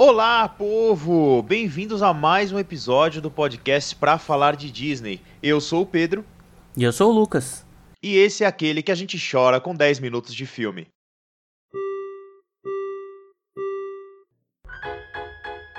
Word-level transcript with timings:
Olá, 0.00 0.48
povo! 0.48 1.42
Bem-vindos 1.42 2.04
a 2.04 2.14
mais 2.14 2.52
um 2.52 2.58
episódio 2.60 3.20
do 3.20 3.32
podcast 3.32 3.96
Pra 3.96 4.16
Falar 4.16 4.54
de 4.54 4.70
Disney. 4.70 5.20
Eu 5.42 5.60
sou 5.60 5.82
o 5.82 5.86
Pedro. 5.86 6.24
E 6.76 6.84
eu 6.84 6.92
sou 6.92 7.10
o 7.10 7.12
Lucas. 7.12 7.66
E 8.00 8.16
esse 8.16 8.44
é 8.44 8.46
aquele 8.46 8.80
que 8.80 8.92
a 8.92 8.94
gente 8.94 9.18
chora 9.18 9.60
com 9.60 9.74
10 9.74 9.98
minutos 9.98 10.32
de 10.32 10.46
filme. 10.46 10.86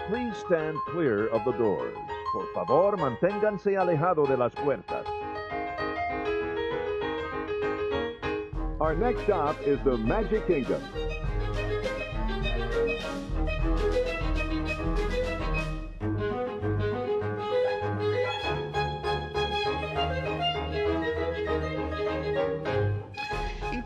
Please 0.09 0.37
stand 0.39 0.75
clear 0.91 1.33
of 1.33 1.45
the 1.45 1.57
doors. 1.57 1.97
Por 2.33 2.53
favor, 2.53 2.97
manténganse 2.97 3.77
alejado 3.77 4.27
de 4.27 4.35
las 4.35 4.53
puertas. 4.53 5.05
Our 8.81 8.97
next 8.97 9.21
stop 9.23 9.55
is 9.65 9.79
the 9.85 9.95
Magic 9.95 10.45
Kingdom. 10.45 10.81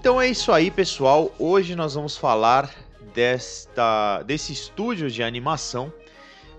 Então 0.04 0.20
é 0.20 0.28
isso 0.28 0.52
aí, 0.52 0.70
pessoal. 0.70 1.34
Hoje 1.40 1.78
nós 1.78 1.94
vamos 1.94 2.18
falar 2.18 2.70
desta 3.16 4.22
desse 4.24 4.52
estúdio 4.52 5.10
de 5.10 5.24
animação 5.24 5.94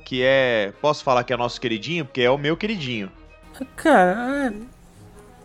que 0.02 0.22
é, 0.22 0.72
posso 0.80 1.04
falar 1.04 1.24
que 1.24 1.30
é 1.30 1.36
nosso 1.36 1.60
queridinho, 1.60 2.06
porque 2.06 2.22
é 2.22 2.30
o 2.30 2.38
meu 2.38 2.56
queridinho. 2.56 3.12
Cara, 3.76 4.50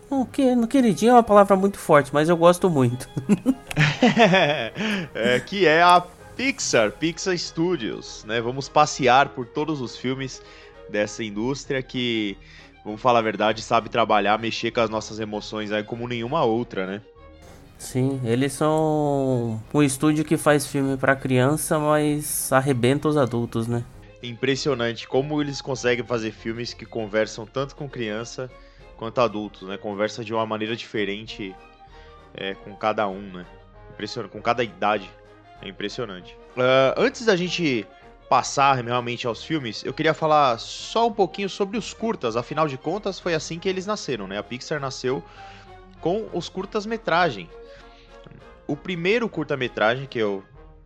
no, 0.10 0.26
que, 0.26 0.56
no 0.56 0.66
queridinho 0.66 1.10
é 1.10 1.14
uma 1.16 1.24
palavra 1.24 1.58
muito 1.58 1.78
forte, 1.78 2.10
mas 2.14 2.30
eu 2.30 2.38
gosto 2.38 2.70
muito. 2.70 3.06
é, 5.14 5.38
que 5.42 5.68
é 5.68 5.82
a 5.82 6.00
Pixar, 6.38 6.94
Pixar 6.94 7.38
Studios, 7.38 8.24
né? 8.24 8.40
Vamos 8.40 8.70
passear 8.70 9.28
por 9.28 9.46
todos 9.46 9.82
os 9.82 9.98
filmes 9.98 10.42
dessa 10.90 11.22
indústria 11.22 11.84
que, 11.84 12.38
vamos 12.86 13.02
falar 13.02 13.20
a 13.20 13.24
verdade, 13.24 13.62
sabe 13.62 13.90
trabalhar, 13.90 14.40
mexer 14.40 14.72
com 14.72 14.80
as 14.80 14.90
nossas 14.90 15.20
emoções 15.20 15.70
aí 15.70 15.84
como 15.84 16.08
nenhuma 16.08 16.46
outra, 16.46 16.88
né? 16.88 17.02
Sim, 17.80 18.20
eles 18.26 18.52
são 18.52 19.60
um 19.74 19.82
estúdio 19.82 20.26
que 20.26 20.36
faz 20.36 20.68
filme 20.68 20.98
para 20.98 21.16
criança, 21.16 21.80
mas 21.80 22.52
arrebenta 22.52 23.08
os 23.08 23.16
adultos, 23.16 23.68
né? 23.68 23.86
Impressionante 24.22 25.08
como 25.08 25.42
eles 25.42 25.62
conseguem 25.62 26.06
fazer 26.06 26.32
filmes 26.32 26.74
que 26.74 26.86
conversam 26.86 27.46
tanto 27.46 27.78
com 27.78 27.88
criança 27.88 28.52
quanto 28.98 29.22
adultos, 29.22 29.68
né? 29.68 29.78
Conversa 29.78 30.26
de 30.26 30.34
uma 30.34 30.46
maneira 30.46 30.76
diferente 30.76 31.56
é, 32.34 32.54
com 32.54 32.76
cada 32.76 33.08
um, 33.08 33.22
né? 33.22 33.46
Impressionante, 33.94 34.32
com 34.34 34.42
cada 34.42 34.62
idade. 34.62 35.10
É 35.62 35.70
impressionante. 35.70 36.38
Uh, 36.58 36.94
antes 36.98 37.26
da 37.26 37.36
gente 37.36 37.88
passar 38.30 38.74
realmente 38.76 39.26
aos 39.26 39.42
filmes, 39.42 39.84
eu 39.86 39.94
queria 39.94 40.14
falar 40.14 40.60
só 40.60 41.08
um 41.08 41.14
pouquinho 41.14 41.50
sobre 41.50 41.78
os 41.78 41.94
curtas. 41.94 42.36
Afinal 42.36 42.68
de 42.68 42.78
contas, 42.78 43.22
foi 43.22 43.34
assim 43.34 43.58
que 43.58 43.70
eles 43.70 43.86
nasceram, 43.86 44.28
né? 44.28 44.38
A 44.38 44.44
Pixar 44.44 44.82
nasceu 44.82 45.24
com 46.02 46.28
os 46.34 46.50
curtas-metragem. 46.50 47.50
O 48.70 48.78
primeiro 48.78 49.28
curta-metragem 49.28 50.06
que 50.06 50.20
eu, 50.20 50.44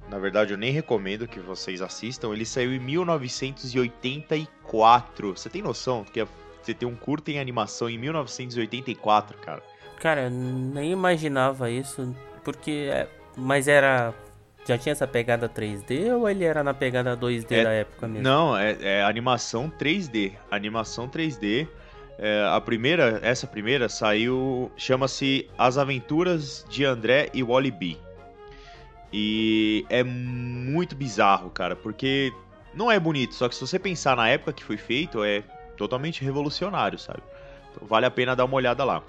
na 0.09 0.17
verdade, 0.17 0.53
eu 0.53 0.57
nem 0.57 0.71
recomendo 0.71 1.27
que 1.27 1.37
vocês 1.37 1.81
assistam, 1.81 2.31
ele 2.31 2.45
saiu 2.45 2.73
em 2.73 2.79
1984. 2.79 5.35
Você 5.35 5.49
tem 5.49 5.61
noção 5.61 6.05
que 6.05 6.25
você 6.61 6.73
tem 6.73 6.87
um 6.87 6.95
curta 6.95 7.29
em 7.29 7.39
animação 7.39 7.89
em 7.89 7.97
1984, 7.97 9.37
cara? 9.39 9.61
Cara, 9.99 10.21
eu 10.21 10.29
nem 10.29 10.93
imaginava 10.93 11.69
isso, 11.69 12.15
porque 12.41 12.87
é, 12.89 13.09
mas 13.35 13.67
era 13.67 14.13
já 14.65 14.77
tinha 14.77 14.93
essa 14.93 15.05
pegada 15.05 15.49
3D 15.49 16.17
ou 16.17 16.29
ele 16.29 16.45
era 16.45 16.63
na 16.63 16.73
pegada 16.73 17.17
2D 17.17 17.51
é, 17.51 17.63
da 17.65 17.71
época 17.71 18.07
mesmo? 18.07 18.23
Não, 18.23 18.57
é, 18.57 18.77
é 18.79 19.03
animação 19.03 19.69
3D. 19.69 20.31
Animação 20.49 21.09
3D. 21.09 21.67
É, 22.25 22.47
a 22.49 22.61
primeira, 22.61 23.19
essa 23.21 23.45
primeira 23.45 23.89
saiu, 23.89 24.71
chama-se 24.77 25.49
As 25.57 25.77
Aventuras 25.77 26.65
de 26.69 26.85
André 26.85 27.29
e 27.33 27.43
Wally 27.43 27.69
B. 27.69 27.97
E 29.11 29.85
é 29.89 30.05
muito 30.05 30.95
bizarro, 30.95 31.49
cara, 31.49 31.75
porque 31.75 32.31
não 32.73 32.89
é 32.89 32.97
bonito, 32.97 33.35
só 33.35 33.49
que 33.49 33.55
se 33.55 33.59
você 33.59 33.77
pensar 33.77 34.15
na 34.15 34.29
época 34.29 34.53
que 34.53 34.63
foi 34.63 34.77
feito, 34.77 35.21
é 35.21 35.43
totalmente 35.75 36.23
revolucionário, 36.23 36.97
sabe? 36.97 37.21
Então 37.69 37.85
vale 37.85 38.05
a 38.05 38.11
pena 38.11 38.33
dar 38.37 38.45
uma 38.45 38.55
olhada 38.55 38.85
lá. 38.85 39.03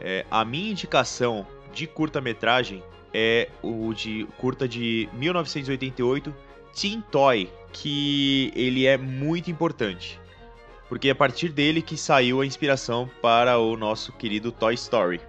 É, 0.00 0.24
a 0.30 0.42
minha 0.42 0.70
indicação 0.70 1.46
de 1.74 1.86
curta-metragem 1.86 2.82
é 3.12 3.50
o 3.62 3.92
de 3.92 4.26
curta 4.38 4.66
de 4.66 5.06
1988, 5.12 6.34
Teen 6.74 7.04
Toy, 7.10 7.50
que 7.74 8.50
ele 8.56 8.86
é 8.86 8.96
muito 8.96 9.50
importante 9.50 10.23
porque 10.88 11.08
é 11.08 11.10
a 11.12 11.14
partir 11.14 11.48
dele 11.48 11.82
que 11.82 11.96
saiu 11.96 12.40
a 12.40 12.46
inspiração 12.46 13.10
para 13.22 13.58
o 13.58 13.76
nosso 13.76 14.12
querido 14.12 14.52
Toy 14.52 14.74
Story. 14.74 15.20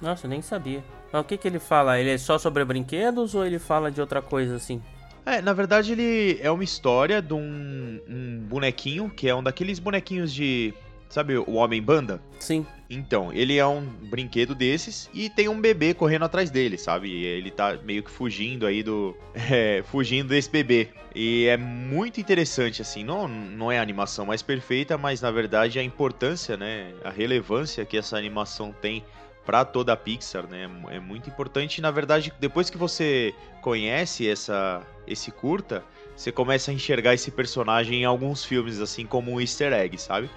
Nossa, 0.00 0.26
nem 0.26 0.40
sabia. 0.40 0.82
Mas 1.12 1.22
o 1.22 1.24
que, 1.24 1.36
que 1.36 1.48
ele 1.48 1.58
fala? 1.58 1.98
Ele 1.98 2.10
é 2.10 2.18
só 2.18 2.38
sobre 2.38 2.64
brinquedos 2.64 3.34
ou 3.34 3.44
ele 3.44 3.58
fala 3.58 3.90
de 3.90 4.00
outra 4.00 4.22
coisa 4.22 4.56
assim? 4.56 4.80
É, 5.26 5.42
na 5.42 5.52
verdade 5.52 5.92
ele 5.92 6.38
é 6.40 6.50
uma 6.50 6.64
história 6.64 7.20
de 7.20 7.34
um, 7.34 8.00
um 8.08 8.40
bonequinho, 8.48 9.10
que 9.10 9.28
é 9.28 9.34
um 9.34 9.42
daqueles 9.42 9.78
bonequinhos 9.78 10.32
de 10.32 10.72
Sabe 11.10 11.36
o 11.36 11.54
Homem-Banda? 11.54 12.22
Sim. 12.38 12.64
Então, 12.88 13.32
ele 13.32 13.58
é 13.58 13.66
um 13.66 13.84
brinquedo 13.84 14.54
desses 14.54 15.10
e 15.12 15.28
tem 15.28 15.48
um 15.48 15.60
bebê 15.60 15.92
correndo 15.92 16.24
atrás 16.24 16.50
dele, 16.50 16.78
sabe? 16.78 17.08
E 17.08 17.24
ele 17.24 17.50
tá 17.50 17.76
meio 17.84 18.02
que 18.04 18.10
fugindo 18.10 18.64
aí 18.64 18.82
do. 18.82 19.16
É, 19.50 19.82
fugindo 19.90 20.28
desse 20.28 20.48
bebê. 20.48 20.88
E 21.12 21.46
é 21.46 21.56
muito 21.56 22.20
interessante, 22.20 22.80
assim. 22.80 23.02
Não, 23.02 23.26
não 23.26 23.72
é 23.72 23.80
a 23.80 23.82
animação 23.82 24.24
mais 24.24 24.42
perfeita, 24.42 24.96
mas 24.96 25.20
na 25.20 25.30
verdade 25.32 25.80
a 25.80 25.82
importância, 25.82 26.56
né? 26.56 26.94
A 27.02 27.10
relevância 27.10 27.84
que 27.84 27.98
essa 27.98 28.16
animação 28.16 28.72
tem 28.72 29.04
para 29.44 29.64
toda 29.64 29.92
a 29.92 29.96
Pixar, 29.96 30.46
né? 30.46 30.70
É 30.90 31.00
muito 31.00 31.28
importante. 31.28 31.78
E, 31.78 31.80
na 31.80 31.90
verdade, 31.90 32.32
depois 32.38 32.70
que 32.70 32.78
você 32.78 33.34
conhece 33.60 34.28
essa, 34.28 34.86
esse 35.08 35.32
curta, 35.32 35.82
você 36.14 36.30
começa 36.30 36.70
a 36.70 36.74
enxergar 36.74 37.14
esse 37.14 37.32
personagem 37.32 38.02
em 38.02 38.04
alguns 38.04 38.44
filmes, 38.44 38.78
assim 38.78 39.04
como 39.04 39.32
um 39.32 39.40
easter 39.40 39.72
egg, 39.72 39.98
sabe? 39.98 40.30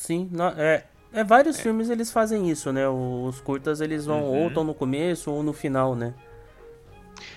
Sim, 0.00 0.30
é, 0.56 0.84
é 1.12 1.22
vários 1.22 1.58
é. 1.58 1.62
filmes 1.62 1.90
eles 1.90 2.10
fazem 2.10 2.48
isso, 2.48 2.72
né? 2.72 2.88
Os 2.88 3.38
curtas 3.42 3.82
eles 3.82 4.06
vão 4.06 4.22
uhum. 4.22 4.42
ou 4.44 4.48
estão 4.48 4.64
no 4.64 4.72
começo 4.72 5.30
ou 5.30 5.42
no 5.42 5.52
final, 5.52 5.94
né? 5.94 6.14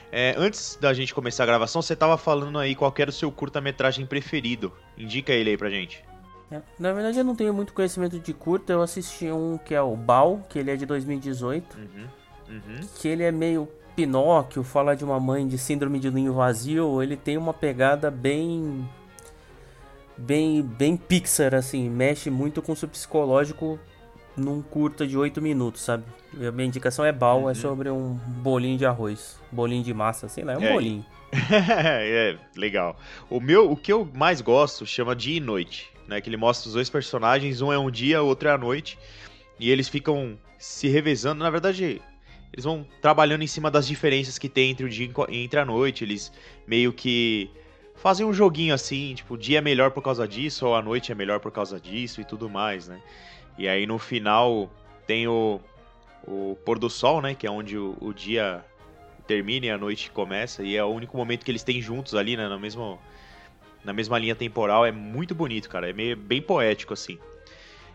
É, 0.10 0.34
antes 0.38 0.78
da 0.80 0.94
gente 0.94 1.14
começar 1.14 1.44
a 1.44 1.46
gravação, 1.46 1.82
você 1.82 1.94
tava 1.94 2.18
falando 2.18 2.58
aí 2.58 2.74
qual 2.74 2.94
era 2.98 3.10
o 3.10 3.14
seu 3.14 3.30
curta-metragem 3.30 4.06
preferido. 4.06 4.72
Indica 4.98 5.34
ele 5.34 5.50
aí 5.50 5.58
pra 5.58 5.70
gente. 5.70 6.06
É, 6.50 6.62
na 6.80 6.94
verdade, 6.94 7.18
eu 7.18 7.26
não 7.26 7.36
tenho 7.36 7.54
muito 7.54 7.74
conhecimento 7.74 8.18
de 8.18 8.34
curta. 8.34 8.72
Eu 8.72 8.82
assisti 8.82 9.30
um 9.30 9.58
que 9.58 9.76
é 9.76 9.82
o 9.82 9.94
Bal, 9.98 10.40
que 10.48 10.58
ele 10.58 10.72
é 10.72 10.78
de 10.78 10.86
2018. 10.86 11.78
Uhum. 11.78 12.08
Uhum. 12.48 12.80
Que 12.96 13.10
ele 13.10 13.24
é 13.24 13.32
meio 13.32 13.68
Pinóquio, 13.94 14.64
fala 14.64 14.96
de 14.96 15.04
uma 15.04 15.20
mãe 15.20 15.46
de 15.46 15.58
síndrome 15.58 16.00
de 16.00 16.10
ninho 16.10 16.32
vazio. 16.32 17.04
Ele 17.04 17.18
tem 17.18 17.38
uma 17.38 17.54
pegada 17.54 18.10
bem 18.10 18.88
bem, 20.18 20.62
bem 20.62 20.96
Pixar, 20.98 21.54
assim, 21.54 21.90
mexe 21.90 22.30
muito 22.30 22.62
com 22.62 22.72
o 22.72 22.76
seu 22.76 22.88
psicológico 22.88 23.80
num 24.36 24.62
curta 24.62 25.06
de 25.06 25.18
8 25.18 25.42
minutos, 25.42 25.82
sabe? 25.82 26.04
A 26.36 26.52
minha 26.52 26.68
indicação 26.68 27.06
é 27.06 27.12
Bal, 27.12 27.42
é 27.42 27.44
uhum. 27.44 27.50
é 27.50 27.54
sobre 27.54 27.90
um 27.90 28.14
bolinho 28.14 28.78
de 28.78 28.86
arroz, 28.86 29.40
bolinho 29.52 29.84
de 29.84 29.94
massa, 29.94 30.28
sei 30.28 30.44
lá, 30.44 30.54
é 30.54 30.58
um 30.58 30.64
é. 30.64 30.74
bolinho. 30.74 31.06
é, 31.52 32.38
legal. 32.56 32.98
O 33.30 33.40
meu, 33.40 33.72
o 33.72 33.76
que 33.76 33.92
eu 33.92 34.08
mais 34.14 34.42
gosto 34.42 34.86
chama 34.86 35.16
Dia 35.16 35.38
e 35.38 35.40
Noite, 35.40 35.92
né? 36.08 36.22
Que 36.22 36.30
ele 36.30 36.38
mostra 36.38 36.68
os 36.68 36.74
dois 36.74 36.90
personagens, 36.90 37.62
um 37.62 37.72
é 37.72 37.78
um 37.78 37.90
dia, 37.90 38.22
o 38.22 38.28
outro 38.28 38.50
é 38.50 38.52
a 38.52 38.58
noite, 38.58 38.98
e 39.60 39.70
eles 39.70 39.88
ficam 39.88 40.38
se 40.58 40.88
revezando, 40.88 41.44
na 41.44 41.50
verdade, 41.50 42.02
eles 42.52 42.64
vão 42.64 42.86
trabalhando 43.02 43.44
em 43.44 43.48
cima 43.48 43.70
das 43.70 43.88
diferenças 43.88 44.38
que 44.38 44.48
tem 44.48 44.72
entre 44.72 44.86
o 44.86 44.90
dia 44.90 45.10
e 45.30 45.44
entre 45.44 45.60
a 45.60 45.66
noite, 45.66 46.04
eles 46.04 46.32
meio 46.68 46.94
que 46.94 47.50
fazem 48.04 48.26
um 48.26 48.34
joguinho 48.34 48.74
assim, 48.74 49.16
tipo, 49.16 49.36
o 49.36 49.38
dia 49.38 49.60
é 49.60 49.62
melhor 49.62 49.92
por 49.92 50.04
causa 50.04 50.28
disso, 50.28 50.68
ou 50.68 50.76
a 50.76 50.82
noite 50.82 51.14
é 51.14 51.16
melhor 51.16 51.40
por 51.40 51.54
causa 51.54 51.80
disso 51.80 52.20
e 52.20 52.26
tudo 52.26 52.50
mais, 52.50 52.90
né? 52.90 53.02
E 53.58 53.66
aí 53.66 53.88
no 53.88 53.98
final 53.98 54.70
tem 55.08 55.26
o, 55.26 55.62
o 56.28 56.58
pôr 56.66 56.78
do 56.78 56.90
sol, 56.90 57.22
né? 57.22 57.34
Que 57.34 57.48
é 57.48 57.50
onde 57.50 57.78
o, 57.78 57.96
o 58.02 58.14
dia 58.14 58.62
termina 59.26 59.68
e 59.68 59.70
a 59.70 59.78
noite 59.78 60.12
começa, 60.12 60.64
e 60.64 60.76
é 60.76 60.84
o 60.84 60.90
único 60.90 61.16
momento 61.16 61.46
que 61.46 61.52
eles 61.52 61.64
têm 61.64 61.82
juntos 61.82 62.14
ali, 62.14 62.36
né? 62.36 62.50
Na 62.50 62.60
mesma, 62.60 63.00
na 63.86 63.94
mesma 63.94 64.20
linha 64.20 64.36
temporal. 64.36 64.86
É 64.86 64.92
muito 64.92 65.34
bonito, 65.34 65.70
cara. 65.70 65.90
É 65.90 65.94
meio, 65.94 66.18
bem 66.18 66.42
poético, 66.42 66.94
assim. 66.94 67.18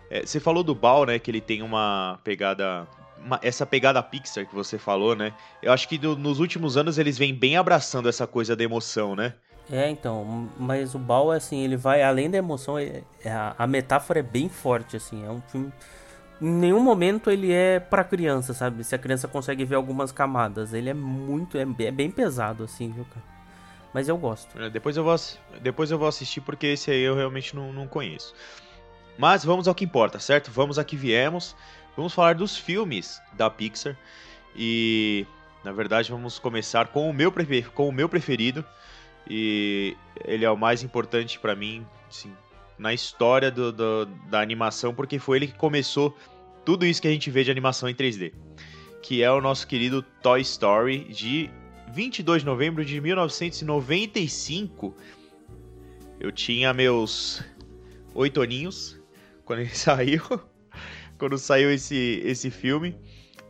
É, 0.09 0.25
você 0.25 0.41
falou 0.41 0.63
do 0.63 0.75
Bal, 0.75 1.05
né? 1.05 1.19
Que 1.19 1.31
ele 1.31 1.43
tem 1.43 1.61
uma 1.61 2.19
pegada. 2.25 2.89
Uma, 3.23 3.39
essa 3.43 3.67
pegada 3.67 4.03
Pixar 4.03 4.47
que 4.47 4.55
você 4.55 4.79
falou, 4.79 5.15
né? 5.15 5.35
Eu 5.63 5.71
acho 5.71 5.87
que 5.87 5.99
do, 5.99 6.17
nos 6.17 6.41
últimos 6.41 6.79
anos 6.79 6.97
eles 6.97 7.19
vêm 7.19 7.35
bem 7.35 7.59
abraçando 7.59 8.09
essa 8.09 8.27
coisa 8.27 8.57
da 8.57 8.65
emoção, 8.65 9.15
né? 9.15 9.35
É, 9.71 9.91
então, 9.91 10.49
mas 10.59 10.95
o 10.95 10.99
Bal, 10.99 11.31
assim, 11.31 11.63
ele 11.63 11.77
vai 11.77 12.03
além 12.03 12.31
da 12.31 12.39
emoção, 12.39 12.79
é, 12.79 13.03
é, 13.23 13.31
a, 13.31 13.55
a, 13.59 13.67
metáfora 13.67 14.21
é 14.21 14.23
bem 14.23 14.49
forte, 14.49 14.97
assim, 14.97 15.25
é 15.25 15.31
um 15.31 15.41
filme... 15.43 15.73
Em 16.41 16.49
nenhum 16.49 16.81
momento 16.81 17.31
ele 17.31 17.53
é 17.53 17.81
para 17.81 18.05
criança, 18.05 18.55
sabe? 18.55 18.85
Se 18.85 18.95
a 18.95 18.99
criança 18.99 19.27
consegue 19.27 19.65
ver 19.65 19.75
algumas 19.75 20.13
camadas, 20.13 20.73
ele 20.73 20.89
é 20.89 20.95
muito, 20.95 21.59
é, 21.59 21.63
é 21.63 21.91
bem 21.91 22.11
pesado, 22.11 22.63
assim, 22.63 22.91
viu, 22.93 23.05
cara? 23.05 23.39
Mas 23.93 24.09
eu 24.09 24.17
gosto. 24.17 24.61
É, 24.61 24.71
depois 24.71 24.97
eu 24.97 25.05
vou, 25.05 25.17
depois 25.61 25.91
eu 25.91 25.99
vou 25.99 26.09
assistir 26.09 26.41
porque 26.41 26.69
esse 26.69 26.91
aí 26.91 27.01
eu 27.01 27.15
realmente 27.17 27.55
não, 27.57 27.73
não 27.73 27.87
conheço. 27.87 28.35
Mas 29.19 29.45
vamos 29.45 29.67
ao 29.67 29.75
que 29.75 29.85
importa, 29.85 30.19
certo? 30.21 30.51
Vamos 30.51 30.79
a 30.79 30.85
que 30.85 30.97
viemos. 30.97 31.57
Vamos 31.97 32.15
falar 32.15 32.35
dos 32.37 32.57
filmes 32.57 33.21
da 33.33 33.51
Pixar. 33.51 33.97
E 34.55 35.27
na 35.65 35.73
verdade 35.73 36.11
vamos 36.11 36.39
começar 36.39 36.89
com 36.89 37.11
o 37.11 37.13
meu, 37.13 37.33
com 37.75 37.89
o 37.89 37.93
meu 37.93 38.09
preferido. 38.09 38.65
E 39.29 39.97
ele 40.25 40.45
é 40.45 40.51
o 40.51 40.57
mais 40.57 40.83
importante 40.83 41.39
para 41.39 41.55
mim, 41.55 41.85
assim, 42.09 42.33
na 42.79 42.95
história 42.95 43.51
do, 43.51 43.73
do, 43.73 44.07
da 44.31 44.41
animação, 44.41 44.95
porque 44.95 45.19
foi 45.19 45.39
ele 45.39 45.47
que 45.49 45.59
começou 45.59 46.17
tudo 46.65 46.87
isso 46.87 47.03
que 47.03 47.09
a 47.09 47.11
gente 47.11 47.31
vê 47.31 47.45
de 47.45 47.51
animação 47.51 47.89
em 47.89 47.95
3D. 47.95 48.33
Que 49.03 49.23
é 49.23 49.31
o 49.31 49.41
nosso 49.41 49.67
querido 49.67 50.03
Toy 50.23 50.41
Story 50.41 51.05
de 51.05 51.51
22 51.93 52.43
de 52.43 52.47
novembro 52.47 52.85
de 52.85 53.01
1995. 53.01 54.95
Eu 56.21 56.33
tinha 56.33 56.73
meus 56.73 57.43
oito 58.15 58.41
aninhos 58.43 59.01
quando 59.45 59.61
ele 59.61 59.71
saiu. 59.75 60.23
quando 61.19 61.39
saiu 61.39 61.71
esse, 61.71 62.23
esse 62.25 62.51
filme. 62.51 62.97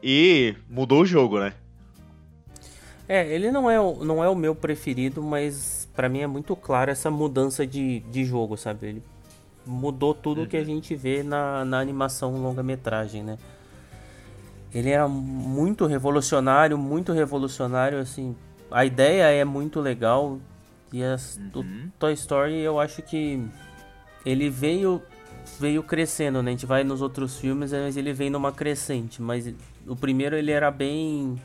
E 0.03 0.55
mudou 0.69 1.03
o 1.03 1.07
jogo, 1.07 1.41
né? 1.41 1.55
É, 3.09 3.27
ele 3.27 3.51
não 3.51 3.71
é, 3.71 3.77
não 3.77 4.23
é 4.23 4.29
o 4.29 4.35
meu 4.35 4.55
preferido, 4.55 5.23
mas 5.23 5.89
para 5.95 6.09
mim 6.09 6.21
é 6.21 6.27
muito 6.27 6.55
claro 6.55 6.91
essa 6.91 7.11
mudança 7.11 7.67
de, 7.67 8.01
de 8.01 8.25
jogo, 8.25 8.57
sabe? 8.57 8.87
Ele 8.87 9.03
mudou 9.65 10.15
tudo 10.15 10.43
uhum. 10.43 10.47
que 10.47 10.57
a 10.57 10.61
uhum. 10.61 10.67
gente 10.67 10.95
vê 10.95 11.23
na, 11.23 11.65
na 11.65 11.81
animação 11.81 12.37
longa-metragem, 12.37 13.23
né? 13.23 13.39
Ele 14.75 14.91
era 14.91 15.09
muito 15.09 15.87
revolucionário, 15.87 16.77
muito 16.77 17.13
revolucionário, 17.13 17.99
assim. 17.99 18.37
A 18.71 18.85
ideia 18.85 19.25
é 19.25 19.45
muito 19.45 19.81
legal. 19.81 20.39
E 20.93 21.03
as, 21.03 21.41
uhum. 21.55 21.63
o 21.63 21.91
Toy 21.99 22.13
Story 22.13 22.59
eu 22.59 22.79
acho 22.79 23.03
que 23.03 23.43
ele 24.25 24.51
veio 24.51 25.03
veio 25.59 25.83
crescendo, 25.83 26.43
né? 26.43 26.51
A 26.51 26.53
gente 26.53 26.67
vai 26.67 26.85
nos 26.85 27.01
outros 27.01 27.39
filmes, 27.39 27.73
mas 27.73 27.97
ele 27.97 28.13
vem 28.13 28.29
numa 28.29 28.53
crescente. 28.53 29.23
Mas 29.23 29.53
o 29.87 29.97
primeiro 29.97 30.37
ele 30.37 30.53
era 30.53 30.71
bem 30.71 31.41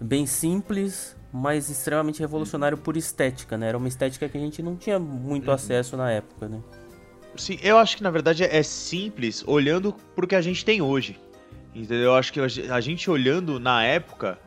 bem 0.00 0.26
simples, 0.26 1.16
mas 1.32 1.68
extremamente 1.68 2.20
revolucionário 2.20 2.78
por 2.78 2.96
estética, 2.96 3.58
né? 3.58 3.68
Era 3.68 3.78
uma 3.78 3.88
estética 3.88 4.28
que 4.28 4.36
a 4.36 4.40
gente 4.40 4.62
não 4.62 4.76
tinha 4.76 4.98
muito 4.98 5.48
uhum. 5.48 5.54
acesso 5.54 5.96
na 5.96 6.10
época, 6.10 6.48
né? 6.48 6.60
Sim, 7.36 7.58
eu 7.62 7.78
acho 7.78 7.96
que 7.96 8.02
na 8.02 8.10
verdade 8.10 8.44
é 8.44 8.62
simples 8.62 9.42
olhando 9.46 9.92
pro 10.14 10.26
que 10.26 10.36
a 10.36 10.40
gente 10.40 10.64
tem 10.64 10.80
hoje. 10.80 11.18
Entendeu? 11.74 12.04
Eu 12.04 12.14
acho 12.14 12.32
que 12.32 12.38
a 12.40 12.80
gente 12.80 13.10
olhando 13.10 13.58
na 13.58 13.82
época, 13.82 14.38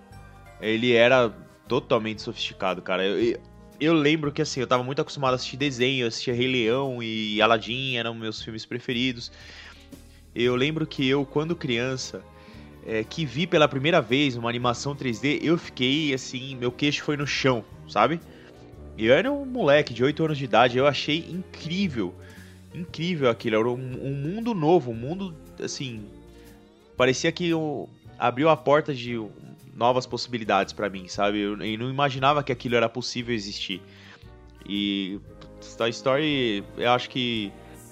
ele 0.61 0.94
era 0.94 1.29
totalmente 1.67 2.21
sofisticado, 2.21 2.81
cara. 2.81 3.05
Eu, 3.05 3.38
eu 3.79 3.94
lembro 3.94 4.31
que 4.31 4.41
assim, 4.41 4.61
eu 4.61 4.67
tava 4.67 4.81
muito 4.81 5.01
acostumado 5.01 5.33
a 5.33 5.35
assistir 5.35 5.57
desenho, 5.57 6.07
assistir 6.07 6.31
Rei 6.31 6.47
Leão 6.47 7.03
e 7.03 7.41
Aladdin 7.41 7.97
eram 7.97 8.13
meus 8.13 8.41
filmes 8.41 8.65
preferidos. 8.65 9.29
Eu 10.33 10.55
lembro 10.55 10.88
que 10.88 11.05
eu, 11.05 11.25
quando 11.25 11.55
criança, 11.55 12.23
é, 12.88 13.04
que 13.04 13.25
vi 13.25 13.45
pela 13.45 13.68
primeira 13.68 14.01
vez 14.01 14.38
uma 14.38 14.50
animação 14.50 14.95
3D, 14.95 15.39
eu 15.44 15.57
fiquei 15.57 16.13
assim, 16.13 16.56
meu 16.56 16.72
queixo 16.72 17.04
foi 17.04 17.18
no 17.18 17.28
chão, 17.28 17.63
sabe? 17.88 18.19
Eu 18.98 19.13
era 19.13 19.31
um 19.31 19.45
moleque 19.45 19.94
de 19.94 20.04
8 20.04 20.24
anos 20.24 20.38
de 20.38 20.45
idade, 20.45 20.78
eu 20.78 20.88
achei 20.88 21.19
incrível, 21.30 22.16
incrível 22.74 23.30
aquilo, 23.30 23.57
era 23.57 23.69
um, 23.69 23.74
um 23.74 24.13
mundo 24.13 24.54
novo, 24.56 24.92
um 24.92 24.95
mundo 24.95 25.36
assim, 25.62 26.06
parecia 26.95 27.31
que 27.31 27.50
eu, 27.50 27.89
abriu 28.18 28.48
a 28.48 28.56
porta 28.56 28.94
de 28.94 29.22
novas 29.75 30.06
possibilidades 30.06 30.74
para 30.74 30.90
mim, 30.90 31.07
sabe? 31.10 31.40
Eu, 31.40 31.62
eu 31.62 31.78
não 31.78 31.90
imaginava 31.90 32.42
que 32.42 32.51
aquilo 32.51 32.75
era 32.75 32.90
possível 32.90 33.36
existir. 33.36 33.81
E 34.68 35.19
Toy 35.78 35.90
Story, 35.90 36.63
eu 36.78 36.92
acho 36.92 37.10
que 37.10 37.51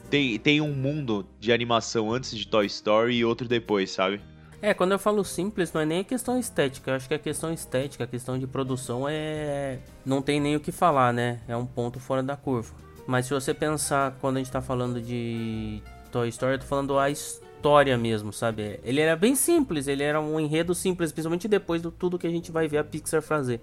tem, 0.10 0.40
tem 0.40 0.62
um 0.62 0.74
mundo 0.74 1.28
de 1.40 1.52
animação 1.52 2.12
antes 2.12 2.36
de 2.36 2.48
Toy 2.48 2.66
Story 2.66 3.18
e 3.18 3.26
outro 3.26 3.48
depois, 3.48 3.92
sabe? 3.92 4.20
É, 4.66 4.74
quando 4.74 4.94
eu 4.94 4.98
falo 4.98 5.24
simples, 5.24 5.72
não 5.72 5.80
é 5.80 5.86
nem 5.86 6.00
a 6.00 6.04
questão 6.04 6.40
estética. 6.40 6.90
Eu 6.90 6.96
acho 6.96 7.08
que 7.08 7.14
a 7.14 7.20
questão 7.20 7.54
estética, 7.54 8.04
a 8.04 8.08
questão 8.08 8.36
de 8.40 8.48
produção 8.48 9.08
é. 9.08 9.78
Não 10.04 10.24
tem 10.24 10.40
nem 10.40 10.56
o 10.56 10.60
que 10.60 10.72
falar, 10.72 11.14
né? 11.14 11.40
É 11.48 11.56
um 11.56 11.68
ponto 11.68 12.00
fora 12.00 12.24
da 12.24 12.36
curva. 12.36 12.74
Mas 13.06 13.28
se 13.28 13.34
você 13.36 13.54
pensar, 13.54 14.18
quando 14.20 14.38
a 14.38 14.40
gente 14.40 14.52
tá 14.52 14.64
falando 14.64 15.00
de 15.00 15.84
Toy 16.12 16.30
Story, 16.30 16.54
eu 16.54 16.60
tô 16.62 16.66
falando 16.66 16.98
a 16.98 17.12
história 17.12 17.96
mesmo, 17.96 18.34
sabe? 18.34 18.80
Ele 18.84 19.02
era 19.02 19.16
bem 19.16 19.36
simples, 19.36 19.88
ele 19.88 20.02
era 20.02 20.20
um 20.20 20.40
enredo 20.40 20.74
simples, 20.74 21.12
principalmente 21.12 21.48
depois 21.48 21.84
de 21.84 21.92
tudo 21.92 22.18
que 22.18 22.26
a 22.26 22.32
gente 22.32 22.52
vai 22.52 22.68
ver 22.68 22.80
a 22.80 22.84
Pixar 22.84 23.22
fazer. 23.22 23.62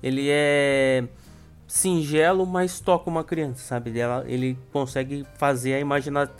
Ele 0.00 0.28
é 0.30 1.02
singelo, 1.66 2.46
mas 2.46 2.78
toca 2.78 3.10
uma 3.10 3.24
criança, 3.24 3.60
sabe? 3.60 3.92
Ele 4.26 4.56
consegue 4.72 5.26
fazer 5.36 5.74
a 5.74 5.80
imaginação 5.80 6.32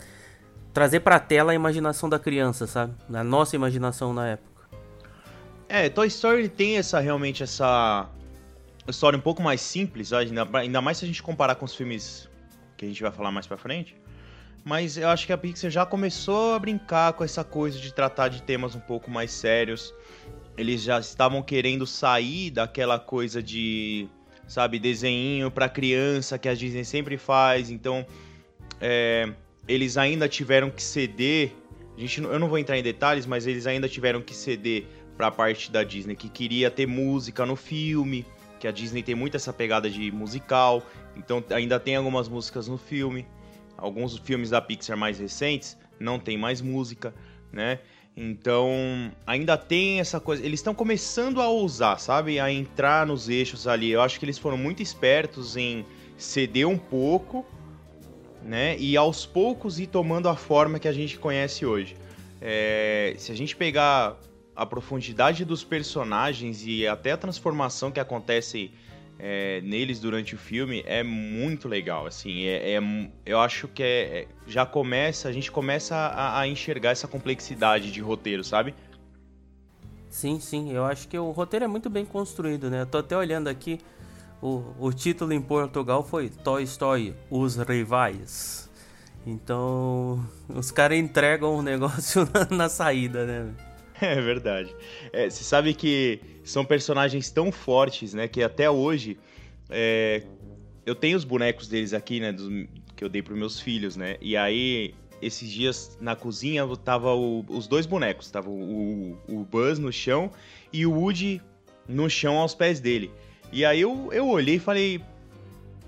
trazer 0.75 0.99
pra 0.99 1.21
tela 1.21 1.53
a 1.53 1.55
imaginação 1.55 2.09
da 2.09 2.19
criança, 2.19 2.67
sabe? 2.67 2.93
A 3.13 3.23
nossa 3.23 3.55
imaginação 3.55 4.13
na 4.13 4.27
época. 4.27 4.67
É, 5.69 5.87
Toy 5.87 6.07
Story 6.07 6.49
tem 6.49 6.77
essa 6.77 6.99
realmente 6.99 7.41
essa 7.41 8.09
história 8.85 9.17
um 9.17 9.21
pouco 9.21 9.41
mais 9.41 9.61
simples, 9.61 10.11
ainda, 10.11 10.45
ainda 10.53 10.81
mais 10.81 10.97
se 10.97 11.05
a 11.05 11.07
gente 11.07 11.23
comparar 11.23 11.55
com 11.55 11.63
os 11.63 11.73
filmes 11.73 12.29
que 12.75 12.83
a 12.83 12.87
gente 12.89 13.01
vai 13.01 13.11
falar 13.11 13.31
mais 13.31 13.47
pra 13.47 13.55
frente. 13.55 13.95
Mas 14.65 14.97
eu 14.97 15.07
acho 15.07 15.25
que 15.25 15.31
a 15.31 15.37
Pixar 15.37 15.71
já 15.71 15.85
começou 15.85 16.53
a 16.55 16.59
brincar 16.59 17.13
com 17.13 17.23
essa 17.23 17.43
coisa 17.43 17.79
de 17.79 17.93
tratar 17.93 18.27
de 18.27 18.41
temas 18.41 18.75
um 18.75 18.79
pouco 18.81 19.09
mais 19.09 19.31
sérios. 19.31 19.93
Eles 20.57 20.81
já 20.81 20.99
estavam 20.99 21.41
querendo 21.41 21.87
sair 21.87 22.51
daquela 22.51 22.99
coisa 22.99 23.41
de, 23.41 24.09
sabe, 24.45 24.77
desenho 24.77 25.49
para 25.49 25.69
criança 25.69 26.37
que 26.37 26.49
a 26.49 26.53
Disney 26.53 26.83
sempre 26.83 27.17
faz. 27.17 27.69
Então, 27.69 28.05
é, 28.81 29.31
eles 29.67 29.97
ainda 29.97 30.27
tiveram 30.27 30.69
que 30.69 30.81
ceder. 30.81 31.51
A 31.97 31.99
gente, 31.99 32.21
eu 32.21 32.39
não 32.39 32.47
vou 32.47 32.57
entrar 32.57 32.77
em 32.77 32.83
detalhes, 32.83 33.25
mas 33.25 33.47
eles 33.47 33.65
ainda 33.65 33.87
tiveram 33.87 34.21
que 34.21 34.33
ceder 34.35 34.85
para 35.17 35.27
a 35.27 35.31
parte 35.31 35.71
da 35.71 35.83
Disney 35.83 36.15
que 36.15 36.29
queria 36.29 36.69
ter 36.69 36.85
música 36.85 37.45
no 37.45 37.55
filme, 37.55 38.25
que 38.59 38.67
a 38.67 38.71
Disney 38.71 39.01
tem 39.01 39.15
muito 39.15 39.37
essa 39.37 39.53
pegada 39.53 39.89
de 39.89 40.11
musical, 40.11 40.83
então 41.15 41.43
ainda 41.51 41.79
tem 41.79 41.95
algumas 41.95 42.27
músicas 42.27 42.67
no 42.67 42.77
filme. 42.77 43.25
Alguns 43.77 44.17
filmes 44.17 44.49
da 44.49 44.61
Pixar 44.61 44.97
mais 44.97 45.19
recentes 45.19 45.77
não 45.99 46.17
tem 46.19 46.37
mais 46.37 46.61
música, 46.61 47.13
né? 47.51 47.79
Então, 48.15 49.11
ainda 49.27 49.57
tem 49.57 49.99
essa 49.99 50.21
coisa. 50.21 50.45
Eles 50.45 50.61
estão 50.61 50.73
começando 50.73 51.41
a 51.41 51.49
ousar, 51.49 51.99
sabe? 51.99 52.39
A 52.39 52.49
entrar 52.49 53.05
nos 53.05 53.27
eixos 53.27 53.67
ali. 53.67 53.91
Eu 53.91 54.01
acho 54.01 54.17
que 54.17 54.23
eles 54.23 54.37
foram 54.37 54.57
muito 54.57 54.81
espertos 54.81 55.57
em 55.57 55.85
ceder 56.17 56.65
um 56.65 56.77
pouco 56.77 57.45
né? 58.45 58.77
E 58.77 58.95
aos 58.95 59.25
poucos 59.25 59.79
ir 59.79 59.87
tomando 59.87 60.29
a 60.29 60.35
forma 60.35 60.79
que 60.79 60.87
a 60.87 60.93
gente 60.93 61.17
conhece 61.17 61.65
hoje. 61.65 61.97
É, 62.39 63.15
se 63.17 63.31
a 63.31 63.35
gente 63.35 63.55
pegar 63.55 64.17
a 64.55 64.65
profundidade 64.65 65.43
dos 65.43 65.63
personagens 65.63 66.63
e 66.65 66.87
até 66.87 67.11
a 67.11 67.17
transformação 67.17 67.91
que 67.91 67.99
acontece 67.99 68.71
é, 69.17 69.61
neles 69.61 69.99
durante 69.99 70.35
o 70.35 70.37
filme 70.37 70.83
é 70.85 71.01
muito 71.01 71.67
legal, 71.67 72.05
assim, 72.05 72.45
é, 72.45 72.73
é 72.73 72.81
eu 73.25 73.39
acho 73.39 73.67
que 73.67 73.81
é, 73.81 73.87
é, 73.87 74.27
já 74.45 74.65
começa, 74.65 75.27
a 75.27 75.31
gente 75.31 75.51
começa 75.51 75.95
a, 75.95 76.39
a, 76.41 76.47
enxergar 76.47 76.91
essa 76.91 77.07
complexidade 77.07 77.91
de 77.91 78.01
roteiro, 78.01 78.43
sabe? 78.43 78.75
Sim, 80.09 80.39
sim, 80.39 80.71
eu 80.71 80.85
acho 80.85 81.07
que 81.07 81.17
o 81.17 81.31
roteiro 81.31 81.65
é 81.65 81.67
muito 81.67 81.89
bem 81.89 82.05
construído, 82.05 82.69
né? 82.69 82.81
Eu 82.81 82.85
tô 82.85 82.99
até 82.99 83.17
olhando 83.17 83.47
aqui, 83.47 83.79
o, 84.45 84.75
o 84.79 84.93
título 84.93 85.33
em 85.33 85.41
Portugal 85.41 86.03
foi 86.03 86.29
Toy 86.29 86.61
Story, 86.63 87.15
Os 87.31 87.55
Rivais. 87.55 88.69
Então, 89.25 90.23
os 90.47 90.69
caras 90.69 90.99
entregam 90.99 91.55
o 91.55 91.63
negócio 91.63 92.29
na, 92.31 92.55
na, 92.55 92.69
saída, 92.69 93.25
né? 93.25 93.53
É 93.99 94.21
verdade. 94.21 94.75
É, 95.11 95.27
você 95.27 95.43
sabe 95.43 95.73
que 95.73 96.19
são 96.43 96.63
personagens 96.63 97.31
tão 97.31 97.51
fortes, 97.51 98.13
né? 98.13 98.27
Que 98.27 98.43
até 98.43 98.69
hoje. 98.69 99.17
É, 99.67 100.21
eu 100.85 100.93
tenho 100.93 101.17
os 101.17 101.23
bonecos 101.23 101.67
deles 101.67 101.91
aqui, 101.91 102.19
né? 102.19 102.31
Dos, 102.31 102.47
que 102.95 103.03
eu 103.03 103.09
dei 103.09 103.23
pros 103.23 103.37
meus 103.37 103.59
filhos, 103.59 103.95
né? 103.95 104.15
E 104.21 104.37
aí, 104.37 104.93
esses 105.23 105.49
dias 105.49 105.97
na 105.99 106.15
cozinha, 106.15 106.67
tava 106.83 107.15
o, 107.15 107.43
os 107.49 107.65
dois 107.65 107.87
bonecos. 107.87 108.29
Tava 108.29 108.49
o, 108.51 109.17
o, 109.27 109.39
o 109.39 109.43
Buzz 109.43 109.79
no 109.79 109.91
chão 109.91 110.29
e 110.71 110.85
o 110.85 110.91
Woody 110.91 111.41
no 111.87 112.07
chão 112.07 112.37
aos 112.37 112.53
pés 112.53 112.79
dele. 112.79 113.11
E 113.55 113.63
aí 113.63 113.79
eu, 113.79 114.09
eu 114.11 114.27
olhei 114.27 114.55
e 114.55 114.59
falei. 114.59 115.01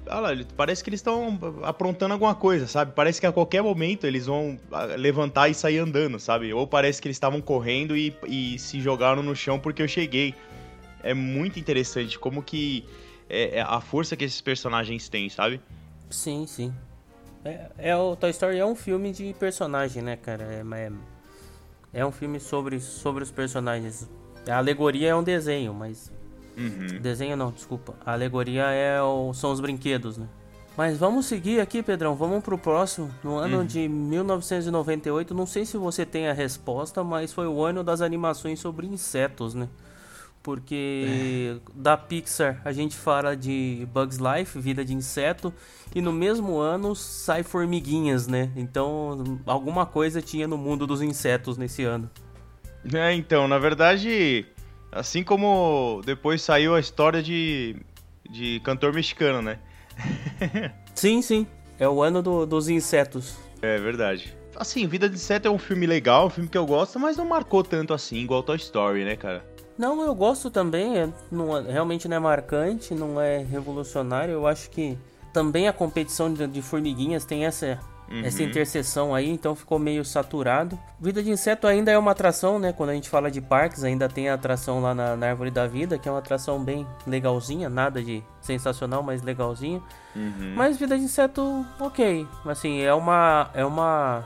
Olha 0.09 0.21
lá, 0.21 0.45
parece 0.55 0.81
que 0.81 0.89
eles 0.89 1.01
estão 1.01 1.37
aprontando 1.63 2.13
alguma 2.13 2.33
coisa, 2.33 2.65
sabe? 2.65 2.93
Parece 2.95 3.19
que 3.19 3.27
a 3.27 3.31
qualquer 3.31 3.61
momento 3.61 4.07
eles 4.07 4.25
vão 4.25 4.57
ah, 4.71 4.85
levantar 4.85 5.49
e 5.49 5.53
sair 5.53 5.79
andando, 5.79 6.17
sabe? 6.17 6.53
Ou 6.53 6.65
parece 6.65 7.01
que 7.01 7.09
eles 7.09 7.17
estavam 7.17 7.41
correndo 7.41 7.93
e, 7.97 8.15
e 8.25 8.57
se 8.57 8.79
jogaram 8.79 9.21
no 9.21 9.35
chão 9.35 9.59
porque 9.59 9.81
eu 9.81 9.87
cheguei. 9.87 10.33
É 11.03 11.13
muito 11.13 11.59
interessante 11.59 12.17
como 12.17 12.41
que 12.41 12.85
é, 13.29 13.57
é 13.57 13.61
a 13.61 13.81
força 13.81 14.15
que 14.15 14.23
esses 14.23 14.39
personagens 14.39 15.09
têm, 15.09 15.27
sabe? 15.27 15.59
Sim, 16.09 16.47
sim. 16.47 16.73
É, 17.43 17.67
é, 17.77 17.97
o 17.97 18.15
Toy 18.15 18.29
Story 18.29 18.59
é 18.59 18.65
um 18.65 18.75
filme 18.75 19.11
de 19.11 19.33
personagem, 19.33 20.01
né, 20.01 20.15
cara? 20.15 20.45
É, 20.45 20.63
é, 20.73 20.91
é 21.99 22.05
um 22.05 22.13
filme 22.13 22.39
sobre, 22.39 22.79
sobre 22.79 23.23
os 23.23 23.31
personagens. 23.31 24.09
A 24.47 24.57
alegoria 24.57 25.09
é 25.09 25.15
um 25.15 25.23
desenho, 25.23 25.73
mas 25.73 26.09
Uhum. 26.57 26.99
Desenho 26.99 27.37
não, 27.37 27.51
desculpa. 27.51 27.93
A 28.05 28.13
alegoria 28.13 28.63
é 28.71 29.01
o, 29.01 29.33
são 29.33 29.51
os 29.51 29.59
brinquedos, 29.59 30.17
né? 30.17 30.27
Mas 30.75 30.97
vamos 30.97 31.25
seguir 31.25 31.59
aqui, 31.59 31.81
Pedrão. 31.81 32.15
Vamos 32.15 32.43
pro 32.43 32.57
próximo. 32.57 33.09
No 33.23 33.35
ano 33.37 33.59
uhum. 33.59 33.65
de 33.65 33.87
1998, 33.87 35.33
não 35.33 35.47
sei 35.47 35.65
se 35.65 35.75
você 35.75 36.05
tem 36.05 36.27
a 36.27 36.33
resposta, 36.33 37.03
mas 37.03 37.33
foi 37.33 37.47
o 37.47 37.63
ano 37.63 37.83
das 37.83 37.99
animações 37.99 38.59
sobre 38.59 38.85
insetos, 38.85 39.55
né? 39.55 39.67
Porque 40.43 41.57
é. 41.57 41.71
da 41.73 41.97
Pixar 41.97 42.61
a 42.63 42.71
gente 42.71 42.95
fala 42.95 43.35
de 43.35 43.87
Bugs 43.91 44.17
Life, 44.17 44.59
Vida 44.59 44.85
de 44.85 44.93
Inseto, 44.93 45.51
e 45.95 46.01
no 46.01 46.13
mesmo 46.13 46.57
ano 46.57 46.95
sai 46.95 47.41
Formiguinhas, 47.41 48.27
né? 48.27 48.51
Então 48.55 49.39
alguma 49.47 49.85
coisa 49.85 50.21
tinha 50.21 50.47
no 50.47 50.57
mundo 50.57 50.85
dos 50.85 51.01
insetos 51.01 51.57
nesse 51.57 51.83
ano. 51.83 52.09
É, 52.93 53.13
então, 53.13 53.47
na 53.47 53.57
verdade, 53.57 54.45
assim 54.91 55.23
como 55.23 56.01
depois 56.05 56.41
saiu 56.41 56.75
a 56.75 56.79
história 56.79 57.21
de, 57.21 57.75
de 58.29 58.59
cantor 58.61 58.93
mexicano, 58.93 59.41
né? 59.41 59.59
sim, 60.93 61.21
sim. 61.21 61.47
É 61.79 61.87
o 61.87 62.01
ano 62.01 62.21
do, 62.21 62.45
dos 62.45 62.69
insetos. 62.69 63.35
É 63.61 63.77
verdade. 63.77 64.35
Assim, 64.55 64.87
Vida 64.87 65.07
de 65.07 65.15
Inseto 65.15 65.47
é 65.47 65.51
um 65.51 65.59
filme 65.59 65.85
legal, 65.85 66.25
um 66.25 66.29
filme 66.29 66.49
que 66.49 66.57
eu 66.57 66.65
gosto, 66.65 66.99
mas 66.99 67.15
não 67.15 67.25
marcou 67.25 67.63
tanto 67.63 67.93
assim, 67.93 68.17
igual 68.17 68.41
Toy 68.41 68.55
Story, 68.55 69.05
né, 69.05 69.15
cara? 69.15 69.45
Não, 69.77 70.01
eu 70.01 70.15
gosto 70.15 70.49
também. 70.49 70.97
É, 70.97 71.09
não, 71.31 71.55
é, 71.55 71.71
realmente 71.71 72.07
não 72.07 72.17
é 72.17 72.19
marcante, 72.19 72.95
não 72.95 73.21
é 73.21 73.37
revolucionário. 73.37 74.33
Eu 74.33 74.47
acho 74.47 74.71
que 74.71 74.97
também 75.31 75.67
a 75.67 75.73
competição 75.73 76.33
de, 76.33 76.47
de 76.47 76.61
formiguinhas 76.63 77.23
tem 77.23 77.45
essa 77.45 77.79
Uhum. 78.09 78.23
essa 78.23 78.41
interseção 78.41 79.13
aí, 79.13 79.29
então 79.29 79.53
ficou 79.53 79.77
meio 79.77 80.05
saturado. 80.05 80.79
Vida 80.99 81.21
de 81.21 81.29
Inseto 81.29 81.67
ainda 81.67 81.91
é 81.91 81.97
uma 81.97 82.11
atração, 82.11 82.57
né? 82.57 82.71
Quando 82.71 82.91
a 82.91 82.93
gente 82.93 83.09
fala 83.09 83.29
de 83.29 83.41
parques, 83.41 83.83
ainda 83.83 84.07
tem 84.07 84.29
a 84.29 84.35
atração 84.35 84.81
lá 84.81 84.95
na, 84.95 85.15
na 85.15 85.29
Árvore 85.29 85.51
da 85.51 85.67
Vida, 85.67 85.97
que 85.97 86.07
é 86.07 86.11
uma 86.11 86.19
atração 86.19 86.63
bem 86.63 86.87
legalzinha, 87.05 87.69
nada 87.69 88.01
de 88.01 88.23
sensacional, 88.41 89.03
mas 89.03 89.21
legalzinha. 89.21 89.81
Uhum. 90.15 90.53
Mas 90.55 90.77
Vida 90.77 90.97
de 90.97 91.03
Inseto, 91.03 91.65
ok. 91.79 92.25
Assim, 92.45 92.81
é 92.81 92.93
uma. 92.93 93.49
É 93.53 93.65
uma. 93.65 94.23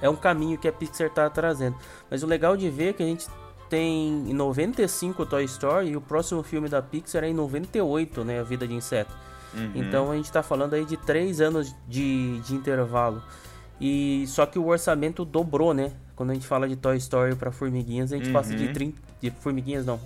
É 0.00 0.08
um 0.08 0.16
caminho 0.16 0.58
que 0.58 0.66
a 0.66 0.72
Pixar 0.72 1.08
tá 1.10 1.30
trazendo. 1.30 1.76
Mas 2.10 2.24
o 2.24 2.26
legal 2.26 2.56
de 2.56 2.68
ver 2.68 2.88
é 2.88 2.92
que 2.92 3.02
a 3.04 3.06
gente 3.06 3.28
tem 3.70 4.28
em 4.28 4.34
95 4.34 5.24
Toy 5.24 5.44
Story 5.44 5.90
e 5.90 5.96
o 5.96 6.00
próximo 6.00 6.42
filme 6.42 6.68
da 6.68 6.82
Pixar 6.82 7.22
é 7.22 7.28
em 7.28 7.34
98, 7.34 8.24
né? 8.24 8.40
A 8.40 8.42
Vida 8.42 8.66
de 8.66 8.74
Inseto. 8.74 9.14
Uhum. 9.54 9.72
Então 9.74 10.10
a 10.10 10.16
gente 10.16 10.26
está 10.26 10.42
falando 10.42 10.74
aí 10.74 10.84
de 10.84 10.96
três 10.96 11.40
anos 11.40 11.74
de, 11.88 12.40
de 12.40 12.54
intervalo. 12.54 13.22
E 13.80 14.24
só 14.28 14.46
que 14.46 14.58
o 14.58 14.66
orçamento 14.66 15.24
dobrou, 15.24 15.74
né? 15.74 15.92
Quando 16.14 16.30
a 16.30 16.34
gente 16.34 16.46
fala 16.46 16.68
de 16.68 16.76
Toy 16.76 16.96
Story 16.98 17.34
para 17.34 17.50
formiguinhas, 17.50 18.12
a 18.12 18.16
gente 18.16 18.28
uhum. 18.28 18.32
passa 18.32 18.54
de 18.54 18.72
30 18.72 19.00
de 19.20 19.30
formiguinhas 19.30 19.86
não. 19.86 20.00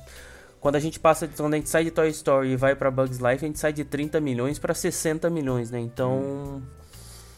Quando 0.61 0.76
a 0.76 0.81
gente 0.81 0.99
passa 0.99 1.29
quando 1.29 1.55
a 1.55 1.57
gente 1.57 1.69
sai 1.69 1.85
de 1.85 1.91
Toy 1.91 2.09
Story 2.09 2.50
e 2.50 2.57
vai 2.57 2.75
para 2.75 2.91
Bugs 2.91 3.19
Life, 3.19 3.45
a 3.45 3.49
gente 3.49 3.59
sai 3.59 3.73
de 3.73 3.85
30 3.85 4.21
milhões 4.21 4.59
para 4.59 4.75
60 4.75 5.29
milhões, 5.31 5.71
né? 5.71 5.79
Então, 5.79 6.62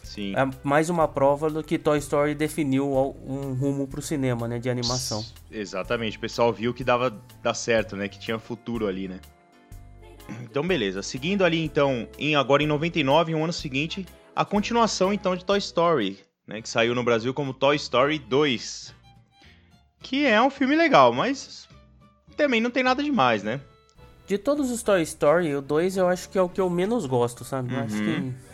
Sim. 0.02 0.34
É 0.34 0.50
mais 0.64 0.88
uma 0.88 1.06
prova 1.06 1.50
do 1.50 1.62
que 1.62 1.78
Toy 1.78 1.98
Story 1.98 2.34
definiu 2.34 2.90
um 2.90 3.52
rumo 3.52 3.86
pro 3.86 4.00
cinema, 4.00 4.48
né, 4.48 4.58
de 4.58 4.70
animação. 4.70 5.24
Exatamente, 5.50 6.16
o 6.16 6.20
pessoal 6.20 6.52
viu 6.52 6.72
que 6.72 6.82
dava 6.82 7.14
dar 7.42 7.54
certo, 7.54 7.94
né, 7.94 8.08
que 8.08 8.18
tinha 8.18 8.38
futuro 8.38 8.86
ali, 8.86 9.06
né? 9.06 9.20
Então, 10.42 10.66
beleza. 10.66 11.02
Seguindo 11.02 11.44
ali, 11.44 11.62
então, 11.62 12.08
em, 12.18 12.34
agora 12.34 12.62
em 12.62 12.66
99, 12.66 13.34
um 13.34 13.44
ano 13.44 13.52
seguinte, 13.52 14.06
a 14.34 14.44
continuação, 14.44 15.12
então, 15.12 15.36
de 15.36 15.44
Toy 15.44 15.58
Story, 15.58 16.18
né? 16.46 16.62
Que 16.62 16.68
saiu 16.68 16.94
no 16.94 17.02
Brasil 17.04 17.32
como 17.34 17.54
Toy 17.54 17.76
Story 17.76 18.18
2. 18.18 18.94
Que 20.00 20.26
é 20.26 20.40
um 20.40 20.50
filme 20.50 20.76
legal, 20.76 21.12
mas 21.12 21.68
também 22.36 22.60
não 22.60 22.70
tem 22.70 22.82
nada 22.82 23.02
demais, 23.02 23.42
né? 23.42 23.60
De 24.26 24.38
todos 24.38 24.70
os 24.70 24.82
Toy 24.82 25.02
Story, 25.02 25.54
o 25.54 25.62
2 25.62 25.96
eu 25.96 26.08
acho 26.08 26.28
que 26.28 26.38
é 26.38 26.42
o 26.42 26.48
que 26.48 26.60
eu 26.60 26.68
menos 26.68 27.06
gosto, 27.06 27.44
sabe? 27.44 27.74
Eu 27.74 27.80
acho 27.80 27.96
que 27.96 28.10
uhum 28.10 28.47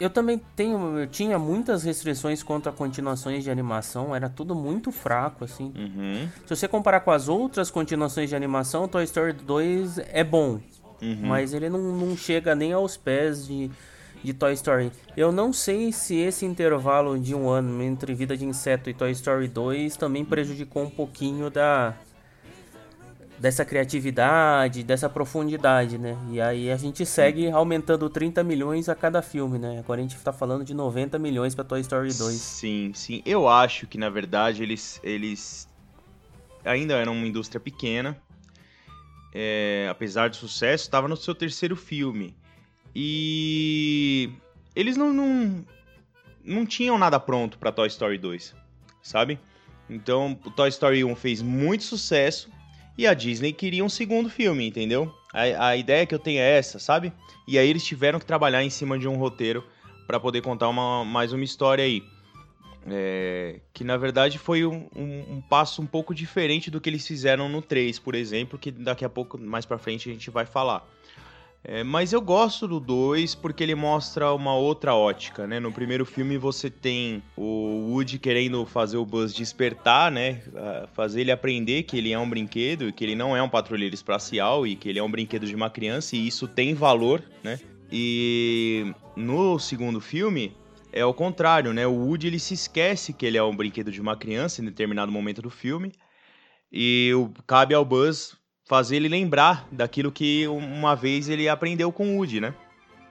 eu 0.00 0.10
também 0.10 0.40
tenho, 0.56 0.98
eu 0.98 1.06
tinha 1.06 1.38
muitas 1.38 1.84
restrições 1.84 2.42
quanto 2.42 2.68
a 2.68 2.72
continuações 2.72 3.44
de 3.44 3.50
animação, 3.50 4.14
era 4.14 4.28
tudo 4.28 4.54
muito 4.54 4.90
fraco, 4.90 5.44
assim. 5.44 5.72
Uhum. 5.76 6.28
Se 6.46 6.56
você 6.56 6.68
comparar 6.68 7.00
com 7.00 7.10
as 7.10 7.28
outras 7.28 7.70
continuações 7.70 8.28
de 8.28 8.36
animação, 8.36 8.88
Toy 8.88 9.04
Story 9.04 9.32
2 9.32 9.98
é 9.98 10.24
bom, 10.24 10.60
uhum. 11.00 11.18
mas 11.22 11.54
ele 11.54 11.68
não, 11.68 11.78
não 11.78 12.16
chega 12.16 12.54
nem 12.54 12.72
aos 12.72 12.96
pés 12.96 13.46
de, 13.46 13.70
de 14.24 14.34
Toy 14.34 14.52
Story. 14.54 14.90
Eu 15.16 15.30
não 15.30 15.52
sei 15.52 15.92
se 15.92 16.16
esse 16.16 16.44
intervalo 16.44 17.18
de 17.18 17.34
um 17.34 17.48
ano 17.48 17.82
entre 17.82 18.14
Vida 18.14 18.36
de 18.36 18.44
Inseto 18.44 18.90
e 18.90 18.94
Toy 18.94 19.12
Story 19.12 19.48
2 19.48 19.96
também 19.96 20.24
prejudicou 20.24 20.82
um 20.82 20.90
pouquinho 20.90 21.48
da 21.48 21.94
dessa 23.42 23.64
criatividade, 23.64 24.84
dessa 24.84 25.08
profundidade, 25.10 25.98
né? 25.98 26.16
E 26.30 26.40
aí 26.40 26.70
a 26.70 26.76
gente 26.76 27.04
segue 27.04 27.50
aumentando 27.50 28.08
30 28.08 28.44
milhões 28.44 28.88
a 28.88 28.94
cada 28.94 29.20
filme, 29.20 29.58
né? 29.58 29.80
Agora 29.80 29.98
a 29.98 30.02
gente 30.04 30.16
tá 30.18 30.32
falando 30.32 30.64
de 30.64 30.72
90 30.72 31.18
milhões 31.18 31.52
para 31.52 31.64
Toy 31.64 31.80
Story 31.80 32.14
2. 32.14 32.36
Sim, 32.36 32.92
sim. 32.94 33.20
Eu 33.26 33.48
acho 33.48 33.88
que 33.88 33.98
na 33.98 34.08
verdade 34.08 34.62
eles 34.62 35.00
eles 35.02 35.68
ainda 36.64 36.94
eram 36.94 37.14
uma 37.14 37.26
indústria 37.26 37.58
pequena. 37.58 38.16
É, 39.34 39.88
apesar 39.90 40.30
do 40.30 40.36
sucesso, 40.36 40.84
estava 40.84 41.08
no 41.08 41.16
seu 41.16 41.34
terceiro 41.34 41.74
filme. 41.74 42.36
E 42.94 44.30
eles 44.72 44.96
não, 44.96 45.12
não, 45.12 45.66
não 46.44 46.64
tinham 46.64 46.96
nada 46.96 47.18
pronto 47.18 47.58
para 47.58 47.72
Toy 47.72 47.88
Story 47.88 48.18
2, 48.18 48.54
sabe? 49.02 49.40
Então, 49.90 50.38
o 50.44 50.50
Toy 50.52 50.68
Story 50.68 51.02
1 51.02 51.16
fez 51.16 51.42
muito 51.42 51.82
sucesso 51.82 52.48
e 52.96 53.06
a 53.06 53.14
Disney 53.14 53.52
queria 53.52 53.84
um 53.84 53.88
segundo 53.88 54.28
filme, 54.28 54.66
entendeu? 54.66 55.12
A, 55.32 55.68
a 55.68 55.76
ideia 55.76 56.06
que 56.06 56.14
eu 56.14 56.18
tenho 56.18 56.40
é 56.40 56.58
essa, 56.58 56.78
sabe? 56.78 57.12
E 57.46 57.58
aí 57.58 57.68
eles 57.68 57.84
tiveram 57.84 58.18
que 58.18 58.26
trabalhar 58.26 58.62
em 58.62 58.70
cima 58.70 58.98
de 58.98 59.08
um 59.08 59.16
roteiro 59.16 59.64
para 60.06 60.20
poder 60.20 60.42
contar 60.42 60.68
uma, 60.68 61.04
mais 61.04 61.32
uma 61.32 61.44
história 61.44 61.84
aí. 61.84 62.02
É, 62.84 63.60
que 63.72 63.84
na 63.84 63.96
verdade 63.96 64.38
foi 64.38 64.66
um, 64.66 64.88
um, 64.94 65.36
um, 65.36 65.40
passo 65.40 65.80
um 65.80 65.86
pouco 65.86 66.12
diferente 66.12 66.68
do 66.68 66.80
que 66.80 66.90
eles 66.90 67.06
fizeram 67.06 67.48
no 67.48 67.62
3, 67.62 68.00
por 68.00 68.14
exemplo, 68.16 68.58
que 68.58 68.72
daqui 68.72 69.04
a 69.04 69.08
pouco, 69.08 69.38
mais 69.38 69.64
pra 69.64 69.78
frente, 69.78 70.10
a 70.10 70.12
gente 70.12 70.30
vai 70.30 70.44
falar. 70.44 70.84
É, 71.64 71.84
mas 71.84 72.12
eu 72.12 72.20
gosto 72.20 72.66
do 72.66 72.80
2 72.80 73.36
porque 73.36 73.62
ele 73.62 73.76
mostra 73.76 74.32
uma 74.32 74.52
outra 74.54 74.96
ótica, 74.96 75.46
né? 75.46 75.60
No 75.60 75.72
primeiro 75.72 76.04
filme 76.04 76.36
você 76.36 76.68
tem 76.68 77.22
o 77.36 77.90
Woody 77.90 78.18
querendo 78.18 78.66
fazer 78.66 78.96
o 78.96 79.06
Buzz 79.06 79.32
despertar, 79.32 80.10
né? 80.10 80.42
Fazer 80.92 81.20
ele 81.20 81.30
aprender 81.30 81.84
que 81.84 81.96
ele 81.96 82.12
é 82.12 82.18
um 82.18 82.28
brinquedo 82.28 82.88
e 82.88 82.92
que 82.92 83.04
ele 83.04 83.14
não 83.14 83.36
é 83.36 83.40
um 83.40 83.48
patrulheiro 83.48 83.94
espacial 83.94 84.66
e 84.66 84.74
que 84.74 84.88
ele 84.88 84.98
é 84.98 85.02
um 85.02 85.10
brinquedo 85.10 85.46
de 85.46 85.54
uma 85.54 85.70
criança 85.70 86.16
e 86.16 86.26
isso 86.26 86.48
tem 86.48 86.74
valor, 86.74 87.22
né? 87.44 87.60
E 87.92 88.92
no 89.14 89.56
segundo 89.60 90.00
filme 90.00 90.56
é 90.92 91.04
o 91.04 91.14
contrário, 91.14 91.72
né? 91.72 91.86
O 91.86 91.92
Woody 91.92 92.26
ele 92.26 92.40
se 92.40 92.54
esquece 92.54 93.12
que 93.12 93.24
ele 93.24 93.38
é 93.38 93.42
um 93.42 93.54
brinquedo 93.54 93.92
de 93.92 94.00
uma 94.00 94.16
criança 94.16 94.60
em 94.60 94.64
determinado 94.64 95.12
momento 95.12 95.40
do 95.40 95.50
filme 95.50 95.92
e 96.72 97.12
cabe 97.46 97.72
ao 97.72 97.84
Buzz 97.84 98.36
fazer 98.64 98.96
ele 98.96 99.08
lembrar 99.08 99.66
daquilo 99.70 100.12
que 100.12 100.46
uma 100.48 100.94
vez 100.94 101.28
ele 101.28 101.48
aprendeu 101.48 101.92
com 101.92 102.14
o 102.14 102.16
Woody, 102.18 102.40
né? 102.40 102.54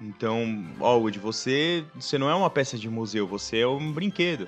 Então, 0.01 0.65
ó, 0.79 0.97
Woody, 0.97 1.19
você, 1.19 1.85
você 1.93 2.17
não 2.17 2.29
é 2.29 2.33
uma 2.33 2.49
peça 2.49 2.77
de 2.77 2.89
museu, 2.89 3.27
você 3.27 3.59
é 3.59 3.67
um 3.67 3.91
brinquedo, 3.91 4.47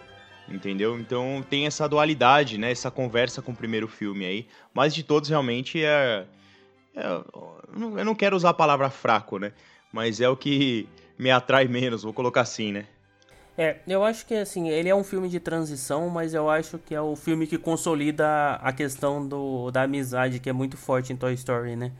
entendeu? 0.50 1.00
Então 1.00 1.46
tem 1.48 1.68
essa 1.68 1.88
dualidade, 1.88 2.58
né? 2.58 2.72
Essa 2.72 2.90
conversa 2.90 3.42
com 3.42 3.52
o 3.52 3.56
primeiro 3.56 3.88
filme 3.88 4.26
aí. 4.26 4.48
Mas 4.74 4.96
de 4.96 5.04
todos, 5.04 5.30
realmente, 5.30 5.84
é, 5.84 6.26
é 6.96 7.06
eu 7.06 8.06
não 8.06 8.16
quero 8.16 8.36
usar 8.36 8.50
a 8.50 8.54
palavra 8.54 8.90
fraco, 8.90 9.38
né? 9.38 9.54
Mas 9.92 10.20
é 10.20 10.28
o 10.28 10.36
que 10.36 10.90
me 11.20 11.30
atrai 11.30 11.68
menos, 11.68 12.02
vou 12.02 12.14
colocar 12.14 12.42
assim, 12.42 12.72
né? 12.72 12.88
É, 13.58 13.78
eu 13.88 14.04
acho 14.04 14.26
que 14.26 14.34
assim, 14.34 14.70
ele 14.70 14.90
é 14.90 14.96
um 14.96 15.04
filme 15.04 15.30
de 15.30 15.40
transição, 15.40 16.10
mas 16.10 16.34
eu 16.34 16.50
acho 16.50 16.80
que 16.80 16.96
é 16.96 17.02
o 17.02 17.16
filme 17.16 17.46
que 17.46 17.58
consolida 17.58 18.56
a 18.56 18.74
questão 18.74 19.26
do, 19.28 19.70
da 19.70 19.84
amizade, 19.84 20.40
que 20.40 20.50
é 20.50 20.54
muito 20.54 20.76
forte 20.76 21.14
em 21.14 21.16
Toy 21.16 21.34
Story, 21.34 21.76
né? 21.76 21.92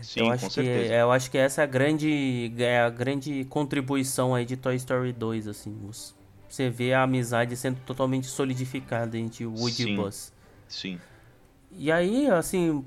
Sim, 0.00 0.20
eu 0.20 0.32
acho 0.32 0.44
com 0.44 0.48
que, 0.48 0.54
certeza. 0.54 0.94
Eu 0.94 1.12
acho 1.12 1.30
que 1.30 1.38
essa 1.38 1.60
é 1.60 1.64
a 1.64 1.66
grande, 1.66 2.52
é 2.58 2.80
a 2.80 2.90
grande 2.90 3.44
contribuição 3.44 4.34
aí 4.34 4.44
de 4.44 4.56
Toy 4.56 4.74
Story 4.74 5.12
2, 5.12 5.46
assim. 5.46 5.76
Você 6.48 6.68
vê 6.68 6.92
a 6.92 7.04
amizade 7.04 7.56
sendo 7.56 7.78
totalmente 7.86 8.26
solidificada 8.26 9.16
entre 9.16 9.46
Woody 9.46 9.84
Sim. 9.84 9.92
e 9.92 9.96
Buzz. 9.96 10.32
Sim. 10.68 11.00
E 11.70 11.90
aí, 11.90 12.28
assim, 12.28 12.84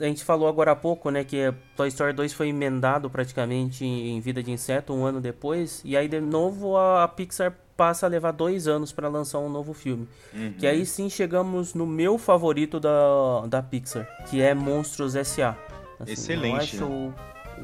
a 0.00 0.04
gente 0.04 0.24
falou 0.24 0.48
agora 0.48 0.72
há 0.72 0.76
pouco, 0.76 1.10
né, 1.10 1.22
que 1.22 1.54
Toy 1.76 1.88
Story 1.88 2.12
2 2.12 2.32
foi 2.32 2.48
emendado 2.48 3.08
praticamente 3.08 3.84
em 3.84 4.20
Vida 4.20 4.42
de 4.42 4.50
Inseto 4.50 4.92
um 4.92 5.04
ano 5.04 5.20
depois, 5.20 5.80
e 5.84 5.96
aí 5.96 6.08
de 6.08 6.20
novo 6.20 6.76
a 6.76 7.06
Pixar 7.06 7.56
passa 7.76 8.06
a 8.06 8.08
levar 8.08 8.32
dois 8.32 8.66
anos 8.66 8.92
para 8.92 9.08
lançar 9.08 9.38
um 9.38 9.48
novo 9.48 9.72
filme. 9.72 10.08
Uhum. 10.34 10.54
Que 10.58 10.66
aí 10.66 10.84
sim 10.84 11.08
chegamos 11.08 11.74
no 11.74 11.86
meu 11.86 12.18
favorito 12.18 12.80
da, 12.80 13.46
da 13.48 13.62
Pixar, 13.62 14.06
que 14.28 14.42
é 14.42 14.52
Monstros 14.52 15.14
S.A. 15.14 15.56
Assim, 15.98 16.12
Excelente. 16.12 16.76
Eu 16.76 16.86
acho 16.86 16.88
né? 16.88 17.14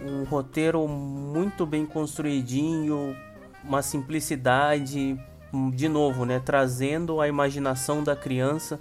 um 0.09 0.25
roteiro 0.25 0.87
muito 0.87 1.67
bem 1.67 1.85
construidinho, 1.85 3.17
uma 3.65 3.83
simplicidade, 3.83 5.19
de 5.75 5.89
novo, 5.89 6.25
né, 6.25 6.41
trazendo 6.45 7.21
a 7.21 7.27
imaginação 7.27 8.05
da 8.05 8.15
criança 8.15 8.79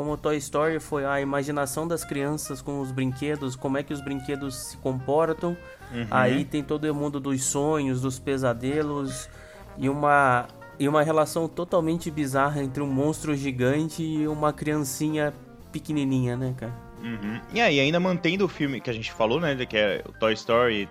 como 0.00 0.16
Toy 0.16 0.38
Story 0.38 0.80
foi 0.80 1.04
a 1.04 1.20
imaginação 1.20 1.86
das 1.86 2.06
crianças 2.06 2.62
com 2.62 2.80
os 2.80 2.90
brinquedos, 2.90 3.54
como 3.54 3.76
é 3.76 3.82
que 3.82 3.92
os 3.92 4.00
brinquedos 4.00 4.56
se 4.56 4.78
comportam. 4.78 5.54
Uhum. 5.92 6.06
Aí 6.10 6.42
tem 6.42 6.62
todo 6.62 6.84
o 6.84 6.94
mundo 6.94 7.20
dos 7.20 7.44
sonhos, 7.44 8.00
dos 8.00 8.18
pesadelos 8.18 9.28
e 9.76 9.90
uma 9.90 10.48
e 10.78 10.88
uma 10.88 11.02
relação 11.02 11.46
totalmente 11.46 12.10
bizarra 12.10 12.62
entre 12.62 12.82
um 12.82 12.86
monstro 12.86 13.36
gigante 13.36 14.02
e 14.02 14.26
uma 14.26 14.54
criancinha 14.54 15.34
pequenininha, 15.70 16.34
né, 16.34 16.54
cara? 16.56 16.72
Uhum. 17.02 17.38
E 17.52 17.60
aí, 17.60 17.78
ainda 17.78 18.00
mantendo 18.00 18.46
o 18.46 18.48
filme 18.48 18.80
que 18.80 18.88
a 18.88 18.94
gente 18.94 19.12
falou, 19.12 19.38
né, 19.38 19.54
que 19.66 19.76
é 19.76 20.02
o 20.08 20.12
Toy 20.12 20.32
Story, 20.32 20.88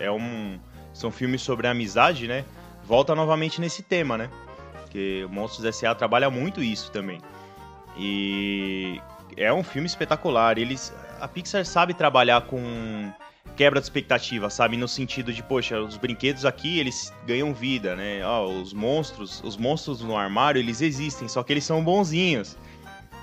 é 0.00 0.10
um 0.10 0.58
são 0.92 1.12
filmes 1.12 1.42
sobre 1.42 1.68
amizade, 1.68 2.26
né? 2.26 2.44
Volta 2.84 3.14
novamente 3.14 3.60
nesse 3.60 3.84
tema, 3.84 4.18
né? 4.18 4.28
Que 4.90 5.22
o 5.24 5.28
Monstros 5.28 5.64
S.A. 5.64 5.94
trabalha 5.94 6.28
muito 6.28 6.60
isso 6.60 6.90
também. 6.90 7.20
E 7.98 9.00
é 9.36 9.52
um 9.52 9.62
filme 9.62 9.86
espetacular. 9.86 10.58
Eles 10.58 10.92
a 11.20 11.26
Pixar 11.26 11.64
sabe 11.64 11.94
trabalhar 11.94 12.42
com 12.42 13.12
quebra 13.56 13.80
de 13.80 13.86
expectativa, 13.86 14.48
sabe? 14.48 14.76
No 14.76 14.86
sentido 14.86 15.32
de, 15.32 15.42
poxa, 15.42 15.80
os 15.80 15.96
brinquedos 15.96 16.44
aqui, 16.44 16.78
eles 16.78 17.12
ganham 17.26 17.52
vida, 17.52 17.96
né? 17.96 18.24
Ó, 18.24 18.46
os 18.46 18.72
monstros, 18.72 19.42
os 19.44 19.56
monstros 19.56 20.00
no 20.00 20.16
armário, 20.16 20.60
eles 20.60 20.80
existem, 20.80 21.26
só 21.26 21.42
que 21.42 21.52
eles 21.52 21.64
são 21.64 21.82
bonzinhos. 21.82 22.56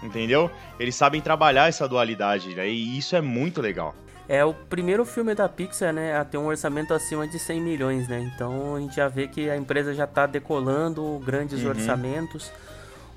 Entendeu? 0.03 0.51
Eles 0.77 0.93
sabem 0.93 1.21
trabalhar 1.21 1.69
essa 1.69 1.87
dualidade, 1.87 2.53
né? 2.53 2.67
E 2.67 2.97
isso 2.97 3.15
é 3.15 3.21
muito 3.21 3.61
legal. 3.61 3.95
É 4.27 4.43
o 4.43 4.53
primeiro 4.53 5.05
filme 5.05 5.33
da 5.33 5.47
Pixar, 5.47 5.93
né, 5.93 6.17
a 6.17 6.25
ter 6.25 6.37
um 6.37 6.47
orçamento 6.47 6.93
acima 6.93 7.27
de 7.27 7.37
100 7.39 7.61
milhões, 7.61 8.07
né? 8.07 8.19
Então 8.33 8.75
a 8.75 8.79
gente 8.79 8.95
já 8.95 9.07
vê 9.07 9.27
que 9.27 9.49
a 9.49 9.55
empresa 9.55 9.93
já 9.93 10.03
está 10.03 10.25
decolando 10.25 11.21
grandes 11.23 11.63
uhum. 11.63 11.69
orçamentos. 11.69 12.51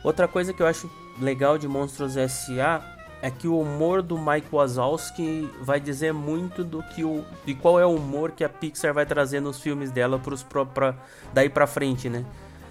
Outra 0.04 0.28
coisa 0.28 0.52
que 0.52 0.62
eu 0.62 0.66
acho 0.66 0.88
legal 1.20 1.58
de 1.58 1.68
Monstros 1.68 2.16
S.A 2.16 2.98
é 3.20 3.30
que 3.30 3.48
o 3.48 3.60
humor 3.60 4.02
do 4.02 4.16
Mike 4.16 4.48
Wazowski 4.52 5.50
vai 5.60 5.80
dizer 5.80 6.12
muito 6.12 6.62
do 6.62 6.82
que 6.82 7.04
o 7.04 7.24
de 7.44 7.54
qual 7.54 7.80
é 7.80 7.84
o 7.84 7.94
humor 7.94 8.30
que 8.32 8.44
a 8.44 8.48
Pixar 8.48 8.94
vai 8.94 9.04
trazer 9.04 9.40
nos 9.40 9.60
filmes 9.60 9.90
dela 9.90 10.18
pros 10.18 10.42
pra, 10.42 10.94
daí 11.32 11.48
para 11.48 11.66
frente, 11.66 12.08
né? 12.08 12.24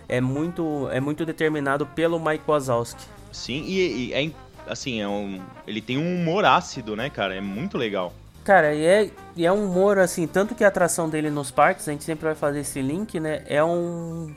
É 0.08 0.22
muito 0.22 0.88
é 0.92 1.02
muito 1.02 1.26
determinado 1.26 1.86
pelo 1.86 2.20
Mike 2.20 2.46
Wazowski. 2.48 3.04
Sim, 3.32 3.64
e, 3.68 4.08
e 4.08 4.14
é 4.14 4.32
assim, 4.68 5.02
é 5.02 5.08
um, 5.08 5.42
ele 5.66 5.82
tem 5.82 5.98
um 5.98 6.22
humor 6.22 6.46
ácido, 6.46 6.96
né, 6.96 7.10
cara? 7.10 7.36
É 7.36 7.42
muito 7.42 7.78
legal. 7.78 8.14
Cara, 8.44 8.74
e 8.74 8.86
é, 8.86 9.12
e 9.36 9.46
é 9.46 9.52
um 9.52 9.66
humor 9.66 10.00
assim, 10.00 10.26
tanto 10.26 10.56
que 10.56 10.64
a 10.64 10.70
atração 10.70 11.10
dele 11.10 11.30
nos 11.30 11.52
parques, 11.52 11.88
a 11.90 11.92
gente 11.92 12.06
sempre 12.06 12.26
vai 12.26 12.36
fazer 12.36 12.62
esse 12.62 12.82
link, 12.82 13.20
né? 13.20 13.44
É 13.46 13.62
um 13.62 14.34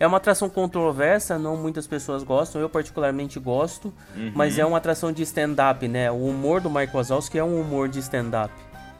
é 0.00 0.06
uma 0.06 0.16
atração 0.16 0.48
controversa, 0.48 1.38
não 1.38 1.58
muitas 1.58 1.86
pessoas 1.86 2.22
gostam, 2.22 2.58
eu 2.58 2.70
particularmente 2.70 3.38
gosto, 3.38 3.92
uhum. 4.16 4.32
mas 4.34 4.58
é 4.58 4.64
uma 4.64 4.78
atração 4.78 5.12
de 5.12 5.22
stand-up, 5.22 5.86
né? 5.86 6.10
O 6.10 6.24
humor 6.24 6.62
do 6.62 6.70
Mike 6.70 6.94
Wazowski 6.94 7.38
é 7.38 7.44
um 7.44 7.60
humor 7.60 7.86
de 7.86 7.98
stand-up. 7.98 8.52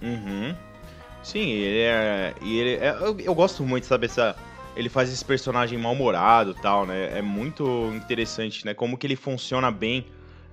Uhum. 0.02 0.54
Sim, 1.23 1.49
ele 1.49 1.78
é. 1.78 2.35
Ele 2.42 2.75
é, 2.75 2.90
eu, 3.00 3.19
eu, 3.19 3.35
gosto 3.35 3.64
muito, 3.64 3.87
sabe, 3.87 4.07
essa. 4.07 4.37
Ele 4.76 4.90
faz 4.90 5.11
esse 5.11 5.25
personagem 5.25 5.78
mal-humorado 5.78 6.54
tal, 6.54 6.85
né? 6.85 7.19
É 7.19 7.23
muito 7.23 7.90
interessante, 7.95 8.66
né? 8.66 8.75
Como 8.75 8.99
que 8.99 9.07
ele 9.07 9.16
funciona 9.16 9.71
bem 9.71 10.07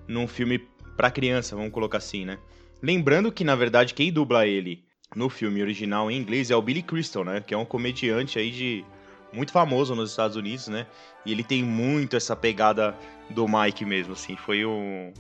num 0.08 0.28
filme 0.28 0.66
pra 0.96 1.12
criança, 1.12 1.58
vamos 1.58 1.74
colocar 1.74 1.98
assim, 1.98 2.24
né? 2.24 2.38
Lembrando 2.82 3.32
que, 3.34 3.44
na 3.44 3.56
verdade, 3.56 3.94
quem 3.94 4.12
dubla 4.12 4.48
ele 4.48 4.84
no 5.14 5.30
filme 5.30 5.62
original 5.62 6.10
em 6.10 6.18
inglês 6.18 6.52
é 6.52 6.56
o 6.56 6.62
Billy 6.62 6.82
Crystal, 6.82 7.26
né? 7.26 7.44
Que 7.46 7.54
é 7.54 7.58
um 7.58 7.66
comediante 7.66 8.40
aí 8.40 8.50
de 8.50 8.86
muito 9.32 9.52
famoso 9.52 9.96
nos 9.96 10.12
Estados 10.12 10.36
Unidos, 10.36 10.68
né? 10.68 10.88
E 11.26 11.32
ele 11.32 11.44
tem 11.44 11.64
muito 11.64 12.16
essa 12.16 12.36
pegada 12.36 12.96
do 13.30 13.48
Mike 13.48 13.86
mesmo, 13.86 14.14
assim. 14.14 14.36
Foi 14.36 14.66
um, 14.66 15.12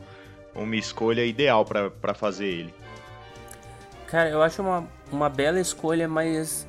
uma 0.56 0.76
escolha 0.76 1.26
ideal 1.26 1.66
para 1.66 2.14
fazer 2.14 2.48
ele. 2.48 2.74
Cara, 4.08 4.30
eu 4.30 4.42
acho 4.42 4.62
uma, 4.62 4.88
uma 5.12 5.30
bela 5.30 5.60
escolha, 5.60 6.08
mas 6.08 6.66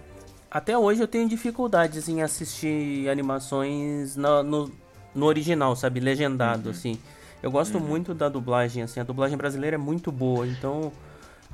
até 0.51 0.77
hoje 0.77 1.01
eu 1.01 1.09
tenho 1.09 1.29
dificuldades 1.29 2.09
em 2.09 2.23
assistir 2.23 3.09
animações 3.09 4.17
no, 4.17 4.43
no, 4.43 4.73
no 5.15 5.27
original, 5.27 5.77
sabe? 5.77 6.01
Legendado, 6.01 6.67
uhum. 6.67 6.71
assim. 6.71 6.99
Eu 7.43 7.51
gosto 7.51 7.79
uhum. 7.79 7.85
muito 7.85 8.15
da 8.15 8.29
dublagem, 8.29 8.83
assim. 8.83 8.99
A 8.99 9.05
dublagem 9.05 9.37
brasileira 9.37 9.77
é 9.77 9.79
muito 9.79 10.11
boa, 10.11 10.47
então 10.47 10.93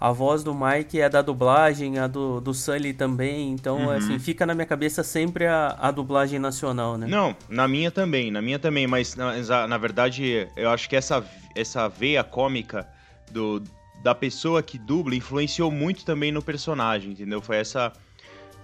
a 0.04 0.12
voz 0.12 0.44
do 0.44 0.54
Mike 0.54 1.00
é 1.00 1.08
da 1.08 1.22
dublagem, 1.22 1.98
a 1.98 2.06
do, 2.06 2.38
do 2.38 2.52
Sully 2.52 2.92
também, 2.92 3.52
então 3.52 3.86
uhum. 3.86 3.90
assim, 3.90 4.18
fica 4.18 4.44
na 4.44 4.54
minha 4.54 4.66
cabeça 4.66 5.02
sempre 5.02 5.46
a, 5.46 5.78
a 5.80 5.90
dublagem 5.90 6.38
nacional, 6.38 6.98
né? 6.98 7.06
Não, 7.06 7.34
na 7.48 7.66
minha 7.66 7.90
também, 7.90 8.30
na 8.30 8.42
minha 8.42 8.58
também, 8.58 8.86
mas 8.86 9.16
na, 9.16 9.66
na 9.66 9.78
verdade 9.78 10.46
eu 10.54 10.68
acho 10.68 10.90
que 10.90 10.94
essa, 10.94 11.24
essa 11.56 11.88
veia 11.88 12.22
cômica 12.22 12.86
do, 13.32 13.62
da 14.02 14.14
pessoa 14.14 14.62
que 14.62 14.76
dubla 14.76 15.14
influenciou 15.14 15.70
muito 15.70 16.04
também 16.04 16.30
no 16.30 16.42
personagem, 16.42 17.12
entendeu? 17.12 17.40
Foi 17.40 17.56
essa 17.56 17.90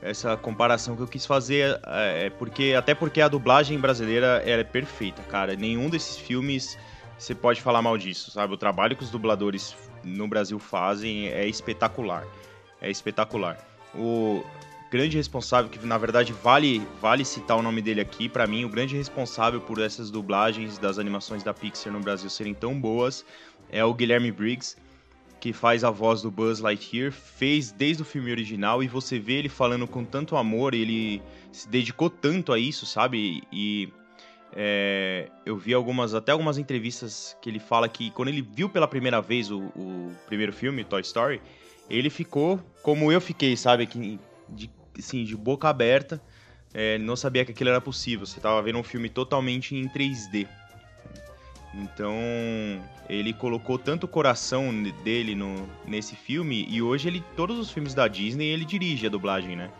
essa 0.02 0.36
comparação 0.36 0.94
que 0.94 1.02
eu 1.02 1.08
quis 1.08 1.24
fazer, 1.24 1.80
é, 1.86 2.26
é 2.26 2.30
porque 2.30 2.74
até 2.76 2.94
porque 2.94 3.22
a 3.22 3.28
dublagem 3.28 3.78
brasileira 3.78 4.42
é 4.44 4.62
perfeita, 4.62 5.22
cara. 5.22 5.56
Nenhum 5.56 5.88
desses 5.88 6.18
filmes 6.18 6.76
você 7.16 7.34
pode 7.34 7.62
falar 7.62 7.80
mal 7.80 7.96
disso, 7.96 8.30
sabe? 8.30 8.52
O 8.52 8.56
trabalho 8.58 8.94
que 8.94 9.02
os 9.02 9.10
dubladores 9.10 9.74
no 10.04 10.26
Brasil 10.28 10.58
fazem 10.58 11.28
é 11.28 11.46
espetacular. 11.46 12.26
É 12.80 12.90
espetacular. 12.90 13.58
O 13.94 14.42
grande 14.90 15.16
responsável, 15.16 15.70
que 15.70 15.84
na 15.86 15.98
verdade 15.98 16.32
vale, 16.32 16.82
vale 17.00 17.24
citar 17.24 17.56
o 17.56 17.62
nome 17.62 17.80
dele 17.80 18.00
aqui, 18.00 18.28
para 18.28 18.46
mim, 18.46 18.64
o 18.64 18.68
grande 18.68 18.96
responsável 18.96 19.60
por 19.60 19.80
essas 19.80 20.10
dublagens 20.10 20.78
das 20.78 20.98
animações 20.98 21.42
da 21.42 21.54
Pixar 21.54 21.92
no 21.92 22.00
Brasil 22.00 22.28
serem 22.28 22.54
tão 22.54 22.78
boas 22.78 23.24
é 23.70 23.84
o 23.84 23.94
Guilherme 23.94 24.32
Briggs, 24.32 24.76
que 25.38 25.52
faz 25.52 25.84
a 25.84 25.90
voz 25.90 26.20
do 26.20 26.30
Buzz 26.30 26.60
Lightyear, 26.60 27.12
fez 27.12 27.72
desde 27.72 28.02
o 28.02 28.04
filme 28.04 28.30
original 28.30 28.82
e 28.82 28.88
você 28.88 29.18
vê 29.18 29.34
ele 29.34 29.48
falando 29.48 29.86
com 29.86 30.04
tanto 30.04 30.36
amor, 30.36 30.74
ele 30.74 31.22
se 31.50 31.68
dedicou 31.68 32.10
tanto 32.10 32.52
a 32.52 32.58
isso, 32.58 32.84
sabe? 32.84 33.42
E 33.50 33.88
é, 34.54 35.28
eu 35.46 35.56
vi 35.56 35.72
algumas, 35.72 36.14
até 36.14 36.32
algumas 36.32 36.58
entrevistas 36.58 37.36
que 37.40 37.48
ele 37.48 37.58
fala 37.58 37.88
que 37.88 38.10
quando 38.10 38.28
ele 38.28 38.42
viu 38.42 38.68
pela 38.68 38.88
primeira 38.88 39.20
vez 39.20 39.50
o, 39.50 39.60
o 39.76 40.12
primeiro 40.26 40.52
filme, 40.52 40.84
Toy 40.84 41.00
Story, 41.02 41.40
ele 41.88 42.10
ficou 42.10 42.60
como 42.82 43.12
eu 43.12 43.20
fiquei, 43.20 43.56
sabe? 43.56 43.86
Que, 43.86 44.18
de, 44.48 44.70
assim, 44.98 45.24
de 45.24 45.36
boca 45.36 45.68
aberta, 45.68 46.20
é, 46.74 46.98
não 46.98 47.16
sabia 47.16 47.44
que 47.44 47.52
aquilo 47.52 47.70
era 47.70 47.80
possível. 47.80 48.26
Você 48.26 48.38
estava 48.38 48.60
vendo 48.62 48.78
um 48.78 48.82
filme 48.82 49.08
totalmente 49.08 49.74
em 49.74 49.88
3D. 49.88 50.48
Então, 51.72 52.12
ele 53.08 53.32
colocou 53.32 53.78
tanto 53.78 54.04
o 54.04 54.08
coração 54.08 54.72
dele 55.04 55.36
no, 55.36 55.68
nesse 55.86 56.16
filme 56.16 56.66
e 56.68 56.82
hoje 56.82 57.06
ele 57.06 57.22
todos 57.36 57.58
os 57.58 57.70
filmes 57.70 57.94
da 57.94 58.08
Disney 58.08 58.46
ele 58.46 58.64
dirige 58.64 59.06
a 59.06 59.10
dublagem, 59.10 59.54
né? 59.54 59.70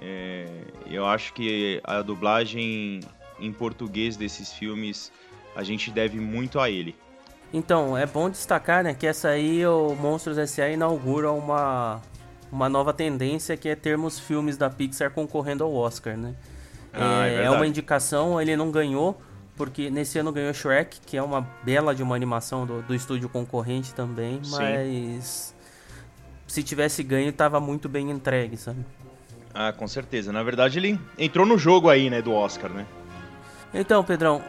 É, 0.00 0.46
eu 0.86 1.04
acho 1.04 1.32
que 1.32 1.80
a 1.82 2.02
dublagem 2.02 3.00
em 3.40 3.52
português 3.52 4.16
desses 4.16 4.52
filmes, 4.52 5.12
a 5.54 5.62
gente 5.62 5.90
deve 5.90 6.18
muito 6.20 6.60
a 6.60 6.70
ele. 6.70 6.94
Então, 7.52 7.96
é 7.96 8.04
bom 8.04 8.28
destacar 8.28 8.84
né, 8.84 8.94
que 8.94 9.06
essa 9.06 9.28
aí, 9.28 9.66
o 9.66 9.94
Monstros 9.94 10.36
S.A. 10.36 10.70
inaugura 10.70 11.32
uma, 11.32 12.02
uma 12.52 12.68
nova 12.68 12.92
tendência 12.92 13.56
que 13.56 13.68
é 13.68 13.74
termos 13.74 14.18
filmes 14.18 14.56
da 14.56 14.68
Pixar 14.68 15.10
concorrendo 15.10 15.64
ao 15.64 15.74
Oscar, 15.74 16.16
né? 16.16 16.34
Ah, 16.92 17.26
é, 17.26 17.34
é, 17.34 17.44
é 17.44 17.50
uma 17.50 17.66
indicação, 17.66 18.40
ele 18.40 18.56
não 18.56 18.70
ganhou, 18.70 19.20
porque 19.56 19.90
nesse 19.90 20.18
ano 20.18 20.32
ganhou 20.32 20.52
Shrek, 20.52 21.00
que 21.06 21.16
é 21.16 21.22
uma 21.22 21.40
bela 21.62 21.94
de 21.94 22.02
uma 22.02 22.14
animação 22.14 22.66
do, 22.66 22.82
do 22.82 22.94
estúdio 22.94 23.28
concorrente 23.28 23.94
também, 23.94 24.42
Sim. 24.42 24.50
mas 24.52 25.54
se 26.46 26.62
tivesse 26.62 27.02
ganho, 27.02 27.30
estava 27.30 27.60
muito 27.60 27.88
bem 27.88 28.10
entregue, 28.10 28.56
sabe? 28.56 28.84
Ah, 29.54 29.72
com 29.72 29.88
certeza. 29.88 30.32
Na 30.32 30.42
verdade, 30.42 30.78
ele 30.78 31.00
entrou 31.18 31.46
no 31.46 31.58
jogo 31.58 31.88
aí, 31.88 32.08
né, 32.10 32.22
do 32.22 32.32
Oscar, 32.32 32.70
né? 32.70 32.86
Então, 33.72 34.02
Pedrão, 34.02 34.42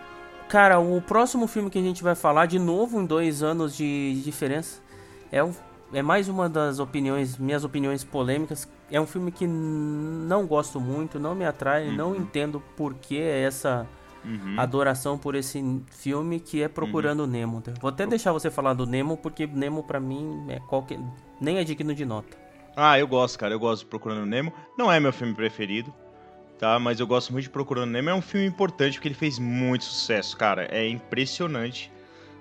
cara, 0.47 0.79
o 0.79 1.01
próximo 1.01 1.47
filme 1.47 1.69
que 1.69 1.77
a 1.77 1.82
gente 1.82 2.03
vai 2.03 2.15
falar, 2.15 2.45
de 2.45 2.58
novo 2.58 3.01
em 3.01 3.05
dois 3.05 3.43
anos 3.43 3.75
de 3.75 4.21
diferença, 4.23 4.82
é, 5.32 5.43
um, 5.43 5.53
é 5.93 6.01
mais 6.01 6.29
uma 6.29 6.47
das 6.47 6.79
opiniões, 6.79 7.38
minhas 7.38 7.63
opiniões 7.63 8.03
polêmicas. 8.03 8.67
É 8.89 8.99
um 8.99 9.05
filme 9.05 9.32
que 9.32 9.45
não 9.45 10.47
gosto 10.47 10.79
muito, 10.79 11.19
não 11.19 11.36
me 11.36 11.45
atrai, 11.45 11.89
uhum. 11.89 11.95
não 11.95 12.15
entendo 12.15 12.62
por 12.75 12.93
que 12.95 13.19
essa 13.21 13.86
uhum. 14.23 14.55
adoração 14.58 15.17
por 15.17 15.36
esse 15.36 15.62
filme 15.91 16.39
que 16.39 16.63
é 16.63 16.67
Procurando 16.67 17.21
uhum. 17.21 17.27
Nemo. 17.27 17.63
Vou 17.79 17.89
até 17.89 18.08
deixar 18.08 18.32
você 18.32 18.49
falar 18.49 18.73
do 18.73 18.86
Nemo, 18.86 19.17
porque 19.17 19.45
Nemo 19.45 19.84
para 19.84 19.99
mim 19.99 20.45
é 20.47 20.60
qualquer, 20.62 20.99
nem 21.39 21.58
é 21.58 21.63
digno 21.63 21.93
de 21.93 22.05
nota. 22.05 22.38
Ah, 22.75 22.97
eu 22.97 23.08
gosto, 23.08 23.38
cara, 23.38 23.53
eu 23.53 23.60
gosto 23.60 23.82
de 23.82 23.88
Procurando 23.88 24.25
Nemo. 24.25 24.53
Não 24.77 24.91
é 24.91 24.99
meu 24.99 25.12
filme 25.12 25.34
preferido 25.34 25.93
tá? 26.60 26.78
Mas 26.78 27.00
eu 27.00 27.08
gosto 27.08 27.32
muito 27.32 27.43
de 27.43 27.50
Procurando 27.50 27.89
Nemo. 27.89 28.10
É 28.10 28.13
um 28.13 28.22
filme 28.22 28.45
importante 28.45 28.95
porque 28.95 29.08
ele 29.08 29.15
fez 29.15 29.39
muito 29.39 29.86
sucesso, 29.86 30.38
cara. 30.38 30.67
É 30.69 30.88
impressionante 30.88 31.89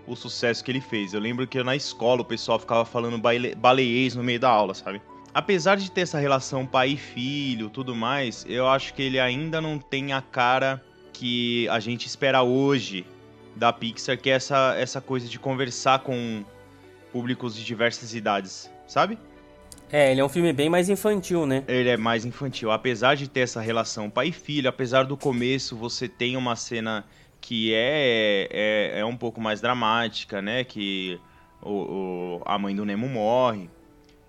o 0.07 0.17
sucesso 0.17 0.63
que 0.65 0.71
ele 0.71 0.81
fez. 0.81 1.15
Eu 1.15 1.21
lembro 1.21 1.47
que 1.47 1.63
na 1.63 1.77
escola 1.77 2.23
o 2.23 2.25
pessoal 2.25 2.59
ficava 2.59 2.85
falando 2.85 3.19
baleiês 3.57 4.15
no 4.15 4.25
meio 4.25 4.41
da 4.41 4.51
aula, 4.51 4.75
sabe? 4.75 5.01
Apesar 5.33 5.77
de 5.77 5.91
ter 5.91 6.01
essa 6.03 6.19
relação 6.19 6.67
pai 6.67 6.91
e 6.91 6.97
filho, 6.97 7.71
tudo 7.71 7.95
mais, 7.95 8.45
eu 8.49 8.67
acho 8.67 8.93
que 8.95 9.03
ele 9.03 9.21
ainda 9.21 9.61
não 9.61 9.79
tem 9.79 10.13
a 10.13 10.21
cara 10.21 10.83
que 11.13 11.69
a 11.69 11.79
gente 11.79 12.07
espera 12.07 12.43
hoje 12.43 13.07
da 13.55 13.73
Pixar, 13.73 14.19
que 14.19 14.31
é 14.31 14.35
essa, 14.35 14.75
essa 14.77 15.01
coisa 15.01 15.29
de 15.29 15.39
conversar 15.39 16.01
com 16.01 16.45
públicos 17.13 17.55
de 17.55 17.65
diversas 17.65 18.15
idades, 18.15 18.71
sabe? 18.87 19.19
É, 19.91 20.13
ele 20.13 20.21
é 20.21 20.25
um 20.25 20.29
filme 20.29 20.53
bem 20.53 20.69
mais 20.69 20.89
infantil, 20.89 21.47
né? 21.47 21.65
Ele 21.67 21.89
é 21.89 21.97
mais 21.97 22.25
infantil. 22.25 22.71
Apesar 22.71 23.15
de 23.15 23.29
ter 23.29 23.41
essa 23.41 23.61
relação 23.61 24.11
pai 24.11 24.29
e 24.29 24.33
filho, 24.33 24.69
apesar 24.69 25.05
do 25.05 25.17
começo 25.17 25.77
você 25.77 26.07
tem 26.09 26.37
uma 26.37 26.57
cena 26.57 27.05
que 27.41 27.73
é, 27.73 28.49
é, 28.51 29.01
é 29.01 29.05
um 29.05 29.17
pouco 29.17 29.41
mais 29.41 29.61
dramática, 29.61 30.43
né? 30.43 30.63
Que 30.65 31.19
o, 31.63 31.71
o, 31.71 32.43
a 32.45 32.59
mãe 32.59 32.75
do 32.77 32.85
Nemo 32.85 33.09
morre 33.09 33.71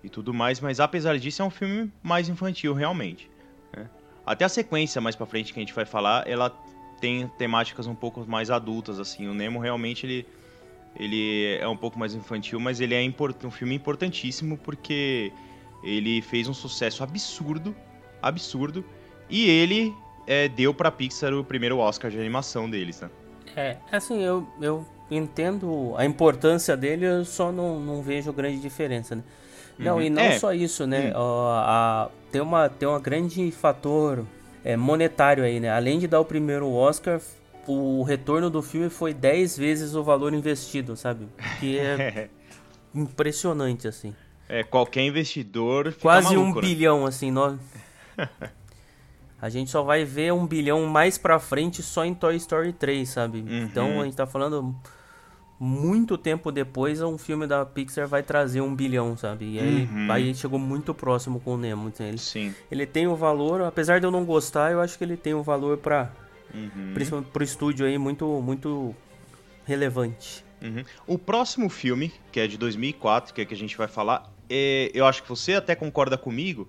e 0.02 0.08
tudo 0.08 0.32
mais, 0.32 0.60
mas 0.60 0.80
apesar 0.80 1.18
disso 1.18 1.42
é 1.42 1.44
um 1.44 1.50
filme 1.50 1.92
mais 2.02 2.28
infantil, 2.28 2.72
realmente. 2.72 3.30
Né? 3.76 3.88
Até 4.24 4.44
a 4.44 4.48
sequência 4.48 5.00
mais 5.00 5.14
pra 5.14 5.26
frente 5.26 5.52
que 5.52 5.60
a 5.60 5.62
gente 5.62 5.74
vai 5.74 5.84
falar, 5.84 6.26
ela 6.26 6.50
tem 7.00 7.28
temáticas 7.38 7.86
um 7.86 7.94
pouco 7.94 8.24
mais 8.26 8.50
adultas, 8.50 8.98
assim. 8.98 9.28
O 9.28 9.34
Nemo 9.34 9.58
realmente 9.58 10.06
ele, 10.06 10.26
ele 10.96 11.58
é 11.60 11.68
um 11.68 11.76
pouco 11.76 11.98
mais 11.98 12.14
infantil, 12.14 12.58
mas 12.58 12.80
ele 12.80 12.94
é 12.94 13.02
um 13.44 13.50
filme 13.50 13.74
importantíssimo 13.74 14.56
porque 14.56 15.32
ele 15.82 16.20
fez 16.22 16.48
um 16.48 16.54
sucesso 16.54 17.02
absurdo, 17.02 17.74
absurdo, 18.20 18.84
e 19.28 19.48
ele 19.48 19.94
é, 20.26 20.48
deu 20.48 20.74
pra 20.74 20.90
Pixar 20.90 21.32
o 21.32 21.44
primeiro 21.44 21.78
Oscar 21.78 22.10
de 22.10 22.18
animação 22.18 22.68
deles, 22.68 23.00
né? 23.00 23.10
É, 23.56 23.76
assim, 23.90 24.22
eu, 24.22 24.46
eu 24.60 24.86
entendo 25.10 25.94
a 25.96 26.04
importância 26.04 26.76
dele, 26.76 27.04
eu 27.04 27.24
só 27.24 27.50
não, 27.50 27.80
não 27.80 28.02
vejo 28.02 28.32
grande 28.32 28.60
diferença, 28.60 29.16
né? 29.16 29.22
Não, 29.78 29.96
uhum. 29.96 30.02
e 30.02 30.10
não 30.10 30.22
é. 30.22 30.38
só 30.38 30.52
isso, 30.52 30.86
né? 30.86 31.12
Uhum. 31.16 31.48
a, 31.48 32.10
tem, 32.30 32.40
uma, 32.40 32.68
tem 32.68 32.86
um 32.86 33.00
grande 33.00 33.50
fator 33.50 34.26
é, 34.62 34.76
monetário 34.76 35.42
aí, 35.42 35.58
né? 35.58 35.70
Além 35.70 35.98
de 35.98 36.06
dar 36.06 36.20
o 36.20 36.24
primeiro 36.24 36.70
Oscar, 36.70 37.20
o 37.66 38.02
retorno 38.02 38.50
do 38.50 38.62
filme 38.62 38.90
foi 38.90 39.14
10 39.14 39.56
vezes 39.56 39.94
o 39.94 40.04
valor 40.04 40.34
investido, 40.34 40.96
sabe? 40.96 41.26
Que 41.58 41.78
é 41.78 42.28
impressionante, 42.94 43.88
assim. 43.88 44.14
É, 44.50 44.64
qualquer 44.64 45.02
investidor. 45.02 45.94
Quase 46.00 46.34
maluco, 46.34 46.50
um 46.50 46.54
né? 46.56 46.60
bilhão, 46.60 47.06
assim. 47.06 47.30
Nós... 47.30 47.56
a 49.40 49.48
gente 49.48 49.70
só 49.70 49.82
vai 49.82 50.04
ver 50.04 50.32
um 50.32 50.44
bilhão 50.44 50.84
mais 50.86 51.16
pra 51.16 51.38
frente 51.38 51.84
só 51.84 52.04
em 52.04 52.12
Toy 52.12 52.34
Story 52.36 52.72
3, 52.72 53.08
sabe? 53.08 53.38
Uhum. 53.38 53.62
Então 53.62 54.00
a 54.00 54.04
gente 54.04 54.16
tá 54.16 54.26
falando 54.26 54.74
muito 55.58 56.18
tempo 56.18 56.50
depois 56.50 57.00
um 57.00 57.16
filme 57.16 57.46
da 57.46 57.64
Pixar 57.64 58.08
vai 58.08 58.24
trazer 58.24 58.60
um 58.60 58.74
bilhão, 58.74 59.16
sabe? 59.16 59.54
E 59.54 59.60
aí, 59.60 59.88
uhum. 59.92 60.10
aí 60.10 60.34
chegou 60.34 60.58
muito 60.58 60.92
próximo 60.92 61.38
com 61.38 61.54
o 61.54 61.56
Nemo. 61.56 61.88
Então 61.88 62.04
ele, 62.04 62.18
Sim. 62.18 62.52
ele 62.70 62.86
tem 62.86 63.06
o 63.06 63.14
valor, 63.14 63.62
apesar 63.62 64.00
de 64.00 64.06
eu 64.06 64.10
não 64.10 64.24
gostar, 64.24 64.72
eu 64.72 64.80
acho 64.80 64.98
que 64.98 65.04
ele 65.04 65.16
tem 65.16 65.32
um 65.32 65.42
valor 65.42 65.78
para 65.78 66.10
uhum. 66.52 66.92
principalmente 66.92 67.30
pro 67.30 67.44
estúdio 67.44 67.86
aí 67.86 67.96
muito 67.98 68.26
muito 68.40 68.96
relevante. 69.64 70.44
Uhum. 70.62 70.84
O 71.06 71.18
próximo 71.18 71.68
filme, 71.68 72.12
que 72.32 72.40
é 72.40 72.46
de 72.46 72.58
2004, 72.58 73.32
que 73.32 73.40
é 73.40 73.44
que 73.44 73.54
a 73.54 73.56
gente 73.56 73.76
vai 73.76 73.88
falar, 73.88 74.30
eu 74.94 75.06
acho 75.06 75.22
que 75.22 75.28
você 75.28 75.54
até 75.54 75.74
concorda 75.74 76.18
comigo 76.18 76.68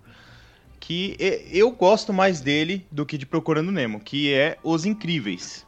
que 0.80 1.16
é, 1.20 1.44
eu 1.52 1.72
gosto 1.72 2.12
mais 2.12 2.42
dele 2.42 2.86
do 2.92 3.06
que 3.06 3.18
de 3.18 3.26
Procurando 3.26 3.72
Nemo, 3.72 4.00
que 4.00 4.34
é 4.34 4.58
Os 4.64 4.86
Incríveis 4.86 5.66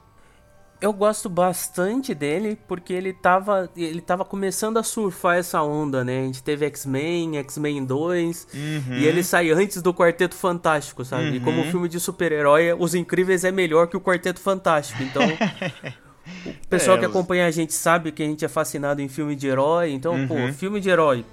eu 0.84 0.92
gosto 0.92 1.30
bastante 1.30 2.14
dele 2.14 2.58
porque 2.68 2.92
ele 2.92 3.14
tava, 3.14 3.70
ele 3.74 4.02
tava 4.02 4.26
começando 4.26 4.76
a 4.76 4.84
surfar 4.84 5.38
essa 5.38 5.64
onda, 5.64 6.04
né? 6.04 6.20
A 6.20 6.24
gente 6.24 6.44
teve 6.44 6.66
X-Men, 6.66 7.38
X-Men 7.38 7.86
2, 7.86 8.48
uhum. 8.54 8.98
e 8.98 9.06
ele 9.06 9.24
sai 9.24 9.50
antes 9.52 9.82
do 9.82 9.94
Quarteto 9.94 10.36
Fantástico, 10.36 11.06
sabe? 11.06 11.30
Uhum. 11.30 11.36
E 11.36 11.40
como 11.40 11.62
uhum. 11.62 11.72
filme 11.72 11.88
de 11.88 12.02
super-herói, 12.02 12.74
Os 12.78 12.94
Incríveis 12.94 13.46
é 13.46 13.52
melhor 13.52 13.88
que 13.88 13.96
o 13.96 14.02
Quarteto 14.02 14.42
Fantástico. 14.42 15.02
Então, 15.04 15.24
o 16.46 16.68
pessoal 16.68 16.98
é, 16.98 17.00
que 17.00 17.06
acompanha 17.06 17.48
a 17.48 17.52
gente 17.52 17.74
sabe 17.74 18.12
que 18.12 18.22
a 18.22 18.26
gente 18.26 18.44
é 18.44 18.50
fascinado 18.50 19.02
em 19.02 19.08
filme 19.08 19.38
de 19.38 19.48
herói. 19.48 19.92
Então, 19.92 20.16
uhum. 20.16 20.28
pô, 20.28 20.36
filme 20.52 20.82
de 20.82 20.90
herói, 20.90 21.24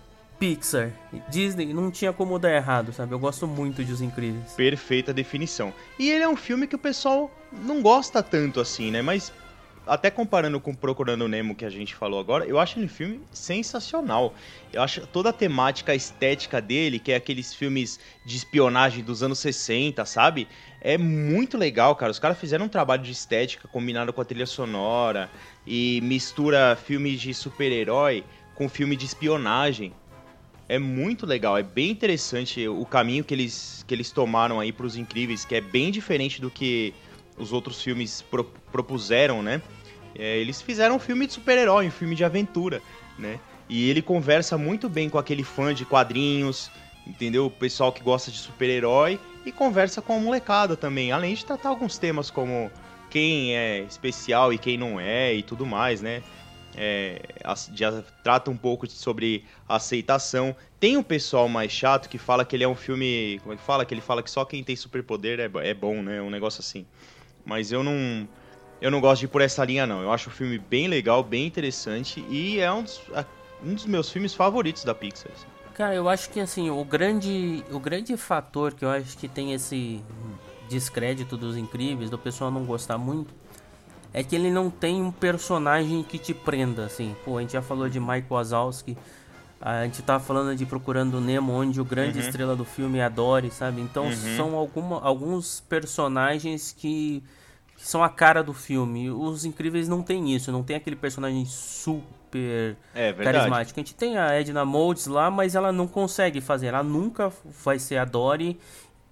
Pixar, 0.40 0.90
Disney, 1.29 1.74
não 1.74 1.90
tinha 1.90 2.14
como 2.14 2.38
dar 2.38 2.50
errado, 2.50 2.94
sabe? 2.94 3.12
Eu 3.12 3.18
gosto 3.18 3.46
muito 3.46 3.85
de 3.85 3.92
Os 3.92 4.00
Incríveis. 4.00 4.55
Perfeita 4.55 5.12
definição. 5.12 5.70
E 5.98 6.09
ele 6.09 6.24
é 6.24 6.29
um 6.29 6.35
filme 6.35 6.66
que 6.66 6.74
o 6.74 6.79
pessoal 6.79 7.31
não 7.53 7.83
gosta 7.83 8.22
tanto 8.22 8.59
assim, 8.59 8.90
né? 8.90 9.03
Mas 9.03 9.31
até 9.87 10.11
comparando 10.11 10.59
com 10.59 10.74
Procurando 10.74 11.29
Nemo 11.29 11.55
que 11.55 11.64
a 11.64 11.68
gente 11.68 11.94
falou 11.94 12.18
agora, 12.18 12.46
eu 12.46 12.59
acho 12.59 12.79
ele 12.79 12.87
um 12.87 12.88
filme 12.88 13.20
sensacional. 13.31 14.33
Eu 14.72 14.81
acho 14.81 15.07
toda 15.09 15.29
a 15.29 15.33
temática 15.33 15.92
a 15.92 15.94
estética 15.94 16.59
dele, 16.59 16.98
que 16.98 17.12
é 17.12 17.16
aqueles 17.16 17.53
filmes 17.53 18.00
de 18.24 18.37
espionagem 18.38 19.05
dos 19.05 19.22
anos 19.22 19.40
60, 19.40 20.07
sabe? 20.07 20.48
É 20.81 20.96
muito 20.96 21.59
legal, 21.59 21.94
cara. 21.96 22.11
Os 22.11 22.18
caras 22.18 22.38
fizeram 22.38 22.64
um 22.64 22.68
trabalho 22.68 23.03
de 23.03 23.12
estética 23.12 23.68
combinado 23.68 24.11
com 24.11 24.22
a 24.22 24.24
trilha 24.24 24.46
sonora 24.46 25.29
e 25.66 26.00
mistura 26.03 26.79
filmes 26.83 27.20
de 27.20 27.35
super-herói 27.35 28.24
com 28.55 28.70
filme 28.70 28.96
de 28.96 29.05
espionagem. 29.05 29.92
É 30.71 30.79
muito 30.79 31.27
legal, 31.27 31.59
é 31.59 31.65
bem 31.65 31.91
interessante 31.91 32.69
o 32.69 32.87
caminho 32.87 33.25
que 33.25 33.35
eles, 33.35 33.85
que 33.89 33.93
eles 33.93 34.13
tomaram 34.13 34.61
aí 34.61 34.71
para 34.71 34.87
os 34.87 34.95
incríveis, 34.95 35.45
que 35.45 35.57
é 35.57 35.61
bem 35.61 35.91
diferente 35.91 36.41
do 36.41 36.49
que 36.49 36.95
os 37.37 37.53
outros 37.53 37.83
filmes 37.83 38.23
pro, 38.23 38.45
propuseram, 38.71 39.43
né? 39.43 39.61
É, 40.17 40.39
eles 40.39 40.63
fizeram 40.63 40.95
um 40.95 40.99
filme 41.01 41.27
de 41.27 41.33
super-herói, 41.33 41.89
um 41.89 41.91
filme 41.91 42.15
de 42.15 42.25
aventura, 42.25 42.81
né? 43.19 43.41
E 43.69 43.91
ele 43.91 44.01
conversa 44.01 44.57
muito 44.57 44.89
bem 44.89 45.11
com 45.11 45.19
aquele 45.19 45.43
fã 45.43 45.75
de 45.75 45.85
quadrinhos, 45.85 46.71
entendeu? 47.05 47.47
O 47.47 47.51
pessoal 47.51 47.91
que 47.91 48.01
gosta 48.01 48.31
de 48.31 48.39
super-herói 48.39 49.19
e 49.45 49.51
conversa 49.51 50.01
com 50.01 50.15
a 50.15 50.21
molecada 50.21 50.77
também, 50.77 51.11
além 51.11 51.35
de 51.35 51.45
tratar 51.45 51.71
alguns 51.71 51.99
temas 51.99 52.31
como 52.31 52.71
quem 53.11 53.57
é 53.57 53.81
especial 53.81 54.53
e 54.53 54.59
quem 54.59 54.79
não 54.79 55.01
é 55.01 55.35
e 55.35 55.43
tudo 55.43 55.67
mais, 55.67 56.01
né? 56.01 56.23
É, 56.83 57.21
já 57.75 58.03
trata 58.25 58.51
um 58.51 58.57
pouco 58.57 58.88
sobre 58.88 59.45
aceitação. 59.69 60.57
Tem 60.79 60.97
um 60.97 61.03
pessoal 61.03 61.47
mais 61.47 61.71
chato 61.71 62.09
que 62.09 62.16
fala 62.16 62.43
que 62.43 62.57
ele 62.57 62.64
é 62.64 62.69
um 62.69 62.75
filme. 62.75 63.38
Como 63.43 63.53
é 63.53 63.57
que 63.59 63.62
fala? 63.62 63.85
Que 63.85 63.93
ele 63.93 64.01
fala 64.01 64.23
que 64.23 64.31
só 64.31 64.47
quem 64.47 64.64
tem 64.64 64.75
superpoder 64.75 65.38
é, 65.40 65.69
é 65.69 65.75
bom, 65.75 66.03
né? 66.03 66.23
Um 66.23 66.31
negócio 66.31 66.61
assim. 66.61 66.87
Mas 67.45 67.71
eu 67.71 67.85
não 67.85 68.27
eu 68.81 68.90
não 68.90 68.99
gosto 68.99 69.21
de 69.21 69.27
ir 69.27 69.29
por 69.29 69.43
essa 69.43 69.62
linha, 69.62 69.87
não. 69.87 70.01
Eu 70.01 70.11
acho 70.11 70.31
o 70.31 70.33
filme 70.33 70.59
bem 70.59 70.88
legal, 70.88 71.23
bem 71.23 71.47
interessante 71.47 72.25
e 72.31 72.59
é 72.59 72.73
um 72.73 72.83
dos, 72.83 72.99
um 73.62 73.75
dos 73.75 73.85
meus 73.85 74.11
filmes 74.11 74.33
favoritos 74.33 74.83
da 74.83 74.95
Pixar. 74.95 75.31
Assim. 75.33 75.47
Cara, 75.75 75.95
eu 75.95 76.09
acho 76.09 76.31
que 76.31 76.40
assim, 76.40 76.71
o 76.71 76.83
grande, 76.83 77.62
o 77.71 77.79
grande 77.79 78.16
fator 78.16 78.73
que 78.73 78.87
eu 78.87 78.88
acho 78.88 79.19
que 79.19 79.29
tem 79.29 79.53
esse 79.53 80.03
descrédito 80.66 81.37
dos 81.37 81.59
incríveis, 81.59 82.09
do 82.09 82.16
pessoal 82.16 82.51
não 82.51 82.64
gostar 82.64 82.97
muito, 82.97 83.35
é 84.12 84.23
que 84.23 84.35
ele 84.35 84.51
não 84.51 84.70
tem 84.70 85.03
um 85.03 85.11
personagem 85.11 86.03
que 86.03 86.18
te 86.18 86.35
prenda, 86.35 86.87
assim. 86.87 87.14
Pô, 87.25 87.38
a 87.38 87.40
gente 87.40 87.53
já 87.53 87.62
falou 87.62 87.88
de 87.88 88.01
Mike 88.01 88.29
Wazowski, 88.29 88.96
a 89.61 89.85
gente 89.85 90.03
tá 90.03 90.18
falando 90.18 90.57
de 90.57 90.64
Procurando 90.64 91.20
Nemo, 91.20 91.53
onde 91.53 91.81
o 91.81 91.85
grande 91.85 92.18
uhum. 92.18 92.25
estrela 92.25 92.57
do 92.57 92.64
filme 92.64 92.99
é 92.99 93.05
a 93.05 93.09
Dory, 93.09 93.51
sabe? 93.51 93.81
Então 93.81 94.07
uhum. 94.07 94.37
são 94.37 94.55
alguma, 94.57 95.01
alguns 95.01 95.61
personagens 95.61 96.75
que 96.77 97.23
que 97.81 97.88
são 97.88 98.05
a 98.05 98.11
cara 98.11 98.42
do 98.42 98.53
filme. 98.53 99.11
Os 99.11 99.46
Incríveis 99.46 99.88
não 99.88 100.03
tem 100.03 100.35
isso, 100.35 100.53
não 100.53 100.62
tem 100.62 100.77
aquele 100.77 100.96
personagem 100.96 101.46
super 101.46 102.77
é, 102.94 103.11
carismático. 103.14 103.81
A 103.81 103.83
gente 103.83 103.94
tem 103.94 104.18
a 104.18 104.33
Edna 104.35 104.66
Modes 104.66 105.07
lá, 105.07 105.31
mas 105.31 105.55
ela 105.55 105.73
não 105.73 105.88
consegue 105.88 106.42
fazer. 106.42 106.66
Ela 106.66 106.83
nunca 106.83 107.33
vai 107.64 107.79
ser 107.79 107.96
a 107.96 108.05
Dory 108.05 108.61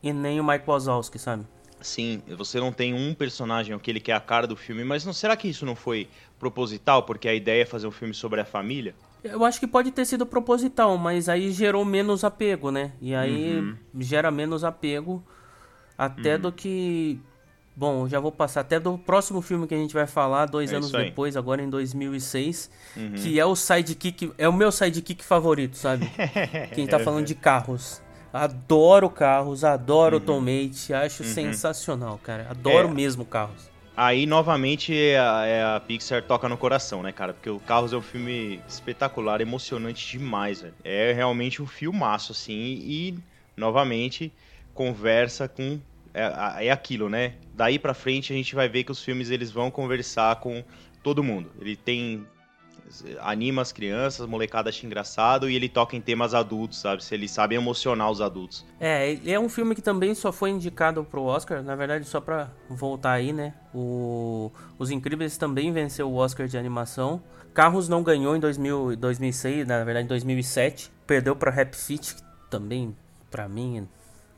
e 0.02 0.12
nem 0.12 0.38
o 0.38 0.44
Mike 0.44 0.66
Wazowski, 0.66 1.18
sabe? 1.18 1.46
Sim, 1.80 2.22
você 2.36 2.58
não 2.58 2.72
tem 2.72 2.92
um 2.92 3.14
personagem, 3.14 3.74
aquele 3.74 4.00
que 4.00 4.10
é 4.10 4.14
a 4.14 4.20
cara 4.20 4.46
do 4.46 4.56
filme, 4.56 4.84
mas 4.84 5.04
não 5.04 5.12
será 5.12 5.36
que 5.36 5.48
isso 5.48 5.64
não 5.64 5.76
foi 5.76 6.08
proposital? 6.38 7.04
Porque 7.04 7.28
a 7.28 7.34
ideia 7.34 7.62
é 7.62 7.66
fazer 7.66 7.86
um 7.86 7.92
filme 7.92 8.14
sobre 8.14 8.40
a 8.40 8.44
família? 8.44 8.94
Eu 9.22 9.44
acho 9.44 9.58
que 9.58 9.66
pode 9.66 9.90
ter 9.90 10.04
sido 10.04 10.24
proposital, 10.24 10.96
mas 10.96 11.28
aí 11.28 11.50
gerou 11.50 11.84
menos 11.84 12.24
apego, 12.24 12.70
né? 12.70 12.92
E 13.00 13.14
aí 13.14 13.58
uhum. 13.58 13.76
gera 13.98 14.30
menos 14.30 14.64
apego 14.64 15.22
até 15.96 16.34
uhum. 16.34 16.40
do 16.42 16.52
que 16.52 17.20
Bom, 17.78 18.08
já 18.08 18.18
vou 18.18 18.32
passar 18.32 18.62
até 18.62 18.80
do 18.80 18.98
próximo 18.98 19.40
filme 19.40 19.64
que 19.64 19.72
a 19.72 19.78
gente 19.78 19.94
vai 19.94 20.04
falar, 20.04 20.46
dois 20.46 20.72
é 20.72 20.74
anos 20.74 20.90
depois, 20.90 21.36
agora 21.36 21.62
em 21.62 21.70
2006, 21.70 22.68
uhum. 22.96 23.12
que 23.12 23.38
é 23.38 23.46
o 23.46 23.54
sidekick, 23.54 24.32
é 24.36 24.48
o 24.48 24.52
meu 24.52 24.72
sidekick 24.72 25.24
favorito, 25.24 25.76
sabe? 25.76 26.10
Quem 26.74 26.88
tá 26.88 26.98
falando 26.98 27.24
de 27.24 27.36
carros. 27.36 28.02
Adoro 28.32 29.08
carros, 29.08 29.64
adoro 29.64 30.18
uhum. 30.18 30.24
Tomate, 30.24 30.92
acho 30.92 31.22
uhum. 31.22 31.28
sensacional, 31.28 32.18
cara. 32.22 32.46
Adoro 32.50 32.88
é. 32.88 32.92
mesmo 32.92 33.24
carros. 33.24 33.70
Aí, 33.96 34.26
novamente, 34.26 34.92
a, 35.16 35.44
é 35.44 35.62
a, 35.64 35.80
Pixar 35.80 36.22
toca 36.22 36.48
no 36.48 36.56
coração, 36.56 37.02
né, 37.02 37.10
cara? 37.10 37.32
Porque 37.32 37.50
o 37.50 37.58
Carros 37.58 37.92
é 37.92 37.96
um 37.96 38.00
filme 38.00 38.60
espetacular, 38.68 39.40
emocionante 39.40 40.16
demais, 40.16 40.60
velho. 40.62 40.74
É 40.84 41.12
realmente 41.12 41.60
um 41.60 41.66
filmaço, 41.66 42.30
assim, 42.30 42.54
e, 42.54 43.18
novamente, 43.56 44.32
conversa 44.72 45.48
com 45.48 45.80
é, 46.14 46.66
é 46.66 46.70
aquilo, 46.70 47.08
né? 47.08 47.34
Daí 47.54 47.78
para 47.78 47.92
frente 47.92 48.32
a 48.32 48.36
gente 48.36 48.54
vai 48.54 48.68
ver 48.68 48.84
que 48.84 48.92
os 48.92 49.02
filmes 49.02 49.30
eles 49.30 49.50
vão 49.50 49.70
conversar 49.70 50.36
com 50.36 50.62
todo 51.02 51.22
mundo. 51.22 51.50
Ele 51.60 51.76
tem 51.76 52.26
anima 53.20 53.62
as 53.62 53.72
crianças, 53.72 54.20
a 54.20 54.26
molecada 54.26 54.70
acha 54.70 54.86
engraçado 54.86 55.48
e 55.48 55.54
ele 55.54 55.68
toca 55.68 55.96
em 55.96 56.00
temas 56.00 56.34
adultos, 56.34 56.78
sabe? 56.78 57.04
Se 57.04 57.14
ele 57.14 57.28
sabe 57.28 57.54
emocionar 57.54 58.10
os 58.10 58.20
adultos. 58.20 58.64
É, 58.80 59.18
é 59.30 59.38
um 59.38 59.48
filme 59.48 59.74
que 59.74 59.82
também 59.82 60.14
só 60.14 60.32
foi 60.32 60.50
indicado 60.50 61.04
pro 61.04 61.22
Oscar, 61.22 61.62
na 61.62 61.74
verdade, 61.74 62.04
só 62.04 62.20
pra 62.20 62.50
voltar 62.68 63.12
aí, 63.12 63.32
né? 63.32 63.54
O... 63.74 64.50
Os 64.78 64.90
Incríveis 64.90 65.36
também 65.36 65.72
venceu 65.72 66.10
o 66.10 66.14
Oscar 66.14 66.46
de 66.46 66.56
animação. 66.56 67.22
Carros 67.54 67.88
não 67.88 68.02
ganhou 68.02 68.36
em 68.36 68.40
2000, 68.40 68.96
2006, 68.96 69.66
na 69.66 69.82
verdade 69.84 70.04
em 70.04 70.08
2007. 70.08 70.92
Perdeu 71.06 71.34
pra 71.34 71.50
Rap 71.50 71.74
Fit, 71.74 72.14
que 72.14 72.22
também, 72.48 72.94
pra 73.30 73.48
mim, 73.48 73.88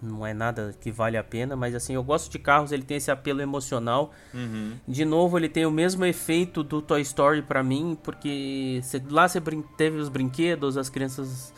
não 0.03 0.27
é 0.27 0.33
nada 0.33 0.75
que 0.81 0.91
vale 0.91 1.17
a 1.17 1.23
pena, 1.23 1.55
mas 1.55 1.75
assim, 1.75 1.95
eu 1.95 2.03
gosto 2.03 2.31
de 2.31 2.39
carros, 2.39 2.73
ele 2.73 2.83
tem 2.83 2.97
esse 2.97 3.11
apelo 3.11 3.41
emocional. 3.41 4.13
Uhum. 4.33 4.73
De 4.89 5.05
novo, 5.05 5.39
ele 5.39 5.49
tem 5.49 5.67
o 5.67 5.71
mesmo 5.71 6.05
efeito 6.05 6.63
do 6.63 6.81
Toy 6.81 7.03
Story 7.03 7.43
para 7.43 7.63
mim, 7.63 7.97
porque 8.03 8.81
cê, 8.83 9.03
lá 9.11 9.29
você 9.29 9.41
teve 9.77 9.99
os 9.99 10.09
brinquedos, 10.09 10.77
as 10.77 10.89
crianças 10.89 11.53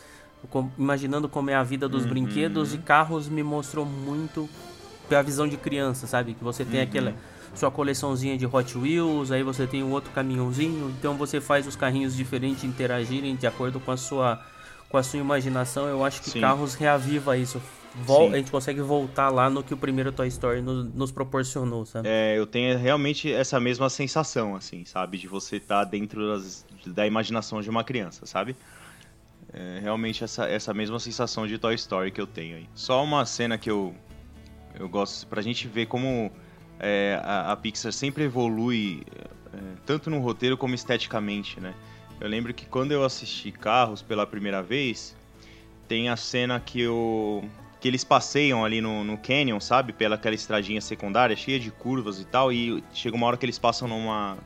com, 0.49 0.69
imaginando 0.77 1.29
como 1.29 1.49
é 1.49 1.55
a 1.55 1.63
vida 1.63 1.87
dos 1.87 2.03
uhum. 2.03 2.09
brinquedos, 2.09 2.73
e 2.73 2.77
carros 2.77 3.29
me 3.29 3.43
mostrou 3.43 3.85
muito 3.85 4.49
a 5.09 5.21
visão 5.21 5.47
de 5.47 5.57
criança, 5.57 6.07
sabe? 6.07 6.33
Que 6.33 6.43
você 6.43 6.65
tem 6.65 6.79
uhum. 6.79 6.85
aquela 6.85 7.15
sua 7.55 7.69
coleçãozinha 7.69 8.37
de 8.37 8.45
Hot 8.45 8.77
Wheels, 8.77 9.31
aí 9.31 9.43
você 9.43 9.67
tem 9.67 9.83
um 9.83 9.91
outro 9.91 10.11
caminhãozinho, 10.11 10.93
então 10.97 11.15
você 11.15 11.39
faz 11.39 11.67
os 11.67 11.75
carrinhos 11.75 12.15
diferentes 12.15 12.63
interagirem 12.63 13.35
de 13.35 13.45
acordo 13.45 13.79
com 13.79 13.91
a 13.91 13.97
sua 13.97 14.43
com 14.89 14.97
a 14.97 15.01
sua 15.01 15.19
imaginação. 15.19 15.87
Eu 15.87 16.05
acho 16.05 16.21
que 16.21 16.29
Sim. 16.29 16.41
carros 16.41 16.75
reaviva 16.75 17.35
isso 17.35 17.59
a 18.31 18.37
gente 18.37 18.49
consegue 18.49 18.81
voltar 18.81 19.29
lá 19.29 19.49
no 19.49 19.63
que 19.63 19.73
o 19.73 19.77
primeiro 19.77 20.11
Toy 20.11 20.27
Story 20.27 20.61
nos, 20.61 20.91
nos, 20.93 21.11
proporcionou, 21.11 21.85
sabe? 21.85 22.07
É, 22.07 22.37
eu 22.37 22.47
tenho 22.47 22.77
realmente 22.77 23.31
essa 23.31 23.59
mesma 23.59 23.89
sensação, 23.89 24.55
assim, 24.55 24.83
sabe? 24.83 25.17
De 25.17 25.27
você 25.27 25.57
estar 25.57 25.85
tá 25.85 25.91
dentro 25.91 26.27
das, 26.33 26.65
da 26.87 27.05
imaginação 27.05 27.61
de 27.61 27.69
uma 27.69 27.83
criança, 27.83 28.25
sabe? 28.25 28.55
É 29.53 29.79
realmente 29.79 30.23
essa, 30.23 30.47
essa 30.47 30.73
mesma 30.73 30.99
sensação 30.99 31.45
de 31.45 31.57
Toy 31.59 31.75
Story 31.75 32.11
que 32.11 32.19
eu 32.19 32.25
tenho 32.25 32.57
aí. 32.57 32.67
Só 32.73 33.03
uma 33.03 33.23
cena 33.25 33.57
que 33.57 33.69
eu, 33.69 33.95
eu 34.79 34.89
gosto, 34.89 35.27
pra 35.27 35.41
gente 35.43 35.67
ver 35.67 35.85
como 35.85 36.31
é, 36.79 37.21
a, 37.23 37.51
a, 37.51 37.55
Pixar 37.55 37.93
sempre 37.93 38.23
evolui, 38.23 39.03
é, 39.53 39.57
tanto 39.85 40.09
no 40.09 40.19
roteiro 40.19 40.57
como 40.57 40.73
esteticamente, 40.73 41.59
né? 41.59 41.75
Eu 42.19 42.27
lembro 42.27 42.53
que 42.53 42.65
quando 42.65 42.91
eu 42.91 43.03
assisti 43.03 43.51
Carros 43.51 44.01
pela 44.01 44.25
primeira 44.25 44.63
vez, 44.63 45.15
tem 45.87 46.09
a 46.09 46.15
cena 46.15 46.59
que 46.59 46.81
eu 46.81 47.47
que 47.83 47.89
eles 47.89 48.05
passeiam 48.05 48.63
ali 48.63 48.79
no, 48.79 49.03
no 49.03 49.17
canyon, 49.17 49.59
sabe? 49.59 49.91
Pela 49.91 50.15
aquela 50.15 50.33
estradinha 50.33 50.79
secundária, 50.79 51.35
cheia 51.35 51.59
de 51.59 51.69
curvas 51.69 52.17
e 52.17 52.23
tal, 52.23 52.49
e 52.49 52.81
chega 52.93 53.13
uma 53.13 53.27
hora 53.27 53.35
que 53.35 53.45
eles 53.45 53.59
passam 53.59 53.89
numa... 53.89 54.37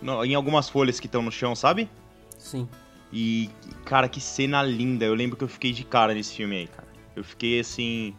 No, 0.00 0.24
em 0.24 0.32
algumas 0.32 0.68
folhas 0.68 1.00
que 1.00 1.06
estão 1.06 1.22
no 1.22 1.32
chão, 1.32 1.56
sabe? 1.56 1.90
Sim. 2.38 2.68
E, 3.12 3.50
cara, 3.84 4.08
que 4.08 4.20
cena 4.20 4.62
linda. 4.62 5.04
Eu 5.04 5.14
lembro 5.14 5.36
que 5.36 5.42
eu 5.42 5.48
fiquei 5.48 5.72
de 5.72 5.82
cara 5.82 6.14
nesse 6.14 6.36
filme 6.36 6.54
aí, 6.54 6.66
cara. 6.68 6.86
Eu 7.16 7.24
fiquei 7.24 7.58
assim... 7.58 8.14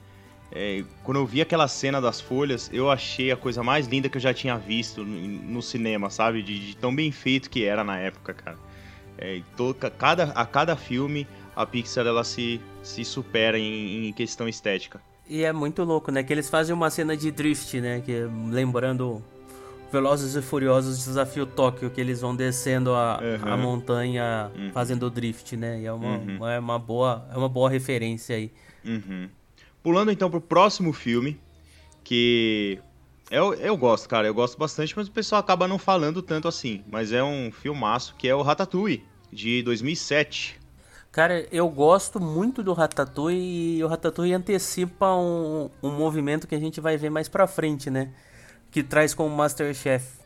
É, 0.51 0.83
quando 1.05 1.19
eu 1.19 1.25
vi 1.25 1.39
aquela 1.39 1.69
cena 1.69 2.01
das 2.01 2.19
folhas, 2.19 2.69
eu 2.73 2.91
achei 2.91 3.31
a 3.31 3.37
coisa 3.37 3.63
mais 3.63 3.87
linda 3.87 4.09
que 4.09 4.17
eu 4.17 4.21
já 4.21 4.33
tinha 4.33 4.57
visto 4.57 5.05
no, 5.05 5.53
no 5.53 5.61
cinema, 5.61 6.09
sabe? 6.09 6.43
De, 6.43 6.59
de, 6.59 6.75
tão 6.75 6.93
bem 6.93 7.13
feito 7.13 7.49
que 7.49 7.63
era 7.63 7.81
na 7.81 7.97
época, 7.97 8.33
cara. 8.33 8.57
É, 9.17 9.41
todo, 9.55 9.73
cada, 9.91 10.25
a 10.35 10.45
cada 10.45 10.75
filme 10.75 11.25
a 11.57 11.65
Pixar 11.65 12.05
ela 12.05 12.23
se, 12.23 12.61
se 12.83 13.03
supera 13.03 13.57
em, 13.57 14.07
em 14.07 14.13
questão 14.13 14.47
estética. 14.47 15.01
E 15.27 15.43
é 15.43 15.51
muito 15.51 15.83
louco, 15.83 16.11
né? 16.11 16.21
Que 16.23 16.31
eles 16.31 16.49
fazem 16.49 16.73
uma 16.73 16.89
cena 16.91 17.17
de 17.17 17.31
drift, 17.31 17.81
né? 17.81 17.99
Que 17.99 18.29
lembrando 18.49 19.23
Velozes 19.91 20.35
e 20.35 20.41
Furiosos 20.41 21.03
Desafio 21.03 21.47
Tóquio, 21.47 21.89
que 21.89 21.99
eles 21.99 22.21
vão 22.21 22.35
descendo 22.35 22.93
a, 22.93 23.19
uhum. 23.19 23.53
a 23.53 23.57
montanha 23.57 24.51
uhum. 24.55 24.71
fazendo 24.71 25.09
drift, 25.09 25.57
né? 25.57 25.81
E 25.81 25.85
é 25.87 25.91
uma, 25.91 26.17
uhum. 26.17 26.47
é 26.47 26.59
uma, 26.59 26.77
boa, 26.77 27.27
é 27.33 27.37
uma 27.37 27.49
boa 27.49 27.69
referência 27.69 28.35
aí. 28.35 28.51
Uhum. 28.85 29.27
Pulando 29.81 30.11
então 30.11 30.29
pro 30.29 30.39
próximo 30.39 30.93
filme, 30.93 31.39
que 32.03 32.79
eu, 33.31 33.55
eu 33.55 33.75
gosto, 33.75 34.07
cara, 34.07 34.27
eu 34.27 34.33
gosto 34.33 34.59
bastante, 34.59 34.95
mas 34.95 35.07
o 35.07 35.11
pessoal 35.11 35.39
acaba 35.39 35.67
não 35.67 35.79
falando 35.79 36.21
tanto 36.21 36.47
assim. 36.47 36.83
Mas 36.89 37.11
é 37.11 37.23
um 37.23 37.51
filmaço 37.51 38.15
que 38.15 38.27
é 38.27 38.35
o 38.35 38.43
Ratatouille, 38.43 39.03
de 39.33 39.63
2007. 39.63 40.66
Cara, 41.17 41.47
eu 41.51 41.67
gosto 41.67 42.19
muito 42.19 42.61
do 42.61 42.73
Ratatouille 42.73 43.79
e 43.79 43.83
o 43.83 43.87
Ratatouille 43.87 44.35
antecipa 44.35 45.15
um, 45.15 45.67
um 45.81 45.89
movimento 45.89 46.45
que 46.45 46.53
a 46.53 46.59
gente 46.59 46.79
vai 46.79 46.95
ver 46.95 47.09
mais 47.09 47.27
pra 47.27 47.47
frente, 47.47 47.89
né? 47.89 48.11
Que 48.69 48.83
traz 48.83 49.15
como 49.15 49.35
Masterchef. 49.35 50.19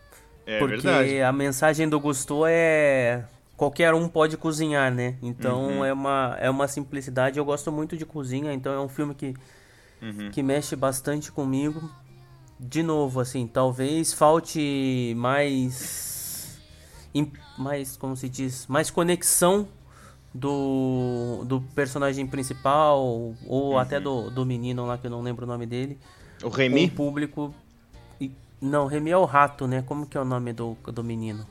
É 0.45 0.60
Porque 0.60 0.82
verdade. 0.82 1.21
a 1.21 1.32
mensagem 1.32 1.88
do 1.88 1.97
Gusto 1.97 2.43
é 2.45 3.23
qualquer 3.56 3.93
um 3.93 4.10
pode 4.10 4.36
cozinhar, 4.36 4.93
né? 4.93 5.15
Então 5.23 5.77
uhum. 5.77 5.86
é, 5.86 5.93
uma, 5.93 6.38
é 6.41 6.49
uma 6.49 6.67
simplicidade. 6.67 7.39
Eu 7.39 7.45
gosto 7.45 7.71
muito 7.71 7.95
de 7.95 8.06
cozinha, 8.06 8.51
então 8.51 8.73
é 8.73 8.80
um 8.82 8.89
filme 8.89 9.15
que, 9.15 9.34
uhum. 10.01 10.30
que 10.30 10.43
mexe 10.43 10.75
bastante 10.75 11.32
comigo. 11.32 11.89
De 12.60 12.84
novo, 12.84 13.21
assim, 13.21 13.47
talvez 13.47 14.12
falte 14.12 15.13
mais. 15.15 16.60
mais, 17.58 17.95
como 17.95 18.13
se 18.17 18.27
diz? 18.27 18.67
Mais 18.67 18.91
conexão 18.91 19.69
do, 20.34 21.44
do 21.46 21.62
personagem 21.76 22.26
principal, 22.26 23.00
ou 23.46 23.72
uhum. 23.72 23.78
até 23.78 24.00
do, 24.00 24.30
do 24.30 24.46
menino 24.46 24.86
lá 24.86 24.98
que 24.98 25.08
eu 25.08 25.12
não 25.12 25.22
lembro 25.22 25.46
o 25.46 25.48
nome 25.48 25.65
dele. 25.65 25.98
O 26.44 26.50
Remy? 26.50 26.86
O 26.86 26.91
público. 26.91 27.54
Não, 28.62 28.86
Remy 28.86 29.12
é 29.12 29.17
o 29.17 29.26
rato, 29.26 29.67
né? 29.67 29.82
Como 29.82 30.06
que 30.06 30.17
é 30.17 30.22
o 30.22 30.26
nome 30.26 30.54
do, 30.54 30.78
do 30.86 31.04
menino? 31.04 31.46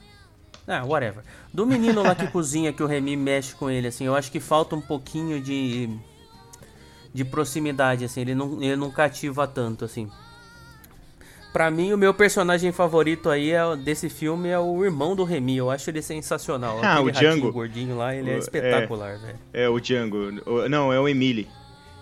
Ah, 0.67 0.85
whatever. 0.85 1.25
Do 1.53 1.67
menino 1.67 2.03
lá 2.03 2.15
que 2.15 2.27
cozinha, 2.31 2.73
que 2.73 2.83
o 2.83 2.87
Remy 2.87 3.17
mexe 3.17 3.55
com 3.55 3.69
ele, 3.69 3.89
assim, 3.89 4.05
eu 4.05 4.15
acho 4.15 4.31
que 4.31 4.41
falta 4.41 4.77
um 4.77 4.81
pouquinho 4.81 5.41
de. 5.41 5.91
de 7.13 7.25
proximidade, 7.25 8.05
assim, 8.05 8.21
ele 8.21 8.35
não, 8.35 8.63
ele 8.63 8.77
não 8.77 8.91
cativa 8.91 9.47
tanto, 9.47 9.85
assim. 9.85 10.09
Pra 11.53 11.69
mim, 11.71 11.93
o 11.93 11.99
meu 11.99 12.15
personagem 12.15 12.71
favorito 12.71 13.29
aí 13.29 13.51
é, 13.51 13.77
desse 13.77 14.09
filme 14.09 14.49
é 14.49 14.59
o 14.59 14.85
irmão 14.85 15.17
do 15.17 15.25
Remy. 15.25 15.57
Eu 15.57 15.71
acho 15.71 15.91
ele 15.91 16.01
sensacional. 16.01 16.79
Ah, 16.83 16.95
Aquele 16.95 17.09
o 17.09 17.13
Django. 17.13 17.53
gordinho 17.53 17.97
lá, 17.97 18.15
ele 18.15 18.31
é 18.31 18.39
espetacular, 18.39 19.19
velho. 19.19 19.39
É, 19.53 19.69
o 19.69 19.81
Django. 19.81 20.31
Não, 20.69 20.93
é 20.93 21.01
o 21.01 21.09
Emily. 21.09 21.49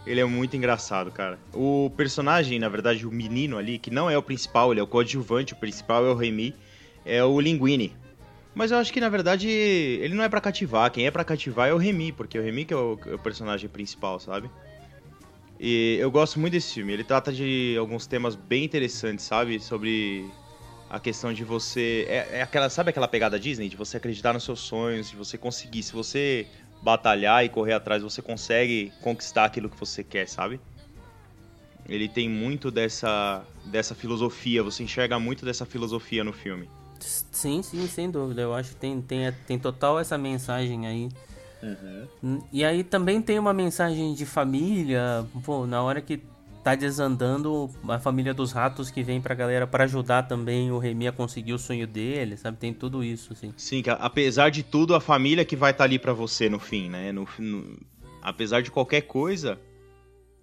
Ele 0.06 0.20
é 0.20 0.24
muito 0.24 0.56
engraçado, 0.56 1.10
cara. 1.10 1.38
O 1.52 1.90
personagem, 1.96 2.58
na 2.58 2.68
verdade, 2.68 3.06
o 3.06 3.10
menino 3.10 3.56
ali, 3.58 3.78
que 3.78 3.90
não 3.90 4.08
é 4.08 4.16
o 4.16 4.22
principal, 4.22 4.70
ele 4.72 4.80
é 4.80 4.82
o 4.82 4.86
coadjuvante, 4.86 5.52
o 5.54 5.56
principal 5.56 6.06
é 6.06 6.10
o 6.10 6.14
Remy, 6.14 6.54
é 7.04 7.24
o 7.24 7.40
Linguini. 7.40 7.94
Mas 8.54 8.70
eu 8.70 8.78
acho 8.78 8.92
que, 8.92 9.00
na 9.00 9.08
verdade, 9.08 9.48
ele 9.48 10.14
não 10.14 10.24
é 10.24 10.28
para 10.28 10.40
cativar. 10.40 10.90
Quem 10.90 11.06
é 11.06 11.10
para 11.10 11.24
cativar 11.24 11.68
é 11.68 11.72
o 11.74 11.76
Remy, 11.76 12.12
porque 12.12 12.38
o 12.38 12.42
Remy 12.42 12.64
que 12.64 12.74
é 12.74 12.76
o, 12.76 12.98
é 13.06 13.14
o 13.14 13.18
personagem 13.18 13.68
principal, 13.68 14.18
sabe? 14.18 14.50
E 15.60 15.96
eu 16.00 16.10
gosto 16.10 16.38
muito 16.38 16.52
desse 16.52 16.74
filme. 16.74 16.92
Ele 16.92 17.04
trata 17.04 17.32
de 17.32 17.76
alguns 17.78 18.06
temas 18.06 18.36
bem 18.36 18.64
interessantes, 18.64 19.24
sabe? 19.24 19.58
Sobre 19.58 20.30
a 20.88 21.00
questão 21.00 21.32
de 21.32 21.44
você. 21.44 22.06
É, 22.08 22.38
é, 22.38 22.42
aquela, 22.42 22.70
sabe 22.70 22.90
aquela 22.90 23.08
pegada 23.08 23.38
Disney? 23.38 23.68
De 23.68 23.76
você 23.76 23.96
acreditar 23.96 24.32
nos 24.32 24.44
seus 24.44 24.60
sonhos, 24.60 25.10
de 25.10 25.16
você 25.16 25.36
conseguir. 25.36 25.82
Se 25.82 25.92
você 25.92 26.46
batalhar 26.80 27.44
e 27.44 27.48
correr 27.48 27.72
atrás, 27.72 28.02
você 28.02 28.22
consegue 28.22 28.92
conquistar 29.02 29.46
aquilo 29.46 29.68
que 29.68 29.78
você 29.78 30.04
quer, 30.04 30.28
sabe? 30.28 30.60
Ele 31.88 32.08
tem 32.08 32.28
muito 32.28 32.70
dessa, 32.70 33.42
dessa 33.64 33.94
filosofia, 33.94 34.62
você 34.62 34.82
enxerga 34.82 35.18
muito 35.18 35.44
dessa 35.44 35.64
filosofia 35.64 36.22
no 36.22 36.32
filme. 36.32 36.68
Sim, 37.00 37.62
sim, 37.62 37.86
sem 37.88 38.10
dúvida. 38.10 38.42
Eu 38.42 38.54
acho 38.54 38.70
que 38.70 38.76
tem, 38.76 39.00
tem, 39.00 39.32
tem 39.46 39.58
total 39.58 39.98
essa 39.98 40.18
mensagem 40.18 40.86
aí 40.86 41.08
Uhum. 41.62 42.42
E 42.52 42.64
aí 42.64 42.84
também 42.84 43.20
tem 43.20 43.38
uma 43.38 43.52
mensagem 43.52 44.14
de 44.14 44.24
família, 44.24 45.26
pô, 45.44 45.66
na 45.66 45.82
hora 45.82 46.00
que 46.00 46.22
tá 46.62 46.74
desandando, 46.74 47.70
a 47.88 47.98
família 47.98 48.34
dos 48.34 48.52
ratos 48.52 48.90
que 48.90 49.02
vem 49.02 49.20
pra 49.20 49.34
galera 49.34 49.66
para 49.66 49.84
ajudar 49.84 50.24
também 50.24 50.70
o 50.70 50.78
Remy 50.78 51.08
a 51.08 51.12
conseguir 51.12 51.52
o 51.52 51.58
sonho 51.58 51.86
dele, 51.86 52.36
sabe? 52.36 52.58
Tem 52.58 52.74
tudo 52.74 53.02
isso, 53.02 53.32
assim. 53.32 53.54
Sim, 53.56 53.82
que 53.82 53.90
apesar 53.90 54.50
de 54.50 54.62
tudo, 54.62 54.94
a 54.94 55.00
família 55.00 55.44
que 55.44 55.56
vai 55.56 55.70
estar 55.70 55.84
tá 55.84 55.84
ali 55.84 55.98
para 55.98 56.12
você 56.12 56.48
no 56.48 56.58
fim, 56.58 56.88
né? 56.88 57.10
No, 57.12 57.26
no, 57.38 57.78
apesar 58.22 58.60
de 58.60 58.70
qualquer 58.70 59.02
coisa, 59.02 59.58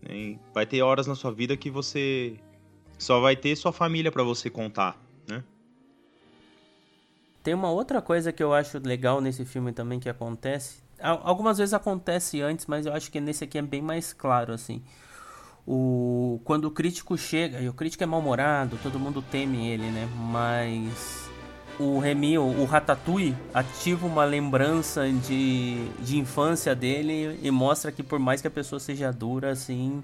né? 0.01 0.37
vai 0.53 0.65
ter 0.65 0.81
horas 0.81 1.05
na 1.07 1.15
sua 1.15 1.31
vida 1.31 1.55
que 1.55 1.69
você 1.69 2.35
só 2.97 3.19
vai 3.19 3.35
ter 3.35 3.55
sua 3.55 3.71
família 3.71 4.11
para 4.11 4.23
você 4.23 4.49
contar, 4.49 4.99
né? 5.27 5.43
Tem 7.43 7.53
uma 7.53 7.69
outra 7.69 8.01
coisa 8.01 8.31
que 8.31 8.41
eu 8.41 8.53
acho 8.53 8.79
legal 8.79 9.21
nesse 9.21 9.45
filme 9.45 9.71
também 9.71 9.99
que 9.99 10.09
acontece, 10.09 10.84
Algumas 10.99 11.57
vezes 11.57 11.73
acontece 11.73 12.41
antes, 12.41 12.65
mas 12.65 12.85
eu 12.85 12.93
acho 12.93 13.11
que 13.11 13.19
nesse 13.19 13.43
aqui 13.43 13.57
é 13.57 13.61
bem 13.61 13.81
mais 13.81 14.13
claro, 14.13 14.53
assim. 14.53 14.81
O, 15.67 16.39
quando 16.43 16.65
o 16.65 16.71
crítico 16.71 17.17
chega, 17.17 17.59
e 17.59 17.67
o 17.67 17.73
crítico 17.73 18.03
é 18.03 18.05
mal-humorado, 18.05 18.77
todo 18.81 18.99
mundo 18.99 19.21
teme 19.21 19.67
ele, 19.67 19.89
né? 19.89 20.07
Mas 20.15 21.29
o 21.79 21.99
Remy, 21.99 22.37
o, 22.37 22.43
o 22.43 22.65
Ratatouille, 22.65 23.35
ativa 23.53 24.05
uma 24.05 24.23
lembrança 24.23 25.09
de, 25.11 25.85
de 25.99 26.17
infância 26.17 26.75
dele 26.75 27.39
e 27.41 27.51
mostra 27.51 27.91
que 27.91 28.03
por 28.03 28.19
mais 28.19 28.41
que 28.41 28.47
a 28.47 28.51
pessoa 28.51 28.79
seja 28.79 29.11
dura, 29.11 29.51
assim, 29.51 30.03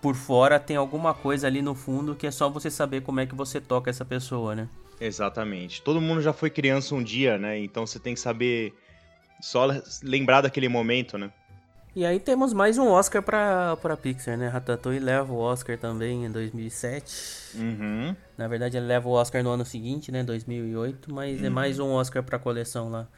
por 0.00 0.14
fora 0.14 0.60
tem 0.60 0.76
alguma 0.76 1.12
coisa 1.12 1.46
ali 1.46 1.62
no 1.62 1.74
fundo 1.74 2.14
que 2.14 2.26
é 2.26 2.30
só 2.30 2.48
você 2.48 2.70
saber 2.70 3.02
como 3.02 3.20
é 3.20 3.26
que 3.26 3.34
você 3.34 3.60
toca 3.60 3.90
essa 3.90 4.04
pessoa, 4.04 4.54
né? 4.54 4.68
Exatamente. 5.00 5.82
Todo 5.82 6.00
mundo 6.00 6.20
já 6.20 6.32
foi 6.32 6.50
criança 6.50 6.94
um 6.94 7.02
dia, 7.02 7.38
né? 7.38 7.58
Então 7.58 7.86
você 7.86 7.98
tem 7.98 8.14
que 8.14 8.20
saber 8.20 8.74
só 9.40 9.68
lembrar 10.02 10.42
daquele 10.42 10.68
momento, 10.68 11.18
né? 11.18 11.30
E 11.94 12.04
aí 12.06 12.20
temos 12.20 12.52
mais 12.52 12.78
um 12.78 12.86
Oscar 12.86 13.20
pra, 13.20 13.76
pra 13.76 13.96
Pixar, 13.96 14.38
né? 14.38 14.46
Ratatouille 14.46 15.00
leva 15.00 15.32
o 15.32 15.38
Oscar 15.38 15.76
também 15.76 16.24
em 16.24 16.30
2007. 16.30 17.56
Uhum. 17.56 18.14
Na 18.38 18.46
verdade 18.46 18.76
ele 18.76 18.86
leva 18.86 19.08
o 19.08 19.12
Oscar 19.12 19.42
no 19.42 19.50
ano 19.50 19.64
seguinte, 19.64 20.12
né? 20.12 20.22
2008, 20.22 21.12
mas 21.12 21.38
é 21.38 21.40
uhum. 21.40 21.46
é 21.46 21.50
mais 21.50 21.78
um 21.80 21.90
Oscar 21.90 22.22
pra 22.22 22.38
coleção 22.38 22.90
lá. 22.90 23.08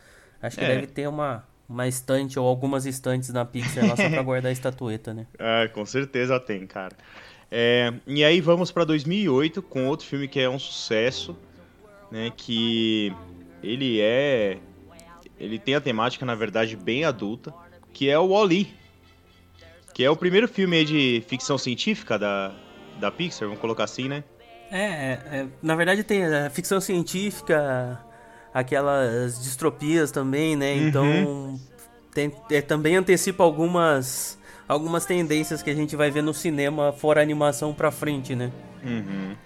Acho 0.40 0.56
que 0.56 0.64
é. 0.64 0.68
deve 0.68 0.86
ter 0.86 1.06
uma, 1.06 1.46
uma 1.68 1.86
estante 1.86 2.38
ou 2.38 2.48
algumas 2.48 2.86
estantes 2.86 3.28
na 3.28 3.44
Pixar 3.44 3.86
lá 3.86 3.94
só 3.94 4.08
pra 4.08 4.22
guardar 4.24 4.48
a 4.48 4.52
estatueta, 4.52 5.12
né? 5.12 5.26
Ah, 5.38 5.68
com 5.68 5.84
certeza 5.84 6.40
tem, 6.40 6.66
cara. 6.66 6.96
É, 7.50 7.92
e 8.06 8.24
aí 8.24 8.40
vamos 8.40 8.72
para 8.72 8.84
2008 8.84 9.60
com 9.60 9.86
outro 9.86 10.06
filme 10.06 10.26
que 10.26 10.40
é 10.40 10.48
um 10.48 10.58
sucesso, 10.58 11.36
né? 12.10 12.32
Que 12.34 13.14
ele 13.62 14.00
é, 14.00 14.58
ele 15.42 15.58
tem 15.58 15.74
a 15.74 15.80
temática 15.80 16.24
na 16.24 16.34
verdade 16.34 16.76
bem 16.76 17.04
adulta, 17.04 17.52
que 17.92 18.08
é 18.08 18.18
o 18.18 18.28
Wall-E, 18.28 18.72
que 19.92 20.04
é 20.04 20.10
o 20.10 20.16
primeiro 20.16 20.46
filme 20.46 20.84
de 20.84 21.22
ficção 21.26 21.58
científica 21.58 22.18
da, 22.18 22.54
da 23.00 23.10
Pixar, 23.10 23.48
vamos 23.48 23.60
colocar 23.60 23.84
assim, 23.84 24.08
né? 24.08 24.22
É, 24.70 24.78
é, 24.80 25.20
é 25.32 25.46
na 25.60 25.74
verdade 25.74 26.04
tem 26.04 26.24
a 26.24 26.48
ficção 26.48 26.80
científica, 26.80 28.00
aquelas 28.54 29.42
distropias 29.42 30.12
também, 30.12 30.54
né? 30.54 30.74
Uhum. 30.74 30.88
Então 30.88 31.60
tem, 32.14 32.32
é, 32.50 32.62
também 32.62 32.96
antecipa 32.96 33.42
algumas 33.42 34.38
algumas 34.68 35.04
tendências 35.04 35.60
que 35.60 35.68
a 35.68 35.74
gente 35.74 35.96
vai 35.96 36.10
ver 36.10 36.22
no 36.22 36.32
cinema 36.32 36.92
fora 36.92 37.20
animação 37.20 37.74
pra 37.74 37.90
frente, 37.90 38.34
né? 38.34 38.50
Uhum. 38.84 39.36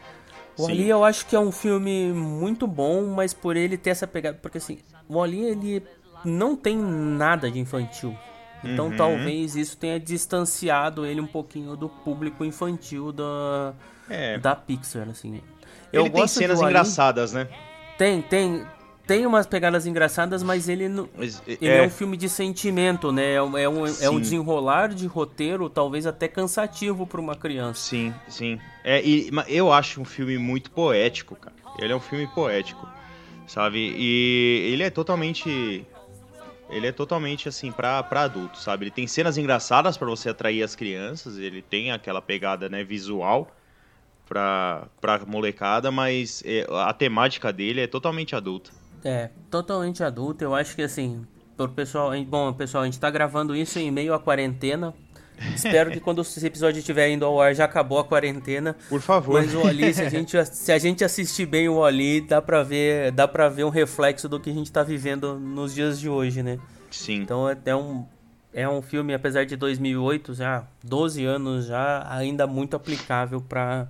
O 0.59 0.67
Ali 0.67 0.89
eu 0.89 1.05
acho 1.05 1.27
que 1.27 1.37
é 1.37 1.41
um 1.41 1.53
filme 1.53 2.13
muito 2.13 2.67
bom, 2.67 3.07
mas 3.07 3.35
por 3.35 3.57
ele 3.57 3.77
ter 3.77 3.91
essa 3.91 4.07
pegada. 4.07 4.39
Porque 4.41 4.59
assim, 4.59 4.79
o 5.09 5.23
Ali 5.23 5.45
ele 5.45 5.83
não 6.25 6.57
tem 6.57 6.77
nada 6.77 7.51
de 7.51 7.59
infantil. 7.59 8.17
Então 8.65 8.87
uhum. 8.87 8.97
talvez 8.97 9.55
isso 9.55 9.77
tenha 9.77 10.01
distanciado 10.01 11.05
ele 11.05 11.21
um 11.21 11.27
pouquinho 11.27 11.77
do 11.77 11.89
público 11.89 12.45
infantil 12.45 13.13
da, 13.13 13.75
é. 14.09 14.39
da 14.39 14.57
Pixar, 14.57 15.09
assim. 15.09 15.41
Eu 15.93 16.07
ele 16.07 16.11
tem 16.11 16.27
cenas 16.27 16.61
engraçadas, 16.61 17.33
né? 17.33 17.49
Tem, 17.99 18.21
tem 18.23 18.67
tem 19.07 19.25
umas 19.25 19.47
pegadas 19.47 19.87
engraçadas, 19.87 20.43
mas 20.43 20.69
ele, 20.69 20.89
não, 20.89 21.09
mas, 21.17 21.41
ele 21.47 21.59
é... 21.69 21.79
é... 21.79 21.83
um 21.87 21.91
filme 21.91 22.17
de 22.17 22.29
sentimento, 22.29 23.13
né? 23.13 23.35
É, 23.35 23.43
um, 23.43 23.57
é, 23.57 23.69
um, 23.69 23.87
é 23.87 24.11
um 24.11 24.21
desenrolar 24.21 24.89
de 24.89 25.07
roteiro, 25.07 25.71
talvez 25.71 26.07
até 26.07 26.27
cansativo 26.27 27.07
para 27.07 27.21
uma 27.21 27.37
criança. 27.37 27.81
Sim, 27.81 28.13
sim. 28.29 28.61
É, 28.83 29.01
e, 29.05 29.31
eu 29.49 29.73
acho 29.73 30.01
um 30.01 30.05
filme 30.05 30.37
muito 30.39 30.71
poético, 30.71 31.37
cara. 31.37 31.55
Ele 31.79 31.93
é 31.93 31.97
um 31.97 32.01
filme 32.01 32.27
poético, 32.27 32.89
sabe? 33.47 33.95
E 33.97 34.71
ele 34.73 34.83
é 34.83 34.91
totalmente. 34.91 35.87
Ele 36.69 36.89
é 36.89 36.93
totalmente 36.93 37.49
assim 37.49 37.71
para 37.71 38.05
adultos, 38.11 38.65
sabe? 38.65 38.85
Ele 38.85 38.91
tem 38.91 39.07
cenas 39.07 39.39
engraçadas 39.39 39.97
para 39.97 40.09
você 40.09 40.31
atrair 40.31 40.65
as 40.65 40.75
crianças, 40.75 41.39
ele 41.39 41.63
tem 41.63 41.93
aquela 41.93 42.21
pegada, 42.21 42.69
né, 42.69 42.83
visual 42.83 43.55
pra, 44.29 44.89
pra 45.01 45.21
molecada, 45.25 45.93
mas 45.93 46.43
é, 46.45 46.67
a 46.69 46.93
temática 46.93 47.53
dele 47.53 47.83
é 47.83 47.87
totalmente 47.87 48.35
adulta. 48.35 48.73
É, 49.07 49.31
totalmente 49.49 50.03
adulto. 50.03 50.43
Eu 50.43 50.53
acho 50.53 50.75
que 50.75 50.83
assim, 50.83 51.25
pro 51.57 51.69
pessoal, 51.69 52.11
bom, 52.25 52.53
pessoal, 52.53 52.83
a 52.83 52.87
gente 52.87 52.99
tá 52.99 53.09
gravando 53.09 53.55
isso 53.55 53.79
em 53.79 53.89
meio 53.89 54.13
à 54.13 54.19
quarentena. 54.19 54.93
Espero 55.55 55.93
que 55.93 56.01
quando 56.01 56.23
esse 56.23 56.45
episódio 56.45 56.81
estiver 56.81 57.11
indo 57.11 57.25
ao 57.25 57.41
ar 57.41 57.55
já 57.55 57.67
acabou 57.67 58.01
a 58.01 58.05
quarentena. 58.05 58.75
Por 58.89 59.01
favor. 59.01 59.35
Mas 59.35 59.55
o 59.55 59.61
Oli, 59.61 59.95
se 59.95 60.03
a 60.03 60.09
gente, 60.09 60.37
se 60.47 60.73
a 60.73 60.79
gente 60.79 61.05
assistir 61.05 61.47
bem 61.47 61.69
o 61.69 61.75
Oli, 61.75 62.21
dá 62.21 62.43
pra 62.43 62.65
ver, 62.65 63.13
dá 63.13 63.29
para 63.29 63.49
ver 63.49 63.65
um 63.65 63.69
reflexo 63.69 64.29
do 64.29 64.41
que 64.41 64.51
a 64.51 64.55
gente 64.55 64.73
tá 64.73 64.83
vivendo 64.83 65.39
nos 65.39 65.73
dias 65.73 66.01
de 66.01 66.09
hoje, 66.09 66.43
né? 66.43 66.59
Sim. 66.91 67.17
Então 67.23 67.49
é, 67.49 67.57
é 67.65 67.77
um 67.77 68.05
é 68.53 68.67
um 68.67 68.81
filme 68.81 69.13
apesar 69.13 69.45
de 69.45 69.55
2008, 69.55 70.35
já 70.35 70.67
12 70.83 71.25
anos 71.25 71.67
já, 71.67 72.07
ainda 72.11 72.47
muito 72.47 72.75
aplicável 72.75 73.39
para 73.39 73.87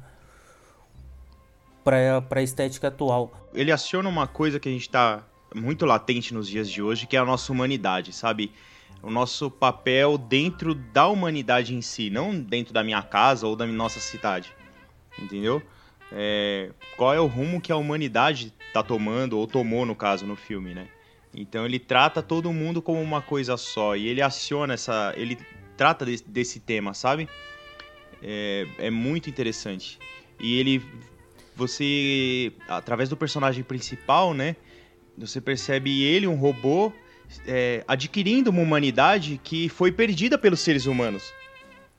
para 1.86 2.40
a 2.40 2.42
estética 2.42 2.88
atual. 2.88 3.48
Ele 3.54 3.70
aciona 3.70 4.08
uma 4.08 4.26
coisa 4.26 4.58
que 4.58 4.68
a 4.68 4.72
gente 4.72 4.82
está 4.82 5.24
muito 5.54 5.86
latente 5.86 6.34
nos 6.34 6.48
dias 6.48 6.68
de 6.68 6.82
hoje, 6.82 7.06
que 7.06 7.16
é 7.16 7.20
a 7.20 7.24
nossa 7.24 7.52
humanidade, 7.52 8.12
sabe? 8.12 8.50
O 9.00 9.08
nosso 9.08 9.48
papel 9.48 10.18
dentro 10.18 10.74
da 10.74 11.06
humanidade 11.06 11.76
em 11.76 11.80
si, 11.80 12.10
não 12.10 12.36
dentro 12.36 12.74
da 12.74 12.82
minha 12.82 13.00
casa 13.02 13.46
ou 13.46 13.54
da 13.54 13.64
nossa 13.66 14.00
cidade, 14.00 14.52
entendeu? 15.16 15.62
É, 16.10 16.72
qual 16.96 17.14
é 17.14 17.20
o 17.20 17.26
rumo 17.26 17.60
que 17.60 17.70
a 17.70 17.76
humanidade 17.76 18.52
está 18.66 18.82
tomando, 18.82 19.38
ou 19.38 19.46
tomou 19.46 19.86
no 19.86 19.94
caso 19.94 20.26
no 20.26 20.34
filme, 20.34 20.74
né? 20.74 20.88
Então 21.32 21.64
ele 21.64 21.78
trata 21.78 22.20
todo 22.20 22.52
mundo 22.52 22.82
como 22.82 23.00
uma 23.00 23.22
coisa 23.22 23.56
só 23.56 23.94
e 23.94 24.08
ele 24.08 24.22
aciona 24.22 24.74
essa. 24.74 25.14
Ele 25.16 25.38
trata 25.76 26.04
desse, 26.04 26.28
desse 26.28 26.58
tema, 26.58 26.94
sabe? 26.94 27.28
É, 28.20 28.66
é 28.78 28.90
muito 28.90 29.30
interessante. 29.30 29.98
E 30.40 30.58
ele 30.58 30.82
você, 31.56 32.52
através 32.68 33.08
do 33.08 33.16
personagem 33.16 33.64
principal, 33.64 34.34
né? 34.34 34.54
Você 35.16 35.40
percebe 35.40 36.02
ele, 36.02 36.26
um 36.26 36.34
robô, 36.34 36.92
é, 37.46 37.82
adquirindo 37.88 38.50
uma 38.50 38.60
humanidade 38.60 39.40
que 39.42 39.68
foi 39.68 39.90
perdida 39.90 40.36
pelos 40.36 40.60
seres 40.60 40.84
humanos. 40.84 41.32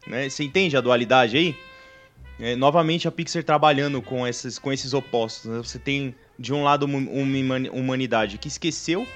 Né? 0.05 0.29
Você 0.29 0.43
entende 0.43 0.77
a 0.77 0.81
dualidade 0.81 1.35
aí? 1.35 1.55
É, 2.39 2.55
novamente 2.55 3.07
a 3.07 3.11
Pixar 3.11 3.43
trabalhando 3.43 3.99
com 3.99 4.27
esses, 4.27 4.59
com 4.59 4.71
esses 4.71 4.93
opostos. 4.93 5.49
Né? 5.49 5.57
Você 5.57 5.79
tem, 5.79 6.15
de 6.37 6.53
um 6.53 6.63
lado, 6.63 6.85
uma 6.85 7.57
humanidade 7.73 8.37
que 8.37 8.47
esqueceu 8.47 9.07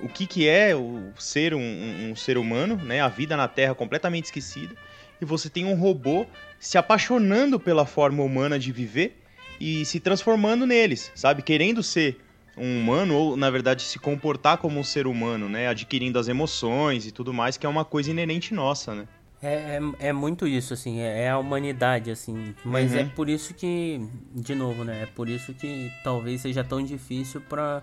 o 0.00 0.08
que, 0.08 0.26
que 0.26 0.48
é 0.48 0.74
o 0.74 1.12
ser 1.18 1.54
um, 1.54 1.60
um, 1.60 2.10
um 2.10 2.16
ser 2.16 2.36
humano, 2.38 2.76
né? 2.76 3.00
a 3.00 3.08
vida 3.08 3.36
na 3.36 3.48
Terra 3.48 3.74
completamente 3.74 4.26
esquecida. 4.26 4.74
E 5.20 5.24
você 5.24 5.48
tem 5.48 5.64
um 5.64 5.74
robô 5.74 6.26
se 6.58 6.76
apaixonando 6.76 7.58
pela 7.58 7.86
forma 7.86 8.22
humana 8.22 8.58
de 8.58 8.72
viver 8.72 9.22
e 9.60 9.84
se 9.84 10.00
transformando 10.00 10.66
neles, 10.66 11.10
sabe? 11.14 11.42
Querendo 11.42 11.82
ser 11.82 12.18
um 12.56 12.80
humano 12.80 13.14
ou, 13.14 13.36
na 13.36 13.50
verdade, 13.50 13.82
se 13.82 13.98
comportar 13.98 14.58
como 14.58 14.80
um 14.80 14.84
ser 14.84 15.06
humano, 15.06 15.48
né? 15.48 15.68
Adquirindo 15.68 16.18
as 16.18 16.28
emoções 16.28 17.06
e 17.06 17.12
tudo 17.12 17.32
mais, 17.32 17.56
que 17.56 17.66
é 17.66 17.68
uma 17.68 17.84
coisa 17.84 18.10
inerente 18.10 18.54
nossa, 18.54 18.94
né? 18.94 19.06
É, 19.42 19.78
é, 20.00 20.08
é 20.08 20.12
muito 20.12 20.46
isso, 20.46 20.72
assim, 20.72 21.00
é, 21.00 21.24
é, 21.24 21.30
a 21.30 21.38
humanidade, 21.38 22.10
assim. 22.10 22.54
Mas 22.64 22.94
é 22.94 23.02
uhum. 23.02 23.06
é 23.06 23.08
por 23.10 23.28
isso 23.28 23.52
que, 23.52 24.00
de 24.34 24.54
novo, 24.54 24.82
né? 24.82 25.02
É 25.02 25.06
por 25.06 25.28
isso 25.28 25.52
que 25.52 25.92
talvez 26.02 26.40
seja 26.40 26.64
tão 26.64 26.82
difícil 26.82 27.40
para 27.40 27.82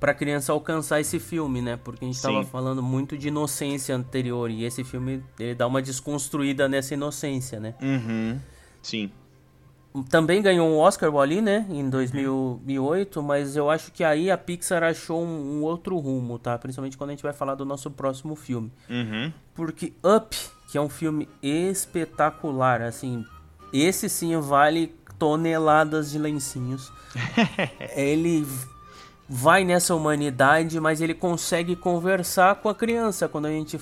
para 0.00 0.12
criança 0.12 0.52
alcançar 0.52 1.00
esse 1.00 1.18
filme, 1.18 1.62
né? 1.62 1.78
Porque 1.82 2.04
a 2.04 2.06
gente 2.06 2.16
estava 2.16 2.44
falando 2.44 2.82
muito 2.82 3.16
de 3.16 3.28
inocência 3.28 3.94
anterior 3.96 4.50
e 4.50 4.64
esse 4.64 4.84
filme 4.84 5.22
ele 5.38 5.54
dá 5.54 5.66
uma 5.66 5.80
desconstruída 5.80 6.68
nessa 6.68 6.92
inocência, 6.92 7.58
né? 7.58 7.74
Uhum. 7.80 8.38
Sim 8.82 9.10
também 10.02 10.42
ganhou 10.42 10.68
um 10.68 10.76
Oscar 10.78 11.08
o 11.08 11.20
Ali, 11.20 11.40
né, 11.40 11.64
em 11.70 11.88
2008, 11.88 13.22
mas 13.22 13.54
eu 13.54 13.70
acho 13.70 13.92
que 13.92 14.02
aí 14.02 14.28
a 14.28 14.36
Pixar 14.36 14.82
achou 14.82 15.22
um, 15.22 15.58
um, 15.58 15.62
outro 15.62 15.96
rumo, 15.98 16.36
tá? 16.36 16.58
Principalmente 16.58 16.96
quando 16.96 17.10
a 17.10 17.12
gente 17.12 17.22
vai 17.22 17.32
falar 17.32 17.54
do 17.54 17.64
nosso 17.64 17.90
próximo 17.92 18.34
filme. 18.34 18.72
Uhum. 18.90 19.32
Porque 19.54 19.92
Up, 20.02 20.36
que 20.68 20.76
é 20.76 20.80
um 20.80 20.88
filme 20.88 21.28
espetacular, 21.40 22.82
assim, 22.82 23.24
esse 23.72 24.08
sim 24.08 24.36
vale 24.40 24.92
toneladas 25.16 26.10
de 26.10 26.18
lencinhos. 26.18 26.92
ele 27.94 28.44
vai 29.28 29.64
nessa 29.64 29.94
humanidade, 29.94 30.80
mas 30.80 31.00
ele 31.00 31.14
consegue 31.14 31.76
conversar 31.76 32.56
com 32.56 32.68
a 32.68 32.74
criança 32.74 33.28
quando 33.28 33.46
a 33.46 33.50
gente 33.50 33.78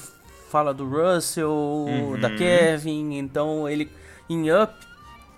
fala 0.50 0.74
do 0.74 0.86
Russell, 0.86 1.50
uhum. 1.50 2.20
da 2.20 2.28
Kevin, 2.36 3.14
então 3.16 3.66
ele 3.66 3.90
em 4.28 4.52
Up 4.52 4.91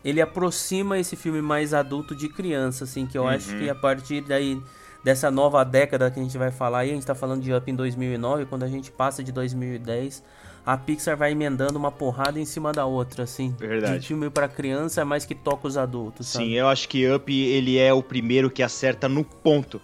ele 0.04 0.20
aproxima 0.20 0.98
esse 0.98 1.16
filme 1.16 1.40
mais 1.40 1.72
adulto 1.72 2.14
de 2.14 2.28
criança, 2.28 2.84
assim, 2.84 3.06
que 3.06 3.16
eu 3.16 3.22
uhum. 3.22 3.28
acho 3.28 3.56
que 3.56 3.70
a 3.70 3.74
partir 3.74 4.20
daí 4.20 4.60
dessa 5.02 5.30
nova 5.30 5.64
década 5.64 6.10
que 6.10 6.20
a 6.20 6.22
gente 6.22 6.36
vai 6.36 6.50
falar, 6.50 6.80
aí 6.80 6.90
a 6.90 6.94
gente 6.94 7.06
tá 7.06 7.14
falando 7.14 7.42
de 7.42 7.52
Up 7.52 7.70
em 7.70 7.74
2009, 7.74 8.46
quando 8.46 8.64
a 8.64 8.68
gente 8.68 8.92
passa 8.92 9.24
de 9.24 9.32
2010, 9.32 10.22
a 10.64 10.76
Pixar 10.78 11.16
vai 11.16 11.32
emendando 11.32 11.78
uma 11.78 11.92
porrada 11.92 12.38
em 12.38 12.44
cima 12.44 12.72
da 12.72 12.86
outra, 12.86 13.24
assim. 13.24 13.54
Verdade. 13.58 14.00
De 14.00 14.08
filme 14.08 14.30
para 14.30 14.48
criança 14.48 15.02
é 15.02 15.04
mais 15.04 15.24
que 15.24 15.34
toca 15.34 15.68
os 15.68 15.76
adultos, 15.76 16.28
sabe? 16.28 16.46
Sim, 16.46 16.52
eu 16.52 16.68
acho 16.68 16.88
que 16.88 17.10
Up, 17.10 17.32
ele 17.32 17.78
é 17.78 17.92
o 17.92 18.02
primeiro 18.02 18.50
que 18.50 18.62
acerta 18.62 19.08
no 19.08 19.24
ponto. 19.24 19.80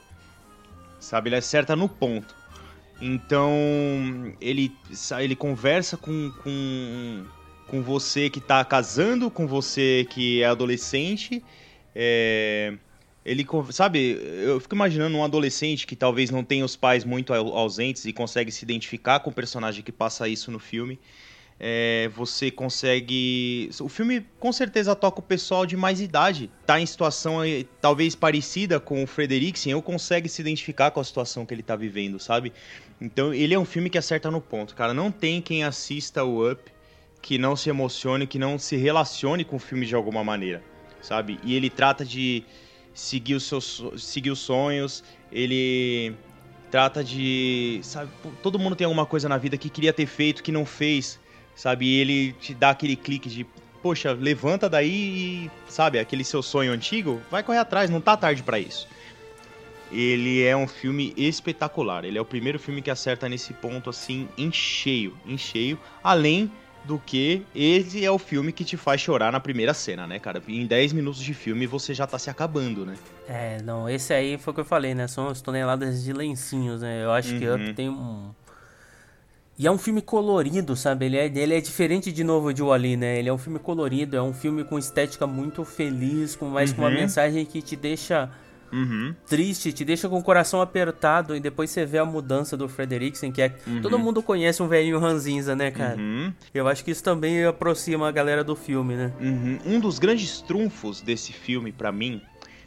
Sabe, 0.99 1.29
ele 1.29 1.37
acerta 1.37 1.77
no 1.77 1.89
ponto. 1.89 2.35
Então, 3.01 3.53
ele, 4.41 4.73
ele 5.19 5.35
conversa 5.35 5.97
com, 5.97 6.31
com 6.43 7.25
com 7.71 7.81
você 7.83 8.29
que 8.29 8.41
tá 8.41 8.65
casando, 8.65 9.31
com 9.31 9.47
você 9.47 10.05
que 10.11 10.43
é 10.43 10.47
adolescente. 10.47 11.43
É... 11.95 12.75
Ele, 13.25 13.47
sabe, 13.71 14.19
eu 14.43 14.59
fico 14.59 14.75
imaginando 14.75 15.17
um 15.17 15.23
adolescente 15.23 15.87
que 15.87 15.95
talvez 15.95 16.31
não 16.31 16.43
tenha 16.43 16.65
os 16.65 16.75
pais 16.75 17.05
muito 17.05 17.33
ausentes 17.33 18.07
e 18.07 18.13
consegue 18.13 18.51
se 18.51 18.65
identificar 18.65 19.21
com 19.21 19.31
o 19.31 19.33
personagem 19.33 19.85
que 19.85 19.93
passa 19.93 20.27
isso 20.27 20.51
no 20.51 20.59
filme. 20.59 20.99
É, 21.63 22.11
você 22.17 22.51
consegue. 22.51 23.69
O 23.79 23.89
filme 23.91 24.27
com 24.39 24.51
certeza 24.51 24.97
toca 24.97 25.21
o 25.21 25.23
pessoal 25.23 25.67
de 25.67 25.77
mais 25.77 26.01
idade. 26.01 26.51
Tá 26.65 26.81
em 26.81 26.87
situação 26.87 27.41
talvez 27.81 28.17
parecida 28.17 28.81
com 28.81 29.05
o 29.05 29.07
Frederiksen, 29.07 29.75
ou 29.75 29.83
consegue 29.83 30.27
se 30.27 30.41
identificar 30.41 30.91
com 30.91 31.01
a 31.01 31.05
situação 31.05 31.45
que 31.45 31.53
ele 31.53 31.63
tá 31.63 31.77
vivendo, 31.77 32.19
sabe? 32.19 32.55
Então 32.99 33.35
ele 33.35 33.53
é 33.53 33.59
um 33.59 33.67
filme 33.67 33.91
que 33.91 33.99
acerta 33.99 34.31
no 34.31 34.41
ponto, 34.41 34.75
cara. 34.75 34.95
Não 34.95 35.13
tem 35.13 35.43
quem 35.43 35.63
assista 35.63 36.25
o 36.25 36.51
Up 36.51 36.73
que 37.23 37.39
não 37.39 37.55
se 37.55 37.69
emocione, 37.69 38.27
que 38.27 38.39
não 38.39 38.59
se 38.59 38.77
relacione 38.77 39.45
com 39.45 39.57
o 39.57 39.59
filme 39.59 39.87
de 39.87 39.95
alguma 39.95 40.25
maneira, 40.25 40.63
sabe? 41.01 41.39
E 41.43 41.55
ele 41.55 41.69
trata 41.69 42.05
de 42.05 42.45
seguir 42.95 43.35
os 43.35 43.45
seus 43.45 43.83
seguir 43.99 44.31
os 44.31 44.39
sonhos, 44.39 45.05
ele 45.31 46.15
trata 46.71 47.03
de, 47.03 47.81
sabe, 47.83 48.11
todo 48.43 48.59
mundo 48.59 48.77
tem 48.77 48.85
alguma 48.85 49.05
coisa 49.05 49.29
na 49.29 49.37
vida 49.37 49.57
que 49.59 49.69
queria 49.69 49.93
ter 49.93 50.07
feito 50.07 50.43
que 50.43 50.53
não 50.53 50.65
fez, 50.65 51.19
sabe? 51.55 51.87
E 51.87 52.01
ele 52.01 52.33
te 52.35 52.55
dá 52.55 52.71
aquele 52.71 52.97
clique 52.97 53.29
de, 53.29 53.45
poxa, 53.83 54.13
levanta 54.13 54.69
daí 54.69 55.47
e, 55.47 55.51
sabe, 55.69 55.99
aquele 55.99 56.25
seu 56.25 56.43
sonho 56.43 56.73
antigo, 56.73 57.21
vai 57.31 57.43
correr 57.43 57.59
atrás, 57.59 57.91
não 57.91 58.01
tá 58.01 58.17
tarde 58.17 58.43
para 58.43 58.59
isso. 58.59 58.87
Ele 59.93 60.45
é 60.45 60.57
um 60.57 60.69
filme 60.69 61.13
espetacular. 61.17 62.05
Ele 62.05 62.17
é 62.17 62.21
o 62.21 62.25
primeiro 62.25 62.61
filme 62.61 62.81
que 62.81 62.93
acerta 62.93 63.29
nesse 63.29 63.53
ponto 63.53 63.91
assim 63.91 64.29
em 64.39 64.53
cheio, 64.53 65.17
em 65.27 65.37
cheio, 65.37 65.77
além 66.03 66.51
do 66.85 66.99
que 66.99 67.45
esse 67.55 68.05
é 68.05 68.11
o 68.11 68.19
filme 68.19 68.53
que 68.53 68.65
te 68.65 68.77
faz 68.77 69.01
chorar 69.01 69.31
na 69.31 69.41
primeira 69.41 69.75
cena, 69.75 70.07
né, 70.07 70.19
cara? 70.19 70.43
Em 70.49 70.67
10 70.67 70.93
minutos 70.93 71.21
de 71.21 71.35
filme 71.35 71.67
você 71.67 71.93
já 71.95 72.07
tá 72.07 72.19
se 72.19 72.31
acabando, 72.31 72.85
né? 72.87 72.97
É, 73.29 73.61
não, 73.63 73.89
esse 73.89 74.13
aí 74.13 74.39
foi 74.39 74.53
o 74.53 74.55
que 74.55 74.61
eu 74.61 74.65
falei, 74.65 74.95
né? 74.95 75.07
São 75.07 75.29
as 75.29 75.41
toneladas 75.41 76.03
de 76.03 76.13
lencinhos, 76.13 76.83
né? 76.83 77.05
Eu 77.05 77.13
acho 77.13 77.33
uhum. 77.35 77.39
que 77.39 77.49
Up 77.49 77.75
tem 77.75 77.89
um. 77.89 78.31
E 79.59 79.67
é 79.67 79.71
um 79.71 79.77
filme 79.77 80.01
colorido, 80.01 80.75
sabe? 80.75 81.05
Ele 81.05 81.19
é, 81.19 81.27
ele 81.27 81.55
é 81.55 81.61
diferente 81.61 82.11
de 82.11 82.25
novo 82.25 82.53
de 82.53 82.63
Wally, 82.63 82.97
né? 82.97 83.19
Ele 83.19 83.29
é 83.29 83.33
um 83.33 83.39
filme 83.39 83.59
colorido, 83.59 84.17
é 84.17 84.23
um 84.23 84.33
filme 84.33 84.65
com 84.65 84.79
estética 84.79 85.27
muito 85.27 85.65
feliz, 85.65 86.35
com 86.35 86.47
mais 86.47 86.71
uhum. 86.71 86.77
com 86.77 86.83
uma 86.83 86.91
mensagem 86.91 87.45
que 87.45 87.61
te 87.61 87.77
deixa 87.77 88.31
Uhum. 88.73 89.15
Triste, 89.27 89.73
te 89.73 89.85
deixa 89.85 90.09
com 90.09 90.19
o 90.19 90.23
coração 90.23 90.61
apertado 90.61 91.35
e 91.35 91.41
depois 91.41 91.71
você 91.71 91.85
vê 91.85 91.99
a 91.99 92.05
mudança 92.05 92.57
do 92.57 92.69
Frederiksen, 92.69 93.33
que 93.33 93.43
é. 93.43 93.57
Uhum. 93.67 93.83
Todo 93.83 93.99
mundo 93.99 94.23
conhece 94.23 94.63
um 94.63 94.69
velhinho 94.69 94.99
ranzinza, 94.99 95.57
né, 95.57 95.71
cara? 95.71 95.97
Uhum. 95.97 96.33
Eu 96.55 96.69
acho 96.69 96.85
que 96.85 96.91
isso 96.91 97.03
também 97.03 97.45
aproxima 97.45 98.09
a 98.09 98.13
galera 98.13 98.45
do 98.45 98.55
filme, 98.55 98.95
né? 98.95 99.13
Uhum. 99.21 99.59
Um 99.67 99.81
dos 99.81 99.99
grandes 99.99 100.41
trunfos 100.41 101.01
desse 101.01 101.33
filme, 101.33 101.73
para 101.73 101.91
mim, 101.91 102.23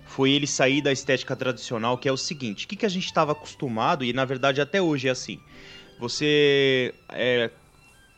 foi 0.06 0.32
ele 0.32 0.45
sair 0.45 0.82
da 0.82 0.91
estética 0.91 1.36
tradicional, 1.36 1.97
que 1.97 2.08
é 2.08 2.12
o 2.12 2.18
seguinte: 2.18 2.66
o 2.66 2.68
que, 2.68 2.76
que 2.76 2.86
a 2.86 2.89
gente 2.89 3.06
estava 3.06 3.32
acostumado, 3.32 4.04
e 4.04 4.14
na 4.14 4.26
verdade 4.26 4.62
até 4.62 4.82
hoje 4.82 5.08
é 5.08 5.12
assim. 5.12 5.39
Você. 5.99 6.93
É, 7.10 7.49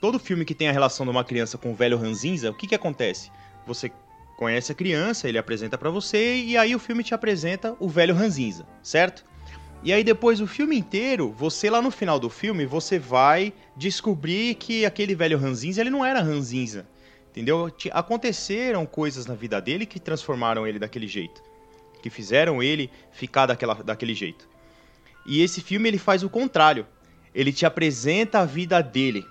todo 0.01 0.19
filme 0.19 0.45
que 0.45 0.55
tem 0.55 0.67
a 0.67 0.71
relação 0.71 1.05
de 1.05 1.11
uma 1.11 1.23
criança 1.23 1.57
com 1.57 1.71
o 1.71 1.75
velho 1.75 1.97
ranzinza, 1.97 2.49
o 2.49 2.53
que, 2.53 2.67
que 2.67 2.75
acontece? 2.75 3.31
Você 3.65 3.91
conhece 4.37 4.71
a 4.71 4.75
criança, 4.75 5.27
ele 5.27 5.37
apresenta 5.37 5.77
para 5.77 5.89
você 5.89 6.35
e 6.35 6.57
aí 6.57 6.75
o 6.75 6.79
filme 6.79 7.03
te 7.03 7.13
apresenta 7.13 7.75
o 7.79 7.87
velho 7.87 8.13
Ranzinza, 8.13 8.65
certo? 8.83 9.23
E 9.83 9.93
aí 9.93 10.03
depois 10.03 10.41
o 10.41 10.47
filme 10.47 10.77
inteiro, 10.77 11.31
você 11.37 11.69
lá 11.69 11.81
no 11.81 11.91
final 11.91 12.19
do 12.19 12.29
filme, 12.29 12.65
você 12.65 12.97
vai 12.97 13.53
descobrir 13.77 14.55
que 14.55 14.85
aquele 14.85 15.13
velho 15.13 15.37
Ranzinza, 15.37 15.79
ele 15.79 15.89
não 15.89 16.03
era 16.03 16.21
Ranzinza. 16.21 16.87
Entendeu? 17.29 17.69
Aconteceram 17.91 18.85
coisas 18.85 19.25
na 19.25 19.35
vida 19.35 19.61
dele 19.61 19.85
que 19.85 19.99
transformaram 19.99 20.65
ele 20.65 20.79
daquele 20.79 21.05
jeito, 21.05 21.43
que 22.01 22.09
fizeram 22.09 22.63
ele 22.63 22.89
ficar 23.11 23.45
daquela, 23.45 23.75
daquele 23.75 24.15
jeito. 24.15 24.47
E 25.25 25.41
esse 25.41 25.59
filme 25.59 25.89
ele 25.89 25.97
faz 25.97 26.23
o 26.23 26.29
contrário. 26.29 26.87
Ele 27.33 27.51
te 27.51 27.65
apresenta 27.65 28.39
a 28.39 28.45
vida 28.45 28.81
dele. 28.81 29.25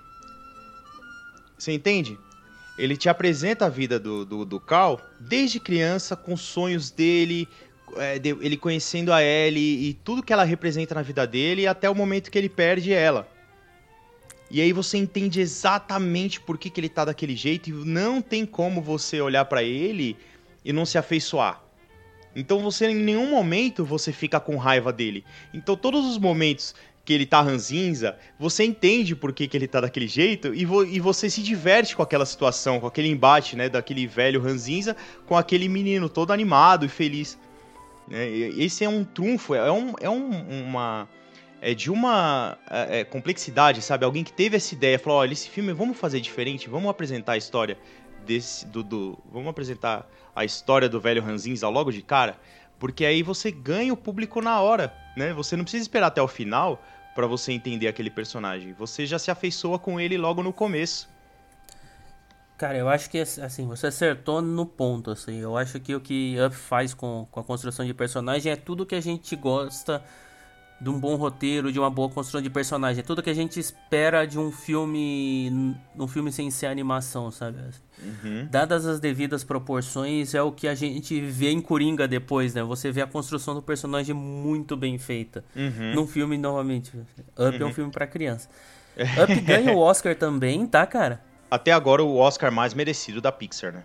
Você 1.57 1.71
entende? 1.71 2.17
Ele 2.77 2.97
te 2.97 3.07
apresenta 3.07 3.65
a 3.65 3.69
vida 3.69 3.99
do, 3.99 4.25
do, 4.25 4.45
do 4.45 4.59
Cal 4.59 4.99
desde 5.19 5.59
criança, 5.59 6.15
com 6.15 6.35
sonhos 6.35 6.91
dele, 6.91 7.47
é, 7.95 8.19
de, 8.19 8.29
ele 8.41 8.57
conhecendo 8.57 9.13
a 9.13 9.23
Ellie 9.23 9.89
e 9.89 9.93
tudo 9.93 10.23
que 10.23 10.33
ela 10.33 10.43
representa 10.43 10.93
na 10.95 11.01
vida 11.01 11.25
dele, 11.25 11.67
até 11.67 11.89
o 11.89 11.95
momento 11.95 12.29
que 12.29 12.37
ele 12.37 12.49
perde 12.49 12.91
ela. 12.91 13.27
E 14.51 14.61
aí 14.61 14.71
você 14.71 14.97
entende 14.97 15.39
exatamente 15.39 16.39
por 16.39 16.57
que, 16.57 16.69
que 16.69 16.79
ele 16.79 16.89
tá 16.89 17.05
daquele 17.05 17.35
jeito 17.35 17.69
e 17.69 17.73
não 17.73 18.21
tem 18.21 18.45
como 18.45 18.81
você 18.81 19.19
olhar 19.19 19.45
para 19.45 19.63
ele 19.63 20.17
e 20.63 20.71
não 20.71 20.85
se 20.85 20.97
afeiçoar. 20.97 21.61
Então 22.35 22.59
você 22.59 22.87
em 22.87 22.95
nenhum 22.95 23.29
momento 23.29 23.85
você 23.85 24.11
fica 24.11 24.39
com 24.39 24.57
raiva 24.57 24.91
dele. 24.91 25.23
Então 25.53 25.75
todos 25.75 26.05
os 26.05 26.17
momentos 26.17 26.75
que 27.05 27.13
ele 27.13 27.25
tá 27.25 27.39
ranzinza, 27.39 28.17
você 28.39 28.63
entende 28.63 29.15
por 29.15 29.31
que, 29.31 29.47
que 29.47 29.55
ele 29.55 29.67
tá 29.67 29.79
daquele 29.79 30.07
jeito 30.07 30.53
e, 30.53 30.65
vo 30.65 30.83
e 30.83 30.99
você 30.99 31.29
se 31.29 31.43
diverte 31.43 31.95
com 31.95 32.01
aquela 32.01 32.25
situação, 32.25 32.79
com 32.79 32.87
aquele 32.87 33.07
embate, 33.07 33.55
né, 33.55 33.69
daquele 33.69 34.07
velho 34.07 34.41
ranzinza 34.41 34.95
com 35.27 35.37
aquele 35.37 35.69
menino 35.69 36.09
todo 36.09 36.33
animado 36.33 36.83
e 36.83 36.89
feliz. 36.89 37.37
É, 38.09 38.27
esse 38.57 38.83
é 38.83 38.89
um 38.89 39.03
trunfo, 39.03 39.53
é, 39.53 39.71
um, 39.71 39.93
é 40.01 40.09
um, 40.09 40.63
uma... 40.67 41.07
É 41.61 41.73
de 41.73 41.89
uma 41.89 42.59
é, 42.69 42.99
é 42.99 43.03
complexidade, 43.03 43.81
sabe? 43.81 44.05
Alguém 44.05 44.23
que 44.23 44.33
teve 44.33 44.57
essa 44.57 44.75
ideia, 44.75 44.99
falou, 44.99 45.19
olha, 45.19 45.33
esse 45.33 45.49
filme 45.49 45.73
vamos 45.73 45.97
fazer 45.97 46.19
diferente, 46.19 46.69
vamos 46.69 46.89
apresentar 46.89 47.33
a 47.33 47.37
história 47.37 47.77
desse... 48.25 48.65
Do, 48.67 48.83
do, 48.83 49.17
vamos 49.31 49.47
apresentar 49.47 50.07
a 50.35 50.43
história 50.43 50.89
do 50.89 50.99
velho 50.99 51.23
ranzinza 51.23 51.67
logo 51.69 51.91
de 51.91 52.01
cara, 52.01 52.37
porque 52.77 53.05
aí 53.05 53.23
você 53.23 53.49
ganha 53.51 53.93
o 53.93 53.97
público 53.97 54.41
na 54.41 54.59
hora, 54.59 54.93
né? 55.15 55.33
Você 55.33 55.55
não 55.55 55.63
precisa 55.63 55.81
esperar 55.83 56.07
até 56.07 56.21
o 56.21 56.27
final 56.27 56.83
para 57.15 57.25
você 57.25 57.53
entender 57.53 57.87
aquele 57.87 58.09
personagem. 58.09 58.73
Você 58.73 59.05
já 59.05 59.17
se 59.17 59.31
afeiçoa 59.31 59.79
com 59.79 59.99
ele 59.99 60.17
logo 60.17 60.43
no 60.43 60.51
começo. 60.51 61.09
Cara, 62.57 62.77
eu 62.77 62.87
acho 62.87 63.09
que 63.09 63.17
assim, 63.19 63.65
você 63.65 63.87
acertou 63.87 64.41
no 64.41 64.65
ponto, 64.65 65.11
assim. 65.11 65.39
Eu 65.39 65.57
acho 65.57 65.79
que 65.79 65.95
o 65.95 65.99
que 65.99 66.35
Up 66.45 66.55
faz 66.55 66.93
com, 66.93 67.25
com 67.31 67.39
a 67.39 67.43
construção 67.43 67.85
de 67.85 67.93
personagem 67.93 68.51
é 68.51 68.55
tudo 68.55 68.85
que 68.85 68.95
a 68.95 69.01
gente 69.01 69.35
gosta 69.35 70.03
de 70.85 70.91
um 70.91 70.99
bom 70.99 71.15
roteiro, 71.15 71.71
de 71.71 71.79
uma 71.79 71.89
boa 71.89 72.07
construção 72.07 72.39
de 72.39 72.47
personagem. 72.47 72.99
É 72.99 73.03
tudo 73.03 73.23
que 73.23 73.29
a 73.31 73.33
gente 73.33 73.59
espera 73.59 74.23
de 74.23 74.37
um 74.37 74.51
filme, 74.51 75.75
um 75.97 76.07
filme 76.07 76.31
sem 76.31 76.51
ser 76.51 76.67
animação, 76.67 77.31
sabe? 77.31 77.57
Uhum. 77.99 78.47
Dadas 78.51 78.85
as 78.85 78.99
devidas 78.99 79.43
proporções, 79.43 80.35
é 80.35 80.43
o 80.43 80.51
que 80.51 80.67
a 80.67 80.75
gente 80.75 81.19
vê 81.21 81.49
em 81.49 81.59
Coringa 81.59 82.07
depois, 82.07 82.53
né? 82.53 82.61
Você 82.61 82.91
vê 82.91 83.01
a 83.01 83.07
construção 83.07 83.55
do 83.55 83.63
personagem 83.63 84.13
muito 84.13 84.77
bem 84.77 84.99
feita. 84.99 85.43
Uhum. 85.55 85.95
Num 85.95 86.05
filme, 86.05 86.37
novamente, 86.37 86.95
Up 86.95 87.07
uhum. 87.39 87.47
é 87.47 87.63
um 87.63 87.65
uhum. 87.65 87.73
filme 87.73 87.91
para 87.91 88.05
criança. 88.05 88.47
Up 88.95 89.41
ganha 89.41 89.73
o 89.73 89.79
Oscar 89.79 90.15
também, 90.15 90.67
tá, 90.67 90.85
cara? 90.85 91.19
Até 91.49 91.71
agora 91.71 92.03
o 92.03 92.15
Oscar 92.15 92.51
mais 92.51 92.75
merecido 92.75 93.19
da 93.19 93.31
Pixar, 93.31 93.73
né? 93.73 93.83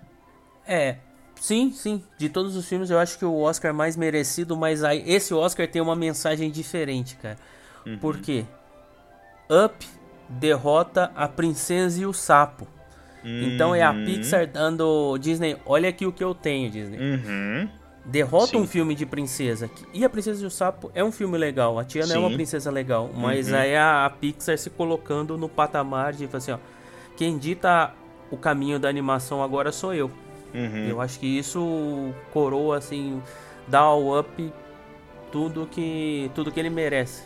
É, 0.67 0.99
Sim, 1.41 1.73
sim. 1.73 2.03
De 2.19 2.29
todos 2.29 2.55
os 2.55 2.69
filmes, 2.69 2.91
eu 2.91 2.99
acho 2.99 3.19
que 3.19 3.25
o 3.25 3.39
Oscar 3.39 3.73
mais 3.73 3.97
merecido, 3.97 4.57
mas 4.57 4.85
aí, 4.85 5.03
esse 5.07 5.33
Oscar 5.33 5.67
tem 5.67 5.81
uma 5.81 5.97
mensagem 5.97 6.51
diferente, 6.51 7.17
cara. 7.17 7.39
Uhum. 7.87 7.99
Por 7.99 8.19
quê? 8.19 8.45
Up 9.51 9.87
derrota 10.29 11.11
a 11.17 11.27
princesa 11.27 12.01
e 12.01 12.07
o 12.07 12.13
sapo. 12.13 12.69
Uhum. 13.25 13.43
Então 13.43 13.75
é 13.75 13.83
a 13.83 13.91
uhum. 13.91 14.05
Pixar 14.05 14.47
dando 14.47 15.19
Disney, 15.19 15.57
olha 15.67 15.89
aqui 15.89 16.07
o 16.07 16.13
que 16.13 16.23
eu 16.23 16.35
tenho, 16.35 16.71
Disney. 16.71 16.99
Uhum. 16.99 17.69
Derrota 18.05 18.53
Sim. 18.53 18.59
um 18.59 18.67
filme 18.67 18.95
de 18.95 19.05
princesa. 19.05 19.71
E 19.93 20.05
a 20.05 20.09
Princesa 20.09 20.43
e 20.43 20.47
o 20.47 20.51
Sapo 20.51 20.91
é 20.95 21.05
um 21.05 21.13
filme 21.13 21.37
legal. 21.37 21.79
A 21.79 21.85
Tiana 21.85 22.09
Sim. 22.09 22.17
é 22.17 22.19
uma 22.19 22.31
princesa 22.31 22.71
legal. 22.71 23.11
Mas 23.15 23.49
uhum. 23.49 23.57
aí 23.57 23.77
a, 23.77 24.07
a, 24.07 24.11
Pixar 24.11 24.57
se 24.57 24.71
colocando 24.71 25.37
no 25.37 25.49
patamar 25.49 26.13
de 26.13 26.29
assim, 26.33 26.53
ó. 26.53 26.59
Quem 27.17 27.37
dita 27.37 27.93
o 28.31 28.37
caminho 28.37 28.79
da 28.79 28.89
animação 28.89 29.43
agora 29.43 29.71
sou 29.71 29.93
eu. 29.93 30.11
Uhum. 30.55 30.89
Eu 30.89 31.01
acho 31.01 31.19
que 31.19 31.27
isso 31.27 32.13
coroa, 32.33 32.79
assim, 32.79 33.23
dá 33.69 33.81
ao 33.81 34.19
Up 34.19 34.53
tudo 35.31 35.67
que, 35.71 36.31
tudo 36.35 36.51
que 36.51 36.59
ele 36.59 36.71
merece. 36.71 37.23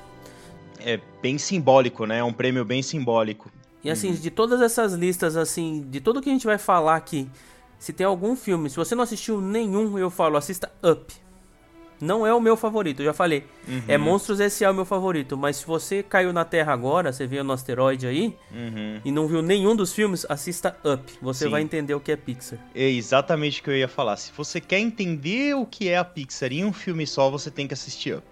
É 0.80 1.00
bem 1.22 1.38
simbólico, 1.38 2.06
né? 2.06 2.18
É 2.18 2.24
um 2.24 2.32
prêmio 2.32 2.64
bem 2.64 2.82
simbólico. 2.82 3.50
E 3.82 3.90
assim, 3.90 4.08
uhum. 4.08 4.14
de 4.14 4.30
todas 4.30 4.60
essas 4.60 4.94
listas, 4.94 5.36
assim, 5.36 5.86
de 5.88 6.00
tudo 6.00 6.20
que 6.20 6.28
a 6.28 6.32
gente 6.32 6.46
vai 6.46 6.58
falar 6.58 6.96
aqui, 6.96 7.28
se 7.78 7.92
tem 7.92 8.06
algum 8.06 8.34
filme, 8.34 8.70
se 8.70 8.76
você 8.76 8.94
não 8.94 9.02
assistiu 9.02 9.40
nenhum, 9.40 9.98
eu 9.98 10.10
falo, 10.10 10.36
assista 10.36 10.72
Up. 10.82 11.12
Não 12.00 12.26
é 12.26 12.34
o 12.34 12.40
meu 12.40 12.56
favorito, 12.56 13.00
eu 13.00 13.06
já 13.06 13.12
falei. 13.12 13.44
Uhum. 13.66 13.82
É 13.86 13.96
Monstros 13.96 14.40
S.A. 14.40 14.70
o 14.70 14.74
meu 14.74 14.84
favorito. 14.84 15.36
Mas 15.36 15.56
se 15.56 15.66
você 15.66 16.02
caiu 16.02 16.32
na 16.32 16.44
Terra 16.44 16.72
agora, 16.72 17.12
você 17.12 17.26
veio 17.26 17.44
no 17.44 17.52
asteroide 17.52 18.06
aí, 18.06 18.36
uhum. 18.52 19.00
e 19.04 19.10
não 19.10 19.26
viu 19.26 19.42
nenhum 19.42 19.74
dos 19.74 19.92
filmes, 19.92 20.26
assista 20.28 20.76
Up. 20.84 21.12
Você 21.22 21.44
Sim. 21.44 21.50
vai 21.50 21.62
entender 21.62 21.94
o 21.94 22.00
que 22.00 22.12
é 22.12 22.16
Pixar. 22.16 22.58
É 22.74 22.88
exatamente 22.88 23.60
o 23.60 23.64
que 23.64 23.70
eu 23.70 23.76
ia 23.76 23.88
falar. 23.88 24.16
Se 24.16 24.32
você 24.36 24.60
quer 24.60 24.78
entender 24.78 25.54
o 25.54 25.64
que 25.64 25.88
é 25.88 25.96
a 25.96 26.04
Pixar 26.04 26.52
em 26.52 26.64
um 26.64 26.72
filme 26.72 27.06
só, 27.06 27.30
você 27.30 27.50
tem 27.50 27.66
que 27.66 27.74
assistir 27.74 28.16
Up. 28.16 28.26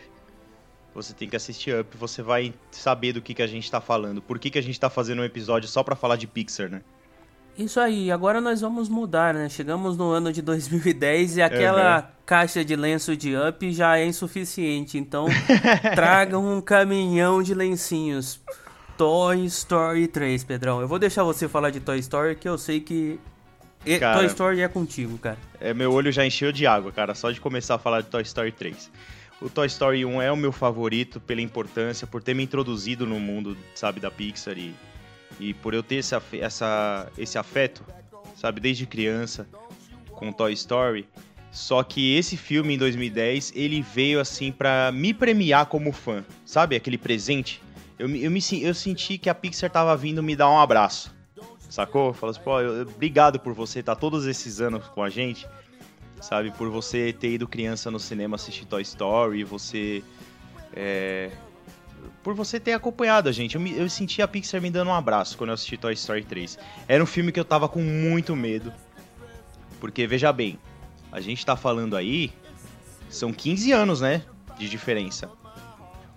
Você 0.94 1.14
tem 1.14 1.28
que 1.28 1.36
assistir 1.36 1.74
Up, 1.78 1.96
você 1.96 2.20
vai 2.20 2.52
saber 2.70 3.12
do 3.12 3.22
que, 3.22 3.32
que 3.32 3.42
a 3.42 3.46
gente 3.46 3.70
tá 3.70 3.80
falando. 3.80 4.20
Por 4.20 4.38
que, 4.38 4.50
que 4.50 4.58
a 4.58 4.62
gente 4.62 4.78
tá 4.78 4.90
fazendo 4.90 5.22
um 5.22 5.24
episódio 5.24 5.68
só 5.68 5.82
pra 5.82 5.96
falar 5.96 6.16
de 6.16 6.26
Pixar, 6.26 6.68
né? 6.68 6.82
Isso 7.56 7.78
aí, 7.78 8.10
agora 8.10 8.40
nós 8.40 8.62
vamos 8.62 8.88
mudar, 8.88 9.34
né? 9.34 9.48
Chegamos 9.48 9.96
no 9.96 10.10
ano 10.10 10.32
de 10.32 10.40
2010 10.40 11.36
e 11.36 11.42
aquela 11.42 11.98
uhum. 11.98 12.04
caixa 12.24 12.64
de 12.64 12.74
lenço 12.74 13.14
de 13.16 13.34
up 13.36 13.72
já 13.72 13.98
é 13.98 14.06
insuficiente. 14.06 14.96
Então, 14.96 15.26
tragam 15.94 16.56
um 16.56 16.60
caminhão 16.60 17.42
de 17.42 17.54
lencinhos. 17.54 18.40
Toy 18.96 19.44
Story 19.46 20.06
3, 20.06 20.44
Pedrão. 20.44 20.80
Eu 20.80 20.88
vou 20.88 20.98
deixar 20.98 21.24
você 21.24 21.48
falar 21.48 21.70
de 21.70 21.80
Toy 21.80 21.98
Story, 21.98 22.36
que 22.36 22.48
eu 22.48 22.56
sei 22.56 22.80
que 22.80 23.18
cara, 23.98 24.18
Toy 24.18 24.26
Story 24.26 24.60
é 24.60 24.68
contigo, 24.68 25.18
cara. 25.18 25.38
É, 25.60 25.74
meu 25.74 25.92
olho 25.92 26.12
já 26.12 26.24
encheu 26.24 26.52
de 26.52 26.66
água, 26.66 26.92
cara, 26.92 27.14
só 27.14 27.30
de 27.30 27.40
começar 27.40 27.74
a 27.74 27.78
falar 27.78 28.02
de 28.02 28.08
Toy 28.08 28.22
Story 28.22 28.52
3. 28.52 28.90
O 29.40 29.50
Toy 29.50 29.66
Story 29.66 30.04
1 30.04 30.22
é 30.22 30.30
o 30.30 30.36
meu 30.36 30.52
favorito 30.52 31.20
pela 31.20 31.40
importância, 31.40 32.06
por 32.06 32.22
ter 32.22 32.34
me 32.34 32.44
introduzido 32.44 33.06
no 33.06 33.18
mundo, 33.18 33.56
sabe, 33.74 33.98
da 33.98 34.10
Pixar 34.10 34.56
e, 34.56 34.72
e 35.48 35.54
por 35.54 35.74
eu 35.74 35.82
ter 35.82 35.96
esse, 35.96 36.14
essa, 36.40 37.10
esse 37.18 37.38
afeto, 37.38 37.84
sabe, 38.36 38.60
desde 38.60 38.86
criança 38.86 39.46
com 40.10 40.32
Toy 40.32 40.52
Story. 40.52 41.08
Só 41.50 41.82
que 41.82 42.16
esse 42.16 42.36
filme 42.36 42.74
em 42.74 42.78
2010, 42.78 43.52
ele 43.54 43.82
veio 43.82 44.20
assim 44.20 44.50
para 44.50 44.90
me 44.92 45.12
premiar 45.12 45.66
como 45.66 45.92
fã, 45.92 46.24
sabe, 46.46 46.76
aquele 46.76 46.96
presente. 46.96 47.60
Eu, 47.98 48.08
eu, 48.08 48.30
me, 48.30 48.40
eu 48.62 48.74
senti 48.74 49.18
que 49.18 49.28
a 49.28 49.34
Pixar 49.34 49.70
tava 49.70 49.94
vindo 49.96 50.22
me 50.22 50.34
dar 50.34 50.50
um 50.50 50.58
abraço, 50.58 51.14
sacou? 51.68 52.14
Falou 52.14 52.30
assim, 52.30 52.40
pô, 52.42 52.60
eu, 52.60 52.82
obrigado 52.82 53.38
por 53.38 53.52
você 53.52 53.80
estar 53.80 53.94
tá 53.94 54.00
todos 54.00 54.26
esses 54.26 54.60
anos 54.60 54.86
com 54.88 55.02
a 55.02 55.10
gente 55.10 55.46
sabe? 56.22 56.50
Por 56.52 56.70
você 56.70 57.12
ter 57.12 57.32
ido 57.32 57.46
criança 57.46 57.90
no 57.90 57.98
cinema 57.98 58.36
assistir 58.36 58.64
Toy 58.64 58.82
Story, 58.82 59.44
você. 59.44 60.02
É, 60.74 61.30
por 62.22 62.34
você 62.34 62.60
ter 62.60 62.72
acompanhado 62.72 63.28
a 63.28 63.32
gente. 63.32 63.54
Eu, 63.54 63.60
me, 63.60 63.76
eu 63.76 63.88
senti 63.88 64.22
a 64.22 64.28
Pixar 64.28 64.60
me 64.60 64.70
dando 64.70 64.88
um 64.88 64.94
abraço 64.94 65.36
quando 65.36 65.50
eu 65.50 65.54
assisti 65.54 65.76
Toy 65.76 65.92
Story 65.94 66.24
3. 66.24 66.58
Era 66.88 67.02
um 67.02 67.06
filme 67.06 67.32
que 67.32 67.40
eu 67.40 67.44
tava 67.44 67.68
com 67.68 67.80
muito 67.80 68.34
medo. 68.36 68.72
Porque, 69.80 70.06
veja 70.06 70.32
bem, 70.32 70.58
a 71.10 71.20
gente 71.20 71.44
tá 71.44 71.56
falando 71.56 71.96
aí. 71.96 72.32
São 73.10 73.32
15 73.32 73.72
anos, 73.72 74.00
né? 74.00 74.22
De 74.58 74.68
diferença. 74.68 75.30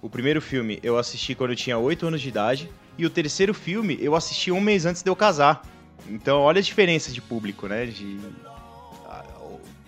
O 0.01 0.09
primeiro 0.09 0.41
filme 0.41 0.79
eu 0.83 0.97
assisti 0.97 1.33
quando 1.33 1.51
eu 1.51 1.55
tinha 1.55 1.77
8 1.77 2.07
anos 2.07 2.21
de 2.21 2.29
idade. 2.29 2.69
E 2.97 3.05
o 3.05 3.09
terceiro 3.09 3.53
filme 3.53 3.97
eu 3.99 4.15
assisti 4.15 4.51
um 4.51 4.61
mês 4.61 4.85
antes 4.85 5.01
de 5.03 5.09
eu 5.09 5.15
casar. 5.15 5.63
Então, 6.07 6.39
olha 6.39 6.59
a 6.59 6.63
diferença 6.63 7.11
de 7.11 7.21
público, 7.21 7.67
né? 7.67 7.85
De, 7.85 8.19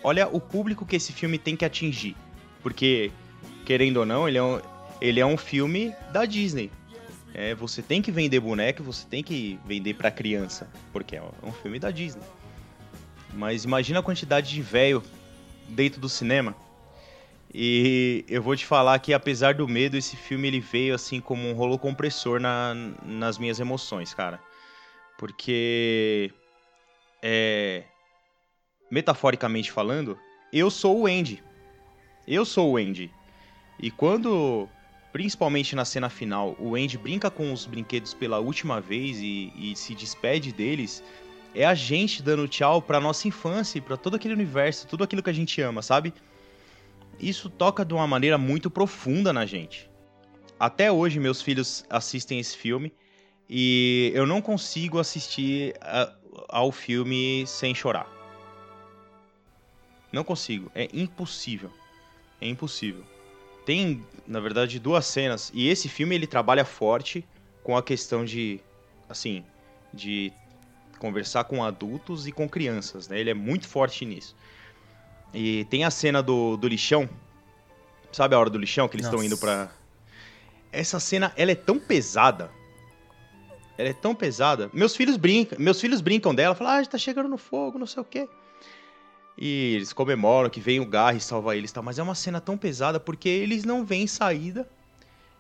olha 0.03 0.27
o 0.27 0.39
público 0.39 0.85
que 0.85 0.95
esse 0.95 1.13
filme 1.13 1.37
tem 1.37 1.55
que 1.55 1.63
atingir. 1.63 2.15
Porque, 2.63 3.11
querendo 3.65 3.97
ou 3.97 4.05
não, 4.05 4.27
ele 4.27 4.37
é 4.37 4.43
um, 4.43 4.59
ele 5.01 5.19
é 5.19 5.25
um 5.25 5.37
filme 5.37 5.93
da 6.11 6.25
Disney. 6.25 6.71
É, 7.33 7.53
você 7.53 7.81
tem 7.81 8.01
que 8.01 8.11
vender 8.11 8.39
boneco, 8.39 8.81
você 8.81 9.05
tem 9.07 9.23
que 9.23 9.59
vender 9.65 9.93
para 9.93 10.09
criança, 10.09 10.69
porque 10.91 11.15
é 11.15 11.23
um 11.43 11.51
filme 11.51 11.77
da 11.77 11.91
Disney. 11.91 12.23
Mas 13.33 13.63
imagina 13.63 13.99
a 13.99 14.03
quantidade 14.03 14.49
de 14.49 14.61
velho 14.61 15.03
dentro 15.69 16.01
do 16.01 16.09
cinema. 16.09 16.55
E 17.53 18.25
eu 18.27 18.41
vou 18.41 18.55
te 18.55 18.65
falar 18.65 18.99
que 18.99 19.13
apesar 19.13 19.53
do 19.53 19.67
medo, 19.67 19.95
esse 19.95 20.15
filme 20.15 20.47
ele 20.47 20.59
veio 20.59 20.95
assim 20.95 21.21
como 21.21 21.47
um 21.47 21.53
rolo 21.53 21.77
compressor 21.77 22.39
na, 22.39 22.73
nas 23.05 23.37
minhas 23.37 23.59
emoções, 23.59 24.13
cara. 24.13 24.39
Porque 25.17 26.31
é, 27.21 27.83
metaforicamente 28.91 29.71
falando, 29.71 30.17
eu 30.51 30.69
sou 30.69 31.01
o 31.01 31.07
Andy. 31.07 31.43
Eu 32.27 32.45
sou 32.45 32.71
o 32.71 32.77
Andy. 32.77 33.11
E 33.79 33.91
quando, 33.91 34.67
principalmente 35.11 35.75
na 35.75 35.85
cena 35.85 36.09
final, 36.09 36.55
o 36.59 36.75
Andy 36.75 36.97
brinca 36.97 37.29
com 37.29 37.51
os 37.51 37.65
brinquedos 37.65 38.13
pela 38.13 38.39
última 38.39 38.79
vez 38.81 39.19
e, 39.19 39.51
e 39.55 39.75
se 39.75 39.95
despede 39.95 40.51
deles, 40.51 41.03
é 41.55 41.65
a 41.65 41.73
gente 41.73 42.21
dando 42.21 42.47
tchau 42.47 42.81
pra 42.81 42.99
nossa 42.99 43.27
infância 43.27 43.77
e 43.77 43.81
pra 43.81 43.97
todo 43.97 44.15
aquele 44.15 44.33
universo, 44.33 44.87
tudo 44.87 45.03
aquilo 45.03 45.23
que 45.23 45.29
a 45.29 45.33
gente 45.33 45.61
ama, 45.61 45.81
sabe? 45.81 46.13
Isso 47.19 47.49
toca 47.49 47.83
de 47.83 47.93
uma 47.93 48.05
maneira 48.05 48.37
muito 48.37 48.69
profunda 48.69 49.33
na 49.33 49.45
gente. 49.45 49.89
Até 50.59 50.91
hoje, 50.91 51.19
meus 51.19 51.41
filhos 51.41 51.85
assistem 51.89 52.39
esse 52.39 52.55
filme 52.55 52.93
e 53.49 54.11
eu 54.13 54.25
não 54.25 54.41
consigo 54.41 54.99
assistir 54.99 55.73
a, 55.81 56.13
ao 56.49 56.71
filme 56.71 57.45
sem 57.47 57.73
chorar. 57.73 58.07
Não 60.11 60.23
consigo. 60.23 60.71
É 60.75 60.87
impossível. 60.93 61.71
É 62.39 62.47
impossível. 62.47 63.03
Tem, 63.67 64.01
na 64.25 64.39
verdade, 64.39 64.79
duas 64.79 65.05
cenas. 65.05 65.51
E 65.53 65.67
esse 65.67 65.89
filme 65.89 66.15
ele 66.15 66.25
trabalha 66.25 66.63
forte 66.63 67.27
com 67.61 67.75
a 67.75 67.83
questão 67.83 68.23
de, 68.23 68.61
assim, 69.09 69.43
de 69.93 70.31
conversar 70.97 71.43
com 71.43 71.61
adultos 71.61 72.25
e 72.27 72.31
com 72.31 72.47
crianças, 72.47 73.09
né? 73.09 73.19
Ele 73.19 73.29
é 73.29 73.33
muito 73.33 73.67
forte 73.67 74.05
nisso. 74.05 74.37
E 75.33 75.65
tem 75.65 75.83
a 75.83 75.91
cena 75.91 76.23
do, 76.23 76.55
do 76.55 76.65
lixão. 76.65 77.09
Sabe 78.09 78.35
a 78.35 78.39
hora 78.39 78.49
do 78.49 78.57
lixão 78.57 78.87
que 78.87 78.95
eles 78.95 79.05
estão 79.05 79.21
indo 79.21 79.37
pra. 79.37 79.69
Essa 80.71 80.97
cena, 80.97 81.33
ela 81.35 81.51
é 81.51 81.55
tão 81.55 81.77
pesada. 81.77 82.49
Ela 83.77 83.89
é 83.89 83.93
tão 83.93 84.15
pesada. 84.15 84.69
Meus 84.71 84.95
filhos 84.95 85.17
brincam, 85.17 85.59
meus 85.59 85.81
filhos 85.81 85.99
brincam 85.99 86.33
dela, 86.33 86.55
falam: 86.55 86.81
"Ah, 86.81 86.85
tá 86.85 86.97
chegando 86.97 87.27
no 87.27 87.37
fogo, 87.37 87.77
não 87.77 87.85
sei 87.85 88.01
o 88.01 88.05
quê". 88.05 88.29
E 89.37 89.75
eles 89.75 89.93
comemoram 89.93 90.49
que 90.49 90.59
vem 90.59 90.79
o 90.79 90.85
Garry 90.85 91.19
salvar 91.19 91.55
eles, 91.55 91.71
tal, 91.71 91.83
mas 91.83 91.99
é 91.99 92.03
uma 92.03 92.15
cena 92.15 92.41
tão 92.41 92.57
pesada 92.57 92.99
porque 92.99 93.29
eles 93.29 93.63
não 93.63 93.85
veem 93.85 94.07
saída. 94.07 94.67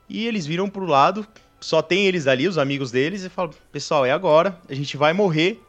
E 0.07 0.27
eles 0.27 0.45
viram 0.45 0.69
pro 0.69 0.85
lado, 0.85 1.27
só 1.59 1.81
tem 1.81 2.05
eles 2.05 2.27
ali, 2.27 2.47
os 2.47 2.57
amigos 2.57 2.91
deles, 2.91 3.23
e 3.23 3.29
falam: 3.29 3.53
"Pessoal, 3.71 4.05
é 4.05 4.11
agora, 4.11 4.59
a 4.69 4.73
gente 4.73 4.95
vai 4.95 5.13
morrer". 5.13 5.59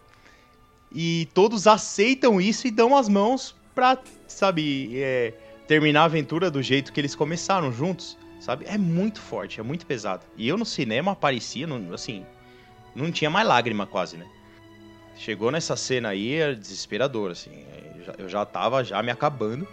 E 0.93 1.29
todos 1.35 1.67
aceitam 1.67 2.41
isso 2.41 2.67
e 2.67 2.71
dão 2.71 2.97
as 2.97 3.09
mãos 3.09 3.55
pra, 3.75 3.99
sabe, 4.27 4.91
é, 4.95 5.33
terminar 5.67 6.03
a 6.03 6.05
aventura 6.05 6.51
do 6.51 6.63
jeito 6.63 6.93
que 6.93 7.01
eles 7.01 7.15
começaram 7.15 7.73
juntos, 7.73 8.17
sabe? 8.41 8.65
É 8.67 8.79
muito 8.79 9.21
forte, 9.21 9.61
é 9.61 9.63
muito 9.63 9.87
pesado. 9.87 10.25
E 10.37 10.49
eu 10.49 10.57
no 10.57 10.65
cinema 10.65 11.13
aparecia, 11.13 11.67
assim, 11.93 12.25
não 12.95 13.13
tinha 13.13 13.31
mais 13.31 13.47
lágrima 13.47 13.87
quase, 13.87 14.17
né? 14.17 14.27
Chegou 15.17 15.51
nessa 15.51 15.77
cena 15.77 16.11
aí, 16.11 16.35
é 16.37 16.55
desesperador, 16.55 17.33
assim. 17.33 17.65
Eu 18.19 18.29
já 18.29 18.45
tava 18.45 18.85
já 18.85 19.03
me 19.03 19.11
acabando. 19.11 19.67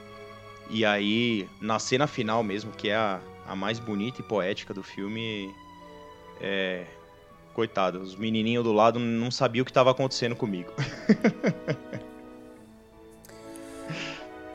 E 0.70 0.84
aí, 0.84 1.48
na 1.62 1.78
cena 1.78 2.08
final 2.08 2.44
mesmo, 2.44 2.72
que 2.72 2.90
é 2.90 2.96
a, 2.96 3.20
a 3.48 3.56
mais 3.56 3.80
bonita 3.80 4.22
e 4.22 4.24
poética 4.24 4.74
do 4.74 4.84
filme, 4.84 5.54
é. 6.42 6.86
Coitado, 7.54 8.02
os 8.02 8.16
menininhos 8.18 8.66
do 8.66 8.74
lado 8.74 9.00
não 9.00 9.32
sabiam 9.32 9.62
o 9.62 9.66
que 9.66 9.72
estava 9.72 9.90
acontecendo 9.90 10.36
comigo. 10.36 10.74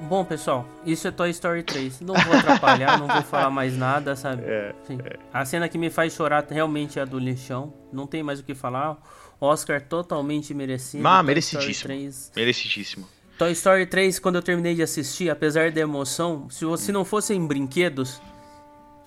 Bom, 0.01 0.25
pessoal, 0.25 0.67
isso 0.85 1.07
é 1.07 1.11
Toy 1.11 1.31
Story 1.31 1.63
3. 1.63 2.01
Não 2.01 2.15
vou 2.15 2.35
atrapalhar, 2.35 2.99
não 2.99 3.07
vou 3.07 3.23
falar 3.23 3.51
mais 3.51 3.77
nada, 3.77 4.17
sabe? 4.17 4.43
É, 4.45 4.75
é. 4.89 5.19
A 5.33 5.45
cena 5.45 5.69
que 5.69 5.79
me 5.79 5.89
faz 5.89 6.15
chorar 6.15 6.45
realmente 6.51 6.99
é 6.99 7.03
a 7.03 7.05
do 7.05 7.19
lixão. 7.19 7.73
Não 7.93 8.07
tem 8.07 8.23
mais 8.23 8.41
o 8.41 8.43
que 8.43 8.55
falar. 8.55 8.99
Oscar 9.41 9.81
totalmente 9.81 10.53
merecido. 10.53 11.07
Ah, 11.07 11.23
merecidíssimo. 11.23 11.95
Merecidíssimo. 12.35 13.09
Toy 13.41 13.53
Story 13.53 13.87
3, 13.87 14.19
quando 14.19 14.35
eu 14.35 14.43
terminei 14.43 14.75
de 14.75 14.83
assistir, 14.83 15.31
apesar 15.31 15.71
da 15.71 15.81
emoção, 15.81 16.47
se 16.51 16.67
você 16.67 16.93
não 16.93 17.07
fossem 17.07 17.47
brinquedos, 17.47 18.21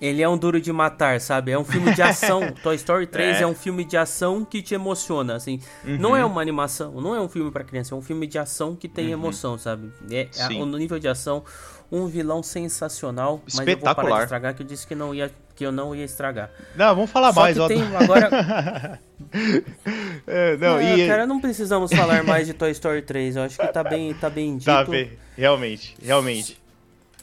ele 0.00 0.22
é 0.22 0.28
um 0.28 0.36
duro 0.36 0.60
de 0.60 0.72
matar, 0.72 1.20
sabe? 1.20 1.52
É 1.52 1.58
um 1.58 1.64
filme 1.64 1.94
de 1.94 2.02
ação. 2.02 2.40
Toy 2.60 2.74
Story 2.74 3.06
3 3.06 3.36
é. 3.36 3.42
é. 3.42 3.46
um 3.46 3.54
filme 3.54 3.84
de 3.84 3.96
ação 3.96 4.44
que 4.44 4.60
te 4.60 4.74
emociona, 4.74 5.36
assim. 5.36 5.60
Uhum. 5.84 5.98
Não 5.98 6.16
é 6.16 6.24
uma 6.24 6.42
animação, 6.42 7.00
não 7.00 7.14
é 7.14 7.20
um 7.20 7.28
filme 7.28 7.48
para 7.52 7.62
criança, 7.62 7.94
é 7.94 7.96
um 7.96 8.02
filme 8.02 8.26
de 8.26 8.36
ação 8.36 8.74
que 8.74 8.88
tem 8.88 9.06
uhum. 9.06 9.12
emoção, 9.12 9.56
sabe? 9.56 9.92
É, 10.10 10.28
é, 10.36 10.48
no 10.48 10.78
nível 10.78 10.98
de 10.98 11.06
ação, 11.06 11.44
um 11.90 12.06
vilão 12.06 12.42
sensacional, 12.42 13.40
mas 13.54 13.66
eu 13.66 13.78
vou 13.78 13.94
parar 13.94 14.16
de 14.16 14.22
estragar 14.22 14.54
que 14.54 14.62
eu 14.62 14.66
disse 14.66 14.86
que 14.86 14.94
não 14.94 15.14
ia 15.14 15.30
que 15.54 15.64
eu 15.64 15.70
não 15.70 15.94
ia 15.94 16.04
estragar. 16.04 16.50
Não, 16.74 16.94
vamos 16.94 17.10
falar 17.10 17.32
Só 17.32 17.40
mais, 17.40 17.56
ó. 17.58 17.68
Tem 17.68 17.80
agora 17.94 18.28
é, 20.26 20.56
não, 20.56 20.74
não 20.74 20.82
e... 20.82 21.06
cara, 21.06 21.26
não 21.26 21.40
precisamos 21.40 21.92
falar 21.92 22.24
mais 22.24 22.46
de 22.46 22.54
Toy 22.54 22.72
Story 22.72 23.02
3. 23.02 23.36
Eu 23.36 23.42
acho 23.44 23.58
que 23.58 23.68
tá 23.68 23.84
bem, 23.84 24.12
tá 24.14 24.28
bem 24.28 24.58
tá 24.58 24.80
dito. 24.80 24.84
Tá 24.86 24.90
bem, 24.90 25.12
realmente, 25.36 25.96
realmente. 26.02 26.60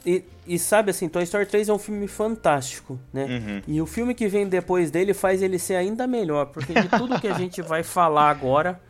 E, 0.04 0.24
e 0.46 0.58
sabe 0.58 0.90
assim, 0.90 1.08
Toy 1.08 1.22
Story 1.22 1.46
3 1.46 1.68
é 1.68 1.72
um 1.72 1.78
filme 1.78 2.08
fantástico, 2.08 2.98
né? 3.12 3.24
Uhum. 3.24 3.62
E 3.68 3.80
o 3.80 3.86
filme 3.86 4.14
que 4.14 4.26
vem 4.26 4.48
depois 4.48 4.90
dele 4.90 5.14
faz 5.14 5.42
ele 5.42 5.58
ser 5.58 5.76
ainda 5.76 6.06
melhor, 6.06 6.46
porque 6.46 6.72
de 6.72 6.88
tudo 6.88 7.20
que 7.20 7.28
a 7.28 7.34
gente 7.34 7.62
vai 7.62 7.82
falar 7.82 8.30
agora, 8.30 8.80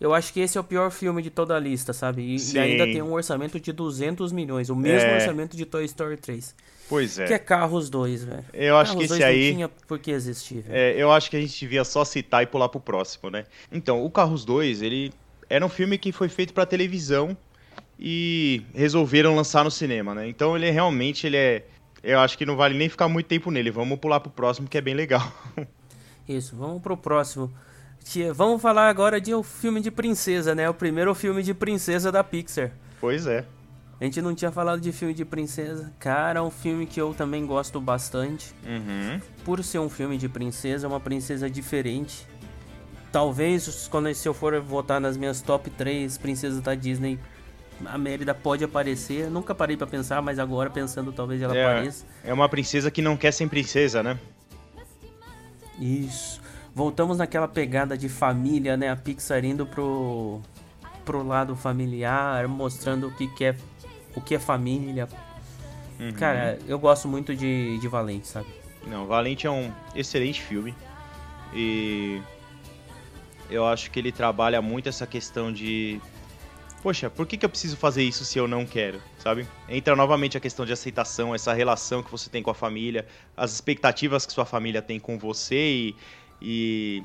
eu 0.00 0.12
acho 0.12 0.32
que 0.32 0.40
esse 0.40 0.58
é 0.58 0.60
o 0.60 0.64
pior 0.64 0.90
filme 0.90 1.22
de 1.22 1.30
toda 1.30 1.56
a 1.56 1.58
lista, 1.58 1.92
sabe? 1.92 2.22
E, 2.22 2.36
e 2.54 2.58
ainda 2.58 2.84
tem 2.84 3.02
um 3.02 3.12
orçamento 3.12 3.58
de 3.58 3.72
200 3.72 4.32
milhões, 4.32 4.68
o 4.68 4.76
mesmo 4.76 5.08
é... 5.08 5.14
orçamento 5.14 5.56
de 5.56 5.64
Toy 5.64 5.84
Story 5.84 6.16
3. 6.16 6.54
Pois 6.88 7.18
é. 7.18 7.26
Que 7.26 7.34
é 7.34 7.38
Carros 7.38 7.90
2, 7.90 8.24
velho. 8.24 8.44
Eu 8.52 8.76
acho 8.76 8.92
Carros 8.92 9.08
que 9.08 9.12
esse 9.14 9.24
aí. 9.24 9.48
Não 9.48 9.54
tinha 9.56 9.68
por 9.68 9.98
que 9.98 10.10
existir, 10.10 10.62
velho. 10.62 10.76
É, 10.76 10.94
eu 10.96 11.10
acho 11.10 11.30
que 11.30 11.36
a 11.36 11.40
gente 11.40 11.58
devia 11.58 11.84
só 11.84 12.04
citar 12.04 12.42
e 12.42 12.46
pular 12.46 12.68
pro 12.68 12.80
próximo, 12.80 13.30
né? 13.30 13.44
Então, 13.72 14.04
o 14.04 14.10
Carros 14.10 14.44
2, 14.44 14.82
ele 14.82 15.12
era 15.48 15.64
um 15.64 15.68
filme 15.68 15.98
que 15.98 16.12
foi 16.12 16.28
feito 16.28 16.52
para 16.52 16.66
televisão 16.66 17.36
e 17.98 18.62
resolveram 18.74 19.34
lançar 19.34 19.64
no 19.64 19.70
cinema, 19.70 20.14
né? 20.14 20.28
Então 20.28 20.56
ele 20.56 20.66
é, 20.66 20.70
realmente 20.70 21.26
ele 21.26 21.36
é. 21.36 21.64
Eu 22.02 22.20
acho 22.20 22.36
que 22.36 22.46
não 22.46 22.56
vale 22.56 22.76
nem 22.76 22.88
ficar 22.88 23.08
muito 23.08 23.26
tempo 23.26 23.50
nele. 23.50 23.70
Vamos 23.70 23.98
pular 23.98 24.20
pro 24.20 24.30
próximo 24.30 24.68
que 24.68 24.78
é 24.78 24.80
bem 24.80 24.94
legal. 24.94 25.32
Isso, 26.28 26.54
vamos 26.56 26.82
pro 26.82 26.96
próximo. 26.96 27.52
Vamos 28.34 28.62
falar 28.62 28.88
agora 28.88 29.20
de 29.20 29.34
um 29.34 29.42
filme 29.42 29.80
de 29.80 29.90
princesa, 29.90 30.54
né? 30.54 30.68
O 30.70 30.74
primeiro 30.74 31.14
filme 31.14 31.42
de 31.42 31.52
princesa 31.52 32.12
da 32.12 32.22
Pixar. 32.22 32.70
Pois 33.00 33.26
é. 33.26 33.44
A 34.00 34.04
gente 34.04 34.20
não 34.22 34.34
tinha 34.34 34.52
falado 34.52 34.80
de 34.80 34.92
filme 34.92 35.12
de 35.12 35.24
princesa. 35.24 35.92
Cara, 35.98 36.38
é 36.38 36.42
um 36.42 36.50
filme 36.50 36.86
que 36.86 37.00
eu 37.00 37.14
também 37.14 37.44
gosto 37.46 37.80
bastante. 37.80 38.54
Uhum. 38.64 39.20
Por 39.44 39.64
ser 39.64 39.78
um 39.78 39.88
filme 39.88 40.18
de 40.18 40.28
princesa, 40.28 40.86
é 40.86 40.88
uma 40.88 41.00
princesa 41.00 41.48
diferente. 41.50 42.26
Talvez, 43.10 43.88
quando 43.88 44.12
se 44.14 44.28
eu 44.28 44.34
for 44.34 44.60
votar 44.60 45.00
nas 45.00 45.16
minhas 45.16 45.40
top 45.40 45.70
3 45.70 46.18
princesas 46.18 46.60
da 46.60 46.74
Disney, 46.74 47.18
a 47.84 47.96
Mérida 47.96 48.34
pode 48.34 48.62
aparecer. 48.62 49.30
Nunca 49.30 49.54
parei 49.54 49.76
para 49.76 49.86
pensar, 49.86 50.20
mas 50.20 50.38
agora 50.38 50.68
pensando 50.70 51.10
talvez 51.10 51.40
ela 51.40 51.56
é, 51.56 51.64
apareça. 51.64 52.04
É 52.22 52.32
uma 52.32 52.48
princesa 52.48 52.90
que 52.90 53.00
não 53.00 53.16
quer 53.16 53.32
ser 53.32 53.48
princesa, 53.48 54.02
né? 54.02 54.18
Isso. 55.80 56.40
Voltamos 56.76 57.16
naquela 57.16 57.48
pegada 57.48 57.96
de 57.96 58.06
família, 58.06 58.76
né? 58.76 58.90
A 58.90 58.96
Pixar 58.96 59.42
indo 59.46 59.64
pro, 59.64 60.42
pro 61.06 61.26
lado 61.26 61.56
familiar, 61.56 62.46
mostrando 62.46 63.08
o 63.08 63.10
que, 63.16 63.26
que 63.28 63.46
é 63.46 63.56
o 64.14 64.20
que 64.20 64.34
é 64.34 64.38
família. 64.38 65.08
Uhum. 65.98 66.12
Cara, 66.12 66.58
eu 66.68 66.78
gosto 66.78 67.08
muito 67.08 67.34
de, 67.34 67.78
de 67.78 67.88
Valente, 67.88 68.28
sabe? 68.28 68.48
Não, 68.86 69.06
Valente 69.06 69.46
é 69.46 69.50
um 69.50 69.72
excelente 69.94 70.42
filme. 70.42 70.74
E 71.54 72.20
eu 73.48 73.66
acho 73.66 73.90
que 73.90 73.98
ele 73.98 74.12
trabalha 74.12 74.60
muito 74.60 74.86
essa 74.86 75.06
questão 75.06 75.50
de. 75.50 75.98
Poxa, 76.82 77.08
por 77.08 77.26
que, 77.26 77.38
que 77.38 77.46
eu 77.46 77.48
preciso 77.48 77.78
fazer 77.78 78.02
isso 78.02 78.22
se 78.22 78.38
eu 78.38 78.46
não 78.46 78.66
quero? 78.66 79.00
Sabe? 79.18 79.48
Entra 79.66 79.96
novamente 79.96 80.36
a 80.36 80.40
questão 80.40 80.66
de 80.66 80.74
aceitação, 80.74 81.34
essa 81.34 81.54
relação 81.54 82.02
que 82.02 82.10
você 82.10 82.28
tem 82.28 82.42
com 82.42 82.50
a 82.50 82.54
família, 82.54 83.06
as 83.34 83.54
expectativas 83.54 84.26
que 84.26 84.32
sua 84.34 84.44
família 84.44 84.82
tem 84.82 85.00
com 85.00 85.18
você 85.18 85.56
e, 85.56 85.96
e 86.40 87.02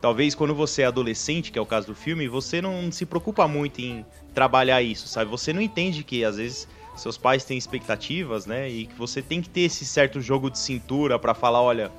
talvez 0.00 0.34
quando 0.34 0.54
você 0.54 0.82
é 0.82 0.86
adolescente, 0.86 1.50
que 1.50 1.58
é 1.58 1.62
o 1.62 1.66
caso 1.66 1.86
do 1.88 1.94
filme, 1.94 2.28
você 2.28 2.60
não 2.60 2.90
se 2.92 3.06
preocupa 3.06 3.48
muito 3.48 3.80
em 3.80 4.04
trabalhar 4.34 4.82
isso, 4.82 5.08
sabe? 5.08 5.30
Você 5.30 5.52
não 5.52 5.62
entende 5.62 6.04
que 6.04 6.24
às 6.24 6.36
vezes 6.36 6.68
seus 6.96 7.16
pais 7.16 7.44
têm 7.44 7.58
expectativas, 7.58 8.46
né? 8.46 8.68
E 8.68 8.86
que 8.86 8.94
você 8.94 9.20
tem 9.22 9.40
que 9.40 9.48
ter 9.48 9.62
esse 9.62 9.84
certo 9.84 10.20
jogo 10.20 10.50
de 10.50 10.58
cintura 10.58 11.18
para 11.18 11.34
falar, 11.34 11.62
olha, 11.62 11.90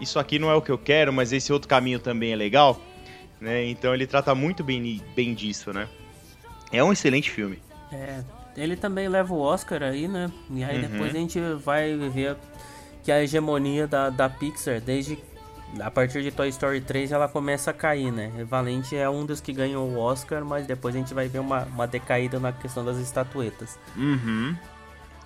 isso 0.00 0.18
aqui 0.18 0.38
não 0.38 0.50
é 0.50 0.54
o 0.54 0.62
que 0.62 0.70
eu 0.70 0.78
quero, 0.78 1.12
mas 1.12 1.32
esse 1.32 1.52
outro 1.52 1.68
caminho 1.68 1.98
também 1.98 2.32
é 2.32 2.36
legal, 2.36 2.80
né? 3.40 3.64
Então 3.66 3.92
ele 3.92 4.06
trata 4.06 4.34
muito 4.34 4.64
bem, 4.64 5.02
bem 5.14 5.34
disso, 5.34 5.72
né? 5.72 5.88
É 6.72 6.82
um 6.82 6.92
excelente 6.92 7.30
filme. 7.30 7.58
É, 7.92 8.22
ele 8.56 8.76
também 8.76 9.08
leva 9.08 9.34
o 9.34 9.40
Oscar 9.40 9.82
aí, 9.82 10.06
né? 10.06 10.30
E 10.50 10.62
aí 10.62 10.76
uhum. 10.76 10.88
depois 10.88 11.14
a 11.14 11.18
gente 11.18 11.40
vai 11.62 11.96
ver 11.96 12.36
que 13.02 13.10
a 13.10 13.22
hegemonia 13.22 13.86
da, 13.86 14.08
da 14.08 14.28
Pixar, 14.28 14.80
desde 14.80 15.18
a 15.78 15.90
partir 15.90 16.22
de 16.22 16.30
Toy 16.30 16.48
Story 16.48 16.80
3 16.80 17.12
ela 17.12 17.28
começa 17.28 17.70
a 17.70 17.74
cair, 17.74 18.10
né? 18.10 18.32
Valente 18.48 18.96
é 18.96 19.08
um 19.08 19.24
dos 19.24 19.40
que 19.40 19.52
ganhou 19.52 19.88
o 19.88 19.98
Oscar, 19.98 20.44
mas 20.44 20.66
depois 20.66 20.94
a 20.94 20.98
gente 20.98 21.14
vai 21.14 21.28
ver 21.28 21.38
uma, 21.38 21.62
uma 21.64 21.86
decaída 21.86 22.40
na 22.40 22.52
questão 22.52 22.84
das 22.84 22.98
estatuetas. 22.98 23.78
Uhum. 23.96 24.56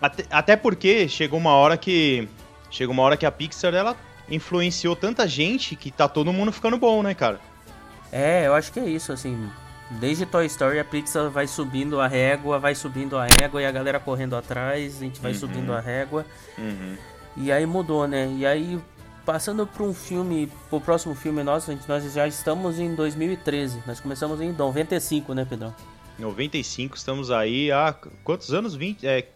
Até, 0.01 0.25
até 0.31 0.57
porque 0.57 1.09
chegou 1.09 1.39
uma 1.39 1.53
hora 1.53 1.77
que. 1.77 2.29
Chegou 2.71 2.93
uma 2.93 3.03
hora 3.05 3.17
que 3.17 3.25
a 3.25 3.31
Pixar 3.31 3.73
ela 3.73 3.97
influenciou 4.29 4.97
tanta 4.97 5.29
gente 5.29 5.77
que 5.77 5.91
tá 5.91 6.09
todo 6.09 6.33
mundo 6.33 6.51
ficando 6.51 6.77
bom, 6.77 7.03
né, 7.03 7.15
cara? 7.15 7.41
É, 8.11 8.47
eu 8.47 8.55
acho 8.55 8.73
que 8.73 8.81
é 8.81 8.85
isso, 8.85 9.13
assim. 9.13 9.49
Desde 9.93 10.27
Toy 10.27 10.47
Story 10.47 10.79
a 10.79 10.85
Pixar 10.85 11.31
vai 11.31 11.47
subindo 11.47 12.01
a 12.01 12.09
régua, 12.09 12.59
vai 12.59 12.75
subindo 12.75 13.17
a 13.17 13.27
régua 13.27 13.63
e 13.63 13.67
a 13.67 13.71
galera 13.71 14.01
correndo 14.01 14.35
atrás, 14.35 14.97
a 14.97 15.05
gente 15.05 15.21
vai 15.21 15.33
uhum. 15.33 15.39
subindo 15.39 15.73
a 15.73 15.81
régua. 15.81 16.27
Uhum. 16.59 16.97
E 17.37 17.53
aí 17.53 17.65
mudou, 17.65 18.07
né? 18.07 18.33
E 18.37 18.47
aí 18.47 18.81
Passando 19.25 19.67
para 19.67 19.83
um 19.83 19.95
filme, 19.95 20.51
pro 20.69 20.81
próximo 20.81 21.15
filme 21.15 21.43
nosso, 21.43 21.73
gente, 21.73 21.89
nós 21.89 22.13
já 22.13 22.27
estamos 22.29 22.79
em 22.79 22.95
2013. 22.95 23.83
Nós 23.87 23.99
começamos 23.99 24.41
em 24.41 24.53
95, 24.53 25.33
né, 25.33 25.47
Pedrão? 25.49 25.75
95, 26.19 26.97
estamos 26.97 27.31
aí 27.31 27.73
há 27.73 27.95
quantos 28.23 28.53
anos? 28.53 28.75
20, 28.75 29.07
é, 29.07 29.27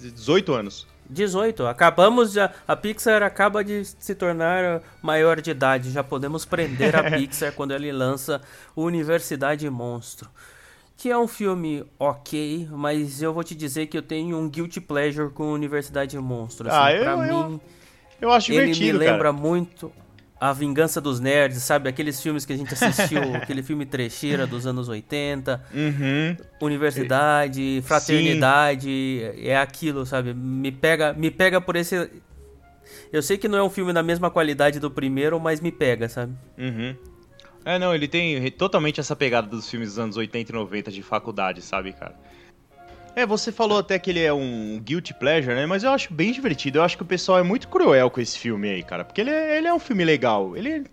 18 0.00 0.52
anos. 0.52 0.86
18. 1.08 1.66
Acabamos 1.66 2.32
já. 2.32 2.52
A 2.66 2.74
Pixar 2.74 3.22
acaba 3.22 3.62
de 3.62 3.84
se 3.84 4.14
tornar 4.14 4.82
maior 5.00 5.40
de 5.40 5.50
idade. 5.50 5.90
Já 5.90 6.02
podemos 6.02 6.44
prender 6.44 6.96
a 6.96 7.10
Pixar 7.16 7.52
quando 7.52 7.72
ele 7.72 7.92
lança 7.92 8.40
Universidade 8.74 9.68
Monstro. 9.70 10.28
Que 10.96 11.10
é 11.10 11.18
um 11.18 11.28
filme 11.28 11.84
ok, 11.98 12.68
mas 12.72 13.20
eu 13.20 13.32
vou 13.32 13.44
te 13.44 13.54
dizer 13.54 13.86
que 13.86 13.98
eu 13.98 14.02
tenho 14.02 14.38
um 14.38 14.48
guilty 14.48 14.80
pleasure 14.80 15.30
com 15.30 15.52
Universidade 15.52 16.18
Monstro. 16.18 16.68
Assim, 16.68 16.78
ah, 16.80 16.92
eu, 16.92 17.02
pra 17.02 17.28
eu, 17.28 17.48
mim. 17.50 17.60
Eu 18.20 18.30
acho 18.30 18.52
divertido, 18.52 18.84
Ele 18.84 18.92
me 18.92 18.98
lembra 18.98 19.32
cara. 19.32 19.32
muito 19.32 19.92
A 20.40 20.52
Vingança 20.52 21.00
dos 21.00 21.20
Nerds, 21.20 21.62
sabe? 21.62 21.88
Aqueles 21.88 22.20
filmes 22.20 22.44
que 22.44 22.52
a 22.52 22.56
gente 22.56 22.72
assistiu, 22.72 23.20
aquele 23.36 23.62
filme 23.62 23.84
trecheira 23.86 24.46
dos 24.46 24.66
anos 24.66 24.88
80. 24.88 25.62
Uhum. 25.74 26.36
Universidade, 26.60 27.82
fraternidade, 27.84 28.88
Sim. 29.34 29.46
é 29.46 29.56
aquilo, 29.56 30.04
sabe? 30.06 30.34
Me 30.34 30.70
pega, 30.72 31.12
me 31.12 31.30
pega 31.30 31.60
por 31.60 31.76
esse... 31.76 32.10
Eu 33.12 33.22
sei 33.22 33.36
que 33.38 33.48
não 33.48 33.58
é 33.58 33.62
um 33.62 33.70
filme 33.70 33.92
da 33.92 34.02
mesma 34.02 34.30
qualidade 34.30 34.78
do 34.80 34.90
primeiro, 34.90 35.38
mas 35.40 35.60
me 35.60 35.72
pega, 35.72 36.08
sabe? 36.08 36.32
Uhum. 36.58 36.94
É, 37.64 37.78
não, 37.80 37.92
ele 37.92 38.06
tem 38.06 38.48
totalmente 38.52 39.00
essa 39.00 39.16
pegada 39.16 39.48
dos 39.48 39.68
filmes 39.68 39.88
dos 39.90 39.98
anos 39.98 40.16
80 40.16 40.52
e 40.52 40.54
90 40.54 40.92
de 40.92 41.02
faculdade, 41.02 41.60
sabe, 41.62 41.92
cara? 41.92 42.14
É, 43.16 43.24
você 43.24 43.50
falou 43.50 43.78
até 43.78 43.98
que 43.98 44.10
ele 44.10 44.22
é 44.22 44.30
um 44.30 44.78
guilty 44.78 45.14
pleasure, 45.14 45.54
né? 45.54 45.64
Mas 45.64 45.82
eu 45.82 45.90
acho 45.90 46.12
bem 46.12 46.32
divertido. 46.32 46.78
Eu 46.78 46.82
acho 46.82 46.98
que 46.98 47.02
o 47.02 47.06
pessoal 47.06 47.38
é 47.38 47.42
muito 47.42 47.66
cruel 47.66 48.10
com 48.10 48.20
esse 48.20 48.38
filme 48.38 48.68
aí, 48.68 48.82
cara. 48.82 49.06
Porque 49.06 49.22
ele 49.22 49.30
é, 49.30 49.56
ele 49.56 49.66
é 49.66 49.72
um 49.72 49.78
filme 49.78 50.04
legal. 50.04 50.54
Ele 50.54 50.84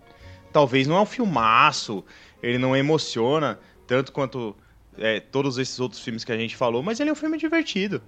talvez 0.50 0.86
não 0.86 0.96
é 0.96 1.00
um 1.02 1.06
filmaço, 1.06 2.02
ele 2.42 2.56
não 2.56 2.74
emociona 2.74 3.58
tanto 3.86 4.10
quanto 4.10 4.56
é, 4.96 5.20
todos 5.20 5.58
esses 5.58 5.78
outros 5.78 6.00
filmes 6.00 6.24
que 6.24 6.32
a 6.32 6.36
gente 6.36 6.56
falou, 6.56 6.82
mas 6.82 6.98
ele 6.98 7.10
é 7.10 7.12
um 7.12 7.16
filme 7.16 7.36
divertido. 7.36 8.00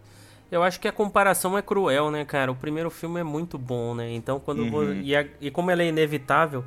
Eu 0.50 0.62
acho 0.62 0.80
que 0.80 0.88
a 0.88 0.92
comparação 0.92 1.58
é 1.58 1.60
cruel, 1.60 2.10
né, 2.10 2.24
cara? 2.24 2.50
O 2.50 2.56
primeiro 2.56 2.88
filme 2.88 3.20
é 3.20 3.24
muito 3.24 3.58
bom, 3.58 3.94
né? 3.94 4.14
Então, 4.14 4.40
quando 4.40 4.60
uhum. 4.60 4.70
vou... 4.70 4.94
e, 4.94 5.14
a... 5.14 5.26
e 5.42 5.50
como 5.50 5.70
ele 5.70 5.82
é 5.82 5.88
inevitável, 5.88 6.64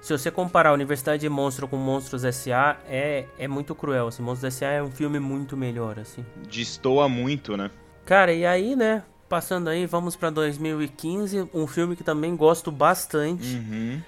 se 0.00 0.12
você 0.12 0.30
comparar 0.30 0.70
a 0.70 0.72
Universidade 0.72 1.20
de 1.20 1.28
Monstro 1.28 1.66
com 1.66 1.76
Monstros 1.76 2.24
S.A., 2.24 2.76
é, 2.88 3.26
é 3.38 3.48
muito 3.48 3.74
cruel. 3.74 4.08
Assim. 4.08 4.22
Monstros 4.22 4.54
S.A. 4.54 4.70
é 4.72 4.82
um 4.82 4.90
filme 4.90 5.18
muito 5.18 5.56
melhor, 5.56 5.98
assim. 5.98 6.24
Destoa 6.48 7.08
muito, 7.08 7.56
né? 7.56 7.70
Cara, 8.04 8.32
e 8.32 8.46
aí, 8.46 8.76
né? 8.76 9.02
Passando 9.28 9.68
aí, 9.68 9.86
vamos 9.86 10.14
para 10.14 10.30
2015, 10.30 11.48
um 11.52 11.66
filme 11.66 11.96
que 11.96 12.04
também 12.04 12.36
gosto 12.36 12.70
bastante. 12.70 13.56
Uhum. 13.56 14.00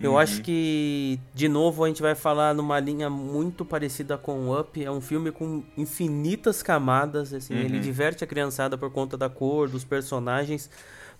Eu 0.00 0.12
uhum. 0.12 0.18
acho 0.18 0.40
que, 0.40 1.20
de 1.34 1.48
novo, 1.48 1.84
a 1.84 1.88
gente 1.88 2.00
vai 2.00 2.14
falar 2.14 2.54
numa 2.54 2.78
linha 2.80 3.10
muito 3.10 3.64
parecida 3.64 4.16
com 4.16 4.56
Up. 4.58 4.82
É 4.82 4.90
um 4.90 5.00
filme 5.00 5.30
com 5.30 5.62
infinitas 5.76 6.62
camadas, 6.62 7.34
assim. 7.34 7.54
Uhum. 7.54 7.60
Ele 7.60 7.80
diverte 7.80 8.24
a 8.24 8.26
criançada 8.26 8.78
por 8.78 8.90
conta 8.90 9.18
da 9.18 9.28
cor, 9.28 9.68
dos 9.68 9.84
personagens 9.84 10.70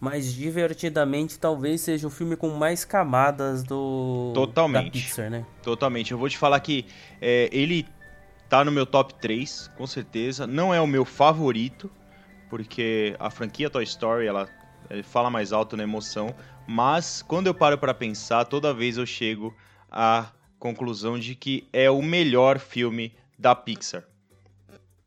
mas 0.01 0.32
divertidamente 0.32 1.38
talvez 1.38 1.82
seja 1.82 2.07
o 2.07 2.11
filme 2.11 2.34
com 2.34 2.48
mais 2.48 2.84
camadas 2.86 3.62
do 3.62 4.32
Totalmente. 4.34 4.84
da 4.86 4.90
Pixar, 4.90 5.30
né? 5.30 5.44
Totalmente. 5.62 6.12
Eu 6.12 6.18
vou 6.18 6.28
te 6.28 6.38
falar 6.38 6.59
que 6.61 6.86
é, 7.20 7.51
ele 7.53 7.86
tá 8.48 8.64
no 8.64 8.72
meu 8.72 8.86
top 8.86 9.14
3, 9.14 9.70
com 9.76 9.86
certeza. 9.86 10.46
Não 10.46 10.72
é 10.72 10.80
o 10.80 10.86
meu 10.86 11.05
favorito, 11.05 11.90
porque 12.48 13.14
a 13.20 13.28
franquia 13.30 13.68
Toy 13.68 13.84
Story, 13.84 14.26
ela, 14.26 14.48
ela 14.88 15.03
fala 15.03 15.28
mais 15.28 15.53
alto 15.53 15.76
na 15.76 15.82
emoção, 15.82 16.34
mas 16.66 17.20
quando 17.20 17.48
eu 17.48 17.55
paro 17.55 17.76
para 17.76 17.92
pensar, 17.92 18.46
toda 18.46 18.72
vez 18.72 18.96
eu 18.96 19.05
chego 19.05 19.55
à 19.90 20.28
conclusão 20.59 21.18
de 21.18 21.34
que 21.34 21.68
é 21.74 21.90
o 21.90 22.01
melhor 22.01 22.59
filme 22.59 23.12
da 23.38 23.55
Pixar 23.55 24.10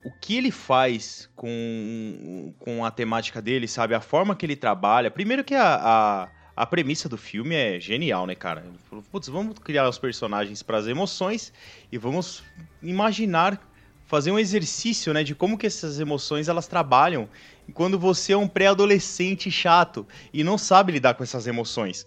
o 0.03 0.11
que 0.11 0.37
ele 0.37 0.51
faz 0.51 1.29
com, 1.35 2.53
com 2.59 2.83
a 2.83 2.91
temática 2.91 3.41
dele, 3.41 3.67
sabe? 3.67 3.95
A 3.95 4.01
forma 4.01 4.35
que 4.35 4.45
ele 4.45 4.55
trabalha. 4.55 5.09
Primeiro 5.09 5.43
que 5.43 5.55
a, 5.55 5.75
a, 5.75 6.29
a 6.55 6.65
premissa 6.65 7.07
do 7.07 7.17
filme 7.17 7.55
é 7.55 7.79
genial, 7.79 8.27
né, 8.27 8.35
cara? 8.35 8.65
Putz, 9.11 9.29
vamos 9.29 9.57
criar 9.59 9.87
os 9.87 9.97
personagens 9.97 10.61
para 10.61 10.77
as 10.77 10.87
emoções 10.87 11.53
e 11.91 11.97
vamos 11.97 12.43
imaginar, 12.81 13.59
fazer 14.05 14.31
um 14.31 14.37
exercício, 14.37 15.13
né, 15.13 15.23
de 15.23 15.33
como 15.33 15.57
que 15.57 15.65
essas 15.65 15.99
emoções 15.99 16.49
elas 16.49 16.67
trabalham 16.67 17.29
quando 17.73 17.97
você 17.97 18.33
é 18.33 18.37
um 18.37 18.47
pré-adolescente 18.47 19.49
chato 19.49 20.05
e 20.33 20.43
não 20.43 20.57
sabe 20.57 20.91
lidar 20.91 21.13
com 21.13 21.23
essas 21.23 21.47
emoções. 21.47 22.05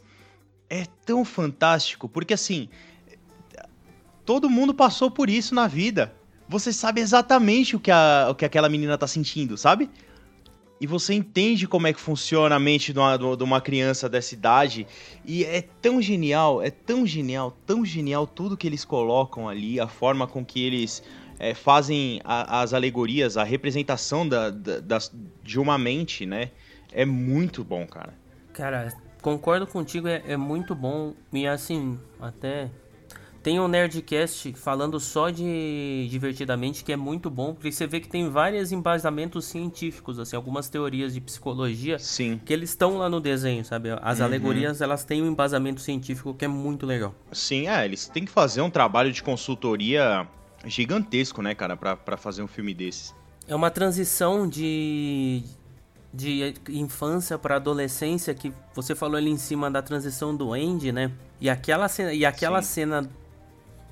É 0.68 0.84
tão 1.06 1.24
fantástico, 1.24 2.08
porque 2.08 2.34
assim, 2.34 2.68
todo 4.24 4.50
mundo 4.50 4.74
passou 4.74 5.10
por 5.10 5.30
isso 5.30 5.54
na 5.54 5.66
vida 5.66 6.14
você 6.48 6.72
sabe 6.72 7.00
exatamente 7.00 7.76
o 7.76 7.80
que, 7.80 7.90
a, 7.90 8.28
o 8.30 8.34
que 8.34 8.44
aquela 8.44 8.68
menina 8.68 8.96
tá 8.96 9.06
sentindo, 9.06 9.56
sabe? 9.56 9.90
E 10.80 10.86
você 10.86 11.14
entende 11.14 11.66
como 11.66 11.86
é 11.86 11.92
que 11.92 12.00
funciona 12.00 12.54
a 12.54 12.58
mente 12.58 12.92
de 12.92 12.98
uma, 12.98 13.16
de 13.16 13.42
uma 13.42 13.60
criança 13.60 14.08
dessa 14.08 14.34
idade. 14.34 14.86
E 15.24 15.42
é 15.44 15.62
tão 15.80 16.02
genial, 16.02 16.62
é 16.62 16.70
tão 16.70 17.06
genial, 17.06 17.56
tão 17.64 17.84
genial 17.84 18.26
tudo 18.26 18.56
que 18.56 18.66
eles 18.66 18.84
colocam 18.84 19.48
ali, 19.48 19.80
a 19.80 19.88
forma 19.88 20.26
com 20.26 20.44
que 20.44 20.62
eles 20.62 21.02
é, 21.38 21.54
fazem 21.54 22.20
a, 22.24 22.60
as 22.60 22.74
alegorias, 22.74 23.38
a 23.38 23.42
representação 23.42 24.28
da, 24.28 24.50
da, 24.50 24.80
das, 24.80 25.14
de 25.42 25.58
uma 25.58 25.78
mente, 25.78 26.26
né? 26.26 26.50
É 26.92 27.06
muito 27.06 27.64
bom, 27.64 27.86
cara. 27.86 28.14
Cara, 28.52 28.92
concordo 29.22 29.66
contigo, 29.66 30.08
é, 30.08 30.22
é 30.26 30.36
muito 30.36 30.74
bom. 30.74 31.14
E 31.32 31.46
assim, 31.46 31.98
até 32.20 32.70
tem 33.46 33.60
um 33.60 33.68
Nerdcast 33.68 34.54
falando 34.54 34.98
só 34.98 35.30
de 35.30 36.08
Divertidamente, 36.10 36.82
que 36.82 36.92
é 36.92 36.96
muito 36.96 37.30
bom, 37.30 37.54
porque 37.54 37.70
você 37.70 37.86
vê 37.86 38.00
que 38.00 38.08
tem 38.08 38.28
vários 38.28 38.72
embasamentos 38.72 39.44
científicos, 39.44 40.18
assim, 40.18 40.34
algumas 40.34 40.68
teorias 40.68 41.14
de 41.14 41.20
psicologia 41.20 41.96
Sim. 41.96 42.40
que 42.44 42.52
eles 42.52 42.70
estão 42.70 42.98
lá 42.98 43.08
no 43.08 43.20
desenho, 43.20 43.64
sabe? 43.64 43.90
As 44.02 44.18
uhum. 44.18 44.24
alegorias, 44.24 44.80
elas 44.80 45.04
têm 45.04 45.22
um 45.22 45.28
embasamento 45.28 45.80
científico 45.80 46.34
que 46.34 46.44
é 46.44 46.48
muito 46.48 46.84
legal. 46.84 47.14
Sim, 47.30 47.68
é, 47.68 47.84
eles 47.84 48.08
têm 48.08 48.24
que 48.24 48.32
fazer 48.32 48.62
um 48.62 48.70
trabalho 48.70 49.12
de 49.12 49.22
consultoria 49.22 50.26
gigantesco, 50.64 51.40
né, 51.40 51.54
cara, 51.54 51.76
para 51.76 52.16
fazer 52.16 52.42
um 52.42 52.48
filme 52.48 52.74
desses. 52.74 53.14
É 53.46 53.54
uma 53.54 53.70
transição 53.70 54.48
de 54.48 55.44
de 56.12 56.54
infância 56.70 57.38
para 57.38 57.56
adolescência 57.56 58.34
que 58.34 58.50
você 58.74 58.94
falou 58.94 59.16
ali 59.16 59.30
em 59.30 59.36
cima 59.36 59.70
da 59.70 59.82
transição 59.82 60.34
do 60.34 60.54
Andy, 60.54 60.90
né? 60.90 61.12
E 61.38 61.50
aquela 61.50 61.88
cena, 61.88 62.14
e 62.14 62.24
aquela 62.24 62.62
cena 62.62 63.06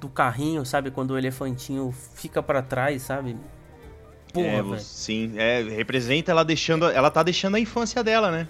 do 0.01 0.09
carrinho, 0.09 0.64
sabe, 0.64 0.90
quando 0.90 1.12
o 1.12 1.18
elefantinho 1.18 1.92
fica 2.14 2.42
para 2.42 2.62
trás, 2.62 3.03
sabe? 3.03 3.36
Porra, 4.32 4.76
é, 4.76 4.78
sim, 4.78 5.32
é, 5.36 5.62
representa 5.62 6.32
ela 6.32 6.45
deixando, 6.45 6.86
ela 6.86 7.11
tá 7.11 7.22
deixando 7.22 7.55
a 7.55 7.61
infância 7.61 8.03
dela, 8.03 8.30
né? 8.30 8.49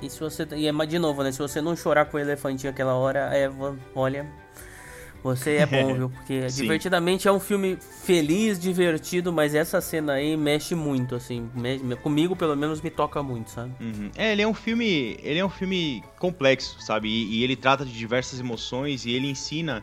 E 0.00 0.10
se 0.10 0.20
você, 0.20 0.46
e 0.56 0.66
é, 0.66 0.72
de 0.86 0.98
novo, 0.98 1.22
né, 1.22 1.32
se 1.32 1.38
você 1.38 1.60
não 1.60 1.76
chorar 1.76 2.06
com 2.06 2.16
o 2.16 2.20
elefantinho 2.20 2.70
aquela 2.70 2.94
hora, 2.94 3.30
é, 3.34 3.50
olha, 3.94 4.26
você 5.24 5.52
é 5.56 5.66
bom, 5.66 5.94
viu? 5.96 6.10
Porque 6.10 6.46
Divertidamente 6.48 7.26
é 7.26 7.32
um 7.32 7.40
filme 7.40 7.78
feliz, 8.04 8.60
divertido, 8.60 9.32
mas 9.32 9.54
essa 9.54 9.80
cena 9.80 10.12
aí 10.12 10.36
mexe 10.36 10.74
muito, 10.74 11.14
assim. 11.14 11.50
Me, 11.54 11.96
comigo, 11.96 12.36
pelo 12.36 12.54
menos, 12.54 12.82
me 12.82 12.90
toca 12.90 13.22
muito, 13.22 13.50
sabe? 13.50 13.72
Uhum. 13.80 14.10
É, 14.14 14.32
ele 14.32 14.42
é 14.42 14.46
um 14.46 14.52
filme. 14.52 15.16
Ele 15.22 15.38
é 15.38 15.44
um 15.44 15.48
filme 15.48 16.04
complexo, 16.18 16.78
sabe? 16.80 17.08
E, 17.08 17.38
e 17.38 17.42
ele 17.42 17.56
trata 17.56 17.86
de 17.86 17.92
diversas 17.92 18.38
emoções 18.38 19.06
e 19.06 19.12
ele 19.12 19.26
ensina. 19.26 19.82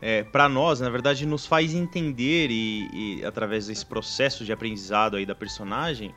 É, 0.00 0.22
para 0.22 0.48
nós, 0.48 0.78
na 0.78 0.88
verdade, 0.88 1.26
nos 1.26 1.44
faz 1.44 1.74
entender 1.74 2.48
e, 2.52 3.18
e 3.20 3.24
através 3.26 3.66
desse 3.66 3.84
processo 3.84 4.44
de 4.44 4.52
aprendizado 4.52 5.16
aí 5.16 5.26
da 5.26 5.34
personagem, 5.34 6.14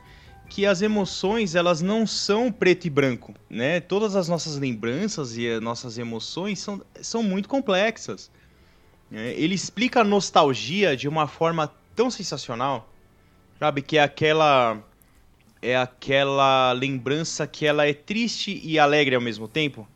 que 0.48 0.64
as 0.64 0.82
emoções 0.82 1.56
elas 1.56 1.82
não 1.82 2.06
são 2.06 2.52
preto 2.52 2.86
e 2.86 2.90
branco, 2.90 3.34
né? 3.50 3.80
Todas 3.80 4.14
as 4.14 4.28
nossas 4.28 4.56
lembranças 4.56 5.36
e 5.36 5.48
as 5.48 5.60
nossas 5.60 5.98
emoções 5.98 6.60
são, 6.60 6.80
são 7.00 7.24
muito 7.24 7.48
complexas. 7.48 8.30
É, 9.12 9.32
ele 9.32 9.54
explica 9.54 10.00
a 10.00 10.04
nostalgia 10.04 10.96
de 10.96 11.06
uma 11.06 11.26
forma 11.26 11.72
tão 11.94 12.10
sensacional, 12.10 12.88
sabe? 13.58 13.82
Que 13.82 13.98
é 13.98 14.02
aquela 14.02 14.82
é 15.60 15.76
aquela 15.76 16.72
lembrança 16.72 17.46
que 17.46 17.64
ela 17.64 17.86
é 17.86 17.94
triste 17.94 18.60
e 18.64 18.78
alegre 18.78 19.14
ao 19.14 19.20
mesmo 19.20 19.46
tempo. 19.46 19.86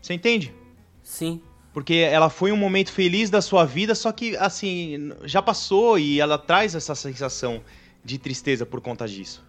Você 0.00 0.14
entende? 0.14 0.54
Sim. 1.02 1.42
Porque 1.72 1.94
ela 1.94 2.30
foi 2.30 2.52
um 2.52 2.56
momento 2.56 2.92
feliz 2.92 3.28
da 3.28 3.40
sua 3.40 3.64
vida, 3.64 3.94
só 3.94 4.12
que 4.12 4.36
assim, 4.36 5.12
já 5.24 5.42
passou 5.42 5.98
e 5.98 6.20
ela 6.20 6.38
traz 6.38 6.74
essa 6.74 6.94
sensação 6.94 7.60
de 8.04 8.18
tristeza 8.18 8.64
por 8.64 8.80
conta 8.80 9.06
disso. 9.06 9.44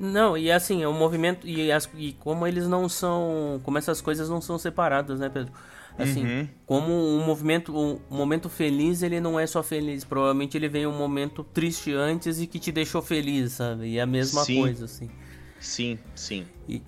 Não, 0.00 0.38
e 0.38 0.50
assim, 0.50 0.84
o 0.86 0.92
movimento 0.92 1.46
e, 1.46 1.72
as, 1.72 1.88
e 1.94 2.12
como 2.14 2.46
eles 2.46 2.66
não 2.68 2.88
são, 2.88 3.60
como 3.64 3.78
essas 3.78 4.00
coisas 4.00 4.28
não 4.28 4.40
são 4.40 4.56
separadas, 4.56 5.18
né, 5.18 5.28
Pedro? 5.28 5.52
Assim, 5.98 6.24
uhum. 6.24 6.48
como 6.64 6.92
um 6.92 7.24
movimento, 7.24 7.76
um 7.76 7.98
momento 8.08 8.48
feliz, 8.48 9.02
ele 9.02 9.20
não 9.20 9.38
é 9.38 9.46
só 9.46 9.64
feliz. 9.64 10.04
Provavelmente 10.04 10.56
ele 10.56 10.68
vem 10.68 10.86
um 10.86 10.96
momento 10.96 11.42
triste 11.42 11.92
antes 11.92 12.40
e 12.40 12.46
que 12.46 12.60
te 12.60 12.70
deixou 12.70 13.02
feliz, 13.02 13.52
sabe? 13.52 13.88
E 13.88 13.98
é 13.98 14.02
a 14.02 14.06
mesma 14.06 14.44
sim. 14.44 14.60
coisa, 14.60 14.84
assim. 14.84 15.10
Sim, 15.58 15.98
sim. 16.14 16.46
E, 16.68 16.80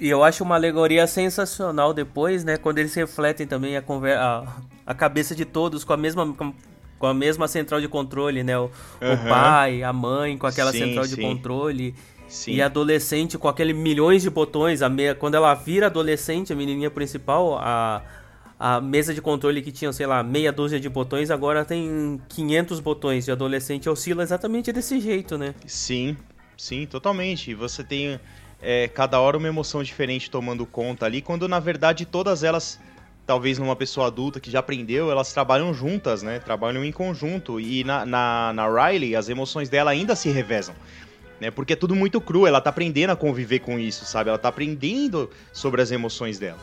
e 0.00 0.08
eu 0.08 0.22
acho 0.22 0.44
uma 0.44 0.54
alegoria 0.54 1.04
sensacional 1.08 1.92
depois, 1.92 2.44
né? 2.44 2.56
Quando 2.56 2.78
eles 2.78 2.94
refletem 2.94 3.44
também 3.44 3.76
a, 3.76 3.82
a, 3.82 4.56
a 4.86 4.94
cabeça 4.94 5.34
de 5.34 5.44
todos 5.44 5.82
com 5.82 5.92
a 5.92 5.96
mesma 5.96 6.24
com 6.98 7.06
a 7.06 7.14
mesma 7.14 7.46
central 7.46 7.80
de 7.80 7.88
controle, 7.88 8.42
né? 8.42 8.56
O, 8.58 8.62
uhum. 8.62 8.70
o 9.12 9.28
pai, 9.28 9.82
a 9.82 9.92
mãe 9.92 10.38
com 10.38 10.46
aquela 10.46 10.72
sim, 10.72 10.78
central 10.78 11.04
sim. 11.04 11.16
de 11.16 11.20
controle. 11.20 11.94
Sim. 12.28 12.52
E 12.52 12.62
adolescente 12.62 13.38
com 13.38 13.48
aquele 13.48 13.72
milhões 13.72 14.22
de 14.22 14.30
botões, 14.30 14.82
a 14.82 14.88
meia, 14.88 15.14
quando 15.14 15.34
ela 15.34 15.54
vira 15.54 15.86
adolescente, 15.86 16.52
a 16.52 16.56
menininha 16.56 16.90
principal, 16.90 17.58
a, 17.58 18.02
a 18.58 18.80
mesa 18.80 19.14
de 19.14 19.22
controle 19.22 19.62
que 19.62 19.70
tinha, 19.70 19.92
sei 19.92 20.06
lá, 20.06 20.22
meia 20.22 20.52
dúzia 20.52 20.80
de 20.80 20.88
botões, 20.88 21.30
agora 21.30 21.64
tem 21.64 22.20
500 22.28 22.80
botões. 22.80 23.28
E 23.28 23.30
adolescente 23.30 23.88
oscila 23.88 24.22
exatamente 24.22 24.72
desse 24.72 24.98
jeito, 25.00 25.38
né? 25.38 25.54
Sim, 25.66 26.16
sim, 26.56 26.86
totalmente. 26.86 27.54
Você 27.54 27.84
tem 27.84 28.18
é, 28.60 28.88
cada 28.88 29.20
hora 29.20 29.36
uma 29.36 29.48
emoção 29.48 29.82
diferente 29.82 30.30
tomando 30.30 30.66
conta 30.66 31.06
ali, 31.06 31.22
quando 31.22 31.46
na 31.46 31.60
verdade 31.60 32.04
todas 32.04 32.42
elas, 32.42 32.80
talvez 33.24 33.56
numa 33.58 33.76
pessoa 33.76 34.08
adulta 34.08 34.40
que 34.40 34.50
já 34.50 34.58
aprendeu, 34.58 35.12
elas 35.12 35.32
trabalham 35.32 35.72
juntas, 35.72 36.24
né? 36.24 36.40
Trabalham 36.40 36.84
em 36.84 36.90
conjunto. 36.90 37.60
E 37.60 37.84
na, 37.84 38.04
na, 38.04 38.52
na 38.52 38.88
Riley, 38.88 39.14
as 39.14 39.28
emoções 39.28 39.68
dela 39.68 39.92
ainda 39.92 40.16
se 40.16 40.28
revezam 40.28 40.74
né? 41.40 41.50
Porque 41.50 41.72
é 41.72 41.76
tudo 41.76 41.94
muito 41.94 42.20
cru, 42.20 42.46
ela 42.46 42.60
tá 42.60 42.70
aprendendo 42.70 43.10
a 43.10 43.16
conviver 43.16 43.60
com 43.60 43.78
isso, 43.78 44.04
sabe? 44.04 44.30
Ela 44.30 44.38
tá 44.38 44.48
aprendendo 44.48 45.30
sobre 45.52 45.82
as 45.82 45.90
emoções 45.90 46.38
dela. 46.38 46.58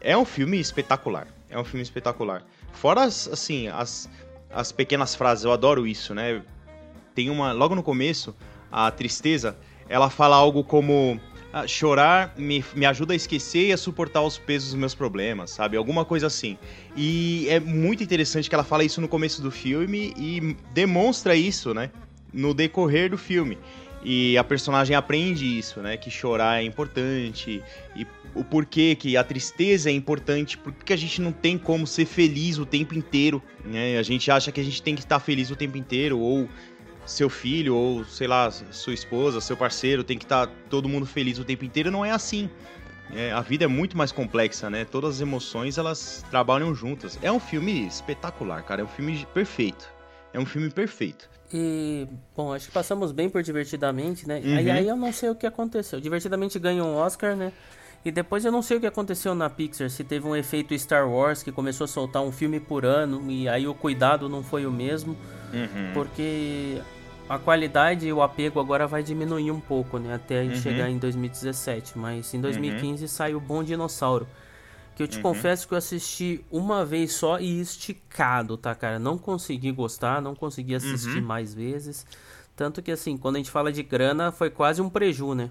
É 0.00 0.16
um 0.16 0.24
filme 0.24 0.60
espetacular. 0.60 1.26
É 1.48 1.58
um 1.58 1.64
filme 1.64 1.82
espetacular. 1.82 2.44
Fora, 2.72 3.04
as, 3.04 3.28
assim, 3.28 3.68
as, 3.68 4.08
as 4.50 4.72
pequenas 4.72 5.14
frases, 5.14 5.44
eu 5.44 5.52
adoro 5.52 5.86
isso, 5.86 6.14
né? 6.14 6.42
Tem 7.14 7.30
uma. 7.30 7.52
Logo 7.52 7.74
no 7.74 7.82
começo, 7.82 8.36
a 8.70 8.90
tristeza, 8.90 9.56
ela 9.88 10.10
fala 10.10 10.36
algo 10.36 10.62
como. 10.62 11.20
Ah, 11.52 11.66
chorar 11.66 12.34
me, 12.36 12.62
me 12.74 12.84
ajuda 12.84 13.14
a 13.14 13.16
esquecer 13.16 13.68
e 13.68 13.72
a 13.72 13.78
suportar 13.78 14.20
os 14.20 14.36
pesos 14.36 14.70
dos 14.70 14.78
meus 14.78 14.94
problemas, 14.94 15.52
sabe? 15.52 15.76
Alguma 15.76 16.04
coisa 16.04 16.26
assim. 16.26 16.58
E 16.94 17.46
é 17.48 17.58
muito 17.58 18.02
interessante 18.02 18.48
que 18.48 18.54
ela 18.54 18.64
fala 18.64 18.84
isso 18.84 19.00
no 19.00 19.08
começo 19.08 19.40
do 19.40 19.50
filme 19.50 20.12
e 20.18 20.54
demonstra 20.74 21.34
isso, 21.34 21.72
né? 21.72 21.90
No 22.30 22.52
decorrer 22.52 23.10
do 23.10 23.16
filme. 23.16 23.56
E 24.02 24.36
a 24.38 24.44
personagem 24.44 24.94
aprende 24.94 25.58
isso, 25.58 25.80
né? 25.80 25.96
Que 25.96 26.10
chorar 26.10 26.60
é 26.60 26.64
importante 26.64 27.62
e 27.94 28.06
o 28.34 28.44
porquê 28.44 28.94
que 28.94 29.16
a 29.16 29.24
tristeza 29.24 29.90
é 29.90 29.92
importante, 29.92 30.58
porque 30.58 30.92
a 30.92 30.96
gente 30.96 31.20
não 31.20 31.32
tem 31.32 31.56
como 31.56 31.86
ser 31.86 32.04
feliz 32.04 32.58
o 32.58 32.66
tempo 32.66 32.94
inteiro, 32.94 33.42
né? 33.64 33.98
A 33.98 34.02
gente 34.02 34.30
acha 34.30 34.52
que 34.52 34.60
a 34.60 34.64
gente 34.64 34.82
tem 34.82 34.94
que 34.94 35.00
estar 35.00 35.18
feliz 35.18 35.50
o 35.50 35.56
tempo 35.56 35.76
inteiro 35.76 36.18
ou 36.18 36.48
seu 37.06 37.30
filho 37.30 37.74
ou 37.74 38.04
sei 38.04 38.26
lá, 38.26 38.50
sua 38.50 38.92
esposa, 38.92 39.40
seu 39.40 39.56
parceiro 39.56 40.04
tem 40.04 40.18
que 40.18 40.24
estar 40.24 40.48
todo 40.68 40.88
mundo 40.88 41.06
feliz 41.06 41.38
o 41.38 41.44
tempo 41.44 41.64
inteiro, 41.64 41.90
não 41.90 42.04
é 42.04 42.10
assim. 42.10 42.50
É, 43.12 43.30
a 43.32 43.40
vida 43.40 43.64
é 43.64 43.68
muito 43.68 43.96
mais 43.96 44.10
complexa, 44.10 44.68
né? 44.68 44.84
Todas 44.84 45.16
as 45.16 45.20
emoções 45.20 45.78
elas 45.78 46.24
trabalham 46.30 46.74
juntas. 46.74 47.18
É 47.22 47.30
um 47.30 47.38
filme 47.38 47.86
espetacular, 47.86 48.62
cara. 48.64 48.82
É 48.82 48.84
um 48.84 48.88
filme 48.88 49.26
perfeito. 49.32 49.95
É 50.36 50.38
um 50.38 50.44
filme 50.44 50.68
perfeito. 50.70 51.30
E, 51.50 52.06
bom, 52.36 52.52
acho 52.52 52.66
que 52.66 52.72
passamos 52.72 53.10
bem 53.10 53.30
por 53.30 53.42
Divertidamente, 53.42 54.28
né? 54.28 54.42
Uhum. 54.44 54.56
Aí, 54.56 54.70
aí 54.70 54.86
eu 54.86 54.96
não 54.96 55.10
sei 55.12 55.30
o 55.30 55.34
que 55.34 55.46
aconteceu. 55.46 55.98
Divertidamente 55.98 56.58
ganhou 56.58 56.86
um 56.86 56.94
Oscar, 56.94 57.34
né? 57.34 57.52
E 58.04 58.10
depois 58.10 58.44
eu 58.44 58.52
não 58.52 58.60
sei 58.60 58.76
o 58.76 58.80
que 58.80 58.86
aconteceu 58.86 59.34
na 59.34 59.48
Pixar, 59.48 59.88
se 59.88 60.04
teve 60.04 60.28
um 60.28 60.36
efeito 60.36 60.78
Star 60.78 61.10
Wars 61.10 61.42
que 61.42 61.50
começou 61.50 61.86
a 61.86 61.88
soltar 61.88 62.22
um 62.22 62.30
filme 62.30 62.60
por 62.60 62.84
ano 62.84 63.28
e 63.30 63.48
aí 63.48 63.66
o 63.66 63.74
cuidado 63.74 64.28
não 64.28 64.44
foi 64.44 64.64
o 64.66 64.70
mesmo, 64.70 65.16
uhum. 65.52 65.92
porque 65.92 66.80
a 67.28 67.36
qualidade 67.36 68.06
e 68.06 68.12
o 68.12 68.22
apego 68.22 68.60
agora 68.60 68.86
vai 68.86 69.02
diminuir 69.02 69.50
um 69.50 69.58
pouco, 69.58 69.98
né, 69.98 70.14
até 70.14 70.42
uhum. 70.42 70.54
chegar 70.54 70.88
em 70.88 70.98
2017, 70.98 71.98
mas 71.98 72.32
em 72.32 72.40
2015 72.40 73.02
uhum. 73.02 73.08
saiu 73.08 73.40
Bom 73.40 73.64
Dinossauro. 73.64 74.28
Que 74.96 75.02
eu 75.02 75.06
te 75.06 75.18
uhum. 75.18 75.22
confesso 75.22 75.68
que 75.68 75.74
eu 75.74 75.78
assisti 75.78 76.42
uma 76.50 76.82
vez 76.82 77.12
só 77.12 77.38
e 77.38 77.60
esticado, 77.60 78.56
tá, 78.56 78.74
cara? 78.74 78.98
Não 78.98 79.18
consegui 79.18 79.70
gostar, 79.70 80.22
não 80.22 80.34
consegui 80.34 80.74
assistir 80.74 81.18
uhum. 81.18 81.22
mais 81.22 81.52
vezes. 81.52 82.06
Tanto 82.56 82.82
que, 82.82 82.90
assim, 82.90 83.18
quando 83.18 83.36
a 83.36 83.38
gente 83.38 83.50
fala 83.50 83.70
de 83.70 83.82
grana, 83.82 84.32
foi 84.32 84.48
quase 84.48 84.80
um 84.80 84.88
preju, 84.88 85.34
né? 85.34 85.50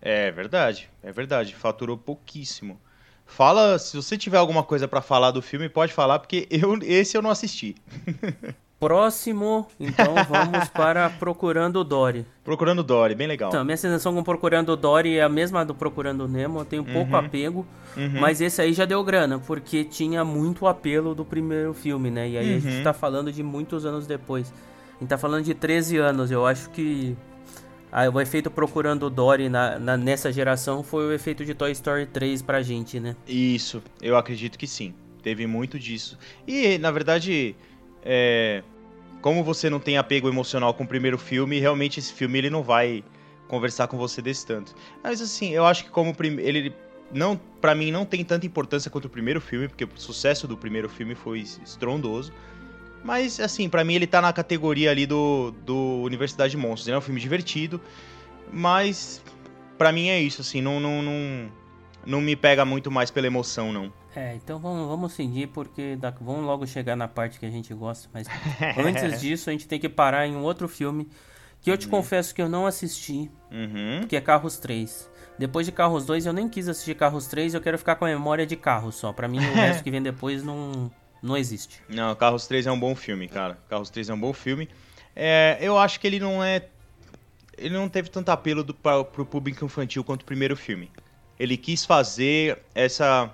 É 0.00 0.30
verdade, 0.30 0.88
é 1.02 1.10
verdade. 1.10 1.52
Faturou 1.52 1.98
pouquíssimo. 1.98 2.80
Fala, 3.26 3.76
se 3.76 3.96
você 3.96 4.16
tiver 4.16 4.38
alguma 4.38 4.62
coisa 4.62 4.86
para 4.86 5.02
falar 5.02 5.32
do 5.32 5.42
filme, 5.42 5.68
pode 5.68 5.92
falar, 5.92 6.20
porque 6.20 6.46
eu, 6.48 6.78
esse 6.82 7.16
eu 7.16 7.22
não 7.22 7.30
assisti. 7.30 7.74
Próximo, 8.78 9.66
então 9.80 10.14
vamos 10.28 10.68
para 10.68 11.08
Procurando 11.08 11.82
Dory. 11.82 12.26
Procurando 12.44 12.82
Dory, 12.82 13.14
bem 13.14 13.26
legal. 13.26 13.48
Então, 13.48 13.64
minha 13.64 13.76
sensação 13.76 14.14
com 14.14 14.22
Procurando 14.22 14.76
Dory 14.76 15.16
é 15.16 15.22
a 15.22 15.28
mesma 15.28 15.64
do 15.64 15.74
Procurando 15.74 16.28
Nemo, 16.28 16.60
eu 16.60 16.64
tenho 16.64 16.84
pouco 16.84 17.12
uhum. 17.12 17.16
apego, 17.16 17.66
uhum. 17.96 18.20
mas 18.20 18.42
esse 18.42 18.60
aí 18.60 18.74
já 18.74 18.84
deu 18.84 19.02
grana, 19.02 19.38
porque 19.38 19.82
tinha 19.82 20.22
muito 20.24 20.66
apelo 20.66 21.14
do 21.14 21.24
primeiro 21.24 21.72
filme, 21.72 22.10
né? 22.10 22.28
E 22.28 22.36
aí 22.36 22.50
uhum. 22.50 22.56
a 22.56 22.60
gente 22.60 22.76
uhum. 22.76 22.82
tá 22.82 22.92
falando 22.92 23.32
de 23.32 23.42
muitos 23.42 23.86
anos 23.86 24.06
depois. 24.06 24.52
A 24.96 25.00
gente 25.00 25.08
tá 25.08 25.16
falando 25.16 25.44
de 25.44 25.54
13 25.54 25.96
anos, 25.96 26.30
eu 26.30 26.46
acho 26.46 26.68
que 26.70 27.16
ah, 27.90 28.10
o 28.10 28.20
efeito 28.20 28.50
Procurando 28.50 29.08
Dory 29.08 29.48
na, 29.48 29.78
na, 29.78 29.96
nessa 29.96 30.30
geração 30.30 30.82
foi 30.82 31.06
o 31.06 31.12
efeito 31.12 31.46
de 31.46 31.54
Toy 31.54 31.72
Story 31.72 32.04
3 32.04 32.42
pra 32.42 32.60
gente, 32.60 33.00
né? 33.00 33.16
Isso, 33.26 33.82
eu 34.02 34.18
acredito 34.18 34.58
que 34.58 34.66
sim. 34.66 34.92
Teve 35.22 35.46
muito 35.46 35.78
disso. 35.78 36.18
E, 36.46 36.78
na 36.78 36.90
verdade 36.90 37.56
é, 38.02 38.62
como 39.20 39.42
você 39.42 39.68
não 39.68 39.80
tem 39.80 39.98
apego 39.98 40.28
emocional 40.28 40.72
com 40.74 40.84
o 40.84 40.86
primeiro 40.86 41.18
filme, 41.18 41.58
realmente 41.58 42.00
esse 42.00 42.12
filme 42.12 42.38
ele 42.38 42.50
não 42.50 42.62
vai 42.62 43.02
conversar 43.48 43.86
com 43.88 43.96
você 43.96 44.20
desse 44.20 44.46
tanto. 44.46 44.74
Mas 45.02 45.20
assim, 45.20 45.50
eu 45.50 45.64
acho 45.66 45.84
que 45.84 45.90
como 45.90 46.14
ele 46.20 46.74
não, 47.12 47.38
para 47.60 47.74
mim 47.74 47.90
não 47.90 48.04
tem 48.04 48.24
tanta 48.24 48.46
importância 48.46 48.90
quanto 48.90 49.06
o 49.06 49.10
primeiro 49.10 49.40
filme, 49.40 49.68
porque 49.68 49.84
o 49.84 49.90
sucesso 49.96 50.46
do 50.48 50.56
primeiro 50.56 50.88
filme 50.88 51.14
foi 51.14 51.40
estrondoso. 51.40 52.32
Mas, 53.04 53.38
assim, 53.38 53.68
para 53.68 53.84
mim 53.84 53.94
ele 53.94 54.06
tá 54.06 54.20
na 54.20 54.32
categoria 54.32 54.90
ali 54.90 55.06
do, 55.06 55.52
do 55.64 56.02
Universidade 56.02 56.50
de 56.50 56.56
Monstros. 56.56 56.88
Ele 56.88 56.96
é 56.96 56.98
um 56.98 57.02
filme 57.02 57.20
divertido, 57.20 57.80
mas 58.52 59.22
para 59.78 59.92
mim 59.92 60.08
é 60.08 60.20
isso, 60.20 60.40
assim, 60.40 60.60
não, 60.60 60.80
não, 60.80 61.02
não, 61.02 61.48
não 62.06 62.20
me 62.20 62.36
pega 62.36 62.64
muito 62.64 62.90
mais 62.90 63.10
pela 63.10 63.26
emoção, 63.26 63.72
não. 63.72 63.92
É, 64.14 64.34
então 64.36 64.58
vamos, 64.58 64.88
vamos 64.88 65.12
seguir, 65.12 65.48
porque 65.48 65.98
vamos 66.20 66.44
logo 66.44 66.66
chegar 66.66 66.96
na 66.96 67.08
parte 67.08 67.38
que 67.38 67.44
a 67.44 67.50
gente 67.50 67.74
gosta. 67.74 68.08
Mas 68.14 68.26
antes 68.78 69.18
disso, 69.20 69.50
a 69.50 69.52
gente 69.52 69.68
tem 69.68 69.78
que 69.78 69.88
parar 69.88 70.26
em 70.26 70.34
um 70.34 70.42
outro 70.42 70.68
filme 70.68 71.08
que 71.60 71.70
eu 71.70 71.76
te 71.76 71.86
uhum. 71.86 71.90
confesso 71.90 72.34
que 72.34 72.40
eu 72.40 72.48
não 72.48 72.64
assisti, 72.64 73.30
uhum. 73.50 74.06
que 74.08 74.16
é 74.16 74.20
Carros 74.20 74.56
3. 74.58 75.10
Depois 75.38 75.66
de 75.66 75.72
Carros 75.72 76.06
2, 76.06 76.26
eu 76.26 76.32
nem 76.32 76.48
quis 76.48 76.68
assistir 76.68 76.94
Carros 76.94 77.26
3, 77.26 77.54
eu 77.54 77.60
quero 77.60 77.76
ficar 77.76 77.96
com 77.96 78.04
a 78.04 78.08
memória 78.08 78.46
de 78.46 78.56
Carros 78.56 78.94
só. 78.94 79.12
Para 79.12 79.28
mim, 79.28 79.38
o 79.38 79.52
resto 79.52 79.82
que 79.82 79.90
vem 79.90 80.00
depois 80.00 80.42
não, 80.42 80.90
não 81.22 81.36
existe. 81.36 81.82
Não, 81.88 82.14
Carros 82.14 82.46
3 82.46 82.66
é 82.66 82.72
um 82.72 82.78
bom 82.78 82.94
filme, 82.94 83.28
cara. 83.28 83.58
Carros 83.68 83.90
3 83.90 84.08
é 84.08 84.14
um 84.14 84.20
bom 84.20 84.32
filme. 84.32 84.68
É, 85.14 85.58
eu 85.60 85.76
acho 85.76 86.00
que 86.00 86.06
ele 86.06 86.20
não 86.20 86.42
é. 86.42 86.68
Ele 87.58 87.74
não 87.74 87.88
teve 87.88 88.10
tanto 88.10 88.28
apelo 88.28 88.62
do, 88.62 88.74
pra, 88.74 89.02
pro 89.02 89.24
público 89.24 89.64
infantil 89.64 90.04
quanto 90.04 90.22
o 90.22 90.24
primeiro 90.24 90.56
filme. 90.56 90.90
Ele 91.38 91.56
quis 91.56 91.84
fazer 91.84 92.58
essa. 92.74 93.30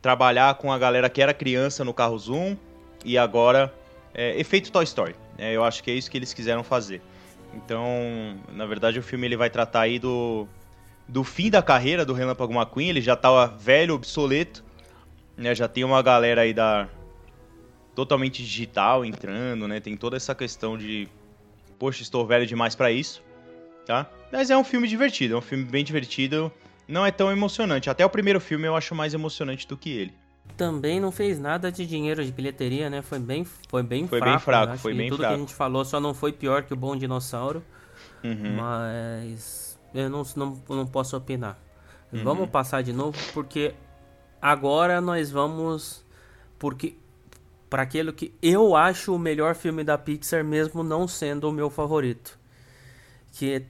trabalhar 0.00 0.54
com 0.54 0.72
a 0.72 0.78
galera 0.78 1.08
que 1.08 1.22
era 1.22 1.32
criança 1.34 1.84
no 1.84 1.94
Carros 1.94 2.28
1 2.28 2.56
e 3.04 3.16
agora. 3.16 3.72
É, 4.14 4.38
efeito 4.38 4.72
Toy 4.72 4.84
Story. 4.84 5.14
É, 5.36 5.52
eu 5.52 5.62
acho 5.62 5.82
que 5.82 5.90
é 5.90 5.94
isso 5.94 6.10
que 6.10 6.16
eles 6.16 6.34
quiseram 6.34 6.64
fazer. 6.64 7.00
Então, 7.54 8.36
na 8.52 8.66
verdade, 8.66 8.98
o 8.98 9.02
filme 9.02 9.26
ele 9.26 9.36
vai 9.36 9.48
tratar 9.48 9.82
aí 9.82 9.98
do, 9.98 10.46
do 11.06 11.22
fim 11.22 11.50
da 11.50 11.62
carreira 11.62 12.04
do 12.04 12.12
Relâmpago 12.12 12.52
McQueen. 12.52 12.88
Ele 12.88 13.00
já 13.00 13.14
tava 13.14 13.46
velho, 13.46 13.94
obsoleto. 13.94 14.64
Né? 15.36 15.54
Já 15.54 15.68
tem 15.68 15.84
uma 15.84 16.02
galera 16.02 16.42
aí 16.42 16.52
da 16.52 16.88
totalmente 17.94 18.44
digital 18.44 19.04
entrando, 19.04 19.66
né? 19.66 19.80
Tem 19.80 19.96
toda 19.96 20.16
essa 20.16 20.32
questão 20.32 20.78
de 20.78 21.08
poxa, 21.78 22.02
estou 22.02 22.26
velho 22.26 22.46
demais 22.46 22.74
para 22.74 22.90
isso, 22.90 23.22
tá? 23.86 24.10
Mas 24.32 24.50
é 24.50 24.56
um 24.56 24.64
filme 24.64 24.88
divertido, 24.88 25.34
é 25.34 25.36
um 25.38 25.42
filme 25.42 25.64
bem 25.64 25.84
divertido. 25.84 26.52
Não 26.88 27.04
é 27.04 27.10
tão 27.10 27.30
emocionante. 27.30 27.90
Até 27.90 28.04
o 28.04 28.10
primeiro 28.10 28.40
filme 28.40 28.66
eu 28.66 28.74
acho 28.74 28.94
mais 28.94 29.14
emocionante 29.14 29.68
do 29.68 29.76
que 29.76 29.90
ele 29.90 30.14
também 30.56 30.98
não 30.98 31.12
fez 31.12 31.38
nada 31.38 31.70
de 31.70 31.86
dinheiro 31.86 32.24
de 32.24 32.32
bilheteria, 32.32 32.88
né? 32.90 33.02
Foi 33.02 33.18
bem, 33.18 33.44
foi 33.44 33.82
bem 33.82 34.08
foi 34.08 34.18
fraco. 34.18 34.32
Bem 34.32 34.44
fraco 34.44 34.72
né? 34.72 34.78
foi 34.78 34.94
bem 34.94 35.08
tudo 35.08 35.18
fraco. 35.18 35.34
que 35.34 35.36
a 35.36 35.40
gente 35.40 35.54
falou 35.54 35.84
só 35.84 36.00
não 36.00 36.14
foi 36.14 36.32
pior 36.32 36.64
que 36.64 36.72
o 36.72 36.76
Bom 36.76 36.96
Dinossauro. 36.96 37.62
Uhum. 38.24 38.56
Mas 38.56 39.78
eu 39.94 40.10
não, 40.10 40.22
não, 40.36 40.62
não 40.68 40.86
posso 40.86 41.16
opinar. 41.16 41.58
Uhum. 42.12 42.24
Vamos 42.24 42.50
passar 42.50 42.82
de 42.82 42.92
novo, 42.92 43.16
porque 43.32 43.74
agora 44.40 45.00
nós 45.00 45.30
vamos. 45.30 46.04
Porque. 46.58 46.96
Para 47.70 47.82
aquilo 47.82 48.14
que 48.14 48.34
eu 48.40 48.74
acho 48.74 49.14
o 49.14 49.18
melhor 49.18 49.54
filme 49.54 49.84
da 49.84 49.98
Pixar, 49.98 50.42
mesmo 50.42 50.82
não 50.82 51.06
sendo 51.06 51.50
o 51.50 51.52
meu 51.52 51.68
favorito. 51.68 52.38
Que 53.32 53.66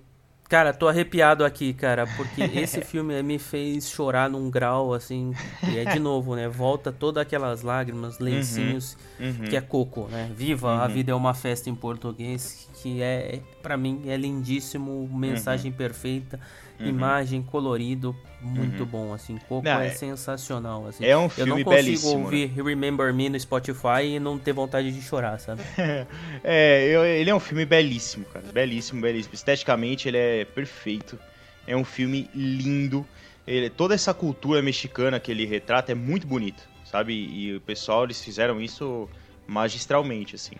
Cara, 0.49 0.73
tô 0.73 0.89
arrepiado 0.89 1.45
aqui, 1.45 1.75
cara, 1.75 2.07
porque 2.17 2.41
esse 2.43 2.81
filme 2.81 3.23
me 3.23 3.39
fez 3.39 3.91
chorar 3.91 4.31
num 4.31 4.51
grau, 4.51 4.95
assim, 4.95 5.35
e 5.63 5.77
é 5.77 5.85
de 5.85 5.99
novo, 5.99 6.35
né? 6.35 6.49
Volta 6.49 6.91
todas 6.91 7.21
aquelas 7.21 7.61
lágrimas, 7.61 8.19
lencinhos, 8.19 8.97
uhum, 9.21 9.27
uhum. 9.27 9.45
que 9.45 9.55
é 9.55 9.61
Coco, 9.61 10.09
né? 10.11 10.31
Viva, 10.35 10.75
uhum. 10.75 10.81
a 10.81 10.89
vida 10.89 11.13
é 11.13 11.15
uma 11.15 11.35
festa 11.35 11.69
em 11.69 11.75
português, 11.75 12.67
que 12.81 13.03
é, 13.03 13.41
para 13.63 13.77
mim, 13.77 14.05
é 14.07 14.17
lindíssimo, 14.17 15.07
mensagem 15.13 15.71
uhum. 15.71 15.77
perfeita, 15.77 16.41
uhum. 16.85 16.89
imagem, 16.89 17.43
colorido, 17.43 18.15
muito 18.41 18.81
uhum. 18.81 18.89
bom, 18.89 19.15
assim. 19.15 19.37
Coco 19.49 19.65
não, 19.65 19.81
é, 19.81 19.89
é, 19.89 19.91
sensacional, 19.91 20.87
assim. 20.87 21.05
É 21.05 21.17
um 21.17 21.29
filme 21.29 21.65
belíssimo. 21.65 22.13
Eu 22.13 22.19
não 22.19 22.25
consigo 22.25 22.41
né? 22.41 22.49
ouvir 22.49 22.49
né? 22.57 22.63
Remember 22.63 23.13
Me 23.13 23.29
no 23.29 23.41
Spotify 23.41 24.05
e 24.05 24.21
não 24.21 24.39
ter 24.39 24.53
vontade 24.53 24.93
de 24.93 25.03
chorar, 25.03 25.39
sabe? 25.39 25.63
é, 26.45 26.87
eu, 26.89 27.05
ele 27.05 27.31
é 27.31 27.35
um 27.35 27.41
filme 27.41 27.65
belíssimo, 27.65 28.25
cara. 28.27 28.45
Belíssimo, 28.53 29.01
belíssimo. 29.01 29.35
Esteticamente 29.35 30.09
ele 30.09 30.19
é 30.19 30.45
perfeito. 30.45 31.19
É 31.67 31.77
um 31.77 31.85
filme 31.85 32.31
lindo. 32.35 33.07
Ele, 33.47 33.69
toda 33.69 33.95
essa 33.95 34.15
cultura 34.15 34.63
mexicana 34.63 35.19
que 35.19 35.31
ele 35.31 35.45
retrata 35.45 35.93
é 35.93 35.95
muito 35.95 36.27
bonita, 36.27 36.63
sabe? 36.85 37.13
E 37.15 37.57
o 37.57 37.61
pessoal, 37.61 38.05
eles 38.05 38.23
fizeram 38.23 38.61
isso 38.61 39.09
magistralmente, 39.47 40.37
assim. 40.37 40.55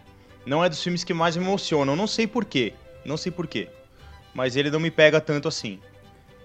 Não 0.45 0.65
é 0.65 0.69
dos 0.69 0.83
filmes 0.83 1.05
que 1.05 1.13
mais 1.13 1.37
me 1.37 1.45
emocionam, 1.45 1.95
não 1.95 2.07
sei 2.07 2.27
porquê. 2.27 2.73
Não 3.05 3.17
sei 3.17 3.31
porquê. 3.31 3.69
Mas 4.35 4.57
ele 4.57 4.71
não 4.71 4.81
me 4.81 4.91
pega 4.91 5.21
tanto 5.21 5.47
assim 5.47 5.79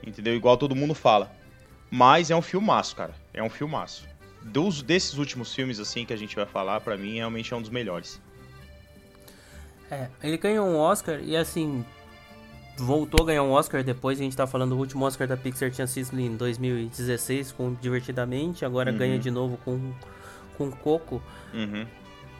entendeu? 0.05 0.35
Igual 0.35 0.57
todo 0.57 0.75
mundo 0.75 0.93
fala. 0.93 1.31
Mas 1.89 2.31
é 2.31 2.35
um 2.35 2.41
filmaço, 2.41 2.95
cara. 2.95 3.13
É 3.33 3.41
um 3.43 3.49
filmaço. 3.49 4.07
Dos, 4.41 4.81
desses 4.81 5.17
últimos 5.17 5.53
filmes, 5.53 5.79
assim, 5.79 6.05
que 6.05 6.13
a 6.13 6.17
gente 6.17 6.35
vai 6.35 6.45
falar, 6.45 6.81
para 6.81 6.97
mim, 6.97 7.15
realmente 7.15 7.53
é 7.53 7.57
um 7.57 7.61
dos 7.61 7.69
melhores. 7.69 8.19
É, 9.89 10.09
ele 10.23 10.37
ganhou 10.37 10.67
um 10.67 10.77
Oscar 10.77 11.19
e, 11.21 11.37
assim, 11.37 11.85
voltou 12.77 13.23
a 13.23 13.27
ganhar 13.27 13.43
um 13.43 13.51
Oscar 13.51 13.83
depois. 13.83 14.19
A 14.19 14.23
gente 14.23 14.35
tá 14.35 14.47
falando, 14.47 14.73
o 14.73 14.77
último 14.77 15.05
Oscar 15.05 15.27
da 15.27 15.37
Pixar 15.37 15.71
tinha 15.71 15.87
sido 15.87 16.19
em 16.19 16.35
2016 16.35 17.51
com 17.51 17.73
Divertidamente, 17.75 18.65
agora 18.65 18.91
uhum. 18.91 18.97
ganha 18.97 19.19
de 19.19 19.29
novo 19.29 19.57
com, 19.63 19.93
com 20.57 20.71
Coco. 20.71 21.21
Uhum. 21.53 21.85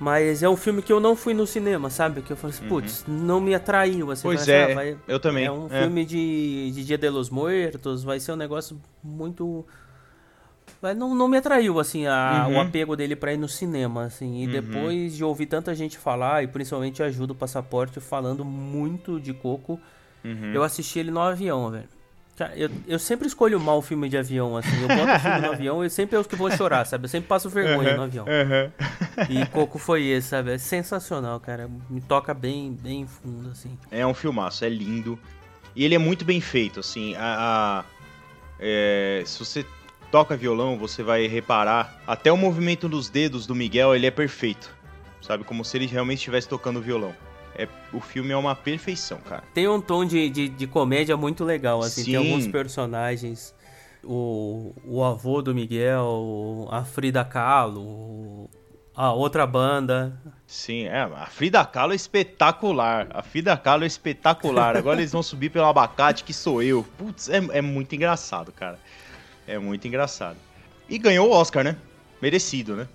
Mas 0.03 0.43
é 0.43 0.49
um 0.49 0.57
filme 0.57 0.81
que 0.81 0.91
eu 0.91 0.99
não 0.99 1.15
fui 1.15 1.33
no 1.33 1.47
cinema, 1.47 1.89
sabe? 1.89 2.21
Que 2.21 2.31
eu 2.33 2.35
falei 2.35 2.53
assim, 2.53 2.67
putz, 2.67 3.05
uhum. 3.07 3.13
não 3.13 3.39
me 3.39 3.55
atraiu. 3.55 4.11
Assim, 4.11 4.23
pois 4.23 4.41
assim, 4.41 4.51
é, 4.51 4.71
ah, 4.71 4.75
vai... 4.75 4.97
eu 5.07 5.17
também. 5.17 5.45
É 5.45 5.51
um 5.51 5.67
é. 5.67 5.83
filme 5.83 6.03
de, 6.03 6.71
de 6.71 6.83
Dia 6.83 6.97
de 6.97 7.09
los 7.09 7.29
Muertos, 7.29 8.03
vai 8.03 8.19
ser 8.19 8.33
um 8.33 8.35
negócio 8.35 8.77
muito... 9.01 9.65
Mas 10.81 10.97
não, 10.97 11.15
não 11.15 11.29
me 11.29 11.37
atraiu, 11.37 11.79
assim, 11.79 12.05
a, 12.05 12.47
uhum. 12.49 12.57
o 12.57 12.59
apego 12.59 12.97
dele 12.97 13.15
pra 13.15 13.31
ir 13.31 13.37
no 13.37 13.47
cinema, 13.47 14.03
assim. 14.03 14.41
E 14.41 14.45
uhum. 14.45 14.51
depois 14.51 15.15
de 15.15 15.23
ouvir 15.23 15.45
tanta 15.45 15.73
gente 15.73 15.97
falar, 15.97 16.43
e 16.43 16.47
principalmente 16.47 17.01
ajuda 17.01 17.31
o 17.31 17.35
Passaporte 17.35 18.01
falando 18.01 18.43
muito 18.43 19.21
de 19.21 19.33
Coco, 19.33 19.79
uhum. 20.21 20.51
eu 20.53 20.63
assisti 20.63 20.99
ele 20.99 21.11
no 21.11 21.21
avião, 21.21 21.71
velho. 21.71 21.87
Eu, 22.55 22.69
eu 22.87 22.97
sempre 22.97 23.27
escolho 23.27 23.59
mal 23.59 23.81
filme 23.81 24.09
de 24.09 24.17
avião, 24.17 24.57
assim. 24.57 24.81
Eu 24.81 24.87
boto 24.87 25.19
filme 25.19 25.39
no 25.39 25.51
avião 25.53 25.85
e 25.85 25.89
sempre 25.89 26.15
é 26.15 26.19
os 26.19 26.25
que 26.25 26.35
vou 26.35 26.49
chorar, 26.49 26.83
sabe? 26.85 27.05
Eu 27.05 27.09
sempre 27.09 27.27
passo 27.27 27.47
vergonha 27.47 27.91
uhum, 27.91 27.97
no 27.97 28.03
avião. 28.03 28.25
Uhum. 28.25 28.71
E 29.29 29.45
Coco 29.47 29.77
foi 29.77 30.05
esse, 30.05 30.29
sabe? 30.29 30.51
É 30.51 30.57
sensacional, 30.57 31.39
cara. 31.39 31.69
Me 31.89 32.01
toca 32.01 32.33
bem, 32.33 32.73
bem 32.73 33.05
fundo, 33.05 33.51
assim. 33.51 33.77
É 33.91 34.05
um 34.05 34.15
filmaço, 34.15 34.65
é 34.65 34.69
lindo. 34.69 35.17
E 35.75 35.85
ele 35.85 35.93
é 35.93 35.99
muito 35.99 36.25
bem 36.25 36.41
feito, 36.41 36.79
assim. 36.79 37.15
A, 37.15 37.83
a 37.83 37.85
é, 38.59 39.21
se 39.25 39.37
você 39.37 39.65
toca 40.09 40.35
violão, 40.35 40.77
você 40.77 41.03
vai 41.03 41.27
reparar. 41.27 42.01
Até 42.07 42.31
o 42.31 42.37
movimento 42.37 42.89
dos 42.89 43.09
dedos 43.09 43.45
do 43.45 43.53
Miguel, 43.53 43.95
ele 43.95 44.07
é 44.07 44.11
perfeito. 44.11 44.73
Sabe? 45.21 45.43
Como 45.43 45.63
se 45.63 45.77
ele 45.77 45.85
realmente 45.85 46.19
estivesse 46.19 46.47
tocando 46.49 46.81
violão. 46.81 47.15
É, 47.55 47.67
o 47.91 47.99
filme 47.99 48.31
é 48.31 48.37
uma 48.37 48.55
perfeição, 48.55 49.19
cara. 49.19 49.43
Tem 49.53 49.67
um 49.67 49.79
tom 49.79 50.05
de, 50.05 50.29
de, 50.29 50.49
de 50.49 50.67
comédia 50.67 51.15
muito 51.15 51.43
legal, 51.43 51.81
assim. 51.81 52.03
Sim. 52.03 52.11
Tem 52.11 52.15
alguns 52.15 52.47
personagens. 52.47 53.53
O, 54.03 54.73
o 54.85 55.03
avô 55.03 55.41
do 55.41 55.53
Miguel, 55.53 56.67
a 56.71 56.83
Frida 56.83 57.23
Kahlo, 57.23 58.49
a 58.95 59.13
outra 59.13 59.45
banda. 59.47 60.19
Sim, 60.45 60.85
é, 60.85 61.01
a 61.01 61.27
Frida 61.27 61.63
Kahlo 61.65 61.93
é 61.93 61.95
espetacular. 61.95 63.07
A 63.11 63.21
Frida 63.21 63.55
Kahlo 63.55 63.83
é 63.83 63.87
espetacular. 63.87 64.75
Agora 64.75 64.99
eles 64.99 65.11
vão 65.11 65.23
subir 65.23 65.49
pelo 65.49 65.65
abacate 65.65 66.23
que 66.23 66.33
sou 66.33 66.61
eu. 66.61 66.85
Putz, 66.97 67.29
é, 67.29 67.37
é 67.51 67.61
muito 67.61 67.95
engraçado, 67.95 68.51
cara. 68.51 68.79
É 69.47 69.57
muito 69.57 69.87
engraçado. 69.87 70.37
E 70.89 70.97
ganhou 70.97 71.29
o 71.29 71.31
Oscar, 71.31 71.63
né? 71.63 71.77
Merecido, 72.21 72.75
né? 72.75 72.87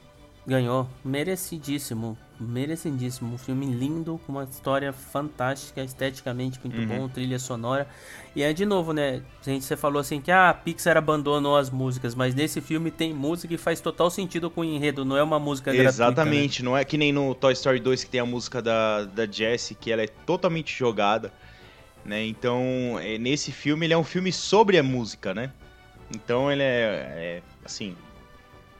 Ganhou, 0.49 0.89
merecidíssimo, 1.05 2.17
merecidíssimo. 2.41 3.35
Um 3.35 3.37
filme 3.37 3.67
lindo, 3.67 4.19
com 4.25 4.33
uma 4.33 4.45
história 4.45 4.95
fantástica, 4.95 5.83
esteticamente 5.83 6.59
muito 6.65 6.81
uhum. 6.81 7.01
bom, 7.01 7.09
trilha 7.11 7.39
sonora. 7.39 7.87
E 8.35 8.43
é 8.43 8.51
de 8.55 8.65
novo, 8.65 8.95
né? 8.95 9.21
Gente, 9.43 9.67
você 9.67 9.77
falou 9.77 10.01
assim 10.01 10.23
que 10.23 10.31
ah, 10.31 10.49
a 10.49 10.55
Pixar 10.55 10.97
abandonou 10.97 11.55
as 11.55 11.69
músicas, 11.69 12.15
mas 12.15 12.35
nesse 12.35 12.63
filme 12.63 12.91
tem 12.91 13.13
música 13.13 13.53
e 13.53 13.59
faz 13.59 13.79
total 13.83 14.11
sentido 14.11 14.49
com 14.49 14.63
o 14.63 14.65
enredo, 14.65 15.05
não 15.05 15.19
é 15.19 15.23
uma 15.23 15.39
música 15.39 15.71
Exatamente, 15.71 16.15
gratuita, 16.17 16.63
né? 16.63 16.65
não 16.65 16.79
é 16.79 16.83
que 16.83 16.97
nem 16.97 17.13
no 17.13 17.35
Toy 17.35 17.53
Story 17.53 17.79
2 17.79 18.05
que 18.05 18.11
tem 18.11 18.21
a 18.21 18.25
música 18.25 18.63
da, 18.63 19.05
da 19.05 19.27
Jessie, 19.27 19.77
que 19.79 19.93
ela 19.93 20.01
é 20.01 20.07
totalmente 20.07 20.75
jogada, 20.75 21.31
né? 22.07 22.25
Então, 22.25 22.99
é, 23.03 23.19
nesse 23.19 23.53
filme 23.53 23.85
ele 23.85 23.93
é 23.93 23.99
um 23.99 24.05
filme 24.05 24.33
sobre 24.33 24.79
a 24.79 24.83
música, 24.83 25.35
né? 25.35 25.53
Então 26.11 26.51
ele 26.51 26.63
é, 26.63 26.63
é 26.67 27.43
assim, 27.63 27.95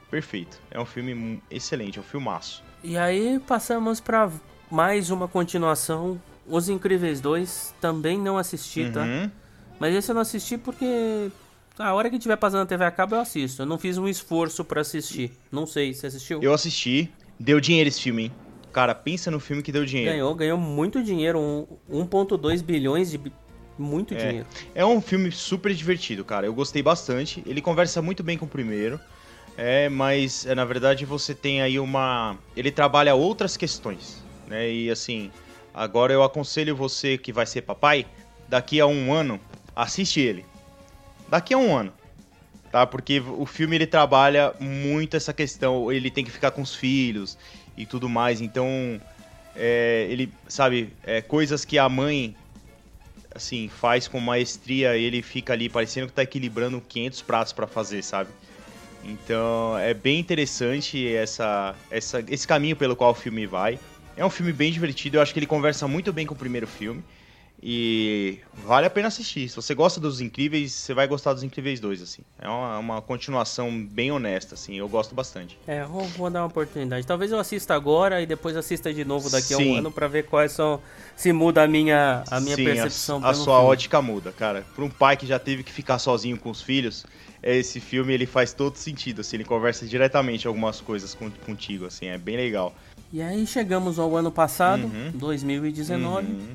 perfeito. 0.09 0.59
É 0.71 0.79
um 0.79 0.85
filme 0.85 1.41
excelente, 1.49 1.97
é 1.97 2.01
um 2.01 2.05
filmaço. 2.05 2.63
E 2.83 2.97
aí 2.97 3.39
passamos 3.47 3.99
para 3.99 4.31
mais 4.71 5.09
uma 5.09 5.27
continuação. 5.27 6.21
Os 6.47 6.69
Incríveis 6.69 7.21
2 7.21 7.75
também 7.79 8.17
não 8.17 8.37
assisti, 8.37 8.89
tá? 8.89 9.01
uhum. 9.03 9.27
tá? 9.27 9.31
Mas 9.79 9.95
esse 9.95 10.11
eu 10.11 10.15
não 10.15 10.21
assisti 10.21 10.57
porque 10.57 11.31
a 11.77 11.93
hora 11.93 12.09
que 12.09 12.19
tiver 12.19 12.35
passando 12.35 12.59
na 12.59 12.65
TV 12.65 12.83
a 12.83 12.91
cabo 12.91 13.15
eu 13.15 13.21
assisto. 13.21 13.61
Eu 13.61 13.65
não 13.65 13.77
fiz 13.77 13.97
um 13.97 14.07
esforço 14.07 14.65
para 14.65 14.81
assistir. 14.81 15.31
Não 15.51 15.65
sei, 15.65 15.93
você 15.93 16.07
assistiu? 16.07 16.41
Eu 16.41 16.53
assisti. 16.53 17.11
Deu 17.39 17.59
dinheiro 17.61 17.87
esse 17.87 18.01
filme, 18.01 18.23
hein? 18.23 18.31
Cara, 18.73 18.93
pensa 18.93 19.31
no 19.31 19.39
filme 19.39 19.63
que 19.63 19.71
deu 19.71 19.85
dinheiro. 19.85 20.11
Ganhou, 20.11 20.35
ganhou 20.35 20.57
muito 20.57 21.01
dinheiro. 21.01 21.39
1.2 21.89 22.61
bilhões 22.61 23.09
de 23.09 23.19
muito 23.77 24.13
é, 24.13 24.17
dinheiro. 24.17 24.47
É 24.75 24.85
um 24.85 24.99
filme 24.99 25.31
super 25.31 25.73
divertido, 25.73 26.25
cara. 26.25 26.45
Eu 26.45 26.53
gostei 26.53 26.83
bastante. 26.83 27.41
Ele 27.45 27.61
conversa 27.61 28.01
muito 28.01 28.21
bem 28.21 28.37
com 28.37 28.45
o 28.45 28.49
primeiro. 28.49 28.99
É, 29.61 29.89
mas 29.89 30.45
é, 30.45 30.55
na 30.55 30.63
verdade 30.63 31.03
você 31.03 31.35
tem 31.35 31.61
aí 31.61 31.77
uma. 31.77 32.37
Ele 32.55 32.71
trabalha 32.71 33.13
outras 33.13 33.57
questões, 33.57 34.23
né? 34.47 34.71
E 34.71 34.89
assim, 34.89 35.29
agora 35.73 36.13
eu 36.13 36.23
aconselho 36.23 36.73
você 36.73 37.17
que 37.17 37.33
vai 37.33 37.45
ser 37.45 37.63
papai, 37.63 38.05
daqui 38.47 38.79
a 38.79 38.87
um 38.87 39.11
ano, 39.11 39.37
assiste 39.75 40.21
ele. 40.21 40.45
Daqui 41.27 41.53
a 41.53 41.57
um 41.57 41.75
ano, 41.75 41.91
tá? 42.71 42.87
Porque 42.87 43.19
o 43.19 43.45
filme 43.45 43.75
ele 43.75 43.85
trabalha 43.85 44.53
muito 44.61 45.17
essa 45.17 45.33
questão, 45.33 45.91
ele 45.91 46.09
tem 46.09 46.23
que 46.23 46.31
ficar 46.31 46.51
com 46.51 46.61
os 46.61 46.73
filhos 46.73 47.37
e 47.75 47.85
tudo 47.85 48.07
mais. 48.07 48.39
Então, 48.39 48.65
é, 49.57 50.07
ele 50.09 50.31
sabe 50.47 50.93
é, 51.03 51.21
coisas 51.21 51.65
que 51.65 51.77
a 51.77 51.89
mãe 51.89 52.33
assim 53.35 53.67
faz 53.67 54.07
com 54.07 54.21
maestria, 54.21 54.95
ele 54.95 55.21
fica 55.21 55.51
ali 55.51 55.67
parecendo 55.67 56.07
que 56.07 56.13
tá 56.13 56.23
equilibrando 56.23 56.79
500 56.79 57.21
pratos 57.23 57.51
para 57.51 57.67
fazer, 57.67 58.01
sabe? 58.01 58.29
Então 59.03 59.77
é 59.77 59.93
bem 59.93 60.19
interessante 60.19 61.07
essa, 61.07 61.75
essa, 61.89 62.23
esse 62.27 62.47
caminho 62.47 62.75
pelo 62.75 62.95
qual 62.95 63.11
o 63.11 63.15
filme 63.15 63.45
vai. 63.45 63.79
É 64.15 64.25
um 64.25 64.29
filme 64.29 64.51
bem 64.51 64.71
divertido, 64.71 65.17
eu 65.17 65.21
acho 65.21 65.33
que 65.33 65.39
ele 65.39 65.45
conversa 65.45 65.87
muito 65.87 66.11
bem 66.11 66.25
com 66.25 66.33
o 66.33 66.37
primeiro 66.37 66.67
filme. 66.67 67.03
E 67.61 68.39
vale 68.65 68.87
a 68.87 68.89
pena 68.89 69.09
assistir. 69.09 69.49
Se 69.49 69.55
você 69.55 69.75
gosta 69.75 69.99
dos 69.99 70.21
Incríveis, 70.21 70.71
você 70.71 70.93
vai 70.93 71.05
gostar 71.07 71.33
dos 71.33 71.43
Incríveis 71.43 71.79
2, 71.79 72.01
assim. 72.01 72.21
É 72.39 72.47
uma, 72.47 72.79
uma 72.79 73.01
continuação 73.01 73.85
bem 73.85 74.11
honesta, 74.11 74.55
assim. 74.55 74.77
Eu 74.77 74.87
gosto 74.87 75.13
bastante. 75.13 75.59
É, 75.67 75.83
vou, 75.83 76.05
vou, 76.05 76.29
dar 76.29 76.41
uma 76.41 76.47
oportunidade. 76.47 77.05
Talvez 77.05 77.31
eu 77.31 77.39
assista 77.39 77.73
agora 77.75 78.21
e 78.21 78.25
depois 78.25 78.55
assista 78.55 78.93
de 78.93 79.03
novo 79.03 79.29
daqui 79.29 79.55
Sim. 79.55 79.71
a 79.71 79.73
um 79.73 79.77
ano 79.77 79.91
para 79.91 80.07
ver 80.07 80.23
quais 80.23 80.53
são... 80.53 80.81
Se 81.17 81.33
muda 81.33 81.61
a 81.61 81.67
minha, 81.67 82.23
a 82.31 82.39
minha 82.39 82.55
Sim, 82.55 82.63
percepção. 82.63 83.25
A, 83.25 83.31
a 83.31 83.33
sua 83.33 83.57
filme. 83.57 83.71
ótica 83.71 84.01
muda, 84.01 84.31
cara. 84.31 84.65
Para 84.73 84.85
um 84.85 84.89
pai 84.89 85.17
que 85.17 85.27
já 85.27 85.37
teve 85.37 85.61
que 85.61 85.73
ficar 85.73 85.99
sozinho 85.99 86.37
com 86.37 86.49
os 86.49 86.61
filhos, 86.61 87.05
esse 87.41 87.79
filme 87.79 88.13
ele 88.13 88.25
faz 88.25 88.53
todo 88.53 88.75
sentido, 88.75 89.21
assim, 89.21 89.37
ele 89.37 89.45
conversa 89.45 89.85
diretamente 89.85 90.47
algumas 90.47 90.81
coisas 90.81 91.13
com, 91.13 91.29
contigo, 91.31 91.85
assim, 91.85 92.07
é 92.07 92.17
bem 92.17 92.35
legal. 92.35 92.73
E 93.11 93.21
aí 93.21 93.45
chegamos 93.47 93.97
ao 93.97 94.15
ano 94.15 94.31
passado, 94.31 94.83
uhum. 94.83 95.11
2019. 95.13 96.27
Uhum. 96.27 96.47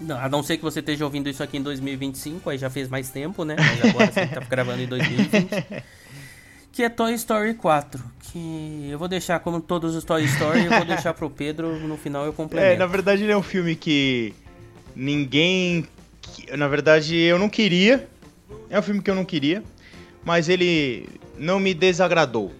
Não, 0.00 0.18
a 0.18 0.28
não 0.28 0.42
ser 0.42 0.56
que 0.56 0.62
você 0.62 0.80
esteja 0.80 1.04
ouvindo 1.04 1.28
isso 1.28 1.42
aqui 1.42 1.56
em 1.56 1.62
2025, 1.62 2.50
aí 2.50 2.58
já 2.58 2.68
fez 2.68 2.88
mais 2.88 3.10
tempo, 3.10 3.44
né? 3.44 3.56
Mas 3.58 3.90
agora 3.90 4.10
você 4.10 4.26
tá 4.26 4.40
gravando 4.40 4.82
em 4.82 4.86
2020. 4.86 5.84
que 6.72 6.82
é 6.82 6.88
Toy 6.88 7.14
Story 7.14 7.54
4. 7.54 8.02
Que 8.32 8.88
eu 8.90 8.98
vou 8.98 9.06
deixar, 9.06 9.38
como 9.38 9.60
todos 9.60 9.94
os 9.94 10.02
Toy 10.02 10.24
Story, 10.24 10.64
eu 10.64 10.70
vou 10.72 10.84
deixar 10.84 11.14
pro 11.14 11.30
Pedro, 11.30 11.78
no 11.78 11.96
final 11.96 12.24
eu 12.24 12.32
complemento. 12.32 12.72
É, 12.72 12.76
na 12.76 12.86
verdade 12.86 13.22
ele 13.22 13.32
é 13.32 13.36
um 13.36 13.42
filme 13.42 13.76
que 13.76 14.34
ninguém. 14.94 15.86
Na 16.56 16.66
verdade 16.66 17.16
eu 17.16 17.38
não 17.38 17.48
queria, 17.48 18.08
é 18.68 18.78
um 18.78 18.82
filme 18.82 19.02
que 19.02 19.10
eu 19.10 19.14
não 19.14 19.24
queria, 19.24 19.62
mas 20.24 20.48
ele 20.48 21.08
não 21.36 21.58
me 21.58 21.74
desagradou, 21.74 22.52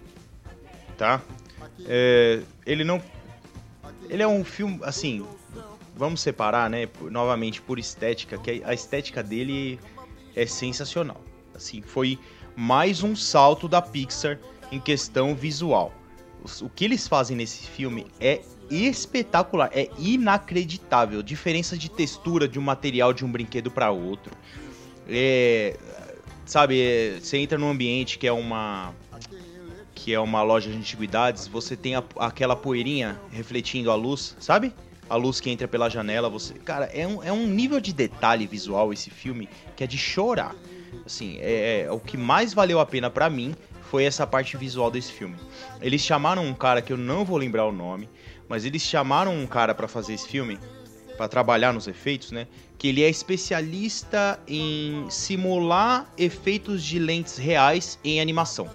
tá? 0.97 1.21
É, 1.85 2.41
ele 2.65 2.83
não... 2.83 3.01
Ele 4.09 4.21
é 4.21 4.27
um 4.27 4.43
filme, 4.43 4.79
assim, 4.83 5.25
vamos 5.95 6.21
separar, 6.21 6.69
né, 6.69 6.87
novamente 7.09 7.61
por 7.61 7.79
estética, 7.79 8.37
que 8.37 8.61
a 8.63 8.73
estética 8.73 9.23
dele 9.23 9.79
é 10.35 10.45
sensacional. 10.45 11.21
Assim, 11.55 11.81
foi 11.81 12.19
mais 12.55 13.01
um 13.01 13.15
salto 13.15 13.67
da 13.67 13.81
Pixar 13.81 14.37
em 14.71 14.79
questão 14.79 15.33
visual. 15.33 15.93
O 16.61 16.69
que 16.69 16.85
eles 16.85 17.07
fazem 17.07 17.35
nesse 17.35 17.67
filme 17.67 18.05
é 18.19 18.41
espetacular, 18.69 19.69
é 19.73 19.89
inacreditável. 19.97 21.23
Diferença 21.23 21.77
de 21.77 21.89
textura 21.89 22.47
de 22.47 22.59
um 22.59 22.61
material 22.61 23.13
de 23.13 23.25
um 23.25 23.31
brinquedo 23.31 23.71
para 23.71 23.89
outro. 23.89 24.31
É, 25.07 25.77
sabe, 26.45 27.19
você 27.19 27.37
entra 27.37 27.57
num 27.57 27.69
ambiente 27.69 28.17
que 28.17 28.27
é 28.27 28.31
uma 28.31 28.93
que 29.93 30.13
é 30.13 30.19
uma 30.19 30.43
loja 30.43 30.69
de 30.69 30.77
antiguidades, 30.77 31.47
você 31.47 31.75
tem 31.75 31.95
a, 31.95 32.03
aquela 32.19 32.55
poeirinha 32.55 33.19
refletindo 33.31 33.89
a 33.89 33.95
luz, 33.95 34.35
sabe? 34.39 34.71
A 35.09 35.15
luz 35.15 35.39
que 35.39 35.49
entra 35.49 35.67
pela 35.67 35.89
janela, 35.89 36.29
você, 36.29 36.53
cara, 36.55 36.85
é 36.93 37.07
um, 37.07 37.23
é 37.23 37.31
um 37.31 37.47
nível 37.47 37.79
de 37.79 37.91
detalhe 37.91 38.45
visual 38.45 38.93
esse 38.93 39.09
filme 39.09 39.49
que 39.75 39.83
é 39.83 39.87
de 39.87 39.97
chorar. 39.97 40.53
Assim, 41.05 41.37
é, 41.39 41.85
é 41.87 41.91
o 41.91 41.99
que 41.99 42.17
mais 42.17 42.53
valeu 42.53 42.79
a 42.79 42.85
pena 42.85 43.09
para 43.09 43.29
mim 43.29 43.55
foi 43.89 44.03
essa 44.03 44.27
parte 44.27 44.57
visual 44.57 44.91
desse 44.91 45.11
filme. 45.11 45.35
Eles 45.81 46.01
chamaram 46.01 46.45
um 46.45 46.53
cara 46.53 46.81
que 46.81 46.93
eu 46.93 46.97
não 46.97 47.23
vou 47.23 47.37
lembrar 47.37 47.65
o 47.65 47.71
nome, 47.71 48.09
mas 48.47 48.65
eles 48.65 48.81
chamaram 48.81 49.35
um 49.35 49.47
cara 49.47 49.73
para 49.73 49.87
fazer 49.87 50.13
esse 50.13 50.27
filme 50.27 50.59
para 51.15 51.27
trabalhar 51.27 51.73
nos 51.73 51.87
efeitos, 51.87 52.31
né? 52.31 52.47
Que 52.77 52.89
ele 52.89 53.03
é 53.03 53.09
especialista 53.09 54.39
em 54.47 55.05
simular 55.09 56.11
efeitos 56.17 56.83
de 56.83 56.99
lentes 56.99 57.37
reais 57.37 57.97
em 58.03 58.19
animação. 58.19 58.69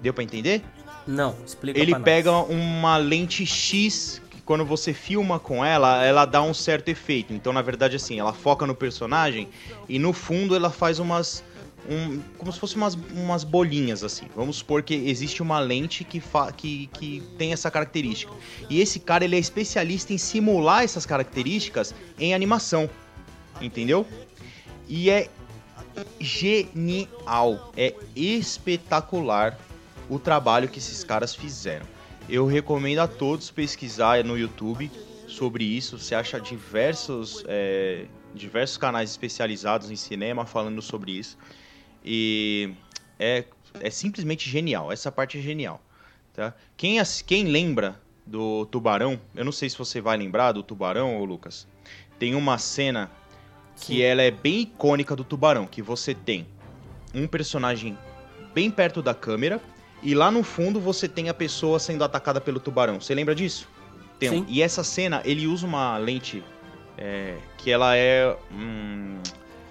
Deu 0.00 0.14
para 0.14 0.24
entender? 0.24 0.62
Não, 1.06 1.36
explica 1.44 1.78
Ele 1.78 1.94
pega 2.00 2.30
nós. 2.30 2.50
uma 2.50 2.96
lente 2.96 3.46
X 3.46 4.20
que 4.30 4.40
quando 4.40 4.64
você 4.64 4.92
filma 4.92 5.38
com 5.38 5.64
ela, 5.64 6.04
ela 6.04 6.24
dá 6.24 6.42
um 6.42 6.52
certo 6.52 6.88
efeito. 6.88 7.32
Então, 7.32 7.52
na 7.52 7.62
verdade, 7.62 7.96
assim, 7.96 8.18
ela 8.18 8.32
foca 8.32 8.66
no 8.66 8.74
personagem 8.74 9.48
e 9.88 9.98
no 9.98 10.12
fundo 10.12 10.56
ela 10.56 10.70
faz 10.70 10.98
umas 10.98 11.44
um, 11.88 12.20
como 12.38 12.52
se 12.52 12.58
fossem 12.58 12.76
umas, 12.76 12.94
umas 12.94 13.44
bolinhas 13.44 14.02
assim. 14.02 14.26
Vamos 14.34 14.56
supor 14.56 14.82
que 14.82 14.94
existe 14.94 15.42
uma 15.42 15.58
lente 15.58 16.04
que, 16.04 16.20
fa, 16.20 16.52
que, 16.52 16.88
que 16.88 17.22
tem 17.38 17.52
essa 17.52 17.70
característica. 17.70 18.32
E 18.68 18.80
esse 18.80 19.00
cara 19.00 19.24
ele 19.24 19.36
é 19.36 19.38
especialista 19.38 20.12
em 20.12 20.18
simular 20.18 20.82
essas 20.82 21.06
características 21.06 21.94
em 22.18 22.34
animação. 22.34 22.88
Entendeu? 23.60 24.06
E 24.88 25.10
é 25.10 25.28
genial, 26.20 27.72
é 27.76 27.94
espetacular 28.14 29.58
o 30.08 30.18
trabalho 30.18 30.68
que 30.68 30.78
esses 30.78 31.02
caras 31.02 31.34
fizeram. 31.34 31.86
Eu 32.28 32.46
recomendo 32.46 32.98
a 32.98 33.08
todos 33.08 33.50
pesquisar 33.50 34.22
no 34.24 34.36
YouTube 34.36 34.90
sobre 35.26 35.64
isso. 35.64 35.98
Você 35.98 36.14
acha 36.14 36.40
diversos, 36.40 37.44
é, 37.46 38.06
diversos 38.34 38.76
canais 38.76 39.10
especializados 39.10 39.90
em 39.90 39.96
cinema 39.96 40.44
falando 40.44 40.82
sobre 40.82 41.12
isso. 41.12 41.38
E 42.06 42.72
é, 43.18 43.44
é 43.80 43.90
simplesmente 43.90 44.48
genial. 44.48 44.92
Essa 44.92 45.10
parte 45.10 45.38
é 45.38 45.40
genial. 45.42 45.82
Tá? 46.32 46.54
Quem, 46.76 46.98
quem 47.26 47.44
lembra 47.44 48.00
do 48.24 48.66
Tubarão, 48.66 49.20
eu 49.34 49.44
não 49.44 49.52
sei 49.52 49.68
se 49.68 49.76
você 49.76 50.00
vai 50.00 50.16
lembrar 50.16 50.52
do 50.52 50.62
Tubarão, 50.62 51.20
ô 51.20 51.24
Lucas. 51.24 51.66
Tem 52.18 52.34
uma 52.34 52.58
cena 52.58 53.10
que 53.76 53.96
Sim. 53.96 54.02
ela 54.02 54.22
é 54.22 54.30
bem 54.30 54.62
icônica 54.62 55.16
do 55.16 55.24
Tubarão, 55.24 55.66
que 55.66 55.82
você 55.82 56.14
tem 56.14 56.46
um 57.14 57.26
personagem 57.26 57.98
bem 58.54 58.70
perto 58.70 59.02
da 59.02 59.14
câmera 59.14 59.60
e 60.02 60.14
lá 60.14 60.30
no 60.30 60.42
fundo 60.42 60.80
você 60.80 61.08
tem 61.08 61.28
a 61.28 61.34
pessoa 61.34 61.78
sendo 61.78 62.04
atacada 62.04 62.40
pelo 62.40 62.60
tubarão. 62.60 63.00
Você 63.00 63.14
lembra 63.14 63.34
disso? 63.34 63.68
Tem 64.18 64.30
Sim. 64.30 64.46
E 64.48 64.62
essa 64.62 64.84
cena, 64.84 65.20
ele 65.24 65.46
usa 65.46 65.66
uma 65.66 65.96
lente 65.98 66.42
é, 66.96 67.36
que 67.58 67.70
ela 67.70 67.96
é... 67.96 68.36
Hum, 68.52 69.18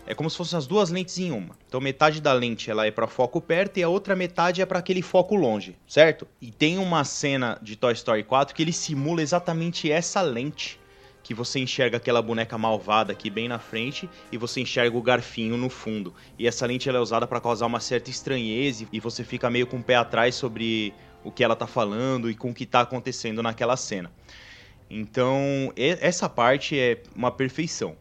é 0.08 0.14
como 0.14 0.30
se 0.30 0.38
fossem 0.38 0.58
as 0.58 0.68
duas 0.68 0.89
lentes 0.89 1.18
em 1.18 1.32
uma. 1.32 1.58
Então 1.68 1.82
metade 1.82 2.22
da 2.22 2.34
lente 2.34 2.70
ela 2.70 2.86
é 2.86 2.91
para 2.91 3.08
foco 3.08 3.41
perto 3.41 3.78
e 3.78 3.84
a 3.84 3.89
outra 3.89 4.16
metade 4.16 4.62
é 4.62 4.66
para 4.66 4.80
aquele 4.80 5.01
foco 5.01 5.36
longe, 5.36 5.76
certo? 5.88 6.28
E 6.41 6.51
tem 6.51 6.78
uma 6.78 7.03
cena 7.03 7.58
de 7.62 7.76
Toy 7.76 7.93
Story 7.93 8.24
4 8.24 8.56
que 8.56 8.62
ele 8.62 8.74
simula 8.74 9.22
exatamente 9.22 9.91
essa 9.91 10.22
lente 10.22 10.80
que 11.26 11.34
você 11.34 11.60
enxerga 11.60 11.97
aquela 11.97 12.22
boneca 12.22 12.56
malvada 12.56 13.12
aqui 13.12 13.32
bem 13.32 13.47
na 13.47 13.58
frente 13.58 14.08
e 14.32 14.38
você 14.38 14.62
enxerga 14.62 14.95
o 14.95 15.01
garfinho 15.01 15.58
no 15.58 15.72
fundo. 15.72 16.14
E 16.38 16.47
essa 16.47 16.68
lente 16.68 16.88
ela 16.88 16.99
é 16.99 17.01
usada 17.01 17.26
para 17.26 17.41
causar 17.41 17.66
uma 17.66 17.80
certa 17.80 18.12
estranheza 18.12 18.86
e 18.93 18.99
você 18.99 19.24
fica 19.24 19.49
meio 19.49 19.66
com 19.66 19.78
o 19.78 19.84
pé 19.84 19.95
atrás 19.95 20.36
sobre 20.36 20.93
o 21.24 21.32
que 21.32 21.43
ela 21.43 21.56
tá 21.56 21.66
falando 21.66 22.30
e 22.30 22.36
com 22.36 22.51
o 22.51 22.53
que 22.53 22.64
tá 22.64 22.82
acontecendo 22.82 23.41
naquela 23.41 23.76
cena. 23.76 24.12
Então, 24.88 25.74
essa 25.76 26.30
parte 26.30 26.78
é 26.78 27.01
uma 27.16 27.32
perfeição. 27.32 27.97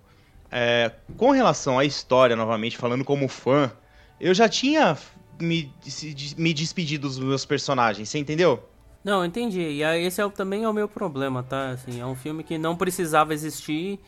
É, 0.57 0.93
com 1.17 1.33
relação 1.33 1.81
à 1.81 1.85
história, 1.85 2.37
novamente, 2.37 2.79
falando 2.79 3.05
como 3.05 3.27
fã, 3.27 3.73
eu 4.21 4.33
já 4.33 4.49
tinha 4.49 4.97
me, 5.41 5.69
me 6.39 6.55
despedido 6.55 7.09
dos 7.09 7.19
meus 7.19 7.45
personagens, 7.45 8.09
você 8.09 8.21
entendeu? 8.21 8.63
Não, 9.03 9.25
entendi. 9.25 9.61
E 9.61 9.83
esse 9.83 10.23
é, 10.23 10.29
também 10.29 10.63
é 10.63 10.69
o 10.69 10.73
meu 10.73 10.87
problema, 10.87 11.43
tá? 11.43 11.71
Assim, 11.71 12.01
é 12.01 12.07
um 12.07 12.15
filme 12.15 12.45
que 12.45 12.57
não 12.57 12.77
precisava 12.77 13.35
existir. 13.35 13.99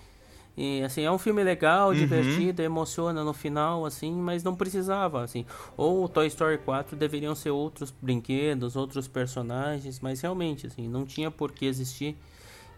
E, 0.56 0.82
assim, 0.84 1.02
é 1.02 1.10
um 1.10 1.18
filme 1.18 1.42
legal, 1.42 1.88
uhum. 1.88 1.94
divertido, 1.96 2.62
emociona 2.62 3.24
no 3.24 3.32
final, 3.32 3.84
assim, 3.84 4.14
mas 4.14 4.44
não 4.44 4.54
precisava, 4.54 5.24
assim. 5.24 5.44
Ou 5.76 6.04
o 6.04 6.08
Toy 6.08 6.28
Story 6.28 6.58
4 6.58 6.96
deveriam 6.96 7.34
ser 7.34 7.50
outros 7.50 7.90
brinquedos, 7.90 8.76
outros 8.76 9.08
personagens, 9.08 9.98
mas 9.98 10.20
realmente, 10.20 10.68
assim, 10.68 10.86
não 10.86 11.04
tinha 11.04 11.28
por 11.28 11.50
que 11.50 11.66
existir. 11.66 12.16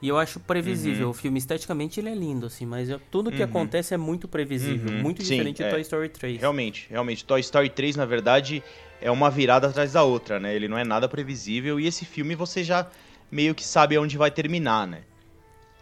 E 0.01 0.09
eu 0.09 0.17
acho 0.17 0.39
previsível. 0.41 1.07
Uhum. 1.07 1.11
O 1.11 1.15
filme 1.15 1.39
esteticamente 1.39 1.99
ele 1.99 2.09
é 2.09 2.15
lindo, 2.15 2.47
assim, 2.47 2.65
mas 2.65 2.89
eu, 2.89 3.01
tudo 3.11 3.31
que 3.33 3.39
uhum. 3.39 3.45
acontece 3.45 3.95
é 3.95 3.97
muito 3.97 4.29
previsível, 4.29 4.93
uhum. 4.93 5.03
muito 5.03 5.23
diferente 5.23 5.57
Sim, 5.57 5.63
de 5.65 5.69
é, 5.69 5.71
Toy 5.71 5.81
Story 5.81 6.09
3. 6.09 6.41
Realmente, 6.41 6.87
realmente. 6.89 7.25
Toy 7.25 7.41
Story 7.41 7.69
3, 7.69 7.97
na 7.97 8.05
verdade, 8.05 8.63
é 9.01 9.11
uma 9.11 9.31
virada 9.31 9.67
atrás 9.67 9.93
da 9.93 10.03
outra, 10.03 10.39
né? 10.39 10.55
Ele 10.55 10.69
não 10.69 10.79
é 10.79 10.85
nada 10.85 11.09
previsível 11.09 11.81
e 11.81 11.87
esse 11.87 12.05
filme 12.05 12.35
você 12.35 12.63
já 12.63 12.87
meio 13.31 13.55
que 13.55 13.65
sabe 13.65 13.99
onde 13.99 14.17
vai 14.17 14.31
terminar, 14.31 14.87
né? 14.87 15.03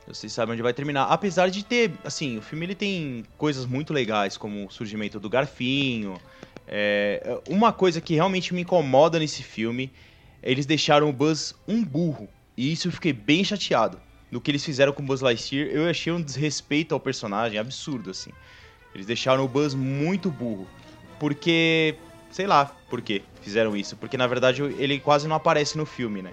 Vocês 0.06 0.32
sabem 0.32 0.52
onde 0.52 0.62
vai 0.62 0.72
terminar. 0.72 1.04
Apesar 1.06 1.50
de 1.50 1.64
ter, 1.64 1.90
assim, 2.04 2.38
o 2.38 2.42
filme 2.42 2.64
ele 2.64 2.74
tem 2.74 3.24
coisas 3.36 3.66
muito 3.66 3.92
legais, 3.92 4.36
como 4.36 4.66
o 4.66 4.70
surgimento 4.70 5.18
do 5.18 5.28
Garfinho. 5.28 6.16
É, 6.68 7.40
uma 7.48 7.72
coisa 7.72 8.00
que 8.00 8.14
realmente 8.14 8.54
me 8.54 8.62
incomoda 8.62 9.18
nesse 9.18 9.42
filme, 9.42 9.92
eles 10.42 10.64
deixaram 10.64 11.10
o 11.10 11.12
Buzz 11.12 11.54
um 11.66 11.84
burro. 11.84 12.28
E 12.56 12.72
isso 12.72 12.86
eu 12.88 12.92
fiquei 12.92 13.12
bem 13.12 13.42
chateado. 13.42 14.00
No 14.30 14.40
que 14.40 14.50
eles 14.50 14.64
fizeram 14.64 14.92
com 14.92 15.02
o 15.02 15.06
Buzz 15.06 15.20
Lightyear, 15.20 15.68
eu 15.68 15.88
achei 15.88 16.12
um 16.12 16.20
desrespeito 16.20 16.94
ao 16.94 17.00
personagem 17.00 17.58
absurdo, 17.58 18.10
assim. 18.10 18.30
Eles 18.94 19.06
deixaram 19.06 19.44
o 19.44 19.48
Buzz 19.48 19.74
muito 19.74 20.30
burro. 20.30 20.66
Porque, 21.18 21.96
sei 22.30 22.46
lá 22.46 22.66
por 22.90 23.00
que 23.00 23.22
fizeram 23.40 23.76
isso. 23.76 23.96
Porque, 23.96 24.16
na 24.16 24.26
verdade, 24.26 24.62
ele 24.62 24.98
quase 24.98 25.28
não 25.28 25.36
aparece 25.36 25.76
no 25.76 25.86
filme, 25.86 26.22
né? 26.22 26.32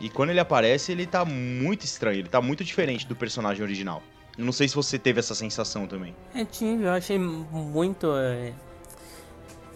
E 0.00 0.08
quando 0.08 0.30
ele 0.30 0.40
aparece, 0.40 0.92
ele 0.92 1.06
tá 1.06 1.24
muito 1.24 1.84
estranho, 1.84 2.18
ele 2.18 2.28
tá 2.28 2.40
muito 2.40 2.64
diferente 2.64 3.06
do 3.06 3.16
personagem 3.16 3.62
original. 3.62 4.02
Não 4.36 4.52
sei 4.52 4.68
se 4.68 4.74
você 4.74 4.98
teve 4.98 5.20
essa 5.20 5.34
sensação 5.34 5.86
também. 5.86 6.14
É, 6.34 6.44
tive, 6.44 6.84
eu 6.84 6.90
achei 6.90 7.18
muito. 7.18 8.12
É... 8.16 8.52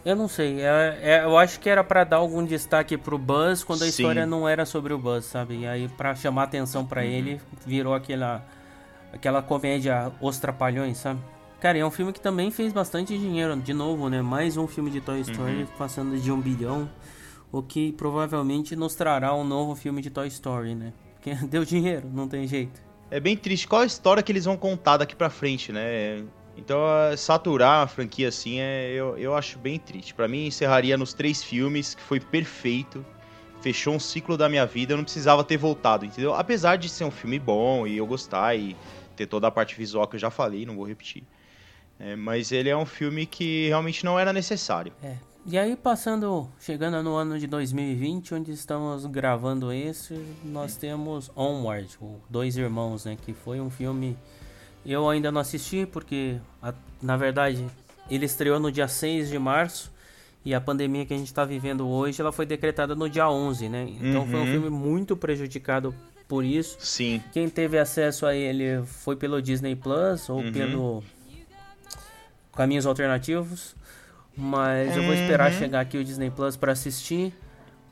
Eu 0.04 0.16
não 0.16 0.28
sei, 0.28 0.60
é, 0.60 0.98
é, 1.02 1.24
eu 1.24 1.36
acho 1.36 1.60
que 1.60 1.68
era 1.68 1.82
para 1.82 2.04
dar 2.04 2.16
algum 2.18 2.44
destaque 2.44 2.96
pro 2.96 3.18
Buzz 3.18 3.64
quando 3.64 3.82
a 3.82 3.84
Sim. 3.84 3.90
história 3.90 4.26
não 4.26 4.48
era 4.48 4.64
sobre 4.64 4.92
o 4.92 4.98
Buzz, 4.98 5.26
sabe? 5.26 5.60
E 5.60 5.66
aí, 5.66 5.88
para 5.88 6.14
chamar 6.14 6.44
atenção 6.44 6.86
para 6.86 7.02
uhum. 7.02 7.08
ele, 7.08 7.40
virou 7.66 7.94
aquela, 7.94 8.44
aquela 9.12 9.42
comédia 9.42 10.12
Os 10.20 10.38
Trapalhões, 10.38 10.98
sabe? 10.98 11.20
Cara, 11.60 11.76
é 11.76 11.84
um 11.84 11.90
filme 11.90 12.12
que 12.12 12.20
também 12.20 12.50
fez 12.50 12.72
bastante 12.72 13.18
dinheiro, 13.18 13.56
de 13.56 13.74
novo, 13.74 14.08
né? 14.08 14.22
Mais 14.22 14.56
um 14.56 14.66
filme 14.68 14.90
de 14.90 15.00
Toy 15.00 15.20
Story 15.20 15.62
uhum. 15.62 15.66
passando 15.76 16.16
de 16.18 16.30
um 16.30 16.40
bilhão 16.40 16.88
o 17.50 17.62
que 17.62 17.92
provavelmente 17.92 18.76
nos 18.76 18.94
trará 18.94 19.34
um 19.34 19.44
novo 19.44 19.74
filme 19.74 20.02
de 20.02 20.10
Toy 20.10 20.28
Story, 20.28 20.74
né? 20.74 20.92
Porque 21.14 21.34
deu 21.46 21.64
dinheiro, 21.64 22.08
não 22.12 22.28
tem 22.28 22.46
jeito. 22.46 22.80
É 23.10 23.18
bem 23.18 23.36
triste. 23.36 23.66
Qual 23.66 23.82
a 23.82 23.86
história 23.86 24.22
que 24.22 24.30
eles 24.30 24.44
vão 24.44 24.56
contar 24.56 24.98
daqui 24.98 25.16
pra 25.16 25.30
frente, 25.30 25.72
né? 25.72 26.22
Então, 26.58 26.80
saturar 27.16 27.84
a 27.84 27.86
franquia 27.86 28.28
assim, 28.28 28.58
é, 28.58 28.90
eu, 28.90 29.16
eu 29.16 29.34
acho 29.34 29.58
bem 29.58 29.78
triste. 29.78 30.12
Para 30.12 30.26
mim, 30.26 30.46
encerraria 30.46 30.98
nos 30.98 31.14
três 31.14 31.42
filmes, 31.42 31.94
que 31.94 32.02
foi 32.02 32.18
perfeito. 32.18 33.06
Fechou 33.60 33.94
um 33.94 34.00
ciclo 34.00 34.36
da 34.36 34.48
minha 34.48 34.66
vida, 34.66 34.92
eu 34.92 34.96
não 34.96 35.04
precisava 35.04 35.44
ter 35.44 35.56
voltado, 35.56 36.04
entendeu? 36.04 36.34
Apesar 36.34 36.76
de 36.76 36.88
ser 36.88 37.04
um 37.04 37.10
filme 37.10 37.38
bom 37.38 37.86
e 37.86 37.96
eu 37.96 38.06
gostar 38.06 38.56
e 38.56 38.76
ter 39.16 39.26
toda 39.26 39.46
a 39.46 39.50
parte 39.50 39.76
visual 39.76 40.06
que 40.06 40.16
eu 40.16 40.20
já 40.20 40.30
falei, 40.30 40.66
não 40.66 40.76
vou 40.76 40.86
repetir. 40.86 41.22
É, 41.98 42.14
mas 42.14 42.52
ele 42.52 42.68
é 42.68 42.76
um 42.76 42.86
filme 42.86 43.24
que 43.24 43.68
realmente 43.68 44.04
não 44.04 44.18
era 44.18 44.32
necessário. 44.32 44.92
É, 45.02 45.16
e 45.46 45.56
aí, 45.56 45.74
passando, 45.76 46.48
chegando 46.60 47.02
no 47.02 47.14
ano 47.14 47.38
de 47.38 47.46
2020, 47.46 48.34
onde 48.34 48.52
estamos 48.52 49.06
gravando 49.06 49.72
esse, 49.72 50.14
nós 50.44 50.76
temos 50.76 51.30
Onward, 51.34 51.96
o 52.00 52.16
Dois 52.28 52.56
Irmãos, 52.56 53.04
né? 53.04 53.16
Que 53.24 53.32
foi 53.32 53.60
um 53.60 53.70
filme. 53.70 54.16
Eu 54.88 55.06
ainda 55.06 55.30
não 55.30 55.42
assisti, 55.42 55.84
porque, 55.84 56.38
a, 56.62 56.72
na 57.02 57.14
verdade, 57.14 57.66
ele 58.10 58.24
estreou 58.24 58.58
no 58.58 58.72
dia 58.72 58.88
6 58.88 59.28
de 59.28 59.38
março. 59.38 59.92
E 60.44 60.54
a 60.54 60.60
pandemia 60.60 61.04
que 61.04 61.12
a 61.12 61.16
gente 61.16 61.26
está 61.26 61.44
vivendo 61.44 61.86
hoje, 61.86 62.22
ela 62.22 62.32
foi 62.32 62.46
decretada 62.46 62.94
no 62.94 63.06
dia 63.06 63.28
11, 63.28 63.68
né? 63.68 63.86
Então 64.00 64.22
uhum. 64.22 64.26
foi 64.26 64.40
um 64.40 64.44
uhum. 64.44 64.50
filme 64.50 64.70
muito 64.70 65.14
prejudicado 65.14 65.94
por 66.26 66.42
isso. 66.42 66.78
Sim. 66.80 67.22
Quem 67.32 67.50
teve 67.50 67.78
acesso 67.78 68.24
a 68.24 68.34
ele 68.34 68.82
foi 68.86 69.14
pelo 69.14 69.42
Disney 69.42 69.76
Plus 69.76 70.30
ou 70.30 70.38
uhum. 70.38 70.52
pelo 70.52 71.02
Caminhos 72.56 72.86
Alternativos. 72.86 73.76
Mas 74.34 74.96
eu 74.96 75.02
vou 75.02 75.12
esperar 75.12 75.52
uhum. 75.52 75.58
chegar 75.58 75.80
aqui 75.80 75.98
o 75.98 76.04
Disney 76.04 76.30
Plus 76.30 76.56
para 76.56 76.72
assistir. 76.72 77.34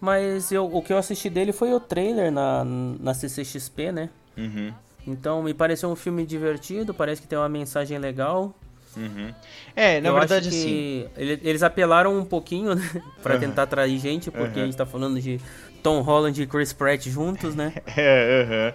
Mas 0.01 0.51
eu, 0.51 0.64
o 0.64 0.80
que 0.80 0.94
eu 0.94 0.99
assisti 0.99 1.28
dele 1.28 1.53
foi 1.53 1.74
o 1.74 1.80
trailer 1.80 2.32
na, 2.32 2.64
na 2.64 3.12
CCXP, 3.12 3.92
né? 3.92 4.09
Uhum. 4.36 4.72
Então 5.07 5.42
me 5.42 5.54
pareceu 5.54 5.88
um 5.88 5.96
filme 5.96 6.26
divertido, 6.26 6.92
parece 6.92 7.22
que 7.22 7.28
tem 7.28 7.38
uma 7.38 7.48
mensagem 7.48 7.98
legal. 7.98 8.54
Uhum. 8.96 9.32
É, 9.74 10.00
na 10.00 10.09
eu 10.09 10.14
verdade, 10.14 10.48
assim. 10.48 11.07
Eles 11.16 11.62
apelaram 11.62 12.18
um 12.18 12.24
pouquinho, 12.24 12.74
né? 12.74 13.02
pra 13.22 13.34
uhum. 13.34 13.40
tentar 13.40 13.64
atrair 13.64 13.98
gente, 13.98 14.30
porque 14.30 14.59
a 14.59 14.64
gente 14.64 14.76
tá 14.76 14.86
falando 14.86 15.20
de 15.20 15.38
Tom 15.82 16.00
Holland 16.00 16.42
e 16.42 16.46
Chris 16.46 16.72
Pratt 16.72 17.07
juntos, 17.09 17.54
né? 17.54 17.74
É, 17.96 18.74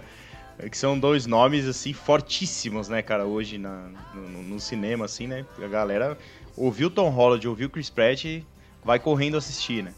é, 0.58 0.68
que 0.68 0.78
são 0.78 0.98
dois 0.98 1.26
nomes, 1.26 1.66
assim, 1.66 1.92
fortíssimos, 1.92 2.88
né, 2.88 3.02
cara, 3.02 3.24
hoje 3.24 3.58
na, 3.58 3.88
no, 4.14 4.42
no 4.42 4.60
cinema, 4.60 5.06
assim, 5.06 5.26
né? 5.26 5.44
A 5.62 5.66
galera 5.66 6.16
ouviu 6.56 6.90
Tom 6.90 7.08
Holland, 7.08 7.46
ouviu 7.48 7.68
Chris 7.68 7.90
Pratt, 7.90 8.24
vai 8.84 8.98
correndo 8.98 9.36
assistir, 9.36 9.82
né? 9.82 9.92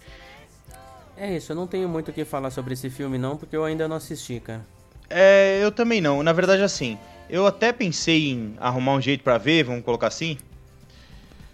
É 1.17 1.37
isso, 1.37 1.53
eu 1.53 1.57
não 1.57 1.67
tenho 1.67 1.89
muito 1.89 2.11
o 2.11 2.15
que 2.15 2.25
falar 2.25 2.51
sobre 2.51 2.75
esse 2.75 2.89
filme 2.89 3.19
não, 3.19 3.37
porque 3.37 3.55
eu 3.55 3.65
ainda 3.65 3.87
não 3.87 3.97
assisti, 3.97 4.41
cara. 4.41 4.65
É, 5.09 5.61
eu 5.63 5.71
também 5.71 6.01
não. 6.01 6.23
Na 6.23 6.33
verdade, 6.33 6.63
assim, 6.63 6.99
eu 7.29 7.47
até 7.47 7.73
pensei 7.73 8.31
em 8.31 8.55
arrumar 8.59 8.95
um 8.95 9.01
jeito 9.01 9.23
para 9.23 9.39
ver, 9.39 9.65
vamos 9.65 9.85
colocar 9.85 10.09
assim. 10.09 10.39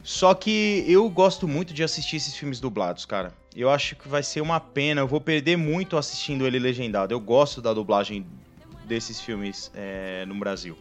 Só 0.03 0.35
que 0.35 0.85
eu 0.89 1.09
gosto 1.11 1.47
muito 1.47 1.75
de 1.75 1.83
assistir 1.83 2.17
esses 2.17 2.35
filmes 2.35 2.59
dublados, 2.59 3.05
cara. 3.05 3.33
Eu 3.55 3.69
acho 3.69 3.97
que 3.97 4.09
vai 4.09 4.23
ser 4.23 4.41
uma 4.41 4.59
pena, 4.59 5.03
eu 5.03 5.07
vou 5.07 5.21
perder 5.21 5.57
muito 5.57 5.97
assistindo 5.97 6.47
ele 6.47 6.59
legendado. 6.59 7.13
Eu 7.13 7.21
gosto 7.21 7.61
da 7.61 7.75
dublagem 7.75 8.27
desses 8.85 9.21
filmes 9.21 9.71
é, 9.75 10.25
no 10.27 10.35
Brasil. 10.37 10.77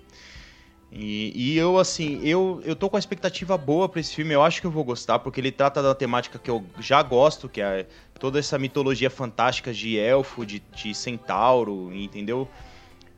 E, 0.92 1.32
e, 1.36 1.58
eu, 1.58 1.78
assim, 1.78 2.20
eu, 2.24 2.62
eu 2.66 2.76
tô 2.76 2.90
com 2.90 2.96
a 2.96 3.00
expectativa 3.00 3.58
boa 3.58 3.88
para 3.88 4.00
esse 4.00 4.14
filme. 4.16 4.34
Eu 4.34 4.42
acho 4.42 4.60
que 4.60 4.66
eu 4.66 4.72
vou 4.72 4.84
gostar, 4.84 5.20
porque 5.20 5.40
ele 5.40 5.52
trata 5.52 5.84
da 5.84 5.94
temática 5.94 6.40
que 6.40 6.50
eu 6.50 6.66
já 6.80 7.04
gosto, 7.04 7.48
que 7.48 7.62
é 7.62 7.86
toda 8.20 8.40
essa 8.40 8.58
mitologia 8.58 9.10
fantástica 9.10 9.72
de 9.72 9.98
elfo, 9.98 10.46
de, 10.46 10.60
de 10.72 10.96
centauro, 10.96 11.94
entendeu? 11.94 12.50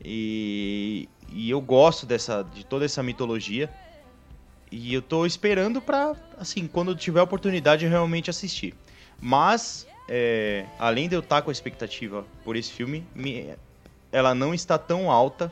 E, 0.03 1.07
e 1.29 1.49
eu 1.49 1.61
gosto 1.61 2.05
dessa, 2.05 2.43
de 2.43 2.65
toda 2.65 2.83
essa 2.83 3.01
mitologia. 3.01 3.69
E 4.69 4.93
eu 4.93 5.01
tô 5.01 5.25
esperando 5.25 5.81
pra, 5.81 6.15
assim, 6.37 6.67
quando 6.67 6.95
tiver 6.95 7.21
oportunidade, 7.21 7.87
realmente 7.87 8.29
assistir. 8.29 8.73
Mas, 9.19 9.87
é, 10.07 10.65
além 10.77 11.07
de 11.07 11.15
eu 11.15 11.19
estar 11.19 11.37
tá 11.37 11.41
com 11.41 11.49
a 11.49 11.53
expectativa 11.53 12.25
por 12.43 12.55
esse 12.55 12.71
filme, 12.71 13.05
me, 13.15 13.53
ela 14.11 14.35
não 14.35 14.53
está 14.53 14.77
tão 14.77 15.09
alta 15.09 15.51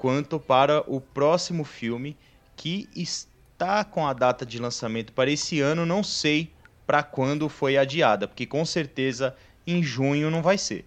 quanto 0.00 0.40
para 0.40 0.82
o 0.90 0.98
próximo 0.98 1.62
filme 1.62 2.16
que 2.56 2.88
está 2.96 3.84
com 3.84 4.06
a 4.06 4.14
data 4.14 4.46
de 4.46 4.58
lançamento 4.58 5.12
para 5.12 5.30
esse 5.30 5.60
ano, 5.60 5.84
não 5.84 6.02
sei 6.02 6.50
para 6.86 7.02
quando 7.02 7.50
foi 7.50 7.76
adiada, 7.76 8.26
porque 8.26 8.46
com 8.46 8.64
certeza 8.64 9.36
em 9.66 9.82
junho 9.82 10.30
não 10.30 10.40
vai 10.40 10.56
ser. 10.56 10.86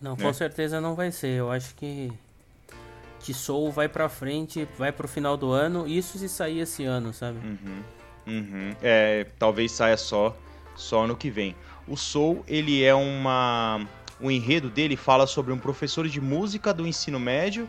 Não, 0.00 0.16
né? 0.16 0.24
com 0.24 0.32
certeza 0.32 0.80
não 0.80 0.94
vai 0.94 1.12
ser. 1.12 1.32
Eu 1.32 1.50
acho 1.50 1.74
que 1.74 2.10
que 3.20 3.34
Soul 3.34 3.70
vai 3.70 3.86
para 3.86 4.08
frente, 4.08 4.66
vai 4.78 4.90
para 4.90 5.04
o 5.04 5.08
final 5.08 5.36
do 5.36 5.52
ano, 5.52 5.86
isso 5.86 6.18
se 6.18 6.28
sair 6.28 6.60
esse 6.60 6.84
ano, 6.84 7.12
sabe? 7.12 7.38
Uhum, 7.46 7.82
uhum. 8.26 8.70
É, 8.82 9.26
talvez 9.38 9.72
saia 9.72 9.98
só 9.98 10.34
só 10.74 11.06
no 11.06 11.14
que 11.14 11.28
vem. 11.30 11.54
O 11.86 11.98
Soul, 11.98 12.42
ele 12.48 12.82
é 12.82 12.94
uma 12.94 13.86
o 14.18 14.30
enredo 14.30 14.70
dele 14.70 14.96
fala 14.96 15.26
sobre 15.26 15.52
um 15.52 15.58
professor 15.58 16.08
de 16.08 16.18
música 16.18 16.72
do 16.72 16.86
ensino 16.86 17.20
médio 17.20 17.68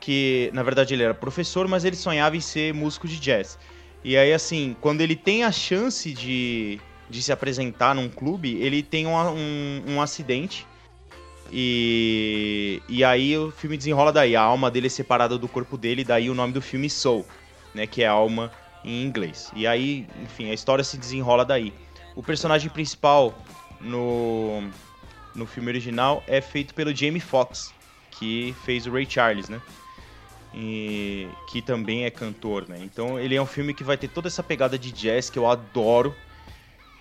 que 0.00 0.50
na 0.52 0.62
verdade 0.62 0.94
ele 0.94 1.02
era 1.02 1.14
professor, 1.14 1.66
mas 1.68 1.84
ele 1.84 1.96
sonhava 1.96 2.36
em 2.36 2.40
ser 2.40 2.74
músico 2.74 3.08
de 3.08 3.18
jazz. 3.18 3.58
E 4.04 4.18
aí, 4.18 4.34
assim, 4.34 4.76
quando 4.82 5.00
ele 5.00 5.16
tem 5.16 5.44
a 5.44 5.50
chance 5.50 6.12
de, 6.12 6.78
de 7.08 7.22
se 7.22 7.32
apresentar 7.32 7.94
num 7.94 8.10
clube, 8.10 8.54
ele 8.60 8.82
tem 8.82 9.06
um, 9.06 9.16
um, 9.16 9.82
um 9.94 10.02
acidente. 10.02 10.66
E, 11.50 12.82
e 12.86 13.02
aí 13.02 13.36
o 13.38 13.50
filme 13.50 13.78
desenrola 13.78 14.12
daí. 14.12 14.36
A 14.36 14.42
alma 14.42 14.70
dele 14.70 14.88
é 14.88 14.90
separada 14.90 15.38
do 15.38 15.48
corpo 15.48 15.78
dele, 15.78 16.04
daí 16.04 16.28
o 16.28 16.34
nome 16.34 16.52
do 16.52 16.60
filme 16.60 16.90
Soul, 16.90 17.24
né? 17.74 17.86
Que 17.86 18.02
é 18.02 18.06
alma 18.06 18.52
em 18.84 19.02
inglês. 19.02 19.50
E 19.56 19.66
aí, 19.66 20.06
enfim, 20.22 20.50
a 20.50 20.54
história 20.54 20.84
se 20.84 20.98
desenrola 20.98 21.42
daí. 21.42 21.72
O 22.14 22.22
personagem 22.22 22.68
principal 22.68 23.34
no, 23.80 24.62
no 25.34 25.46
filme 25.46 25.70
original 25.70 26.22
é 26.26 26.42
feito 26.42 26.74
pelo 26.74 26.94
Jamie 26.94 27.20
Foxx, 27.20 27.72
que 28.10 28.54
fez 28.64 28.86
o 28.86 28.92
Ray 28.92 29.06
Charles, 29.08 29.48
né? 29.48 29.62
E, 30.54 31.28
que 31.48 31.60
também 31.60 32.04
é 32.04 32.10
cantor, 32.10 32.68
né? 32.68 32.78
Então 32.80 33.18
ele 33.18 33.34
é 33.34 33.42
um 33.42 33.46
filme 33.46 33.74
que 33.74 33.82
vai 33.82 33.96
ter 33.96 34.08
toda 34.08 34.28
essa 34.28 34.42
pegada 34.42 34.78
de 34.78 34.92
jazz 34.92 35.28
que 35.28 35.38
eu 35.38 35.50
adoro. 35.50 36.14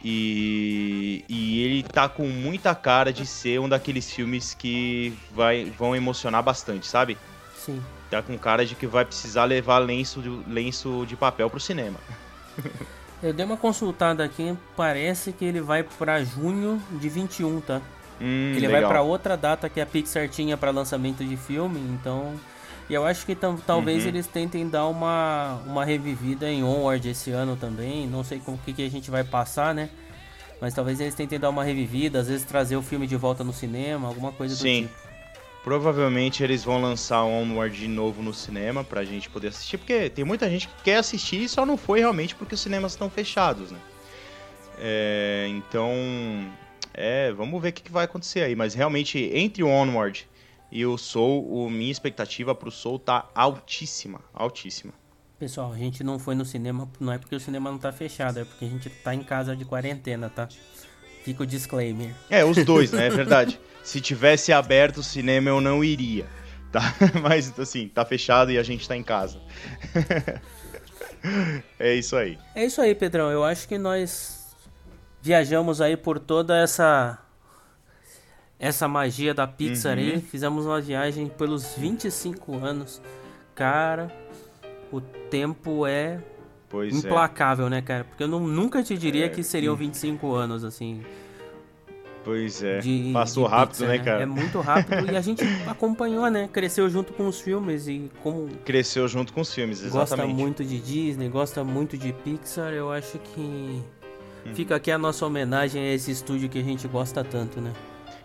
E, 0.05 1.23
e 1.29 1.63
ele 1.63 1.83
tá 1.83 2.09
com 2.09 2.27
muita 2.27 2.75
cara 2.75 3.13
de 3.13 3.25
ser 3.25 3.61
um 3.61 3.69
daqueles 3.69 4.11
filmes 4.11 4.53
que 4.53 5.17
vai, 5.31 5.71
vão 5.77 5.95
emocionar 5.95 6.43
bastante, 6.43 6.87
sabe? 6.87 7.17
Sim. 7.55 7.81
Tá 8.09 8.21
com 8.21 8.37
cara 8.37 8.65
de 8.65 8.75
que 8.75 8.85
vai 8.85 9.05
precisar 9.05 9.45
levar 9.45 9.77
lenço 9.77 10.21
de, 10.21 10.29
lenço 10.51 11.05
de 11.07 11.15
papel 11.15 11.49
pro 11.49 11.59
cinema. 11.59 11.97
Eu 13.23 13.31
dei 13.31 13.45
uma 13.45 13.55
consultada 13.55 14.25
aqui, 14.25 14.57
parece 14.75 15.31
que 15.31 15.45
ele 15.45 15.61
vai 15.61 15.83
para 15.83 16.21
junho 16.25 16.81
de 16.91 17.07
21, 17.07 17.61
tá? 17.61 17.81
Hum, 18.19 18.51
ele 18.51 18.67
legal. 18.67 18.81
vai 18.81 18.89
para 18.89 19.01
outra 19.01 19.37
data 19.37 19.69
que 19.69 19.79
a 19.79 19.85
Pixar 19.85 20.27
tinha 20.27 20.57
para 20.57 20.71
lançamento 20.71 21.23
de 21.23 21.37
filme, 21.37 21.79
então 21.79 22.37
e 22.89 22.93
eu 22.93 23.05
acho 23.05 23.25
que 23.25 23.35
talvez 23.65 24.03
uhum. 24.03 24.09
eles 24.09 24.27
tentem 24.27 24.67
dar 24.67 24.87
uma, 24.87 25.61
uma 25.65 25.85
revivida 25.85 26.49
em 26.49 26.63
Onward 26.63 27.07
esse 27.07 27.31
ano 27.31 27.55
também. 27.55 28.07
Não 28.07 28.23
sei 28.23 28.39
com 28.39 28.53
o 28.53 28.57
que, 28.57 28.73
que 28.73 28.85
a 28.85 28.89
gente 28.89 29.09
vai 29.09 29.23
passar, 29.23 29.73
né? 29.73 29.89
Mas 30.59 30.73
talvez 30.73 30.99
eles 30.99 31.15
tentem 31.15 31.39
dar 31.39 31.49
uma 31.49 31.63
revivida, 31.63 32.19
às 32.19 32.27
vezes 32.27 32.45
trazer 32.45 32.75
o 32.75 32.81
filme 32.81 33.07
de 33.07 33.15
volta 33.15 33.43
no 33.43 33.53
cinema, 33.53 34.07
alguma 34.07 34.31
coisa 34.31 34.55
do 34.55 34.61
Sim. 34.61 34.83
tipo. 34.83 35.03
Provavelmente 35.63 36.43
eles 36.43 36.63
vão 36.63 36.81
lançar 36.81 37.23
Onward 37.23 37.77
de 37.77 37.87
novo 37.87 38.21
no 38.21 38.33
cinema 38.33 38.83
pra 38.83 39.05
gente 39.05 39.29
poder 39.29 39.47
assistir, 39.47 39.77
porque 39.77 40.09
tem 40.09 40.25
muita 40.25 40.49
gente 40.49 40.67
que 40.67 40.83
quer 40.83 40.97
assistir 40.97 41.41
e 41.41 41.47
só 41.47 41.65
não 41.65 41.77
foi 41.77 41.99
realmente 41.99 42.35
porque 42.35 42.53
os 42.53 42.59
cinemas 42.59 42.91
estão 42.91 43.09
fechados, 43.09 43.71
né? 43.71 43.79
É, 44.77 45.47
então, 45.49 45.93
é, 46.93 47.31
vamos 47.31 47.61
ver 47.61 47.69
o 47.69 47.73
que, 47.73 47.83
que, 47.83 47.91
vai 47.91 48.03
acontecer 48.05 48.41
aí. 48.41 48.55
Mas 48.55 48.73
realmente, 48.73 49.17
entre 49.33 49.63
o 49.63 49.69
Onward 49.69 50.27
e 50.73 50.87
o 50.87 50.97
Soul, 50.97 51.47
o, 51.53 51.69
minha 51.69 51.91
expectativa 51.91 52.55
pro 52.55 52.71
Soul 52.71 52.97
tá 52.97 53.29
altíssima, 53.35 54.19
altíssima. 54.33 54.91
Pessoal, 55.37 55.71
a 55.71 55.77
gente 55.77 56.03
não 56.03 56.17
foi 56.17 56.33
no 56.33 56.43
cinema, 56.43 56.89
não 56.99 57.13
é 57.13 57.19
porque 57.19 57.35
o 57.35 57.39
cinema 57.39 57.69
não 57.69 57.77
tá 57.77 57.91
fechado, 57.91 58.39
é 58.39 58.43
porque 58.43 58.65
a 58.65 58.67
gente 58.67 58.89
tá 58.89 59.13
em 59.13 59.21
casa 59.21 59.55
de 59.55 59.65
quarentena, 59.65 60.31
tá? 60.31 60.49
Fica 61.23 61.43
o 61.43 61.45
disclaimer. 61.45 62.15
É, 62.27 62.43
os 62.43 62.65
dois, 62.65 62.91
né? 62.91 63.05
É 63.05 63.09
verdade. 63.11 63.59
Se 63.83 64.01
tivesse 64.01 64.51
aberto 64.51 64.97
o 64.97 65.03
cinema, 65.03 65.47
eu 65.47 65.61
não 65.61 65.83
iria. 65.83 66.25
Tá? 66.71 66.81
Mas, 67.21 67.57
assim, 67.59 67.87
tá 67.87 68.03
fechado 68.03 68.51
e 68.51 68.57
a 68.57 68.63
gente 68.63 68.87
tá 68.87 68.97
em 68.97 69.03
casa. 69.03 69.39
é 71.77 71.93
isso 71.93 72.15
aí. 72.15 72.39
É 72.55 72.65
isso 72.65 72.81
aí, 72.81 72.95
Pedrão. 72.95 73.29
Eu 73.29 73.43
acho 73.43 73.67
que 73.67 73.77
nós 73.77 74.55
viajamos 75.21 75.81
aí 75.81 75.95
por 75.95 76.17
toda 76.17 76.57
essa 76.57 77.22
essa 78.63 78.87
magia 78.87 79.33
da 79.33 79.45
Pixar 79.45 79.97
uhum. 79.97 80.03
aí. 80.03 80.21
Fizemos 80.21 80.65
uma 80.65 80.79
viagem 80.79 81.27
pelos 81.27 81.75
25 81.75 82.55
anos. 82.63 83.01
Cara, 83.53 84.09
o 84.89 85.01
tempo 85.01 85.85
é 85.85 86.19
Pois 86.69 86.93
é. 86.93 86.97
implacável, 86.97 87.67
é. 87.67 87.69
né, 87.69 87.81
cara? 87.81 88.05
Porque 88.05 88.23
eu 88.23 88.27
não, 88.27 88.39
nunca 88.39 88.81
te 88.81 88.97
diria 88.97 89.25
é. 89.25 89.29
que 89.29 89.43
seriam 89.43 89.75
25 89.75 90.33
anos, 90.33 90.63
assim. 90.63 91.01
Pois 92.23 92.63
é. 92.63 92.79
De, 92.79 93.11
Passou 93.11 93.43
de 93.43 93.51
rápido, 93.51 93.71
Pixar, 93.71 93.87
né, 93.89 93.97
né, 93.97 94.03
cara? 94.03 94.23
É 94.23 94.25
muito 94.25 94.61
rápido 94.61 95.11
e 95.11 95.17
a 95.17 95.21
gente 95.21 95.43
acompanhou, 95.67 96.31
né? 96.31 96.49
Cresceu 96.51 96.89
junto 96.89 97.11
com 97.11 97.27
os 97.27 97.41
filmes 97.41 97.89
e 97.89 98.09
como. 98.23 98.47
Cresceu 98.63 99.09
junto 99.09 99.33
com 99.33 99.41
os 99.41 99.53
filmes, 99.53 99.83
exatamente. 99.83 100.09
Gosta 100.09 100.27
muito 100.27 100.63
de 100.63 100.79
Disney, 100.79 101.27
gosta 101.27 101.63
muito 101.65 101.97
de 101.97 102.13
Pixar, 102.13 102.71
eu 102.71 102.93
acho 102.93 103.19
que. 103.19 103.41
Hum. 103.41 104.53
Fica 104.53 104.77
aqui 104.77 104.89
a 104.89 104.97
nossa 104.97 105.25
homenagem 105.25 105.81
a 105.81 105.93
esse 105.93 106.11
estúdio 106.11 106.47
que 106.47 106.59
a 106.59 106.63
gente 106.63 106.87
gosta 106.87 107.25
tanto, 107.25 107.59
né? 107.59 107.73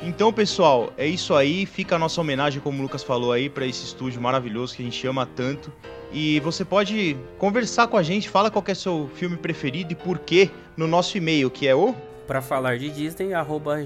Então, 0.01 0.33
pessoal, 0.33 0.93
é 0.97 1.07
isso 1.07 1.35
aí. 1.35 1.67
Fica 1.67 1.97
a 1.97 1.99
nossa 1.99 2.21
homenagem, 2.21 2.61
como 2.61 2.79
o 2.79 2.83
Lucas 2.83 3.03
falou 3.03 3.33
aí, 3.33 3.49
para 3.49 3.67
esse 3.67 3.85
estúdio 3.85 4.21
maravilhoso 4.21 4.77
que 4.77 4.83
a 4.83 4.85
gente 4.85 5.07
ama 5.07 5.27
tanto. 5.27 5.73
E 6.13 6.41
você 6.41 6.65
pode 6.65 7.17
conversar 7.37 7.89
com 7.89 7.97
a 7.97 8.03
gente, 8.03 8.29
fala 8.29 8.51
qual 8.51 8.65
é 8.67 8.73
o 8.73 8.77
seu 8.77 9.11
filme 9.15 9.37
preferido 9.37 9.93
e 9.93 9.97
por 9.97 10.19
quê 10.19 10.51
no 10.77 10.87
nosso 10.87 11.19
e-mail, 11.19 11.51
que 11.51 11.67
é 11.67 11.75
o 11.75 11.95
para 12.27 12.43
falar 12.43 12.79
de 12.79 12.91
Disney 12.91 13.31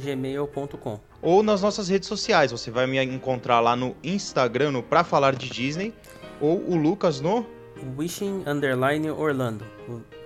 gmail.com 0.03 1.01
ou 1.23 1.43
nas 1.45 1.63
nossas 1.63 1.89
redes 1.89 2.09
sociais. 2.09 2.51
Você 2.51 2.71
vai 2.71 2.87
me 2.89 3.03
encontrar 3.03 3.61
lá 3.61 3.77
no 3.77 3.95
Instagram 4.03 4.73
no 4.73 4.83
para 4.83 5.05
falar 5.05 5.37
de 5.37 5.49
Disney 5.49 5.95
ou 6.41 6.59
o 6.69 6.77
Lucas 6.77 7.21
no 7.21 7.47
Wishing 7.97 8.43
Underline 8.47 9.11
Orlando. 9.11 9.65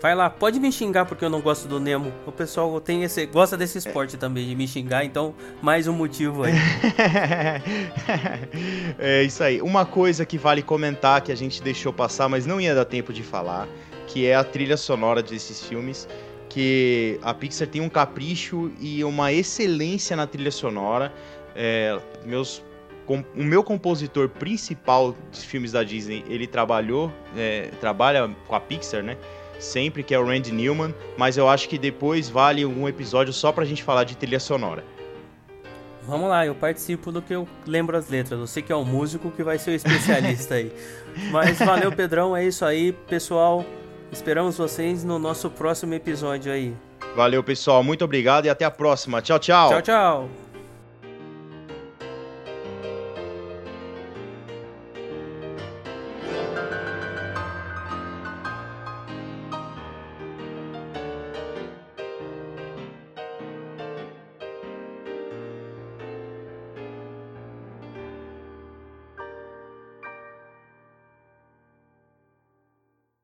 Vai 0.01 0.15
lá, 0.15 0.29
pode 0.29 0.61
me 0.61 0.71
xingar 0.71 1.07
porque 1.07 1.25
eu 1.25 1.31
não 1.31 1.41
gosto 1.41 1.67
do 1.67 1.81
Nemo. 1.81 2.13
O 2.27 2.33
pessoal 2.33 2.81
tem 2.81 3.03
esse, 3.03 3.27
gosta 3.27 3.57
desse 3.57 3.79
esporte 3.79 4.17
também, 4.17 4.47
de 4.47 4.55
me 4.55 4.69
xingar, 4.69 5.05
então 5.05 5.35
mais 5.63 5.89
um 5.89 5.93
motivo 5.93 6.45
aí. 6.45 6.53
é 8.99 9.23
isso 9.23 9.43
aí. 9.43 9.61
Uma 9.63 9.87
coisa 9.87 10.27
que 10.27 10.37
vale 10.37 10.63
comentar 10.63 11.21
que 11.23 11.33
a 11.33 11.35
gente 11.35 11.63
deixou 11.63 11.93
passar, 11.93 12.29
mas 12.29 12.47
não 12.47 12.61
ia 12.61 12.75
dar 12.75 12.85
tempo 12.85 13.13
de 13.13 13.23
falar, 13.23 13.67
que 14.07 14.27
é 14.27 14.35
a 14.35 14.45
trilha 14.45 14.77
sonora 14.77 15.23
desses 15.23 15.63
filmes. 15.63 16.09
Que 16.49 17.19
a 17.23 17.35
Pixar 17.35 17.69
tem 17.69 17.81
um 17.81 17.89
capricho 17.89 18.71
e 18.81 19.05
uma 19.05 19.33
excelência 19.33 20.17
na 20.17 20.27
trilha 20.27 20.51
sonora. 20.51 21.13
É, 21.55 21.99
meus 22.25 22.63
o 23.15 23.43
meu 23.43 23.63
compositor 23.63 24.29
principal 24.29 25.15
de 25.31 25.41
filmes 25.41 25.73
da 25.73 25.83
Disney, 25.83 26.25
ele 26.29 26.47
trabalhou, 26.47 27.13
é, 27.37 27.71
trabalha 27.81 28.31
com 28.47 28.55
a 28.55 28.61
Pixar, 28.61 29.03
né? 29.03 29.17
Sempre 29.59 30.03
que 30.03 30.15
é 30.15 30.19
o 30.19 30.27
Randy 30.27 30.53
Newman, 30.53 30.95
mas 31.17 31.37
eu 31.37 31.49
acho 31.49 31.69
que 31.69 31.79
depois 31.79 32.29
vale 32.29 32.65
um 32.67 32.89
episódio 32.89 33.33
só 33.33 33.53
pra 33.53 33.65
gente 33.65 33.83
falar 33.83 34.05
de 34.05 34.17
trilha 34.17 34.41
sonora. 34.41 34.85
Vamos 36.03 36.29
lá, 36.29 36.47
eu 36.47 36.55
participo 36.55 37.11
do 37.11 37.21
que 37.21 37.35
eu 37.35 37.49
lembro 37.67 37.97
as 37.97 38.09
letras. 38.09 38.39
Você 38.39 38.63
que 38.63 38.71
é 38.71 38.77
o 38.77 38.85
músico 38.85 39.31
que 39.31 39.43
vai 39.43 39.59
ser 39.59 39.71
o 39.71 39.75
especialista 39.75 40.55
aí. 40.55 40.71
Mas 41.33 41.59
valeu, 41.59 41.91
Pedrão, 41.91 42.37
é 42.37 42.45
isso 42.45 42.65
aí, 42.65 42.93
pessoal. 42.93 43.65
Esperamos 44.13 44.57
vocês 44.57 45.03
no 45.03 45.19
nosso 45.19 45.51
próximo 45.51 45.95
episódio 45.95 46.53
aí. 46.53 46.75
Valeu, 47.17 47.43
pessoal. 47.43 47.83
Muito 47.83 48.05
obrigado 48.05 48.47
e 48.47 48.49
até 48.49 48.65
a 48.65 48.71
próxima. 48.71 49.21
Tchau, 49.21 49.39
tchau. 49.39 49.69
Tchau, 49.71 49.83
tchau. 49.83 50.46